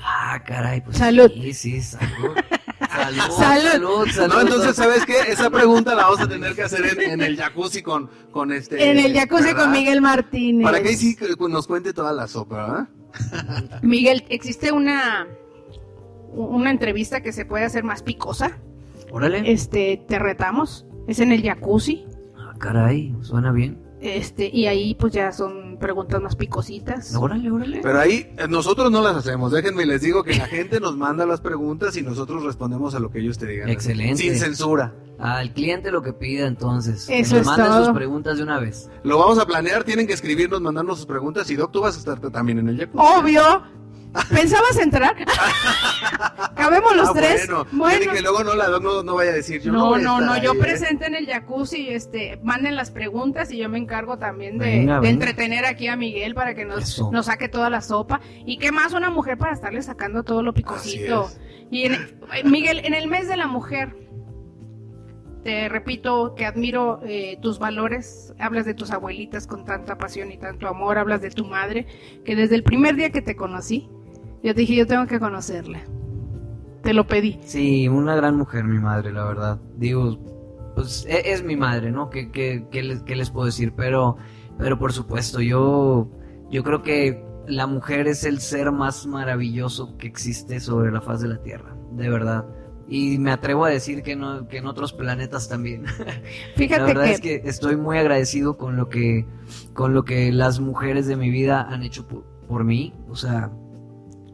Ah, 0.02 0.42
caray, 0.44 0.80
pues 0.80 0.96
Salud. 0.96 1.30
Sí, 1.32 1.52
sí, 1.52 1.82
salud. 1.82 2.34
Salud, 2.90 3.20
Salud. 3.30 3.36
salud, 3.36 4.08
salud. 4.08 4.34
No, 4.34 4.40
entonces, 4.40 4.76
¿sabes 4.76 5.04
qué? 5.06 5.18
Esa 5.28 5.50
pregunta 5.50 5.94
la 5.94 6.04
vamos 6.04 6.20
a 6.20 6.28
tener 6.28 6.54
que 6.54 6.62
hacer 6.62 6.84
en, 6.86 7.10
en 7.12 7.20
el 7.22 7.36
jacuzzi 7.36 7.82
con, 7.82 8.10
con 8.30 8.52
este. 8.52 8.90
En 8.90 8.98
el 8.98 9.14
jacuzzi 9.14 9.44
¿verdad? 9.44 9.62
con 9.64 9.72
Miguel 9.72 10.00
Martínez. 10.00 10.64
Para 10.64 10.82
que 10.82 10.88
ahí 10.88 10.96
sí 10.96 11.16
que 11.16 11.26
nos 11.48 11.66
cuente 11.66 11.92
toda 11.92 12.12
la 12.12 12.26
sopa, 12.26 12.56
¿verdad? 12.66 12.88
Miguel, 13.82 14.24
existe 14.28 14.72
una 14.72 15.26
una 16.32 16.70
entrevista 16.70 17.20
que 17.20 17.32
se 17.32 17.44
puede 17.44 17.64
hacer 17.64 17.84
más 17.84 18.02
picosa. 18.02 18.58
Órale. 19.10 19.50
Este, 19.50 20.02
te 20.06 20.18
retamos. 20.18 20.86
Es 21.06 21.20
en 21.20 21.32
el 21.32 21.42
jacuzzi. 21.42 22.06
Ah, 22.36 22.54
caray, 22.58 23.14
suena 23.22 23.50
bien. 23.52 23.82
Este, 24.00 24.48
y 24.52 24.66
ahí 24.66 24.94
pues 24.94 25.12
ya 25.12 25.32
son 25.32 25.67
preguntas 25.78 26.20
más 26.20 26.36
picositas. 26.36 27.14
Órale, 27.14 27.50
órale. 27.50 27.80
Pero 27.82 27.98
ahí 27.98 28.32
eh, 28.36 28.46
nosotros 28.48 28.90
no 28.90 29.02
las 29.02 29.16
hacemos. 29.16 29.52
Déjenme 29.52 29.86
les 29.86 30.02
digo 30.02 30.22
que 30.22 30.34
la 30.36 30.46
gente 30.46 30.80
nos 30.80 30.96
manda 30.96 31.24
las 31.26 31.40
preguntas 31.40 31.96
y 31.96 32.02
nosotros 32.02 32.42
respondemos 32.44 32.94
a 32.94 33.00
lo 33.00 33.10
que 33.10 33.20
ellos 33.20 33.38
te 33.38 33.46
digan. 33.46 33.68
Excelente. 33.68 34.16
Sin 34.22 34.36
censura. 34.36 34.94
Al 35.18 35.52
cliente 35.52 35.90
lo 35.90 36.02
que 36.02 36.12
pida 36.12 36.46
entonces. 36.46 37.06
Que 37.06 37.20
Eso 37.20 37.34
nos 37.36 37.40
es 37.42 37.46
manden 37.46 37.66
todo. 37.66 37.84
sus 37.86 37.94
preguntas 37.94 38.36
de 38.36 38.42
una 38.44 38.60
vez. 38.60 38.88
Lo 39.02 39.18
vamos 39.18 39.38
a 39.38 39.46
planear, 39.46 39.82
tienen 39.84 40.06
que 40.06 40.12
escribirnos, 40.12 40.60
mandarnos 40.60 40.98
sus 40.98 41.06
preguntas 41.06 41.50
y 41.50 41.56
Doc, 41.56 41.72
tú 41.72 41.80
vas 41.80 41.96
a 41.96 41.98
estar 41.98 42.20
también 42.30 42.58
en 42.58 42.68
el 42.68 42.78
jacuzzi. 42.78 43.04
Obvio. 43.18 43.62
¿Pensabas 44.30 44.78
entrar? 44.78 45.14
Cabemos 46.56 46.96
los 46.96 47.08
Ah, 47.10 47.12
tres. 47.14 47.46
Bueno, 47.48 47.66
Bueno. 47.72 48.12
que 48.12 48.20
luego 48.22 48.42
no 48.44 48.54
la 48.54 48.68
no, 48.80 49.02
no 49.02 49.14
vaya 49.14 49.30
a 49.30 49.34
decir 49.34 49.60
yo 49.60 49.70
No, 49.72 49.96
no, 49.98 50.20
no, 50.20 50.36
yo 50.42 50.52
ahí, 50.52 50.56
¿eh? 50.56 50.60
presente 50.60 51.06
en 51.06 51.14
el 51.14 51.26
jacuzzi, 51.26 51.88
este, 51.90 52.38
manden 52.42 52.74
las 52.76 52.90
preguntas 52.90 53.50
y 53.50 53.58
yo 53.58 53.68
me 53.68 53.78
encargo 53.78 54.18
también 54.18 54.58
de, 54.58 54.64
Venga, 54.66 54.94
de 54.94 55.00
venga. 55.00 55.10
entretener 55.10 55.64
aquí 55.66 55.88
a 55.88 55.96
Miguel 55.96 56.34
para 56.34 56.54
que 56.54 56.64
nos, 56.64 56.82
Eso. 56.84 57.10
nos 57.12 57.26
saque 57.26 57.48
toda 57.48 57.70
la 57.70 57.80
sopa. 57.80 58.20
¿Y 58.44 58.58
qué 58.58 58.72
más 58.72 58.92
una 58.92 59.10
mujer 59.10 59.38
para 59.38 59.52
estarle 59.52 59.82
sacando 59.82 60.22
todo 60.24 60.42
lo 60.42 60.52
picosito? 60.54 61.30
Y 61.70 61.84
en- 61.84 61.94
eh, 61.94 62.44
Miguel, 62.44 62.80
en 62.84 62.94
el 62.94 63.08
mes 63.08 63.28
de 63.28 63.36
la 63.36 63.46
mujer, 63.46 63.94
te 65.44 65.68
repito 65.68 66.34
que 66.34 66.44
admiro 66.44 67.00
eh, 67.04 67.38
tus 67.40 67.58
valores, 67.58 68.34
hablas 68.38 68.64
de 68.66 68.74
tus 68.74 68.90
abuelitas 68.90 69.46
con 69.46 69.64
tanta 69.64 69.96
pasión 69.96 70.32
y 70.32 70.36
tanto 70.38 70.66
amor, 70.66 70.98
hablas 70.98 71.20
de 71.22 71.30
tu 71.30 71.44
madre, 71.44 71.86
que 72.24 72.34
desde 72.34 72.56
el 72.56 72.62
primer 72.64 72.96
día 72.96 73.10
que 73.10 73.22
te 73.22 73.36
conocí, 73.36 73.88
yo 74.42 74.54
dije, 74.54 74.76
yo 74.76 74.86
tengo 74.86 75.06
que 75.06 75.18
conocerla. 75.18 75.80
Te 76.82 76.92
lo 76.92 77.06
pedí. 77.06 77.38
Sí, 77.44 77.88
una 77.88 78.14
gran 78.14 78.36
mujer, 78.36 78.64
mi 78.64 78.78
madre, 78.78 79.12
la 79.12 79.24
verdad. 79.24 79.60
Digo, 79.76 80.18
pues 80.74 81.04
e- 81.08 81.32
es, 81.32 81.42
mi 81.42 81.56
madre, 81.56 81.90
¿no? 81.90 82.08
¿Qué, 82.08 82.30
qué, 82.30 82.66
qué 82.70 82.82
les, 82.82 83.02
qué 83.02 83.16
les 83.16 83.30
puedo 83.30 83.46
decir? 83.46 83.72
Pero, 83.76 84.16
pero 84.58 84.78
por 84.78 84.92
supuesto, 84.92 85.40
yo, 85.40 86.08
yo 86.50 86.62
creo 86.62 86.82
que 86.82 87.24
la 87.48 87.66
mujer 87.66 88.06
es 88.06 88.24
el 88.24 88.40
ser 88.40 88.70
más 88.70 89.06
maravilloso 89.06 89.96
que 89.96 90.06
existe 90.06 90.60
sobre 90.60 90.92
la 90.92 91.00
faz 91.00 91.20
de 91.20 91.28
la 91.28 91.42
Tierra, 91.42 91.74
de 91.92 92.08
verdad. 92.08 92.46
Y 92.86 93.18
me 93.18 93.32
atrevo 93.32 93.64
a 93.66 93.68
decir 93.68 94.02
que, 94.02 94.16
no, 94.16 94.48
que 94.48 94.58
en 94.58 94.66
otros 94.66 94.92
planetas 94.92 95.48
también. 95.48 95.84
la 95.98 96.12
Fíjate 96.56 96.82
verdad 96.84 97.04
que, 97.04 97.12
es 97.12 97.20
que 97.20 97.42
estoy 97.44 97.76
muy 97.76 97.98
agradecido 97.98 98.56
con 98.56 98.76
lo 98.76 98.88
que, 98.88 99.26
con 99.74 99.92
lo 99.92 100.04
que 100.04 100.32
las 100.32 100.60
mujeres 100.60 101.06
de 101.06 101.16
mi 101.16 101.30
vida 101.30 101.62
han 101.68 101.82
hecho 101.82 102.06
por, 102.06 102.24
por 102.46 102.64
mí. 102.64 102.94
O 103.08 103.16
sea, 103.16 103.50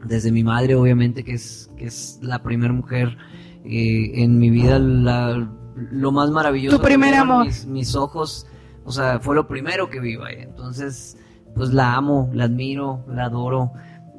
desde 0.05 0.31
mi 0.31 0.43
madre, 0.43 0.75
obviamente, 0.75 1.23
que 1.23 1.33
es, 1.33 1.69
que 1.77 1.85
es 1.85 2.19
la 2.21 2.41
primera 2.43 2.73
mujer 2.73 3.17
eh, 3.63 4.11
en 4.23 4.37
mi 4.39 4.49
vida, 4.49 4.79
la- 4.79 5.49
lo 5.91 6.11
más 6.11 6.31
maravilloso. 6.31 6.77
Tu 6.77 6.83
primer 6.83 7.13
amor. 7.15 7.45
Mis, 7.45 7.65
mis 7.65 7.95
ojos, 7.95 8.47
o 8.85 8.91
sea, 8.91 9.19
fue 9.19 9.35
lo 9.35 9.47
primero 9.47 9.89
que 9.89 9.99
vi, 9.99 10.15
vaya. 10.15 10.43
Entonces, 10.43 11.17
pues 11.55 11.73
la 11.73 11.95
amo, 11.95 12.29
la 12.33 12.45
admiro, 12.45 13.03
la 13.09 13.25
adoro. 13.25 13.71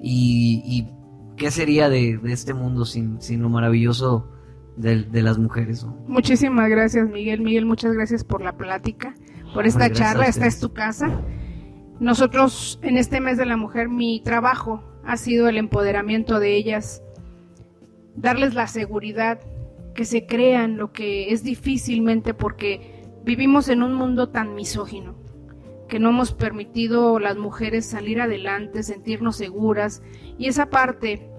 Y, 0.03 0.63
y 0.67 0.89
¿qué 1.37 1.51
sería 1.51 1.89
de, 1.89 2.19
de 2.19 2.33
este 2.33 2.53
mundo 2.53 2.85
sin, 2.85 3.21
sin 3.23 3.41
lo 3.41 3.49
maravilloso 3.49 4.29
de, 4.77 5.05
de 5.05 5.23
las 5.23 5.39
mujeres? 5.39 5.83
no? 5.85 5.97
Muchísimas 6.07 6.69
gracias, 6.69 7.09
Miguel. 7.09 7.41
Miguel, 7.41 7.65
muchas 7.65 7.93
gracias 7.95 8.23
por 8.25 8.43
la 8.43 8.57
plática, 8.57 9.15
por 9.55 9.67
esta 9.67 9.89
gracias 9.89 9.99
charla. 9.99 10.27
Esta 10.27 10.47
es 10.47 10.61
tu 10.61 10.73
casa. 10.75 11.23
Nosotros, 12.01 12.79
en 12.83 12.99
este 12.99 13.21
mes 13.21 13.39
de 13.39 13.47
la 13.47 13.57
mujer, 13.57 13.89
mi 13.89 14.21
trabajo 14.23 14.83
ha 15.07 15.17
sido 15.17 15.49
el 15.49 15.57
empoderamiento 15.57 16.41
de 16.41 16.57
ellas, 16.57 17.03
darles 18.17 18.55
la 18.55 18.67
seguridad, 18.67 19.41
que 19.95 20.05
se 20.05 20.27
crean 20.27 20.77
lo 20.77 20.93
que 20.93 21.33
es 21.33 21.43
difícilmente 21.43 22.35
porque 22.35 23.03
vivimos 23.25 23.69
en 23.69 23.83
un 23.83 23.95
mundo 23.95 24.29
tan 24.29 24.55
misógino 24.55 25.17
que 25.89 25.99
no 25.99 26.11
hemos 26.11 26.33
permitido 26.33 27.19
las 27.19 27.37
mujeres 27.37 27.87
salir 27.87 28.21
adelante, 28.21 28.83
sentirnos 28.83 29.37
seguras. 29.37 30.03
Y 30.37 30.49
esa 30.49 30.69
parte 30.69 31.31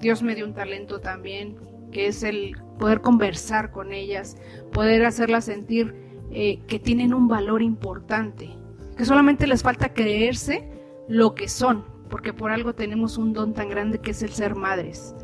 Dios 0.00 0.22
me 0.22 0.34
dio 0.34 0.46
un 0.46 0.54
talento 0.54 1.00
también, 1.00 1.56
que 1.92 2.06
es 2.06 2.22
el 2.22 2.56
poder 2.78 3.00
conversar 3.02 3.70
con 3.70 3.92
ellas, 3.92 4.36
poder 4.72 5.04
hacerlas 5.04 5.44
sentir 5.44 5.94
eh, 6.30 6.60
que 6.66 6.78
tienen 6.78 7.12
un 7.12 7.28
valor 7.28 7.62
importante, 7.62 8.56
que 8.96 9.04
solamente 9.04 9.46
les 9.46 9.62
falta 9.62 9.92
creerse 9.92 10.68
lo 11.08 11.34
que 11.34 11.48
son, 11.48 11.84
porque 12.10 12.34
por 12.34 12.50
algo 12.50 12.74
tenemos 12.74 13.16
un 13.16 13.32
don 13.32 13.54
tan 13.54 13.70
grande 13.70 13.98
que 13.98 14.10
es 14.10 14.22
el 14.22 14.30
ser 14.30 14.54
madres. 14.54 15.14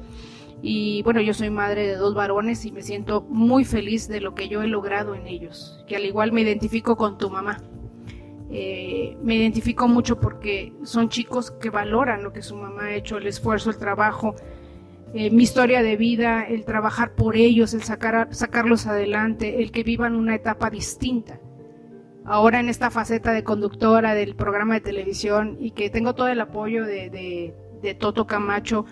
Y 0.62 1.03
bueno, 1.03 1.20
yo 1.20 1.34
soy 1.34 1.51
madre 1.51 1.87
de 1.87 1.97
dos 1.97 2.14
varones 2.14 2.64
y 2.64 2.72
me 2.72 2.82
siento 2.82 3.22
muy 3.28 3.64
feliz 3.64 4.09
de 4.09 4.20
lo 4.20 4.34
que 4.34 4.49
yo 4.49 4.62
he 4.62 4.66
logrado 4.66 5.14
en 5.14 5.26
ellos, 5.26 5.84
que 5.87 5.97
al 5.97 6.07
igual 6.07 6.32
me 6.32 6.41
identifico 6.41 6.97
con 6.97 7.18
tu 7.18 7.28
mamá. 7.28 7.59
Eh, 8.51 9.16
me 9.22 9.34
identifico 9.34 9.89
mucho 9.89 10.18
porque 10.20 10.72
son 10.84 11.09
chicos 11.09 11.51
que 11.51 11.68
valoran 11.68 12.22
lo 12.22 12.32
que 12.32 12.43
su 12.43 12.57
mamá 12.57 12.84
ha 12.84 12.95
hecho, 12.95 13.18
el 13.18 13.26
esfuerzo, 13.26 13.70
el 13.70 13.76
trabajo, 13.76 14.34
eh, 15.14 15.30
mi 15.30 15.43
historia 15.43 15.82
de 15.82 15.97
vida, 15.97 16.45
el 16.45 16.64
trabajar 16.64 17.14
por 17.14 17.37
ellos, 17.37 17.74
el 17.74 17.82
sacarlos 17.82 18.87
adelante, 18.87 19.62
el 19.62 19.72
que 19.72 19.82
vivan 19.82 20.14
una 20.14 20.34
etapa 20.34 20.70
distinta. 20.70 21.41
Ahora 22.27 22.59
en 22.59 22.68
esta 22.68 22.91
faceta 22.91 23.33
de 23.33 23.45
conductora 23.45 24.14
del 24.14 24.35
programa 24.35 24.74
de 24.74 24.81
televisión 24.81 25.57
y 25.61 25.70
que 25.70 25.91
tengo 25.91 26.14
todo 26.16 26.27
el 26.27 26.41
apoyo 26.41 26.85
de, 26.85 27.55
Toto 28.01 28.27
Camacho, 28.27 28.85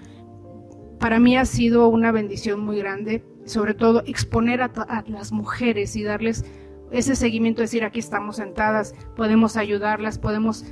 para 1.01 1.19
mí 1.19 1.37
ha 1.37 1.45
sido 1.45 1.89
una 1.89 2.13
bendición 2.13 2.61
muy 2.61 2.79
grande, 2.79 3.25
sobre 3.45 3.75
todo 3.75 4.05
exponer 4.07 4.63
a, 4.63 5.05
las 5.09 5.33
mujeres 5.33 5.97
y 5.97 6.05
darles 6.05 6.45
ese 6.93 7.17
seguimiento, 7.17 7.61
decir 7.61 7.83
aquí 7.83 7.99
estamos 7.99 8.37
sentadas, 8.37 8.95
podemos 9.17 9.57
ayudarlas, 9.57 10.21
podemos 10.21 10.65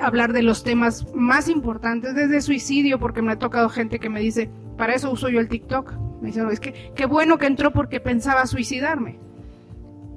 hablar 0.00 0.32
de 0.32 0.42
los 0.42 0.64
temas 0.64 1.06
más 1.14 1.50
importantes, 1.50 2.14
desde 2.14 2.40
suicidio, 2.40 2.98
porque 2.98 3.20
me 3.20 3.32
ha 3.32 3.38
tocado 3.38 3.68
gente 3.68 3.98
que 3.98 4.08
me 4.08 4.20
dice, 4.20 4.48
para 4.78 4.94
eso 4.94 5.10
uso 5.10 5.28
yo 5.28 5.38
el 5.38 5.48
TikTok. 5.48 5.92
Me 6.22 6.28
dice, 6.28 6.40
"No, 6.42 6.50
es 6.50 6.60
que 6.60 6.92
qué 6.94 7.04
bueno 7.04 7.36
que 7.36 7.46
entró 7.46 7.72
porque 7.72 8.00
pensaba 8.00 8.46
suicidarme. 8.46 9.18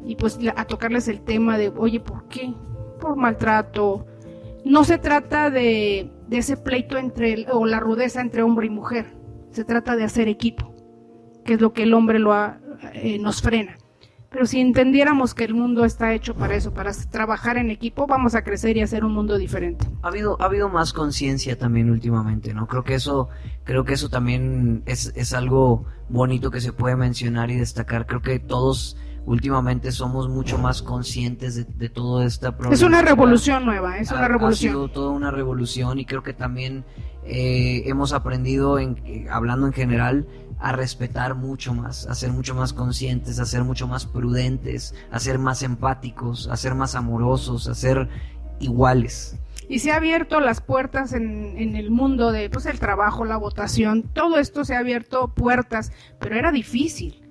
Y 0.10 0.16
pues 0.16 0.40
a 0.56 0.66
tocarles 0.66 1.08
el 1.08 1.22
tema 1.22 1.60
de, 1.60 1.70
oye, 1.70 2.00
¿por 2.00 2.28
qué? 2.28 2.52
Por 3.00 3.16
maltrato. 3.16 4.08
No 4.66 4.84
se 4.84 4.98
trata 4.98 5.52
de, 5.52 6.12
de 6.28 6.38
ese 6.40 6.58
pleito 6.58 6.98
entre, 6.98 7.34
el- 7.34 7.46
o 7.52 7.66
la 7.68 7.80
rudeza 7.80 8.20
entre 8.20 8.42
hombre 8.42 8.66
y 8.66 8.72
mujer. 8.72 9.06
Se 9.52 9.64
trata 9.64 9.96
de 9.96 10.04
hacer 10.06 10.28
equipo, 10.28 10.74
que 11.46 11.54
es 11.54 11.62
lo 11.62 11.74
que 11.74 11.84
el 11.84 11.94
hombre 11.94 12.18
lo 12.18 12.34
ha- 12.34 12.58
eh, 12.94 13.20
nos 13.20 13.44
frena. 13.44 13.78
Pero 14.32 14.48
si 14.48 14.60
entendiéramos 14.60 15.36
que 15.36 15.44
el 15.44 15.54
mundo 15.54 15.86
está 15.86 16.12
hecho 16.14 16.34
para 16.36 16.56
eso, 16.56 16.74
para 16.74 16.92
trabajar 17.12 17.58
en 17.58 17.70
equipo, 17.70 18.08
vamos 18.08 18.34
a 18.34 18.44
crecer 18.44 18.78
y 18.78 18.82
hacer 18.82 19.06
un 19.06 19.12
mundo 19.14 19.38
diferente. 19.38 19.86
ha 20.02 20.08
habido 20.08 20.42
ha 20.42 20.46
habido 20.46 20.70
más 20.70 20.92
conciencia 20.92 21.58
también 21.58 21.90
últimamente 21.92 22.54
no 22.54 22.66
creo 22.68 22.84
que 22.84 22.94
eso 22.96 23.30
creo 23.64 23.84
que 23.86 23.94
eso 23.94 24.10
también 24.10 24.82
es, 24.86 25.12
es 25.16 25.34
algo 25.34 25.86
bonito 26.10 26.52
que 26.52 26.62
se 26.62 26.74
puede 26.74 26.96
mencionar 26.96 27.50
y 27.52 27.56
destacar 27.58 28.06
creo 28.06 28.22
que 28.22 28.38
todos 28.40 28.98
últimamente 29.26 29.92
somos 29.92 30.28
mucho 30.30 30.58
más 30.58 30.82
conscientes 30.82 31.56
de, 31.56 31.64
de 31.66 31.90
toda 31.90 32.26
esta 32.26 32.50
Es 32.50 32.54
una 32.54 32.60
problemática. 33.00 33.02
revolución 33.10 33.66
nueva, 33.66 33.98
es 33.98 34.12
Ha- 34.12 34.16
una 34.16 34.26
ha 34.26 34.28
revolución. 34.28 34.72
sido 34.74 34.88
toda 34.90 35.12
una 35.12 35.32
revolución 35.32 36.00
y 36.00 36.06
creo 36.06 36.24
que 36.24 36.34
también 36.34 36.84
eh, 37.26 37.84
hemos 37.86 38.14
aprendido 38.14 38.80
en 38.80 38.98
eh, 39.06 39.28
hablando 39.30 39.68
en 39.68 39.74
general 39.74 40.28
a 40.60 40.72
respetar 40.72 41.36
mucho 41.36 41.74
más, 41.74 42.06
a 42.08 42.16
ser 42.16 42.32
mucho 42.32 42.54
más 42.56 42.74
conscientes, 42.74 43.40
a 43.40 43.46
ser 43.46 43.64
mucho 43.64 43.88
más 43.88 44.06
prudentes, 44.06 44.94
a 45.12 45.20
ser 45.20 45.38
más 45.40 45.62
empáticos, 45.64 46.48
a 46.50 46.58
ser 46.58 46.76
más 46.76 46.96
amorosos, 46.96 47.68
a 47.68 47.76
ser 47.76 48.10
iguales. 48.60 49.38
y 49.70 49.80
se 49.80 49.92
ha 49.92 49.98
abierto 49.98 50.40
las 50.40 50.60
puertas 50.62 51.14
en, 51.14 51.56
en 51.58 51.76
el 51.76 51.92
mundo 51.92 52.32
de 52.32 52.50
pues 52.50 52.66
el 52.66 52.80
trabajo, 52.80 53.24
la 53.24 53.38
votación, 53.38 54.04
todo 54.14 54.38
esto 54.40 54.66
se 54.66 54.76
ha 54.76 54.80
abierto 54.80 55.28
puertas, 55.34 55.92
pero 56.20 56.36
era 56.36 56.52
difícil. 56.52 57.22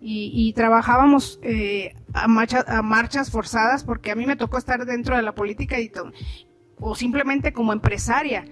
Y, 0.00 0.30
y 0.34 0.52
trabajábamos 0.52 1.40
eh, 1.42 1.94
a, 2.12 2.24
a 2.24 2.82
marchas 2.82 3.30
forzadas 3.30 3.82
porque 3.82 4.10
a 4.10 4.14
mí 4.14 4.26
me 4.26 4.36
tocó 4.36 4.58
estar 4.58 4.84
dentro 4.84 5.16
de 5.16 5.22
la 5.22 5.34
política 5.34 5.80
y 5.80 5.90
o 6.78 6.94
simplemente 6.94 7.52
como 7.52 7.72
empresaria. 7.72 8.44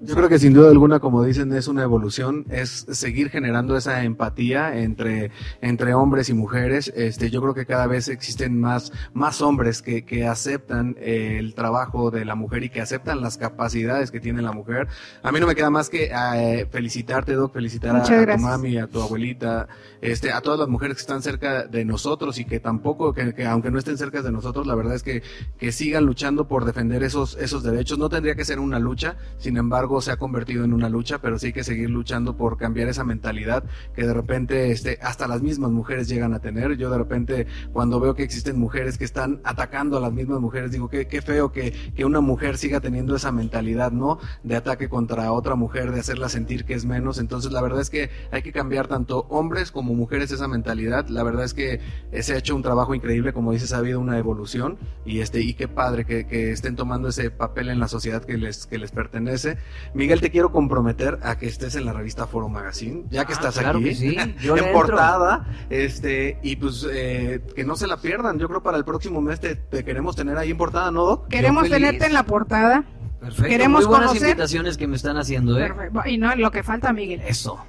Yo 0.00 0.14
creo 0.14 0.28
que 0.28 0.38
sin 0.38 0.52
duda 0.52 0.70
alguna, 0.70 1.00
como 1.00 1.22
dicen, 1.22 1.52
es 1.52 1.68
una 1.68 1.82
evolución, 1.82 2.46
es 2.50 2.86
seguir 2.90 3.30
generando 3.30 3.76
esa 3.76 4.02
empatía 4.04 4.78
entre, 4.78 5.30
entre 5.60 5.94
hombres 5.94 6.28
y 6.28 6.34
mujeres. 6.34 6.92
Este, 6.96 7.30
yo 7.30 7.40
creo 7.42 7.54
que 7.54 7.66
cada 7.66 7.86
vez 7.86 8.08
existen 8.08 8.60
más, 8.60 8.92
más 9.12 9.42
hombres 9.42 9.82
que, 9.82 10.04
que 10.04 10.26
aceptan 10.26 10.96
el 11.00 11.54
trabajo 11.54 12.10
de 12.10 12.24
la 12.24 12.34
mujer 12.34 12.64
y 12.64 12.70
que 12.70 12.80
aceptan 12.80 13.20
las 13.20 13.38
capacidades 13.38 14.10
que 14.10 14.20
tiene 14.20 14.42
la 14.42 14.52
mujer. 14.52 14.88
A 15.22 15.32
mí 15.32 15.40
no 15.40 15.46
me 15.46 15.54
queda 15.54 15.70
más 15.70 15.90
que 15.90 16.10
eh, 16.12 16.66
felicitarte, 16.70 17.34
Doc, 17.34 17.52
felicitar 17.52 17.96
a, 17.96 18.02
a 18.02 18.36
tu 18.36 18.42
mami, 18.42 18.78
a 18.78 18.86
tu 18.86 19.02
abuelita, 19.02 19.68
este, 20.00 20.32
a 20.32 20.40
todas 20.40 20.58
las 20.58 20.68
mujeres 20.68 20.96
que 20.96 21.02
están 21.02 21.22
cerca 21.22 21.66
de 21.66 21.84
nosotros 21.84 22.38
y 22.38 22.44
que 22.44 22.60
tampoco, 22.60 23.12
que, 23.12 23.34
que 23.34 23.46
aunque 23.46 23.70
no 23.70 23.78
estén 23.78 23.98
cerca 23.98 24.22
de 24.22 24.32
nosotros, 24.32 24.66
la 24.66 24.74
verdad 24.74 24.94
es 24.94 25.02
que, 25.02 25.22
que 25.58 25.72
sigan 25.72 26.06
luchando 26.06 26.48
por 26.48 26.64
defender 26.64 27.02
esos, 27.02 27.36
esos 27.36 27.62
derechos. 27.62 27.98
No 27.98 28.08
tendría 28.08 28.34
que 28.34 28.44
ser 28.44 28.58
una 28.58 28.78
lucha, 28.78 29.16
sin 29.38 29.56
embargo, 29.56 29.81
se 30.00 30.12
ha 30.12 30.16
convertido 30.16 30.64
en 30.64 30.72
una 30.72 30.88
lucha, 30.88 31.18
pero 31.18 31.38
sí 31.38 31.46
hay 31.46 31.52
que 31.52 31.64
seguir 31.64 31.90
luchando 31.90 32.36
por 32.36 32.56
cambiar 32.56 32.88
esa 32.88 33.04
mentalidad 33.04 33.64
que 33.94 34.06
de 34.06 34.14
repente, 34.14 34.70
este, 34.70 34.98
hasta 35.02 35.26
las 35.26 35.42
mismas 35.42 35.70
mujeres 35.70 36.08
llegan 36.08 36.34
a 36.34 36.40
tener. 36.40 36.76
Yo 36.76 36.90
de 36.90 36.98
repente, 36.98 37.46
cuando 37.72 38.00
veo 38.00 38.14
que 38.14 38.22
existen 38.22 38.58
mujeres 38.58 38.98
que 38.98 39.04
están 39.04 39.40
atacando 39.44 39.96
a 39.96 40.00
las 40.00 40.12
mismas 40.12 40.40
mujeres, 40.40 40.70
digo 40.70 40.88
que 40.88 41.06
qué 41.06 41.22
feo 41.22 41.52
que, 41.52 41.72
que 41.94 42.04
una 42.04 42.20
mujer 42.20 42.58
siga 42.58 42.80
teniendo 42.80 43.16
esa 43.16 43.32
mentalidad, 43.32 43.92
¿no? 43.92 44.18
De 44.42 44.56
ataque 44.56 44.88
contra 44.88 45.32
otra 45.32 45.54
mujer, 45.54 45.92
de 45.92 46.00
hacerla 46.00 46.28
sentir 46.28 46.64
que 46.64 46.74
es 46.74 46.84
menos. 46.84 47.18
Entonces, 47.18 47.52
la 47.52 47.62
verdad 47.62 47.80
es 47.80 47.90
que 47.90 48.10
hay 48.30 48.42
que 48.42 48.52
cambiar 48.52 48.88
tanto 48.88 49.26
hombres 49.30 49.70
como 49.72 49.94
mujeres 49.94 50.30
esa 50.30 50.48
mentalidad. 50.48 51.08
La 51.08 51.22
verdad 51.22 51.44
es 51.44 51.54
que 51.54 51.80
eh, 52.12 52.22
se 52.22 52.34
ha 52.34 52.38
hecho 52.38 52.54
un 52.54 52.62
trabajo 52.62 52.94
increíble, 52.94 53.32
como 53.32 53.52
dices, 53.52 53.72
ha 53.72 53.78
habido 53.78 54.00
una 54.00 54.18
evolución 54.18 54.78
y 55.04 55.20
este, 55.20 55.40
y 55.40 55.54
qué 55.54 55.68
padre 55.68 56.04
que, 56.04 56.26
que 56.26 56.52
estén 56.52 56.76
tomando 56.76 57.08
ese 57.08 57.30
papel 57.30 57.68
en 57.68 57.80
la 57.80 57.88
sociedad 57.88 58.24
que 58.24 58.36
les, 58.36 58.66
que 58.66 58.78
les 58.78 58.92
pertenece. 58.92 59.58
Miguel, 59.94 60.20
te 60.20 60.30
quiero 60.30 60.52
comprometer 60.52 61.18
a 61.22 61.36
que 61.38 61.46
estés 61.46 61.74
en 61.76 61.84
la 61.84 61.92
revista 61.92 62.26
Foro 62.26 62.48
Magazine, 62.48 63.04
ya 63.10 63.24
que 63.24 63.32
Ah, 63.32 63.36
estás 63.36 63.58
claro 63.58 63.78
aquí, 63.78 63.88
que 63.90 63.94
sí, 63.94 64.16
yo 64.42 64.56
en 64.56 64.72
portada, 64.72 65.46
este, 65.70 66.38
y 66.42 66.56
pues 66.56 66.86
eh, 66.92 67.40
que 67.54 67.64
no 67.64 67.76
se 67.76 67.86
la 67.86 67.96
pierdan. 67.98 68.38
Yo 68.38 68.48
creo 68.48 68.62
para 68.62 68.76
el 68.78 68.84
próximo 68.84 69.20
mes 69.20 69.40
te, 69.40 69.56
te 69.56 69.84
queremos 69.84 70.16
tener 70.16 70.36
ahí 70.38 70.50
en 70.50 70.56
portada, 70.56 70.90
¿no, 70.90 71.04
Doc? 71.04 71.28
Queremos 71.28 71.68
tenerte 71.68 72.06
en 72.06 72.12
la 72.14 72.24
portada. 72.24 72.84
Perfecto. 73.20 73.48
Queremos 73.50 73.82
Muy 73.86 73.90
buenas 73.90 74.10
conocer- 74.12 74.30
invitaciones 74.30 74.76
que 74.76 74.86
me 74.88 74.96
están 74.96 75.16
haciendo, 75.16 75.56
¿eh? 75.58 75.68
Perfecto. 75.68 76.00
Y 76.06 76.18
no, 76.18 76.34
lo 76.34 76.50
que 76.50 76.62
falta, 76.64 76.92
Miguel. 76.92 77.20
Eso. 77.26 77.64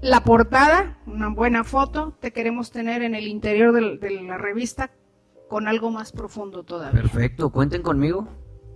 La 0.00 0.22
portada, 0.24 0.98
una 1.06 1.28
buena 1.28 1.64
foto, 1.64 2.16
te 2.20 2.32
queremos 2.32 2.70
tener 2.70 3.02
en 3.02 3.14
el 3.14 3.26
interior 3.26 3.72
del- 3.72 3.98
de 4.00 4.10
la 4.22 4.38
revista 4.38 4.90
con 5.48 5.68
algo 5.68 5.90
más 5.90 6.12
profundo 6.12 6.62
todavía. 6.62 7.00
Perfecto, 7.02 7.50
cuenten 7.50 7.82
conmigo. 7.82 8.28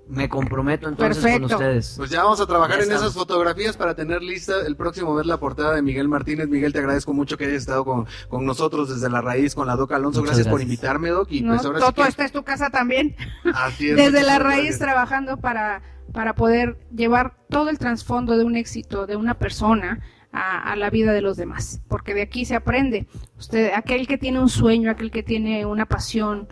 Me 0.08 0.28
comprometo 0.28 0.88
entonces 0.88 1.22
Perfecto. 1.22 1.48
con 1.48 1.56
ustedes. 1.56 1.94
Pues 1.96 2.10
ya 2.10 2.22
vamos 2.22 2.40
a 2.40 2.46
trabajar 2.46 2.76
Ya 2.78 2.84
en 2.84 2.90
estamos. 2.92 3.02
esas 3.02 3.14
fotografías 3.14 3.76
para 3.76 3.94
tener 3.96 4.22
lista 4.22 4.54
el 4.64 4.76
próximo 4.76 5.14
mes 5.14 5.26
la 5.26 5.38
portada 5.38 5.74
de 5.74 5.82
Miguel 5.82 6.06
Martínez. 6.08 6.48
Miguel, 6.48 6.72
te 6.72 6.78
agradezco 6.78 7.12
mucho 7.12 7.36
que 7.36 7.46
hayas 7.46 7.56
estado 7.62 7.84
con, 7.84 8.06
con 8.28 8.46
nosotros 8.46 8.88
desde 8.88 9.10
la 9.10 9.20
raíz, 9.20 9.54
con 9.56 9.66
la 9.66 9.74
Doc 9.74 9.90
Alonso. 9.92 10.22
Gracias, 10.22 10.46
por 10.46 10.60
invitarme, 10.62 11.08
Doc. 11.10 11.26
Y 11.32 11.40
¿No? 11.40 11.54
pues 11.54 11.66
ahora 11.66 11.78
sí 11.80 11.84
Toto, 11.86 12.02
que- 12.02 12.08
esta 12.08 12.24
es 12.24 12.30
tu 12.32 12.44
casa 12.44 12.70
también. 12.70 13.16
así 13.52 13.90
es, 13.90 13.96
Desde 14.12 14.22
la 14.22 14.38
raíz 14.38 14.58
gracias. 14.62 14.78
trabajando 14.78 15.38
para, 15.38 15.82
para 16.12 16.34
poder 16.36 16.78
llevar 16.94 17.36
todo 17.50 17.68
el 17.68 17.78
trasfondo 17.78 18.36
de 18.38 18.44
un 18.44 18.54
éxito 18.56 19.06
de 19.06 19.16
una 19.16 19.34
persona 19.34 20.00
a, 20.30 20.70
a 20.70 20.76
la 20.76 20.88
vida 20.88 21.12
de 21.14 21.20
los 21.20 21.36
demás. 21.36 21.80
Porque 21.88 22.14
de 22.14 22.22
aquí 22.22 22.44
se 22.44 22.54
aprende. 22.54 23.08
Usted, 23.38 23.72
aquel 23.74 24.06
que 24.06 24.18
tiene 24.18 24.38
un 24.38 24.48
sueño, 24.50 24.88
aquel 24.88 25.10
que 25.10 25.24
tiene 25.24 25.66
una 25.66 25.86
pasión, 25.86 26.46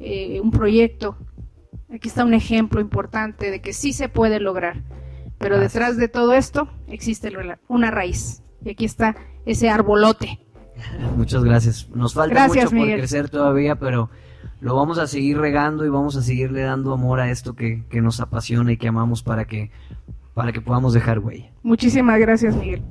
eh, 0.00 0.38
un 0.40 0.50
proyecto, 0.50 1.16
aquí 1.92 2.08
está 2.08 2.24
un 2.24 2.34
ejemplo 2.34 2.80
importante 2.80 3.50
de 3.50 3.60
que 3.60 3.72
sí 3.72 3.92
se 3.92 4.08
puede 4.08 4.40
lograr. 4.40 4.82
Pero 5.38 5.56
Gracias. 5.56 5.72
detrás 5.72 5.96
de 5.96 6.08
todo 6.08 6.34
esto 6.34 6.68
existe 6.86 7.32
una 7.68 7.90
raíz. 7.90 8.42
Y 8.62 8.70
aquí 8.70 8.84
está 8.84 9.16
ese 9.46 9.70
arbolote. 9.70 10.38
Muchas 11.16 11.42
gracias. 11.44 11.88
Nos 11.94 12.14
falta 12.14 12.34
Gracias, 12.34 12.64
mucho 12.66 12.76
por 12.76 12.78
Miguel. 12.86 12.98
crecer 12.98 13.28
todavía, 13.30 13.76
pero 13.76 14.10
lo 14.60 14.76
vamos 14.76 14.98
a 14.98 15.06
seguir 15.06 15.38
regando 15.38 15.84
y 15.86 15.88
vamos 15.88 16.16
a 16.16 16.22
seguirle 16.22 16.62
dando 16.62 16.92
amor 16.92 17.20
a 17.20 17.30
esto 17.30 17.54
que, 17.54 17.84
que 17.88 18.00
nos 18.02 18.20
apasiona 18.20 18.72
y 18.72 18.76
que 18.76 18.88
amamos 18.88 19.22
para 19.22 19.46
que, 19.46 19.70
para 20.34 20.52
que 20.52 20.60
podamos 20.60 20.92
dejar 20.92 21.18
huella. 21.20 21.50
Muchísimas 21.62 22.18
gracias, 22.20 22.54
Miguel. 22.56 22.82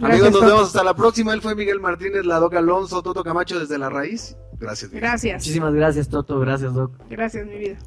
Amigos, 0.00 0.30
nos 0.32 0.40
vemos 0.40 0.62
hasta 0.62 0.84
la 0.84 0.94
próxima. 0.94 1.32
Él 1.34 1.42
fue 1.42 1.54
Miguel 1.54 1.80
Martínez, 1.80 2.24
la 2.24 2.38
Doc 2.38 2.54
Alonso, 2.54 3.02
Toto 3.02 3.24
Camacho 3.24 3.58
desde 3.58 3.78
la 3.78 3.88
raíz. 3.88 4.36
Gracias, 4.58 4.90
Miguel. 4.90 5.02
Gracias. 5.02 5.42
Muchísimas 5.42 5.74
gracias, 5.74 6.08
Toto. 6.08 6.40
Gracias, 6.40 6.74
Doc. 6.74 6.92
Gracias, 7.08 7.46
mi 7.46 7.58
vida. 7.58 7.78